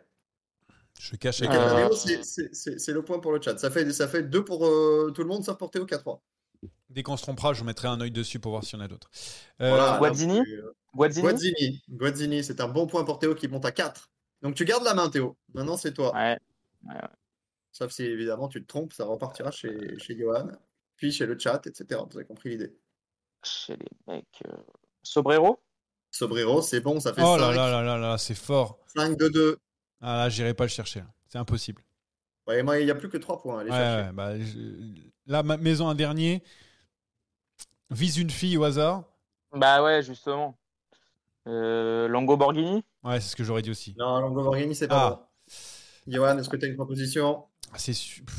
Je 0.99 1.15
cache 1.15 1.41
Euh, 1.41 1.89
c'est- 1.93 2.91
le 2.91 3.01
point 3.03 3.19
pour 3.19 3.31
le 3.31 3.41
chat. 3.41 3.57
Ça 3.57 3.71
fait, 3.71 3.89
ça 3.93 4.07
fait 4.07 4.23
deux 4.23 4.43
pour 4.43 4.65
euh, 4.67 5.11
tout 5.15 5.21
le 5.23 5.29
monde, 5.29 5.45
sauf 5.45 5.57
pour 5.57 5.71
Théo 5.71 5.85
4-3. 5.85 6.21
Dès 6.89 7.03
qu'on 7.03 7.15
se 7.15 7.21
trompera, 7.23 7.53
je 7.53 7.63
mettrai 7.63 7.87
un 7.87 8.01
œil 8.01 8.11
dessus 8.11 8.39
pour 8.39 8.51
voir 8.51 8.65
s'il 8.65 8.77
y 8.77 8.81
en 8.81 8.85
a 8.85 8.87
d'autres. 8.89 9.09
Euh, 9.61 9.69
Voilà, 9.69 9.91
là, 9.93 9.97
Guazzini 9.97 10.41
Guazzini 10.93 11.81
Guazzini. 11.89 12.43
C'est 12.43 12.59
un 12.59 12.67
bon 12.67 12.85
point 12.85 13.05
pour 13.05 13.17
Théo 13.17 13.33
qui 13.33 13.47
monte 13.47 13.63
à 13.63 13.71
4. 13.71 14.09
Donc 14.41 14.55
tu 14.55 14.65
gardes 14.65 14.83
la 14.83 14.93
main, 14.93 15.09
Théo. 15.09 15.37
Maintenant, 15.53 15.77
c'est 15.77 15.93
toi. 15.93 16.13
Ouais. 16.13 16.37
Sauf 17.71 17.91
si 17.91 18.03
évidemment 18.03 18.49
tu 18.49 18.61
te 18.61 18.67
trompes, 18.67 18.91
ça 18.91 19.05
repartira 19.05 19.51
chez, 19.51 19.97
chez 19.99 20.17
Johan, 20.17 20.47
puis 20.97 21.11
chez 21.13 21.25
le 21.25 21.39
chat, 21.39 21.61
etc. 21.65 22.01
Vous 22.09 22.17
avez 22.17 22.25
compris 22.25 22.49
l'idée. 22.49 22.75
Chez 23.43 23.77
les 23.77 24.13
mecs. 24.13 24.25
euh, 24.47 24.51
Sobrero? 25.01 25.61
Sobrero, 26.11 26.61
c'est 26.61 26.81
bon, 26.81 26.99
ça 26.99 27.13
fait 27.13 27.21
Oh 27.23 27.37
5. 27.37 27.39
là 27.39 27.51
là 27.53 27.69
là 27.71 27.81
là 27.83 27.97
là, 27.97 28.17
c'est 28.17 28.35
fort. 28.35 28.79
5 28.95 29.15
de 29.17 29.29
2. 29.29 29.57
Ah 30.01 30.17
là, 30.17 30.29
j'irai 30.29 30.53
pas 30.53 30.63
le 30.65 30.69
chercher. 30.69 31.03
C'est 31.27 31.37
impossible. 31.37 31.83
Ouais, 32.47 32.63
moi, 32.63 32.79
il 32.79 32.85
n'y 32.85 32.91
a 32.91 32.95
plus 32.95 33.09
que 33.09 33.17
3 33.17 33.41
points 33.41 33.57
à 33.57 33.61
aller 33.61 33.69
Ouais, 33.69 33.77
chercher. 33.77 34.07
ouais, 34.07 34.13
bah, 34.13 34.39
je- 34.39 35.09
Là, 35.27 35.43
ma 35.43 35.57
maison 35.57 35.87
un 35.87 35.95
dernier. 35.95 36.41
Vise 37.91 38.17
une 38.17 38.29
fille 38.29 38.57
au 38.57 38.63
hasard. 38.63 39.03
Bah 39.51 39.83
ouais, 39.83 40.01
justement. 40.03 40.57
Euh, 41.47 42.07
Longo 42.07 42.37
Borghini? 42.37 42.83
Ouais, 43.03 43.19
c'est 43.19 43.29
ce 43.29 43.35
que 43.35 43.43
j'aurais 43.43 43.61
dit 43.61 43.71
aussi. 43.71 43.95
Non, 43.97 44.19
Longoborghini, 44.19 44.75
c'est 44.75 44.87
pas 44.87 45.05
Ah. 45.07 45.09
bon. 45.11 45.53
Johan, 46.13 46.37
est-ce 46.37 46.49
que 46.49 46.57
tu 46.57 46.65
as 46.65 46.67
une 46.69 46.75
proposition? 46.75 47.45
C'est 47.75 47.93
su- 47.93 48.23
pff, 48.23 48.35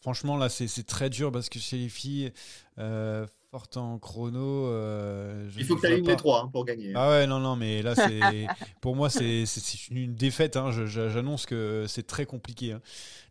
franchement 0.00 0.36
là, 0.36 0.48
c'est 0.48 0.66
c'est 0.68 0.84
très 0.84 1.10
dur 1.10 1.30
parce 1.32 1.48
que 1.50 1.58
chez 1.58 1.76
les 1.76 1.88
filles, 1.88 2.32
euh, 2.78 3.26
fortes 3.50 3.76
en 3.76 3.98
chrono, 3.98 4.66
euh, 4.66 5.48
je 5.50 5.58
Il 5.58 5.64
faut 5.64 5.74
que 5.74 5.80
tu 5.80 5.86
alignes 5.88 6.06
les 6.06 6.14
3 6.16 6.50
pour 6.52 6.64
gagner. 6.64 6.92
Ah 6.94 7.10
ouais, 7.10 7.26
non, 7.26 7.40
non, 7.40 7.56
mais 7.56 7.82
là, 7.82 7.94
c'est 7.96 8.20
pour 8.80 8.94
moi, 8.94 9.10
c'est 9.10 9.44
une 9.90 10.14
défaite. 10.14 10.56
hein. 10.56 10.70
J'annonce 10.86 11.46
que 11.46 11.84
c'est 11.88 12.06
très 12.06 12.26
compliqué. 12.26 12.72
hein. 12.72 12.80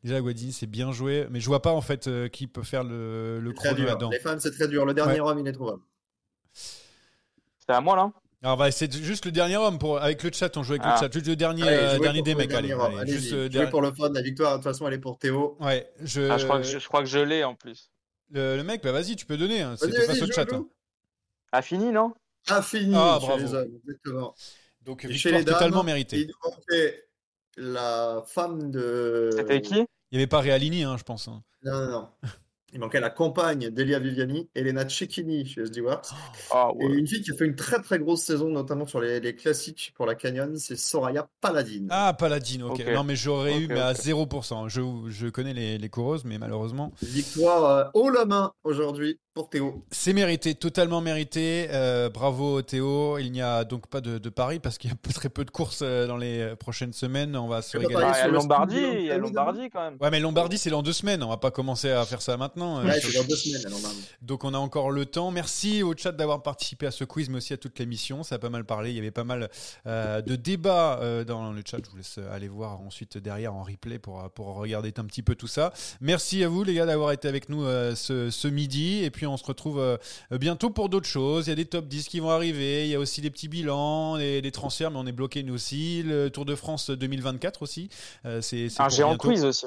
Déjà, 0.03 0.19
Guadini, 0.19 0.51
c'est 0.51 0.67
bien 0.67 0.91
joué, 0.91 1.27
mais 1.29 1.39
je 1.39 1.45
vois 1.47 1.61
pas 1.61 1.71
en 1.71 1.79
fait 1.81 2.07
euh, 2.07 2.27
qui 2.27 2.47
peut 2.47 2.63
faire 2.63 2.83
le, 2.83 3.39
le 3.39 3.53
chrono 3.53 3.83
là-dedans. 3.85 4.09
Les 4.09 4.19
femmes, 4.19 4.39
c'est 4.41 4.51
très 4.51 4.67
dur. 4.67 4.85
Le 4.85 4.93
dernier 4.93 5.21
homme, 5.21 5.39
il 5.39 5.47
est 5.47 5.53
trouvable. 5.53 5.81
C'est 6.53 7.73
à 7.73 7.79
moi 7.79 7.95
là 7.95 8.11
Alors, 8.43 8.57
bah, 8.57 8.71
c'est 8.71 8.91
juste 9.01 9.25
le 9.25 9.31
dernier 9.31 9.55
homme 9.57 9.77
pour 9.79 10.01
avec 10.01 10.21
le 10.23 10.31
chat. 10.33 10.55
On 10.57 10.63
joue 10.63 10.73
avec 10.73 10.81
Ah. 10.83 10.95
le 10.95 10.99
chat. 10.99 11.13
Juste 11.13 11.27
le 11.27 11.35
dernier, 11.37 11.63
Allez, 11.63 11.77
euh, 11.77 11.99
dernier 11.99 12.21
des 12.23 12.35
mecs. 12.35 12.53
Allez, 12.53 12.73
allez, 12.73 13.11
juste 13.13 13.31
euh, 13.31 13.47
dernier- 13.47 13.69
pour 13.69 13.81
le 13.81 13.93
fun. 13.93 14.09
La 14.11 14.21
victoire, 14.21 14.51
de 14.53 14.57
toute 14.57 14.63
façon, 14.65 14.85
elle 14.87 14.95
est 14.95 14.99
pour 14.99 15.17
Théo. 15.17 15.55
Ouais, 15.61 15.89
je. 16.03 16.29
ah, 16.29 16.37
je, 16.37 16.43
crois 16.45 16.57
que 16.57 16.63
je, 16.67 16.77
je 16.79 16.87
crois 16.89 16.99
que 17.01 17.07
je 17.07 17.19
l'ai 17.19 17.43
en 17.45 17.55
plus. 17.55 17.89
Le, 18.31 18.57
le 18.57 18.63
mec, 18.63 18.83
bah 18.83 18.91
vas-y, 18.91 19.15
tu 19.15 19.25
peux 19.25 19.37
donner. 19.37 19.61
Hein. 19.61 19.75
C'était 19.77 20.01
face 20.03 20.21
au 20.21 20.31
chat. 20.31 20.51
hein. 20.53 20.67
A 21.51 21.61
fini, 21.61 21.91
non? 21.91 22.13
Ah, 22.47 22.61
fini 22.61 22.93
Ah, 22.95 23.17
chez 23.19 23.25
bravo. 23.27 23.43
les 23.43 23.53
hommes, 23.53 23.75
exactement. 23.83 24.35
Donc, 24.81 25.05
Et 25.05 25.07
victoire 25.07 25.43
dames, 25.43 25.53
totalement 25.55 25.83
méritée. 25.83 26.17
il 26.21 26.27
nous 26.27 26.49
manquait 26.51 27.07
la 27.57 28.23
femme 28.27 28.71
de. 28.71 29.29
C'était 29.35 29.61
qui? 29.61 29.75
Il 30.11 30.17
n'y 30.17 30.17
avait 30.19 30.27
pas 30.27 30.39
Realini, 30.41 30.83
hein, 30.83 30.95
je 30.97 31.03
pense. 31.03 31.27
hein. 31.27 31.43
Non, 31.63 31.73
non, 31.85 31.91
non. 31.91 32.09
Il 32.73 32.79
manquait 32.79 32.99
la 32.99 33.09
compagne 33.09 33.69
d'Elia 33.69 33.99
Viviani, 33.99 34.47
Elena 34.55 34.87
Cecchini 34.87 35.45
chez 35.45 35.61
SD 35.61 35.81
Works. 35.81 36.09
Ah 36.51 36.69
Et 36.79 36.85
ouais. 36.85 36.93
une 36.93 37.07
fille 37.07 37.21
qui 37.21 37.31
a 37.31 37.35
fait 37.35 37.45
une 37.45 37.55
très 37.55 37.81
très 37.81 37.97
grosse 37.99 38.21
saison, 38.21 38.49
notamment 38.49 38.85
sur 38.85 39.01
les, 39.01 39.19
les 39.19 39.33
classiques 39.33 39.93
pour 39.95 40.05
la 40.05 40.15
Canyon, 40.15 40.55
c'est 40.57 40.75
Soraya 40.75 41.27
Paladin. 41.41 41.87
Ah, 41.89 42.15
Paladine, 42.17 42.63
ok. 42.63 42.79
Ok. 42.79 42.85
Non, 42.93 43.03
mais 43.03 43.15
j'aurais 43.15 43.59
eu, 43.59 43.67
mais 43.67 43.79
à 43.79 43.91
ok. 43.91 43.97
0%. 43.97 44.69
Je, 44.69 44.81
je 45.09 45.27
connais 45.27 45.53
les, 45.53 45.77
les 45.77 45.89
coureuses, 45.89 46.25
mais 46.25 46.37
malheureusement. 46.37 46.91
Victoire 47.01 47.65
euh, 47.65 47.83
haut 47.93 48.09
la 48.09 48.25
main 48.25 48.53
aujourd'hui 48.63 49.19
pour 49.39 49.49
Théo. 49.49 49.81
C'est 49.89 50.11
mérité, 50.11 50.53
totalement 50.53 50.99
mérité. 50.99 51.67
Euh, 51.71 52.09
bravo 52.09 52.61
Théo. 52.61 53.17
Il 53.19 53.31
n'y 53.31 53.41
a 53.41 53.63
donc 53.63 53.87
pas 53.87 54.01
de, 54.01 54.17
de 54.17 54.29
pari 54.29 54.59
parce 54.59 54.77
qu'il 54.77 54.89
y 54.89 54.93
a 54.93 54.97
très 55.13 55.29
peu 55.29 55.45
de 55.45 55.49
courses 55.49 55.79
euh, 55.81 56.07
dans 56.07 56.17
les 56.17 56.41
euh, 56.41 56.55
prochaines 56.57 56.91
semaines. 56.91 57.37
On 57.37 57.47
va 57.47 57.61
se 57.61 57.77
régaler. 57.77 57.95
il 57.95 58.17
y 58.17 58.21
a 58.21 58.27
Lombardie, 58.27 58.75
il 58.75 59.05
y 59.05 59.11
a 59.11 59.17
Lombardie 59.17 59.69
quand 59.69 59.81
même. 59.81 59.97
Ouais, 60.01 60.11
mais 60.11 60.19
Lombardie, 60.19 60.57
c'est 60.57 60.69
dans 60.69 60.83
deux 60.83 60.91
semaines. 60.91 61.23
On 61.23 61.29
va 61.29 61.37
pas 61.37 61.51
commencer 61.51 61.89
à 61.89 62.03
faire 62.05 62.21
ça 62.21 62.35
maintenant. 62.35 62.83
Ouais, 62.83 62.99
c'est 62.99 63.17
dans 63.17 63.23
deux 63.23 63.37
semaines, 63.37 63.81
Marne. 63.81 63.95
Donc 64.21 64.43
on 64.43 64.53
a 64.53 64.57
encore 64.57 64.91
le 64.91 65.05
temps. 65.05 65.31
Merci 65.31 65.83
au 65.83 65.95
chat 65.95 66.11
d'avoir 66.11 66.43
participé 66.43 66.87
à 66.87 66.91
ce 66.91 67.05
quiz, 67.05 67.29
mais 67.29 67.37
aussi 67.37 67.53
à 67.53 67.57
toute 67.57 67.79
l'émission. 67.79 68.23
Ça 68.23 68.35
a 68.35 68.39
pas 68.39 68.49
mal 68.49 68.65
parlé. 68.65 68.89
Il 68.89 68.97
y 68.97 68.99
avait 68.99 69.09
pas 69.09 69.23
mal 69.23 69.49
euh, 69.87 70.21
de 70.21 70.35
débats 70.35 70.99
euh, 71.01 71.23
dans 71.23 71.53
le 71.53 71.61
chat. 71.65 71.77
Je 71.81 71.89
vous 71.89 71.97
laisse 71.97 72.19
aller 72.33 72.49
voir 72.49 72.81
ensuite 72.81 73.17
derrière 73.17 73.55
en 73.55 73.63
replay 73.63 73.99
pour, 73.99 74.29
pour 74.31 74.55
regarder 74.55 74.93
un 74.97 75.05
petit 75.05 75.23
peu 75.23 75.35
tout 75.35 75.47
ça. 75.47 75.71
Merci 76.01 76.43
à 76.43 76.49
vous 76.49 76.65
les 76.65 76.73
gars 76.73 76.85
d'avoir 76.85 77.13
été 77.13 77.29
avec 77.29 77.47
nous 77.47 77.63
euh, 77.63 77.95
ce, 77.95 78.29
ce 78.29 78.49
midi. 78.49 79.03
Et 79.03 79.11
puis 79.11 79.28
on 79.29 79.37
se 79.37 79.45
retrouve 79.45 79.79
euh, 79.79 79.97
bientôt 80.31 80.69
pour 80.69 80.89
d'autres 80.89 81.07
choses. 81.07 81.47
Il 81.47 81.49
y 81.49 81.53
a 81.53 81.55
des 81.55 81.65
top 81.65 81.87
10 81.87 82.07
qui 82.07 82.19
vont 82.19 82.29
arriver. 82.29 82.85
Il 82.85 82.89
y 82.89 82.95
a 82.95 82.99
aussi 82.99 83.21
des 83.21 83.29
petits 83.29 83.47
bilans, 83.47 84.17
des, 84.17 84.41
des 84.41 84.51
transferts, 84.51 84.91
mais 84.91 84.97
on 84.99 85.05
est 85.05 85.11
bloqué 85.11 85.43
nous 85.43 85.53
aussi. 85.55 86.03
Le 86.03 86.29
Tour 86.29 86.45
de 86.45 86.55
France 86.55 86.89
2024 86.89 87.61
aussi. 87.61 87.89
Euh, 88.25 88.41
c'est 88.41 88.69
c'est 88.69 88.81
Un 88.81 88.89
géant 88.89 89.17
quiz 89.17 89.43
aussi. 89.43 89.65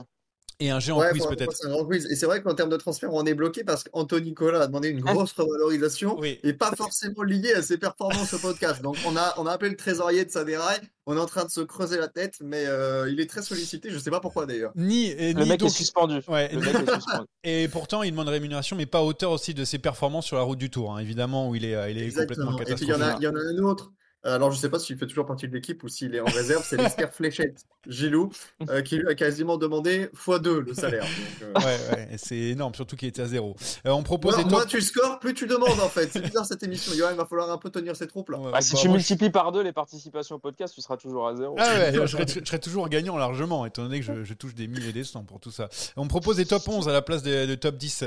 Et 0.64 0.70
un 0.70 0.78
géant 0.78 0.98
Ouais, 1.00 1.10
quiz 1.10 1.26
peut-être. 1.26 1.52
C'est 1.52 1.66
un 1.66 1.70
grand 1.70 1.84
quiz. 1.84 2.06
Et 2.10 2.14
c'est 2.14 2.26
vrai 2.26 2.40
qu'en 2.40 2.54
termes 2.54 2.70
de 2.70 2.76
transfert, 2.76 3.12
on 3.12 3.24
est 3.26 3.34
bloqué 3.34 3.64
parce 3.64 3.82
qu'Anthony 3.84 4.26
Nicolas 4.28 4.60
a 4.62 4.66
demandé 4.68 4.88
une 4.90 5.00
grosse 5.00 5.32
revalorisation 5.32 6.16
Oui. 6.20 6.38
et 6.44 6.52
pas 6.52 6.70
forcément 6.76 7.22
liée 7.24 7.52
à 7.54 7.62
ses 7.62 7.78
performances 7.78 8.32
au 8.34 8.38
podcast. 8.38 8.80
Donc 8.82 8.96
on 9.06 9.16
a, 9.16 9.34
on 9.38 9.46
a 9.46 9.52
appelé 9.52 9.70
le 9.70 9.76
trésorier 9.76 10.24
de 10.24 10.30
Saderaï. 10.30 10.78
On 11.06 11.16
est 11.16 11.20
en 11.20 11.26
train 11.26 11.44
de 11.44 11.50
se 11.50 11.60
creuser 11.62 11.98
la 11.98 12.06
tête, 12.06 12.36
mais 12.44 12.64
euh, 12.66 13.10
il 13.10 13.18
est 13.18 13.26
très 13.28 13.42
sollicité. 13.42 13.90
Je 13.90 13.98
sais 13.98 14.10
pas 14.10 14.20
pourquoi 14.20 14.46
d'ailleurs. 14.46 14.70
Ni, 14.76 15.06
et 15.08 15.32
Le 15.32 15.42
ni 15.42 15.48
mec 15.48 15.58
donc- 15.60 15.70
est 15.70 15.72
suspendu. 15.72 16.20
Ouais, 16.28 16.48
Le 16.52 16.60
mec 16.60 16.74
est 16.76 16.92
suspendu. 16.94 17.26
Et 17.42 17.66
pourtant, 17.66 18.04
il 18.04 18.12
demande 18.12 18.28
rémunération, 18.28 18.76
mais 18.76 18.86
pas 18.86 18.98
à 18.98 19.02
hauteur 19.02 19.32
aussi 19.32 19.52
de 19.52 19.64
ses 19.64 19.78
performances 19.80 20.26
sur 20.26 20.36
la 20.36 20.42
route 20.44 20.58
du 20.60 20.70
Tour, 20.70 20.94
hein, 20.94 20.98
évidemment, 21.00 21.48
où 21.48 21.56
il 21.56 21.64
est, 21.64 21.74
euh, 21.74 21.90
il 21.90 21.98
est 21.98 22.10
complètement 22.16 22.56
Exactement. 22.56 22.58
Et 22.60 22.74
puis 22.76 22.84
il 22.84 22.88
y 22.88 22.92
en 22.92 22.94
a, 22.96 22.98
catastrophique. 22.98 23.18
il 23.20 23.24
y 23.24 23.28
en 23.28 23.34
a 23.34 23.40
un 23.40 23.68
autre. 23.68 23.92
Alors 24.24 24.52
je 24.52 24.56
sais 24.58 24.68
pas 24.68 24.78
s'il 24.78 24.96
fait 24.96 25.06
toujours 25.06 25.26
partie 25.26 25.48
de 25.48 25.52
l'équipe 25.52 25.82
ou 25.82 25.88
s'il 25.88 26.14
est 26.14 26.20
en 26.20 26.24
réserve. 26.26 26.64
C'est 26.64 26.76
l'Esther 26.76 27.10
Fléchette, 27.14 27.64
Gilou, 27.88 28.30
euh, 28.68 28.80
qui 28.82 28.96
lui 28.98 29.08
a 29.08 29.14
quasiment 29.14 29.56
demandé 29.56 30.08
x2 30.14 30.58
le 30.58 30.74
salaire. 30.74 31.02
Donc, 31.04 31.42
euh, 31.42 31.60
Ouais, 31.66 31.96
ouais, 31.96 32.08
et 32.12 32.18
c'est 32.18 32.36
énorme, 32.36 32.74
surtout 32.74 32.94
qu'il 32.96 33.08
était 33.08 33.22
à 33.22 33.26
zéro. 33.26 33.56
Euh, 33.86 33.90
on 33.90 34.02
propose 34.04 34.34
Moins, 34.36 34.44
des 34.44 34.50
moins 34.50 34.60
top- 34.60 34.68
tu 34.70 34.80
scores, 34.80 35.18
plus 35.18 35.34
tu 35.34 35.46
demandes 35.46 35.80
en 35.80 35.88
fait. 35.88 36.08
C'est 36.12 36.20
bizarre 36.22 36.46
cette 36.46 36.62
émission. 36.62 36.92
Il 36.94 37.16
va 37.16 37.26
falloir 37.26 37.50
un 37.50 37.58
peu 37.58 37.70
tenir 37.70 37.96
ses 37.96 38.06
troupes 38.06 38.30
là. 38.30 38.38
Ouais, 38.38 38.52
Bah, 38.52 38.60
si 38.60 38.74
bah, 38.74 38.78
tu 38.80 38.88
moi, 38.88 38.96
multiplies 38.96 39.30
par 39.30 39.50
deux 39.50 39.62
les 39.62 39.72
participations 39.72 40.36
au 40.36 40.38
podcast, 40.38 40.72
tu 40.74 40.80
seras 40.80 40.96
toujours 40.96 41.26
à 41.26 41.34
zéro. 41.34 41.56
je... 41.58 41.62
Ah 41.64 41.74
ouais, 42.00 42.06
je 42.06 42.44
serais 42.44 42.58
toujours 42.60 42.88
gagnant 42.88 43.16
largement, 43.16 43.66
étant 43.66 43.82
donné 43.82 43.98
que 44.00 44.06
je, 44.06 44.22
je 44.24 44.34
touche 44.34 44.54
des 44.54 44.68
milliers 44.68 44.90
et 44.90 44.92
des 44.92 45.04
cents 45.04 45.24
pour 45.24 45.40
tout 45.40 45.50
ça. 45.50 45.68
On 45.96 46.06
propose 46.06 46.36
des 46.36 46.46
top 46.46 46.62
11 46.68 46.88
à 46.88 46.92
la 46.92 47.02
place 47.02 47.22
des, 47.22 47.46
de 47.46 47.54
top 47.56 47.76
10 47.76 48.04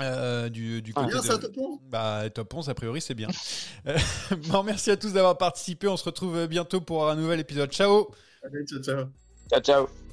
euh, 0.00 0.48
du, 0.48 0.82
du 0.82 0.92
côté 0.92 1.08
Bien 1.12 1.20
de... 1.20 1.24
ça, 1.26 1.38
top 1.38 1.56
11 1.56 1.78
Bah, 1.88 2.28
top 2.30 2.52
11, 2.52 2.68
a 2.68 2.74
priori, 2.74 3.00
c'est 3.00 3.14
bien. 3.14 3.28
Euh, 3.86 3.98
bon, 4.48 4.62
merci 4.62 4.90
à 4.90 4.96
tous 4.96 5.12
d'avoir 5.12 5.36
participé. 5.36 5.88
On 5.88 5.96
se 5.98 6.04
retrouve 6.04 6.46
bientôt 6.46 6.80
pour 6.80 7.10
un 7.10 7.16
nouvel 7.16 7.40
épisode. 7.40 7.70
Ciao 7.70 8.08
Allez, 8.42 8.64
ciao, 8.64 8.80
ciao. 8.80 9.04
Ciao, 9.50 9.60
ciao. 9.60 10.03